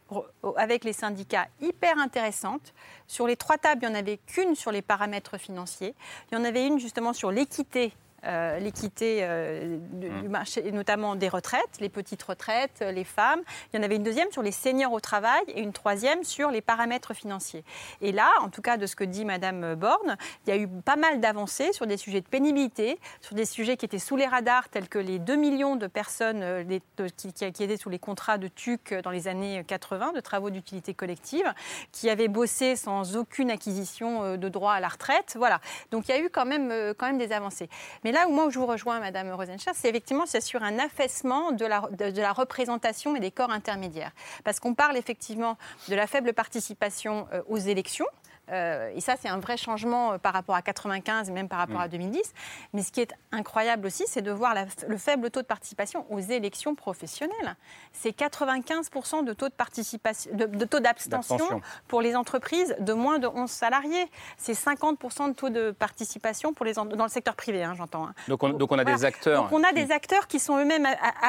avec 0.56 0.84
les 0.84 0.92
syndicats 0.92 1.46
hyper 1.60 1.98
intéressantes. 1.98 2.72
Sur 3.08 3.26
les 3.26 3.36
trois 3.36 3.58
tables, 3.58 3.82
il 3.82 3.88
n'y 3.88 3.94
en 3.94 3.98
avait 3.98 4.18
qu'une 4.26 4.54
sur 4.54 4.72
les 4.72 4.82
paramètres 4.82 5.38
financiers. 5.38 5.94
Il 6.30 6.34
y 6.34 6.38
en 6.38 6.44
avait 6.44 6.66
une 6.66 6.78
justement 6.78 7.12
sur 7.12 7.30
l'équité. 7.30 7.92
Euh, 8.24 8.58
l'équité 8.58 9.18
euh, 9.22 9.78
du, 9.92 10.08
du 10.08 10.28
marché, 10.28 10.66
et 10.66 10.72
notamment 10.72 11.14
des 11.16 11.28
retraites, 11.28 11.78
les 11.80 11.88
petites 11.88 12.22
retraites, 12.22 12.78
euh, 12.82 12.90
les 12.90 13.04
femmes. 13.04 13.40
Il 13.72 13.76
y 13.76 13.80
en 13.80 13.82
avait 13.82 13.96
une 13.96 14.02
deuxième 14.02 14.30
sur 14.32 14.42
les 14.42 14.52
seniors 14.52 14.92
au 14.92 15.00
travail 15.00 15.42
et 15.48 15.60
une 15.60 15.72
troisième 15.72 16.24
sur 16.24 16.50
les 16.50 16.60
paramètres 16.60 17.14
financiers. 17.14 17.64
Et 18.00 18.12
là, 18.12 18.28
en 18.40 18.48
tout 18.48 18.62
cas 18.62 18.76
de 18.78 18.86
ce 18.86 18.96
que 18.96 19.04
dit 19.04 19.24
Madame 19.24 19.74
Borne, 19.74 20.16
il 20.46 20.50
y 20.50 20.52
a 20.52 20.56
eu 20.60 20.66
pas 20.66 20.96
mal 20.96 21.20
d'avancées 21.20 21.72
sur 21.72 21.86
des 21.86 21.96
sujets 21.96 22.20
de 22.20 22.26
pénibilité, 22.26 22.98
sur 23.20 23.34
des 23.34 23.44
sujets 23.44 23.76
qui 23.76 23.84
étaient 23.84 23.98
sous 23.98 24.16
les 24.16 24.26
radars, 24.26 24.68
tels 24.68 24.88
que 24.88 24.98
les 24.98 25.18
2 25.18 25.36
millions 25.36 25.76
de 25.76 25.86
personnes 25.86 26.42
euh, 26.42 26.62
les- 26.62 26.82
de- 26.96 27.08
qui, 27.08 27.28
étaient 27.44 27.76
sous 27.76 27.90
les 27.90 27.98
contrats 27.98 28.38
de 28.38 28.48
TUC 28.48 28.94
dans 29.02 29.10
les 29.10 29.28
années 29.28 29.62
80, 29.66 30.12
de 30.12 30.20
travaux 30.20 30.50
d'utilité 30.50 30.94
collective, 30.94 31.52
qui 31.92 32.10
avaient 32.10 32.28
bossé 32.28 32.76
sans 32.76 33.16
aucune 33.16 33.50
acquisition 33.50 34.36
de 34.36 34.48
droit 34.48 34.72
à 34.72 34.80
la 34.80 34.88
retraite. 34.88 35.34
Voilà. 35.36 35.60
Donc 35.90 36.08
il 36.08 36.12
y 36.12 36.18
a 36.18 36.20
eu 36.20 36.30
quand 36.30 36.44
même, 36.44 36.72
quand 36.96 37.06
même 37.06 37.18
des 37.18 37.32
avancées. 37.32 37.68
Mais 38.06 38.12
là 38.12 38.28
où 38.28 38.30
moi 38.30 38.48
je 38.50 38.58
vous 38.60 38.66
rejoins, 38.66 39.00
Madame 39.00 39.32
Rosenchar, 39.32 39.74
c'est 39.74 39.88
effectivement 39.88 40.26
sur 40.26 40.62
un 40.62 40.78
affaissement 40.78 41.50
de 41.50 41.66
la, 41.66 41.80
de, 41.90 42.12
de 42.12 42.22
la 42.22 42.32
représentation 42.32 43.16
et 43.16 43.18
des 43.18 43.32
corps 43.32 43.50
intermédiaires. 43.50 44.12
Parce 44.44 44.60
qu'on 44.60 44.74
parle 44.74 44.96
effectivement 44.96 45.58
de 45.88 45.96
la 45.96 46.06
faible 46.06 46.32
participation 46.32 47.26
euh, 47.32 47.42
aux 47.48 47.56
élections. 47.56 48.06
Euh, 48.52 48.90
et 48.94 49.00
ça, 49.00 49.14
c'est 49.20 49.28
un 49.28 49.38
vrai 49.38 49.56
changement 49.56 50.12
euh, 50.12 50.18
par 50.18 50.32
rapport 50.32 50.54
à 50.54 50.62
95 50.62 51.28
et 51.28 51.32
même 51.32 51.48
par 51.48 51.58
rapport 51.58 51.80
à 51.80 51.88
2010. 51.88 52.32
Mais 52.72 52.82
ce 52.82 52.92
qui 52.92 53.00
est 53.00 53.12
incroyable 53.32 53.86
aussi, 53.86 54.04
c'est 54.06 54.22
de 54.22 54.30
voir 54.30 54.54
la- 54.54 54.66
le 54.86 54.96
faible 54.98 55.30
taux 55.30 55.42
de 55.42 55.46
participation 55.46 56.06
aux 56.10 56.20
élections 56.20 56.74
professionnelles. 56.74 57.56
C'est 57.92 58.10
95% 58.16 59.24
de 59.24 59.32
taux 59.32 59.48
de 59.48 59.54
participation, 59.54 60.30
de, 60.34 60.44
de 60.46 60.64
taux 60.64 60.80
d'abstention 60.80 61.60
pour 61.88 62.00
les 62.00 62.14
entreprises 62.14 62.76
de 62.78 62.92
moins 62.92 63.18
de 63.18 63.26
11 63.26 63.50
salariés. 63.50 64.06
C'est 64.36 64.52
50% 64.54 65.28
de 65.28 65.32
taux 65.34 65.50
de 65.50 65.70
participation 65.72 66.52
pour 66.54 66.64
les 66.64 66.74
dans 66.74 66.84
le 67.04 67.08
secteur 67.08 67.34
privé, 67.34 67.64
hein, 67.64 67.74
j'entends. 67.76 68.06
hein. 68.06 68.14
Donc 68.28 68.42
on, 68.42 68.50
donc 68.50 68.70
on 68.70 68.78
a 68.78 68.82
Voilà. 68.82 68.96
des 68.98 69.04
acteurs. 69.04 69.42
Donc 69.44 69.52
on 69.52 69.62
a 69.64 69.68
qui- 69.68 69.74
des 69.86 69.92
acteurs 69.92 70.26
qui 70.26 70.38
sont 70.38 70.56
eux-mêmes 70.58 70.86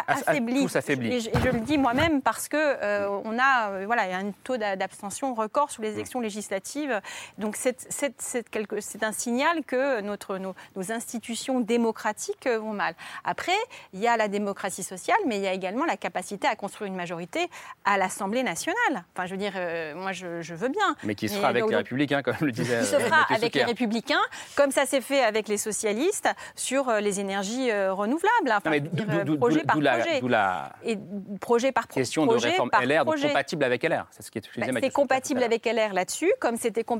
affaiblis. 0.08 0.62
tous 0.66 0.76
affaiblis. 0.76 1.14
Et 1.14 1.20
je, 1.22 1.30
et 1.30 1.40
je 1.42 1.50
le 1.50 1.60
dis 1.62 1.78
moi-même 1.78 2.22
parce 2.22 2.48
que 2.48 2.58
euh, 2.58 3.10
on 3.24 3.38
a 3.40 3.70
euh, 3.72 3.84
voilà 3.86 4.06
il 4.08 4.12
y 4.12 4.14
a 4.14 4.18
un 4.18 4.32
taux 4.44 4.58
d'a- 4.58 4.76
d'abstention 4.76 5.34
record 5.34 5.72
sur 5.72 5.82
les 5.82 5.94
élections 5.94 6.20
législatives. 6.20 7.02
Donc 7.38 7.56
c'est 7.56 9.04
un 9.04 9.12
signal 9.12 9.64
que 9.66 10.02
notre 10.02 10.38
nos, 10.38 10.56
nos 10.76 10.92
institutions 10.92 11.60
démocratiques 11.60 12.48
vont 12.48 12.74
mal. 12.74 12.94
Après 13.24 13.58
il 13.94 14.00
y 14.00 14.08
a 14.08 14.18
la 14.18 14.28
démocratie 14.28 14.84
sociale, 14.84 15.18
mais 15.26 15.38
il 15.38 15.44
y 15.44 15.48
a 15.48 15.54
également 15.54 15.86
la 15.86 15.98
capacité 15.98 16.48
à 16.48 16.56
construire 16.56 16.88
une 16.90 16.96
majorité 16.98 17.50
à 17.86 17.98
l'Assemblée 17.98 18.44
nationale. 18.44 19.04
Enfin 19.14 19.26
je 19.26 19.32
veux 19.32 19.38
dire 19.38 19.54
euh, 19.56 19.96
moi 19.96 20.12
je, 20.12 20.42
je 20.42 20.54
veux 20.54 20.70
bien. 20.70 20.96
Mais 21.04 21.16
qui 21.16 21.30
se 21.30 21.36
fera 21.36 21.50
avec 21.50 21.62
donc- 21.64 21.72
les 21.72 21.78
Républicains, 21.78 22.22
comme 22.22 22.36
le 22.42 22.52
disait. 22.52 22.80
qui 22.80 22.86
se 22.86 22.96
euh, 22.96 23.00
fera 23.00 23.24
avec 23.30 23.54
les 23.56 23.64
républicains, 23.64 24.22
comme 24.56 24.72
ça 24.72 24.86
s'est 24.86 25.02
fait 25.02 25.22
avec 25.24 25.48
les 25.48 25.58
socialistes 25.58 26.30
sur 26.56 26.90
euh, 26.90 27.00
les 27.00 27.20
énergies 27.20 27.72
renouvelables. 27.72 28.52
Enfin, 28.56 28.72
Non, 28.80 29.24
dire, 29.24 29.38
projet 29.38 29.64
par 29.64 29.78
la- 29.78 29.98
projet. 29.98 30.22
la 30.28 30.74
Et 30.84 30.98
projet 31.40 31.72
par 31.72 31.88
pro- 31.88 32.00
question 32.00 32.26
de 32.26 32.32
projet 32.32 32.50
réforme 32.50 32.70
par 32.70 32.82
LR, 32.86 33.06
donc 33.06 33.16
compatible 33.22 33.64
avec 33.64 33.84
LR. 33.84 34.06
C'est 34.12 34.24
ce 34.24 34.32
qui 34.32 34.38
est 34.40 34.42
Bah, 34.58 34.80
c'est 34.82 34.90
compatible 34.92 35.44
avec 35.44 35.66
LR 35.66 35.94
là-dessus, 35.94 36.32
comme 36.40 36.58
c'était 36.58 36.84
compatible 36.84 36.97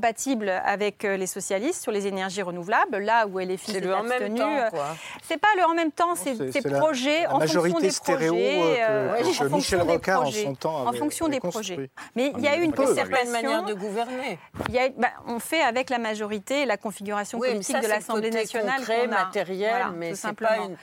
avec 0.64 1.04
euh, 1.04 1.16
les 1.16 1.26
socialistes 1.26 1.82
sur 1.82 1.92
les 1.92 2.06
énergies 2.06 2.42
renouvelables, 2.42 2.98
là 2.98 3.26
où 3.26 3.38
LFI 3.38 3.58
C'est 3.66 3.72
s'est 3.72 3.80
le 3.80 3.94
en 3.94 4.02
même 4.02 4.34
temps, 4.36 4.56
euh. 4.56 4.68
C'est 5.22 5.36
pas 5.38 5.48
le 5.56 5.64
en 5.64 5.74
même 5.74 5.92
temps, 5.92 6.14
c'est 6.14 6.34
c'est- 6.34 6.52
c'est 6.52 6.60
c'est 6.62 6.68
la- 6.68 6.78
projet 6.78 7.22
la 7.22 7.34
en 7.34 7.40
fonction 7.40 7.60
majorité 7.62 7.88
des 7.88 7.94
projets. 8.02 8.76
euh, 8.88 9.12
que- 9.16 9.18
que 9.18 9.24
en 9.24 9.26
Michel 9.28 9.48
fonction 9.50 9.84
des 9.84 9.92
Rocard, 9.92 10.18
en 10.18 10.22
projets. 10.22 10.44
son 10.44 10.54
temps, 10.54 10.86
En 10.86 10.92
fonction 10.92 11.28
des 11.28 11.40
projets. 11.40 11.90
Mais 12.16 12.32
il 12.36 12.44
y 12.44 12.48
a 12.48 12.56
eu 12.56 12.62
une 12.62 12.72
une 13.24 13.30
manière 13.30 13.64
de 13.64 13.74
gouverner. 13.74 14.38
Bah, 14.96 15.08
on 15.26 15.38
fait 15.38 15.60
avec 15.60 15.90
la 15.90 15.98
majorité 15.98 16.64
la 16.66 16.76
configuration 16.76 17.38
politique 17.38 17.76
de 17.76 17.82
c'est 17.82 17.88
l'Assemblée 17.88 18.30
nationale. 18.30 18.80
matériel, 19.08 19.86
mais 19.96 20.10
c'est 20.10 20.16
simplement. 20.22 20.48
pas 20.50 20.64
une- 20.64 20.76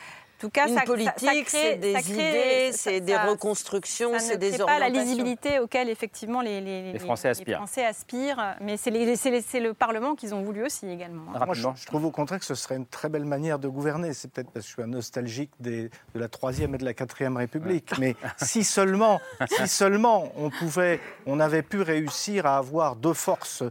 tout 0.46 0.52
cas, 0.52 0.68
Une 0.68 0.76
ça, 0.76 0.82
politique, 0.82 1.14
ça- 1.20 1.26
ça 1.28 1.32
crée- 1.32 1.44
c'est 1.48 1.76
des 1.78 1.94
ça 1.94 2.02
crée- 2.02 2.12
idées, 2.14 2.72
ça- 2.72 2.78
c'est 2.78 3.02
des 3.02 3.16
reconstructions, 3.18 4.14
ça 4.14 4.20
c'est 4.20 4.38
des 4.38 4.50
crée 4.52 4.58
pas 4.60 4.66
la 4.80 4.86
orientations. 4.88 5.10
lisibilité 5.12 5.60
auquel 5.60 5.90
effectivement 5.90 6.42
les, 6.42 6.62
les, 6.62 6.94
Les 6.94 7.00
Français 7.00 7.30
aspirent. 7.30 7.58
Français 7.58 7.86
aspirent. 7.86 8.56
Mais 8.62 8.78
c'est 8.78 8.92
les- 8.92 9.16
c'est 9.16 9.32
les- 9.32 9.42
c'est 9.42 9.60
le 9.60 9.74
Parlement 9.74 10.16
qu'ils 10.16 10.34
ont 10.36 10.42
voulu 10.42 10.64
aussi 10.66 10.88
également. 10.90 11.24
hein. 11.36 11.46
Moi, 11.46 11.54
je, 11.56 11.68
je 11.76 11.86
trouve 11.86 12.06
au 12.06 12.12
contraire 12.12 12.40
que 12.40 12.46
ce 12.46 12.56
serait 12.56 12.76
une 12.76 12.86
très 12.86 13.10
belle 13.10 13.26
manière 13.26 13.60
de 13.60 13.68
gouverner. 13.68 14.14
C'est 14.14 14.30
peut-être 14.32 14.52
parce 14.52 14.66
que 14.66 14.70
je 14.70 14.74
suis 14.76 14.84
un 14.84 14.88
nostalgique 14.88 15.52
des- 15.60 15.90
de 16.14 16.20
la 16.20 16.28
Troisième 16.28 16.76
et 16.76 16.78
de 16.78 16.86
la 16.86 16.94
Quatrième 16.94 17.38
République. 17.38 17.92
Mais 18.00 18.16
si 18.38 18.64
seulement, 18.64 19.20
si 19.48 19.68
seulement 19.68 20.32
on 20.38 20.50
pouvait, 20.50 21.00
on 21.26 21.40
avait 21.40 21.64
pu 21.64 21.82
réussir 21.82 22.46
à 22.46 22.58
avoir 22.58 22.96
deux 22.96 23.14
forces 23.14 23.64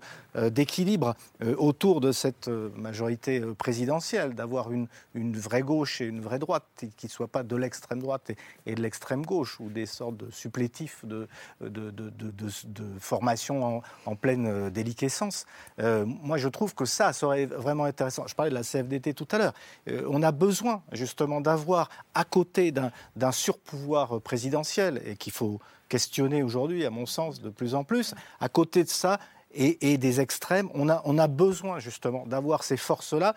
d'équilibre 0.50 1.14
euh, 1.42 1.54
autour 1.56 2.00
de 2.00 2.12
cette 2.12 2.48
euh, 2.48 2.70
majorité 2.76 3.40
euh, 3.40 3.54
présidentielle, 3.54 4.34
d'avoir 4.34 4.70
une, 4.72 4.88
vraie 5.14 5.62
gauche 5.62 6.00
et 6.00 6.06
une 6.06 6.20
vraie 6.20 6.38
droite, 6.38 6.64
qui 6.96 7.06
ne 7.06 7.10
soient 7.10 7.28
pas 7.28 7.42
de 7.42 7.56
l'extrême 7.56 8.00
droite 8.00 8.32
et, 8.66 8.74
de 8.74 8.82
l'extrême 8.82 9.24
gauche, 9.24 9.60
ou 9.60 9.68
des 9.68 9.86
sortes 9.86 10.16
de 10.16 10.30
supplétifs 10.30 11.04
de, 11.04 11.28
de, 11.60 12.84
formation 12.98 13.82
en, 14.06 14.16
pleine 14.16 14.46
euh, 14.46 14.70
déliquescence. 14.70 15.46
Euh, 15.80 16.04
moi, 16.06 16.38
je 16.38 16.48
trouve 16.48 16.74
que 16.74 16.84
ça 16.84 17.12
serait 17.12 17.46
vraiment 17.46 17.84
intéressant. 17.84 18.26
Je 18.26 18.34
parlais 18.34 18.50
de 18.50 18.54
la 18.54 18.62
CFDT 18.62 19.14
tout 19.14 19.28
à 19.32 19.38
l'heure. 19.38 19.54
Euh, 19.88 20.06
on 20.08 20.22
a 20.22 20.32
besoin 20.32 20.82
justement 20.92 21.40
d'avoir 21.40 21.88
à 22.14 22.24
côté 22.24 22.72
d'un 22.72 23.32
surpouvoir 23.32 24.20
présidentiel 24.20 25.02
et 25.04 25.16
qu'il 25.16 25.32
faut 25.32 25.60
questionner 25.88 26.42
aujourd'hui, 26.42 26.84
à 26.86 26.90
mon 26.90 27.06
sens, 27.06 27.40
de 27.40 27.50
plus 27.50 27.74
en 27.74 27.84
plus. 27.84 28.14
À 28.40 28.48
côté 28.48 28.84
de 28.84 28.88
ça 28.88 29.18
et, 29.54 29.92
et 29.92 29.98
des 29.98 30.20
extrêmes, 30.20 30.68
on 30.74 30.88
a, 30.88 31.02
on 31.04 31.18
a 31.18 31.28
besoin 31.28 31.78
justement 31.78 32.24
d'avoir 32.26 32.64
ces 32.64 32.76
forces-là 32.76 33.34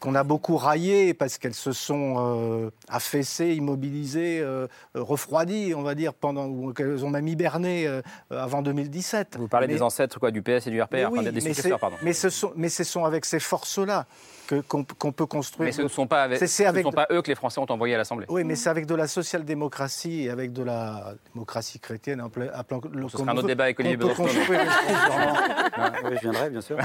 qu'on 0.00 0.14
a 0.14 0.22
beaucoup 0.22 0.56
raillées 0.56 1.12
parce 1.14 1.38
qu'elles 1.38 1.54
se 1.54 1.72
sont 1.72 2.14
euh, 2.18 2.70
affaissées, 2.88 3.54
immobilisées, 3.54 4.40
euh, 4.40 4.68
refroidies, 4.94 5.74
on 5.74 5.82
va 5.82 5.94
dire, 5.94 6.14
pendant, 6.14 6.46
ou 6.46 6.72
qu'elles 6.72 7.04
ont 7.04 7.10
même 7.10 7.26
hiberné 7.26 7.86
euh, 7.86 8.00
avant 8.30 8.62
2017. 8.62 9.36
Vous 9.38 9.48
parlez 9.48 9.66
Mais- 9.66 9.74
des 9.74 9.82
ancêtres 9.82 10.20
quoi, 10.20 10.30
du 10.30 10.42
PS 10.42 10.66
et 10.66 10.70
du 10.70 10.80
RPR, 10.80 10.94
mais 10.94 11.04
enfin, 11.04 11.16
oui, 11.18 11.32
des 11.32 11.40
mais 11.40 11.78
pardon. 11.78 11.96
mais 12.02 12.12
ce 12.12 12.30
sont, 12.30 12.52
mais 12.56 12.68
ce 12.68 12.84
sont 12.84 13.04
avec 13.04 13.24
ces 13.24 13.40
forces-là 13.40 14.06
qu'on 14.68 14.84
peut 15.12 15.26
construire. 15.26 15.66
Mais 15.66 15.72
ce 15.72 15.82
ne 15.82 15.88
sont 15.88 16.06
pas, 16.06 16.22
avec, 16.24 16.38
C'est- 16.38 16.46
c'est 16.46 16.64
ce 16.64 16.68
avec 16.68 16.84
ne 16.84 16.90
sont 16.90 16.94
pas 16.94 17.06
eux 17.10 17.22
que 17.22 17.28
les 17.28 17.34
Français 17.34 17.60
ont 17.60 17.70
envoyés 17.70 17.94
à 17.94 17.98
l'Assemblée. 17.98 18.26
Oui, 18.28 18.44
mais 18.44 18.56
c'est 18.56 18.68
avec 18.70 18.86
de 18.86 18.94
la 18.94 19.06
social-démocratie 19.06 20.24
et 20.24 20.30
avec 20.30 20.52
de 20.52 20.62
la 20.62 21.14
démocratie 21.34 21.78
chrétienne. 21.80 22.20
appelons- 22.20 22.50
appelons- 22.52 23.08
Ce 23.08 23.18
sera 23.18 23.30
un 23.32 23.36
autre 23.36 23.46
débat 23.46 23.64
avec 23.64 23.78
Olivier 23.80 23.96
Besançon. 23.96 24.24
construire 24.24 24.60
Oui, 26.04 26.10
je 26.16 26.20
viendrai, 26.20 26.50
bien 26.50 26.60
sûr. 26.60 26.76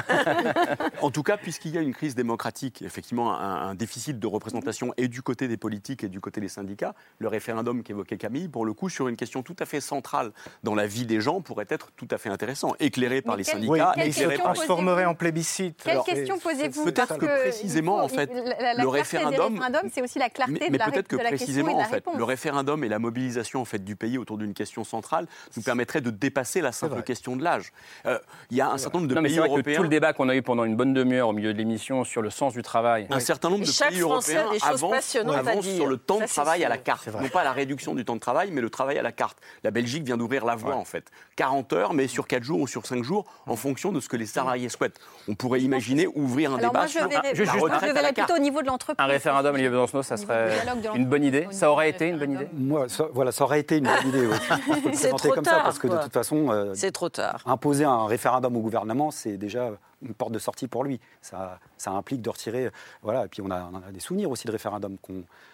En 1.01 1.11
tout 1.11 1.23
cas, 1.23 1.37
puisqu'il 1.37 1.71
y 1.73 1.77
a 1.77 1.81
une 1.81 1.93
crise 1.93 2.15
démocratique, 2.15 2.81
effectivement 2.81 3.33
un, 3.37 3.69
un 3.69 3.75
déficit 3.75 4.19
de 4.19 4.27
représentation 4.27 4.93
et 4.97 5.07
du 5.07 5.21
côté 5.21 5.47
des 5.47 5.57
politiques 5.57 6.03
et 6.03 6.09
du 6.09 6.19
côté 6.19 6.41
des 6.41 6.47
syndicats, 6.49 6.93
le 7.19 7.27
référendum 7.27 7.83
qu'évoquait 7.83 8.17
Camille, 8.17 8.47
pour 8.47 8.65
le 8.65 8.73
coup, 8.73 8.89
sur 8.89 9.07
une 9.07 9.15
question 9.15 9.41
tout 9.43 9.55
à 9.59 9.65
fait 9.65 9.81
centrale 9.81 10.31
dans 10.63 10.75
la 10.75 10.85
vie 10.87 11.05
des 11.05 11.21
gens, 11.21 11.41
pourrait 11.41 11.65
être 11.69 11.91
tout 11.95 12.07
à 12.11 12.17
fait 12.17 12.29
intéressant, 12.29 12.73
éclairé 12.79 13.21
par 13.21 13.35
les 13.37 13.43
quelle- 13.43 13.53
syndicats, 13.55 13.71
Oui, 13.71 13.79
Quelle 13.95 14.03
mais 14.03 14.09
il 14.09 14.13
se 14.13 14.19
éclairé 14.21 14.37
par 14.41 14.53
transformerait 14.53 15.05
en 15.05 15.15
plébiscite. 15.15 15.81
Quelle 15.83 15.93
Alors, 15.93 16.05
question 16.05 16.37
posez-vous 16.39 16.83
peut-être 16.85 17.17
que 17.17 17.25
précisément, 17.53 17.97
en 18.03 18.07
fait, 18.07 18.29
la, 18.33 18.73
la 18.73 18.83
le 18.83 18.87
référendum- 18.87 19.59
c'est 19.93 20.01
aussi 20.01 20.19
la 20.19 20.29
clarté 20.29 20.53
Mais, 20.53 20.67
de 20.67 20.71
mais 20.71 20.77
la, 20.77 20.85
peut-être 20.91 21.07
que 21.07 21.15
de 21.15 21.21
la 21.21 21.29
question 21.31 21.43
et 21.43 21.45
précisément, 21.45 21.73
de 21.73 21.77
la 21.79 21.83
en 21.85 21.89
fait, 21.89 21.95
réponse. 21.95 22.17
le 22.17 22.23
référendum 22.23 22.83
et 22.83 22.89
la 22.89 22.99
mobilisation 22.99 23.61
en 23.61 23.65
fait, 23.65 23.83
du 23.83 23.95
pays 23.95 24.17
autour 24.17 24.37
d'une 24.37 24.53
question 24.53 24.83
centrale 24.83 25.27
nous 25.55 25.63
permettraient 25.63 26.01
de 26.01 26.09
dépasser 26.09 26.61
la 26.61 26.71
simple 26.71 27.01
question 27.03 27.35
de 27.35 27.43
l'âge. 27.43 27.71
Euh, 28.05 28.19
Il 28.51 28.57
y 28.57 28.61
a 28.61 28.69
un 28.69 28.77
certain 28.77 28.97
nombre 28.99 29.09
de 29.09 29.15
Non, 29.15 29.21
mais 29.21 29.29
pays 29.29 29.37
vrai 29.37 29.47
que 29.47 29.53
européens. 29.53 29.77
tout 29.77 29.83
le 29.83 29.89
débat 29.89 30.13
qu'on 30.13 30.29
a 30.29 30.35
eu 30.35 30.41
pendant 30.41 30.63
une 30.63 30.75
bonne 30.75 30.93
demi-heure 30.93 31.29
au 31.29 31.33
milieu 31.33 31.53
de 31.53 31.57
l'émission 31.57 32.03
sur 32.03 32.21
le 32.21 32.29
sens 32.29 32.53
du 32.53 32.61
travail. 32.61 33.07
Un 33.09 33.19
certain 33.19 33.49
nombre 33.49 33.65
de 33.65 33.71
Chaque 33.71 33.89
pays 33.89 33.99
Français 33.99 34.35
européens 34.35 34.53
des 34.53 34.59
choses 34.59 34.69
avancent, 34.69 35.63
dire. 35.65 35.75
sur 35.75 35.87
le 35.87 35.97
temps 35.97 36.19
Ça, 36.19 36.25
de 36.25 36.29
travail 36.29 36.63
à 36.65 36.69
la 36.69 36.77
carte. 36.77 37.07
Non 37.21 37.29
pas 37.29 37.43
la 37.43 37.51
réduction 37.53 37.95
du 37.95 38.05
temps 38.05 38.15
de 38.15 38.19
travail, 38.19 38.49
mais 38.51 38.61
le 38.61 38.69
travail 38.69 38.97
à 38.97 39.01
la 39.01 39.11
carte. 39.11 39.37
La 39.63 39.71
Belgique 39.71 40.03
vient 40.03 40.17
d'ouvrir 40.17 40.45
la 40.45 40.55
voie, 40.55 40.75
en 40.75 40.85
fait. 40.85 41.05
40 41.35 41.73
heures, 41.73 41.93
mais 41.93 42.07
sur 42.07 42.27
4 42.27 42.43
jours 42.43 42.59
ou 42.61 42.67
sur 42.67 42.85
5 42.85 43.03
jours, 43.03 43.25
en 43.47 43.55
fonction 43.55 43.91
de 43.91 43.99
ce 43.99 44.07
que 44.09 44.17
les 44.17 44.25
salariés 44.25 44.69
souhaitent. 44.69 44.99
On 45.27 45.35
pourrait 45.35 45.61
imaginer 45.61 46.07
ouvrir 46.07 46.51
un 46.53 46.57
Alors 46.57 46.71
débat 46.71 46.79
moi, 46.81 46.87
je 46.87 46.91
sur 46.91 47.42
juste- 47.51 47.63
retraite 47.63 47.97
à 47.97 48.01
plutôt 48.13 48.35
au 48.35 48.39
niveau 48.39 48.61
de 48.61 48.67
l'entreprise. 48.67 49.03
Un 49.03 49.07
référendum, 49.11 49.53
Olivier 49.53 49.69
Besancenot, 49.69 50.03
ça 50.03 50.17
serait 50.17 50.51
une 50.95 51.05
bonne 51.05 51.23
idée. 51.23 51.47
Ça 51.51 51.71
aurait 51.71 51.89
au 51.89 51.89
été 51.89 52.07
une 52.07 52.17
bonne 52.17 52.31
idée 52.33 52.47
Moi, 52.53 52.87
ça, 52.89 53.05
voilà, 53.13 53.31
ça 53.31 53.43
aurait 53.43 53.59
été 53.59 53.77
une 53.77 53.85
bonne 53.85 54.07
idée. 54.09 54.27
oui. 54.27 54.35
C'est 54.93 55.09
présenter 55.09 55.17
trop 55.27 55.33
comme 55.35 55.43
tard, 55.43 55.57
ça 55.57 55.63
parce 55.63 55.79
que 55.79 55.87
de 55.87 55.97
toute 55.97 56.13
façon, 56.13 56.51
euh, 56.51 56.71
C'est 56.75 56.91
trop 56.91 57.09
tard. 57.09 57.41
imposer 57.45 57.85
un 57.85 58.05
référendum 58.05 58.55
au 58.55 58.59
gouvernement, 58.61 59.11
c'est 59.11 59.37
déjà 59.37 59.69
une 60.01 60.13
porte 60.13 60.31
de 60.33 60.39
sortie 60.39 60.67
pour 60.67 60.83
lui. 60.83 60.99
Ça, 61.21 61.59
ça 61.83 61.91
implique 61.91 62.21
de 62.21 62.29
retirer. 62.29 62.69
Voilà. 63.01 63.25
Et 63.25 63.27
puis 63.27 63.41
on 63.41 63.51
a, 63.51 63.69
on 63.71 63.77
a 63.87 63.91
des 63.91 63.99
souvenirs 63.99 64.29
aussi 64.31 64.47
de 64.47 64.51
référendums. 64.51 64.97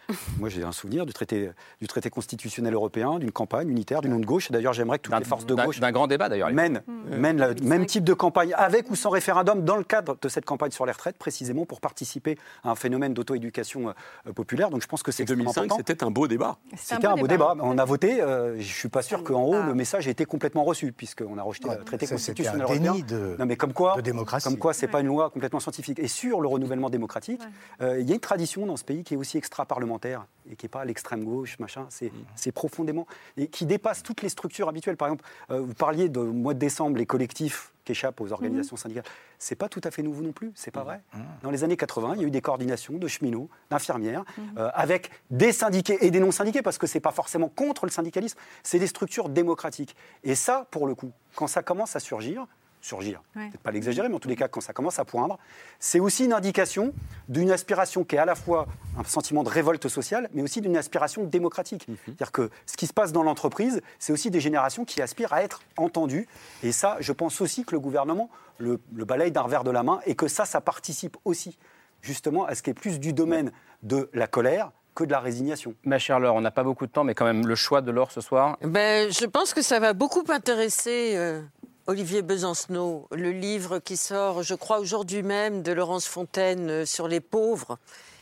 Moi, 0.40 0.50
j'ai 0.50 0.64
un 0.64 0.72
souvenir 0.72 1.06
du 1.06 1.14
traité, 1.14 1.52
du 1.80 1.88
traité 1.88 2.10
constitutionnel 2.10 2.74
européen, 2.74 3.20
d'une 3.20 3.32
campagne 3.32 3.70
unitaire, 3.70 4.02
d'une 4.02 4.14
onde 4.14 4.26
gauche. 4.26 4.50
D'ailleurs, 4.52 4.74
j'aimerais 4.74 4.98
que 4.98 5.04
toutes 5.04 5.18
les 5.20 5.24
forces 5.24 5.46
de 5.46 5.54
gauche 5.54 5.80
D'un 5.80 5.92
grand 5.92 6.08
débat 6.08 6.30
d'ailleurs. 6.30 6.52
mènent, 6.52 6.82
mènent 7.12 7.38
le 7.40 7.54
même 7.64 7.86
type 7.86 8.04
de 8.04 8.14
campagne, 8.16 8.52
avec 8.56 8.90
ou 8.90 8.96
sans 8.96 9.12
référendum, 9.12 9.64
dans 9.64 9.76
le 9.76 9.84
cadre 9.84 10.18
de 10.20 10.28
cette 10.30 10.46
campagne 10.46 10.72
sur 10.72 10.86
les 10.88 10.92
retraites, 10.94 11.18
précisément 11.18 11.66
pour 11.68 11.80
participer 11.80 12.38
à 12.64 12.72
un 12.72 12.76
phénomène 12.76 13.14
d'auto-éducation 13.14 13.90
euh, 14.28 14.34
populaire. 14.34 14.72
Donc 14.72 14.82
je 14.82 14.88
pense 14.88 15.04
que 15.04 15.12
c'est 15.12 15.24
Et 15.24 15.26
2005, 15.28 15.50
extrêmement 15.50 15.66
important. 15.76 15.84
c'était 15.88 16.04
un 16.04 16.10
beau 16.12 16.28
débat. 16.28 16.58
C'était 16.76 17.06
un 17.08 17.16
beau 17.16 17.28
débat. 17.28 17.54
On 17.60 17.78
a 17.78 17.86
voté. 17.86 18.20
euh, 18.22 18.54
je 18.54 18.58
ne 18.60 18.64
suis 18.64 18.90
pas 18.90 19.04
sûr 19.04 19.24
qu'en 19.24 19.44
haut, 19.44 19.62
le 19.62 19.76
message 19.76 20.08
ait 20.08 20.12
été 20.12 20.26
complètement 20.26 20.64
reçu, 20.64 20.92
puisqu'on 20.92 21.38
a 21.38 21.44
rejeté 21.44 21.70
le 21.70 21.84
traité 21.84 22.08
constitutionnel 22.08 22.62
un 22.62 22.64
européen. 22.64 22.94
déni 22.94 23.04
de- 23.04 23.36
non, 23.38 23.46
mais 23.46 23.58
comme 23.58 23.74
quoi, 23.74 23.96
de 23.96 24.02
démocratie. 24.02 24.44
Comme 24.46 24.58
quoi, 24.58 24.74
c'est 24.74 24.88
pas 24.88 25.02
une 25.02 25.08
loi 25.08 25.30
complètement 25.30 25.60
scientifique. 25.60 26.00
Et 26.00 26.08
sur 26.20 26.42
le 26.42 26.48
renouvellement 26.48 26.90
démocratique, 26.90 27.42
euh, 27.82 28.00
il 28.00 28.08
y 28.08 28.12
a 28.12 28.16
une 28.16 28.20
tradition 28.20 28.66
dans 28.66 28.76
ce 28.76 28.84
pays 28.84 29.04
qui 29.04 29.14
est 29.14 29.18
aussi 29.18 29.38
extra-parlementaire 29.38 30.26
et 30.52 30.56
qui 30.56 30.66
n'est 30.66 30.70
pas 30.70 30.82
à 30.82 30.86
l'extrême 30.86 31.24
gauche, 31.24 31.58
machin. 31.60 31.86
C'est 31.90 32.12
c'est 32.36 32.52
profondément 32.52 33.08
et 33.38 33.48
qui 33.48 33.66
dépasse 33.66 34.04
toutes 34.04 34.22
les 34.22 34.30
structures 34.30 34.68
habituelles. 34.68 34.98
Par 34.98 35.08
exemple, 35.08 35.24
euh, 35.52 35.62
vous 35.62 35.74
parliez 35.74 36.10
de 36.10 36.20
mois 36.20 36.54
de 36.54 36.60
décembre, 36.60 36.98
les 36.98 37.06
collectifs 37.06 37.72
qui 37.86 37.94
échappent 37.94 38.20
aux 38.20 38.32
organisations 38.32 38.76
syndicales. 38.76 39.06
C'est 39.38 39.56
pas 39.56 39.70
tout 39.70 39.82
à 39.84 39.92
fait 39.92 40.04
nouveau 40.04 40.22
non 40.22 40.34
plus. 40.34 40.52
C'est 40.56 40.72
pas 40.72 40.84
vrai. 40.84 41.02
Dans 41.42 41.52
les 41.52 41.64
années 41.64 41.78
80, 41.78 42.14
il 42.16 42.22
y 42.22 42.24
a 42.26 42.28
eu 42.28 42.32
des 42.32 42.42
coordinations 42.42 42.98
de 42.98 43.08
cheminots, 43.08 43.50
d'infirmières, 43.70 44.26
euh, 44.58 44.70
avec 44.74 45.10
des 45.32 45.54
syndiqués 45.54 45.98
et 46.06 46.12
des 46.12 46.20
non 46.20 46.32
syndiqués, 46.32 46.62
parce 46.62 46.78
que 46.78 46.88
c'est 46.88 47.00
pas 47.00 47.12
forcément 47.12 47.48
contre 47.50 47.86
le 47.86 47.92
syndicalisme. 47.92 48.38
C'est 48.64 48.80
des 48.80 48.88
structures 48.88 49.30
démocratiques. 49.30 49.96
Et 50.24 50.36
ça, 50.36 50.68
pour 50.72 50.86
le 50.86 50.96
coup, 50.96 51.12
quand 51.36 51.48
ça 51.48 51.64
commence 51.64 51.96
à 51.96 52.00
surgir, 52.00 52.46
surgir, 52.82 53.22
Ouais. 53.36 53.50
peut-être 53.50 53.62
pas 53.62 53.72
l'exagérer, 53.72 54.08
mais 54.10 54.16
en 54.16 54.20
tous 54.20 54.30
les 54.30 54.36
cas, 54.36 54.48
quand 54.48 54.62
ça 54.62 54.74
commence 54.74 55.00
à 55.00 55.06
poindre, 55.06 55.38
c'est 55.80 56.00
aussi 56.00 56.26
une 56.26 56.34
indication 56.34 56.94
d'une 57.28 57.52
aspiration 57.52 58.04
qui 58.04 58.16
est 58.16 58.20
à 58.20 58.26
la 58.26 58.36
fois 58.36 58.68
un 58.98 59.04
sentiment 59.04 59.44
de 59.44 59.50
révolte 59.50 59.88
sociale, 59.88 60.30
mais 60.34 60.42
aussi 60.42 60.62
d'une 60.62 60.78
aspiration 60.78 61.24
démocratique. 61.26 61.86
C'est-à-dire 62.06 62.32
que 62.32 62.50
ce 62.66 62.78
qui 62.78 62.88
se 62.88 62.94
passe 62.94 63.12
dans 63.12 63.24
l'entreprise, 63.24 63.82
c'est 64.00 64.14
aussi 64.14 64.32
des 64.32 64.40
générations 64.40 64.86
qui 64.86 65.02
aspirent 65.02 65.34
à 65.34 65.44
être 65.44 65.62
entendues. 65.78 66.28
Et 66.64 66.72
ça, 66.72 66.98
je 67.00 67.12
pense 67.12 67.42
aussi 67.42 67.66
que 67.66 67.72
le 67.74 67.80
gouvernement 67.80 68.30
le, 68.60 68.80
le 68.94 69.06
balaye 69.06 69.32
d'un 69.32 69.42
revers 69.42 69.64
de 69.64 69.72
la 69.72 69.84
main 69.84 70.00
et 70.06 70.16
que 70.16 70.28
ça, 70.28 70.46
ça 70.46 70.60
participe 70.62 71.16
aussi 71.26 71.58
justement 72.02 72.46
à 72.46 72.56
ce 72.56 72.62
qui 72.62 72.70
est 72.70 72.74
plus 72.74 73.00
du 73.00 73.14
domaine 73.14 73.52
de 73.84 74.10
la 74.14 74.28
colère 74.28 74.72
que 74.96 75.04
de 75.06 75.12
la 75.12 75.20
résignation. 75.22 75.76
Ma 75.86 75.98
chère 76.00 76.20
Laure, 76.20 76.36
on 76.36 76.42
n'a 76.42 76.52
pas 76.52 76.64
beaucoup 76.64 76.86
de 76.86 76.92
temps, 76.92 77.06
mais 77.06 77.14
quand 77.16 77.24
même 77.26 77.48
le 77.48 77.56
choix 77.56 77.82
de 77.82 77.90
Laure 77.92 78.12
ce 78.12 78.20
soir. 78.20 78.58
Ben, 78.62 79.10
je 79.12 79.26
pense 79.26 79.54
que 79.54 79.62
ça 79.62 79.80
va 79.80 79.94
beaucoup 79.94 80.24
intéresser 80.30 81.14
euh, 81.16 81.42
Olivier 81.90 82.22
Besancenot, 82.22 83.08
le 83.10 83.32
livre 83.32 83.80
qui 83.80 83.98
sort, 83.98 84.44
je 84.44 84.54
crois, 84.54 84.78
aujourd'hui 84.78 85.24
même 85.24 85.64
de 85.64 85.72
Laurence 85.72 86.06
Fontaine 86.06 86.70
euh, 86.70 86.86
sur 86.86 87.08
les 87.08 87.20
pauvres, 87.20 87.80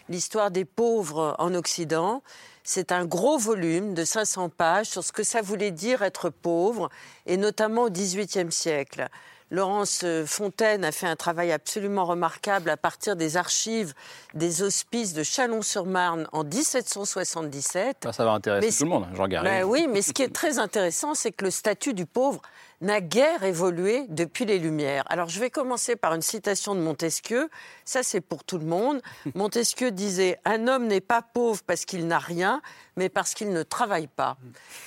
l'histoire 0.07 0.51
des 0.51 0.63
pauvres 0.63 1.35
en 1.37 1.53
Occident. 1.53 2.23
C'est 2.63 2.93
un 2.93 3.03
gros 3.03 3.37
volume 3.37 3.93
de 3.93 4.05
500 4.05 4.47
pages 4.47 4.85
sur 4.85 5.03
ce 5.03 5.11
que 5.11 5.21
ça 5.21 5.41
voulait 5.41 5.71
dire 5.71 6.01
être 6.01 6.29
pauvre, 6.29 6.89
et 7.25 7.35
notamment 7.35 7.83
au 7.83 7.89
XVIIIe 7.89 8.53
siècle. 8.53 9.09
Laurence 9.51 10.01
euh, 10.05 10.25
Fontaine 10.25 10.85
a 10.85 10.93
fait 10.93 11.07
un 11.07 11.17
travail 11.17 11.51
absolument 11.51 12.05
remarquable 12.05 12.69
à 12.69 12.77
partir 12.77 13.17
des 13.17 13.35
archives 13.35 13.93
des 14.33 14.61
hospices 14.61 15.11
de 15.11 15.23
Chalon-sur-Marne 15.23 16.29
en 16.31 16.45
1777. 16.45 17.97
Ça, 18.03 18.13
ça 18.13 18.23
va 18.23 18.31
intéresser 18.31 18.67
Mais 18.67 18.71
tout 18.73 18.83
le 18.83 18.89
monde, 18.89 19.07
Jean 19.13 19.27
Garry. 19.27 19.63
Oui, 19.63 19.87
mais 19.89 20.01
ce 20.01 20.13
qui 20.13 20.21
est 20.21 20.33
très 20.33 20.57
intéressant, 20.57 21.15
c'est 21.15 21.33
que 21.33 21.43
le 21.43 21.51
statut 21.51 21.93
du 21.93 22.05
pauvre 22.05 22.41
n'a 22.81 23.01
guère 23.01 23.43
évolué 23.43 24.05
depuis 24.09 24.45
les 24.45 24.59
Lumières. 24.59 25.03
Alors 25.07 25.29
je 25.29 25.39
vais 25.39 25.49
commencer 25.49 25.95
par 25.95 26.13
une 26.13 26.21
citation 26.21 26.75
de 26.75 26.79
Montesquieu. 26.79 27.49
Ça, 27.85 28.03
c'est 28.03 28.21
pour 28.21 28.43
tout 28.43 28.59
le 28.59 28.65
monde. 28.65 29.01
Montesquieu 29.35 29.91
disait 29.91 30.39
Un 30.45 30.67
homme 30.67 30.87
n'est 30.87 31.01
pas 31.01 31.21
pauvre 31.21 31.61
parce 31.65 31.85
qu'il 31.85 32.07
n'a 32.07 32.19
rien, 32.19 32.61
mais 32.95 33.09
parce 33.09 33.33
qu'il 33.33 33.49
ne 33.49 33.63
travaille 33.63 34.07
pas. 34.07 34.37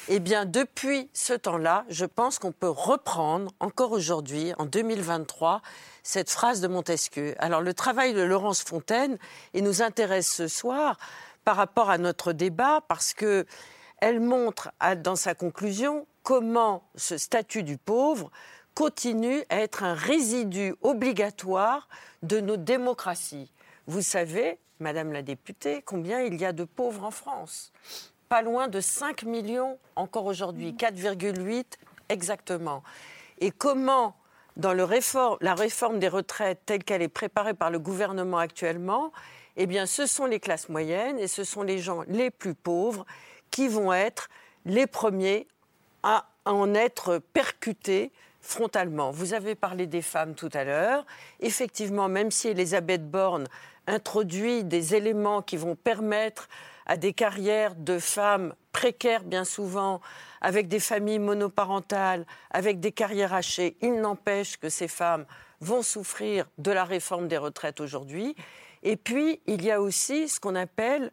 Eh 0.09 0.21
bien, 0.21 0.45
depuis 0.45 1.09
ce 1.13 1.33
temps-là, 1.33 1.85
je 1.89 2.05
pense 2.05 2.39
qu'on 2.39 2.53
peut 2.53 2.69
reprendre, 2.69 3.53
encore 3.59 3.93
aujourd'hui, 3.93 4.53
en 4.59 4.67
2023, 4.67 5.63
cette 6.03 6.31
phrase 6.31 6.61
de 6.61 6.69
Montesquieu. 6.69 7.35
Alors, 7.39 7.61
le 7.61 7.75
travail 7.75 8.15
de 8.15 8.23
Laurence 8.23 8.63
Fontaine, 8.63 9.19
il 9.53 9.65
nous 9.65 9.83
intéresse 9.83 10.33
ce 10.33 10.49
soir 10.49 10.97
par 11.45 11.57
rapport 11.57 11.91
à 11.91 11.99
notre 11.99 12.33
débat, 12.33 12.83
parce 12.89 13.15
que 13.15 13.47
elle 14.01 14.21
montre 14.21 14.71
dans 14.99 15.17
sa 15.17 15.35
conclusion 15.35 16.07
comment 16.23 16.89
ce 16.95 17.19
statut 17.19 17.63
du 17.63 17.79
pauvre 17.79 18.31
continue 18.75 19.43
à 19.49 19.61
être 19.61 19.83
un 19.83 19.95
résidu 19.95 20.75
obligatoire 20.83 21.89
de 22.23 22.41
nos 22.41 22.57
démocraties. 22.57 23.53
Vous 23.87 24.03
savez 24.03 24.59
Madame 24.81 25.13
la 25.13 25.21
députée, 25.21 25.83
combien 25.83 26.23
il 26.23 26.41
y 26.41 26.45
a 26.47 26.53
de 26.53 26.65
pauvres 26.65 27.05
en 27.05 27.11
France? 27.11 27.71
Pas 28.31 28.41
loin 28.41 28.69
de 28.69 28.81
5 28.81 29.25
millions 29.25 29.79
encore 29.95 30.25
aujourd'hui, 30.25 30.73
4,8 30.73 31.65
exactement. 32.09 32.83
Et 33.41 33.51
comment, 33.51 34.17
dans 34.57 34.73
la 34.73 35.55
réforme 35.55 35.99
des 35.99 36.09
retraites 36.09 36.61
telle 36.65 36.83
qu'elle 36.83 37.03
est 37.03 37.09
préparée 37.09 37.53
par 37.53 37.71
le 37.71 37.79
gouvernement 37.79 38.39
actuellement, 38.39 39.13
eh 39.57 39.67
bien, 39.67 39.85
ce 39.85 40.07
sont 40.07 40.25
les 40.25 40.41
classes 40.41 40.71
moyennes 40.71 41.19
et 41.19 41.29
ce 41.29 41.45
sont 41.45 41.63
les 41.63 41.79
gens 41.79 42.03
les 42.09 42.31
plus 42.31 42.55
pauvres 42.55 43.05
qui 43.51 43.69
vont 43.69 43.93
être 43.93 44.31
les 44.65 44.87
premiers 44.87 45.47
à 46.03 46.27
en 46.45 46.75
être 46.75 47.19
percutés 47.33 48.13
frontalement. 48.41 49.11
Vous 49.11 49.35
avez 49.35 49.55
parlé 49.55 49.87
des 49.87 50.03
femmes 50.03 50.35
tout 50.35 50.49
à 50.53 50.65
l'heure. 50.65 51.05
Effectivement, 51.41 52.09
même 52.09 52.31
si 52.31 52.49
Elisabeth 52.49 53.11
Borne 53.11 53.47
introduit 53.87 54.65
des 54.65 54.95
éléments 54.95 55.43
qui 55.43 55.57
vont 55.57 55.77
permettre 55.77 56.49
à 56.87 56.97
des 56.97 57.13
carrières 57.13 57.75
de 57.75 57.99
femmes 57.99 58.55
précaires 58.73 59.25
bien 59.25 59.45
souvent, 59.45 60.01
avec 60.41 60.69
des 60.69 60.81
familles 60.81 61.19
monoparentales, 61.19 62.27
avec 62.51 62.81
des 62.81 62.93
carrières 62.93 63.35
hachées, 63.35 63.77
il 63.83 64.01
n'empêche 64.01 64.57
que 64.57 64.69
ces 64.69 64.89
femmes 64.89 65.27
vont 65.61 65.83
souffrir 65.83 66.47
de 66.59 66.71
la 66.71 66.85
réforme 66.85 67.29
des 67.29 67.37
retraites 67.37 67.81
aujourd'hui. 67.81 68.35
Et 68.83 68.97
puis, 68.97 69.41
il 69.47 69.63
y 69.63 69.71
a 69.71 69.81
aussi 69.81 70.29
ce 70.29 70.41
qu'on 70.41 70.55
appelle 70.55 71.13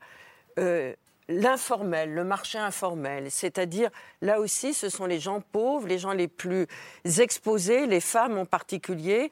euh, 0.58 0.94
l'informel, 1.30 2.14
le 2.14 2.24
marché 2.24 2.58
informel, 2.58 3.30
c'est-à-dire 3.32 3.90
là 4.22 4.40
aussi 4.40 4.74
ce 4.74 4.90
sont 4.90 5.06
les 5.06 5.20
gens 5.20 5.42
pauvres, 5.42 5.88
les 5.88 6.00
gens 6.00 6.14
les 6.14 6.28
plus 6.28 6.68
exposés, 7.20 7.86
les 7.86 8.00
femmes 8.00 8.38
en 8.38 8.46
particulier, 8.46 9.32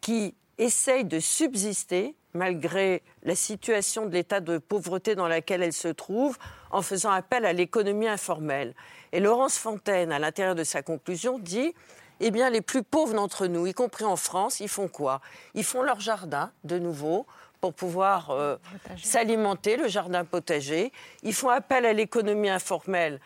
qui 0.00 0.34
essayent 0.58 1.04
de 1.04 1.20
subsister 1.20 2.14
malgré 2.34 3.02
la 3.22 3.36
situation 3.36 4.06
de 4.06 4.12
l'état 4.12 4.40
de 4.40 4.58
pauvreté 4.58 5.14
dans 5.14 5.28
laquelle 5.28 5.62
elles 5.62 5.72
se 5.72 5.88
trouvent, 5.88 6.36
en 6.70 6.82
faisant 6.82 7.10
appel 7.10 7.46
à 7.46 7.52
l'économie 7.52 8.08
informelle. 8.08 8.74
Et 9.12 9.20
Laurence 9.20 9.56
Fontaine, 9.56 10.10
à 10.10 10.18
l'intérieur 10.18 10.56
de 10.56 10.64
sa 10.64 10.82
conclusion, 10.82 11.38
dit 11.38 11.74
eh 12.20 12.30
bien, 12.30 12.50
les 12.50 12.60
plus 12.60 12.82
pauvres 12.82 13.14
d'entre 13.14 13.46
nous, 13.46 13.66
y 13.66 13.74
compris 13.74 14.04
en 14.04 14.16
France, 14.16 14.60
ils 14.60 14.68
font 14.68 14.88
quoi? 14.88 15.20
Ils 15.54 15.64
font 15.64 15.82
leur 15.82 16.00
jardin, 16.00 16.52
de 16.62 16.78
nouveau, 16.78 17.26
pour 17.64 17.72
pouvoir 17.72 18.28
euh, 18.28 18.58
s'alimenter, 19.02 19.78
le 19.78 19.88
jardin 19.88 20.26
potager. 20.26 20.92
Ils 21.22 21.32
font 21.32 21.48
appel 21.48 21.86
à 21.86 21.94
l'économie 21.94 22.50
informelle. 22.50 23.20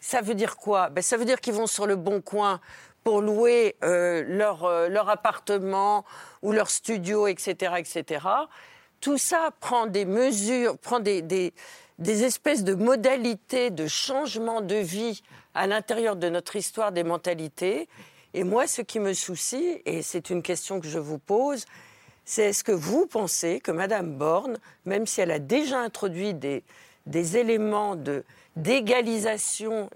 Ça 0.00 0.22
veut 0.22 0.34
dire 0.34 0.56
quoi? 0.56 0.88
Ben, 0.88 1.02
Ça 1.02 1.18
veut 1.18 1.26
dire 1.26 1.42
qu'ils 1.42 1.52
vont 1.52 1.66
sur 1.66 1.86
le 1.86 1.96
bon 1.96 2.22
coin 2.22 2.58
pour 3.04 3.20
louer 3.20 3.76
euh, 3.84 4.24
leur, 4.26 4.64
euh, 4.64 4.88
leur, 4.88 5.10
appartement 5.10 6.06
ou 6.40 6.52
leur 6.52 6.70
studio, 6.70 7.26
etc., 7.26 7.74
etc. 7.76 8.26
Tout 9.02 9.18
ça 9.18 9.50
prend 9.60 9.84
des 9.84 10.06
mesures, 10.06 10.78
prend 10.78 10.98
des, 10.98 11.20
des, 11.20 11.52
des 11.98 12.24
espèces 12.24 12.64
de 12.64 12.72
modalités 12.72 13.68
de 13.68 13.86
changement 13.88 14.62
de 14.62 14.76
vie 14.76 15.22
à 15.52 15.66
l'intérieur 15.66 16.16
de 16.16 16.30
notre 16.30 16.56
histoire 16.56 16.92
des 16.92 17.04
mentalités. 17.04 17.90
Et 18.32 18.42
moi, 18.42 18.66
ce 18.66 18.80
qui 18.80 19.00
me 19.00 19.12
soucie, 19.12 19.82
et 19.84 20.00
c'est 20.00 20.30
une 20.30 20.40
question 20.40 20.80
que 20.80 20.88
je 20.88 20.98
vous 20.98 21.18
pose, 21.18 21.66
c'est 22.24 22.44
est-ce 22.44 22.64
que 22.64 22.72
vous 22.72 23.06
pensez 23.06 23.60
que 23.60 23.70
Mme 23.70 24.16
Borne, 24.16 24.58
même 24.84 25.06
si 25.06 25.20
elle 25.20 25.30
a 25.30 25.38
déjà 25.38 25.80
introduit 25.80 26.34
des, 26.34 26.62
des 27.06 27.36
éléments 27.36 27.96
de, 27.96 28.24
d'égalisation 28.56 29.90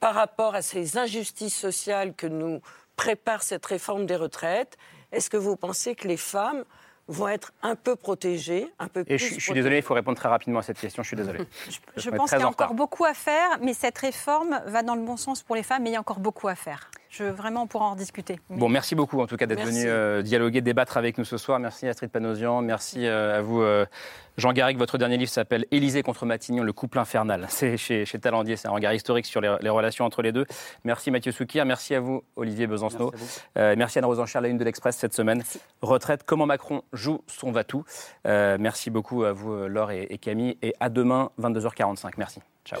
par 0.00 0.14
rapport 0.14 0.54
à 0.54 0.62
ces 0.62 0.98
injustices 0.98 1.56
sociales 1.56 2.14
que 2.14 2.26
nous 2.26 2.60
prépare 2.96 3.42
cette 3.42 3.66
réforme 3.66 4.06
des 4.06 4.16
retraites, 4.16 4.76
est-ce 5.12 5.30
que 5.30 5.36
vous 5.36 5.56
pensez 5.56 5.94
que 5.94 6.08
les 6.08 6.16
femmes 6.16 6.64
vont 7.08 7.28
être 7.28 7.52
un 7.62 7.76
peu 7.76 7.94
protégées, 7.94 8.68
un 8.78 8.88
peu 8.88 9.04
Et 9.06 9.16
je, 9.16 9.38
suis 9.38 9.52
désolé, 9.52 9.76
il 9.76 9.82
faut 9.82 9.94
répondre 9.94 10.16
très 10.16 10.28
rapidement 10.28 10.58
à 10.58 10.62
cette 10.62 10.78
question, 10.78 11.02
je 11.02 11.08
suis 11.08 11.16
désolé. 11.16 11.40
je, 11.68 12.00
je 12.00 12.10
pense 12.10 12.30
qu'il 12.30 12.40
y 12.40 12.42
a 12.42 12.48
encore 12.48 12.74
beaucoup 12.74 13.04
à 13.04 13.14
faire, 13.14 13.58
mais 13.60 13.74
cette 13.74 13.98
réforme 13.98 14.60
va 14.66 14.82
dans 14.82 14.96
le 14.96 15.02
bon 15.02 15.16
sens 15.16 15.42
pour 15.42 15.54
les 15.54 15.62
femmes, 15.62 15.84
mais 15.84 15.90
il 15.90 15.92
y 15.92 15.96
a 15.96 16.00
encore 16.00 16.18
beaucoup 16.18 16.48
à 16.48 16.56
faire. 16.56 16.90
Je, 17.18 17.24
vraiment, 17.24 17.62
on 17.62 17.66
pourra 17.66 17.86
en 17.86 17.94
discuter. 17.94 18.38
Bon, 18.50 18.68
merci 18.68 18.94
beaucoup 18.94 19.20
en 19.20 19.26
tout 19.26 19.36
cas 19.36 19.46
d'être 19.46 19.64
venu 19.64 19.84
euh, 19.86 20.20
dialoguer, 20.22 20.60
débattre 20.60 20.96
avec 20.96 21.16
nous 21.16 21.24
ce 21.24 21.38
soir. 21.38 21.58
Merci 21.58 21.88
Astrid 21.88 22.10
Panosian, 22.10 22.60
merci 22.60 23.06
euh, 23.06 23.38
à 23.38 23.40
vous 23.40 23.62
euh, 23.62 23.86
Jean 24.36 24.52
Garrigue. 24.52 24.76
Votre 24.76 24.98
dernier 24.98 25.16
livre 25.16 25.30
s'appelle 25.30 25.64
Élysée 25.70 26.02
contre 26.02 26.26
Matignon, 26.26 26.62
le 26.62 26.72
couple 26.74 26.98
infernal. 26.98 27.46
C'est 27.48 27.78
chez, 27.78 28.04
chez 28.04 28.18
Talandier, 28.18 28.56
c'est 28.56 28.68
un 28.68 28.72
regard 28.72 28.92
historique 28.92 29.24
sur 29.24 29.40
les, 29.40 29.48
relations 29.68 30.04
entre 30.04 30.20
les 30.20 30.32
deux. 30.32 30.44
Merci 30.84 31.10
Mathieu 31.10 31.32
Soukir, 31.32 31.64
merci 31.64 31.94
à 31.94 32.00
vous 32.00 32.22
Olivier 32.36 32.66
Besancenot. 32.66 33.12
Merci, 33.12 33.78
merci 33.78 33.98
Anne 33.98 34.04
Rosenchère, 34.04 34.42
la 34.42 34.48
une 34.48 34.58
de 34.58 34.64
l'Express 34.64 34.96
cette 34.96 35.14
semaine. 35.14 35.42
Retraite, 35.80 36.22
comment 36.24 36.46
Macron 36.46 36.82
joue 36.92 37.22
son 37.26 37.50
va-tout. 37.50 37.84
merci 38.24 38.90
beaucoup 38.90 39.24
à 39.24 39.32
vous 39.32 39.68
Laure 39.68 39.90
et, 39.90 40.06
et 40.10 40.18
Camille 40.18 40.58
et 40.62 40.74
à 40.80 40.90
demain 40.90 41.30
22h45. 41.40 42.12
Merci. 42.18 42.40
Ciao. 42.64 42.80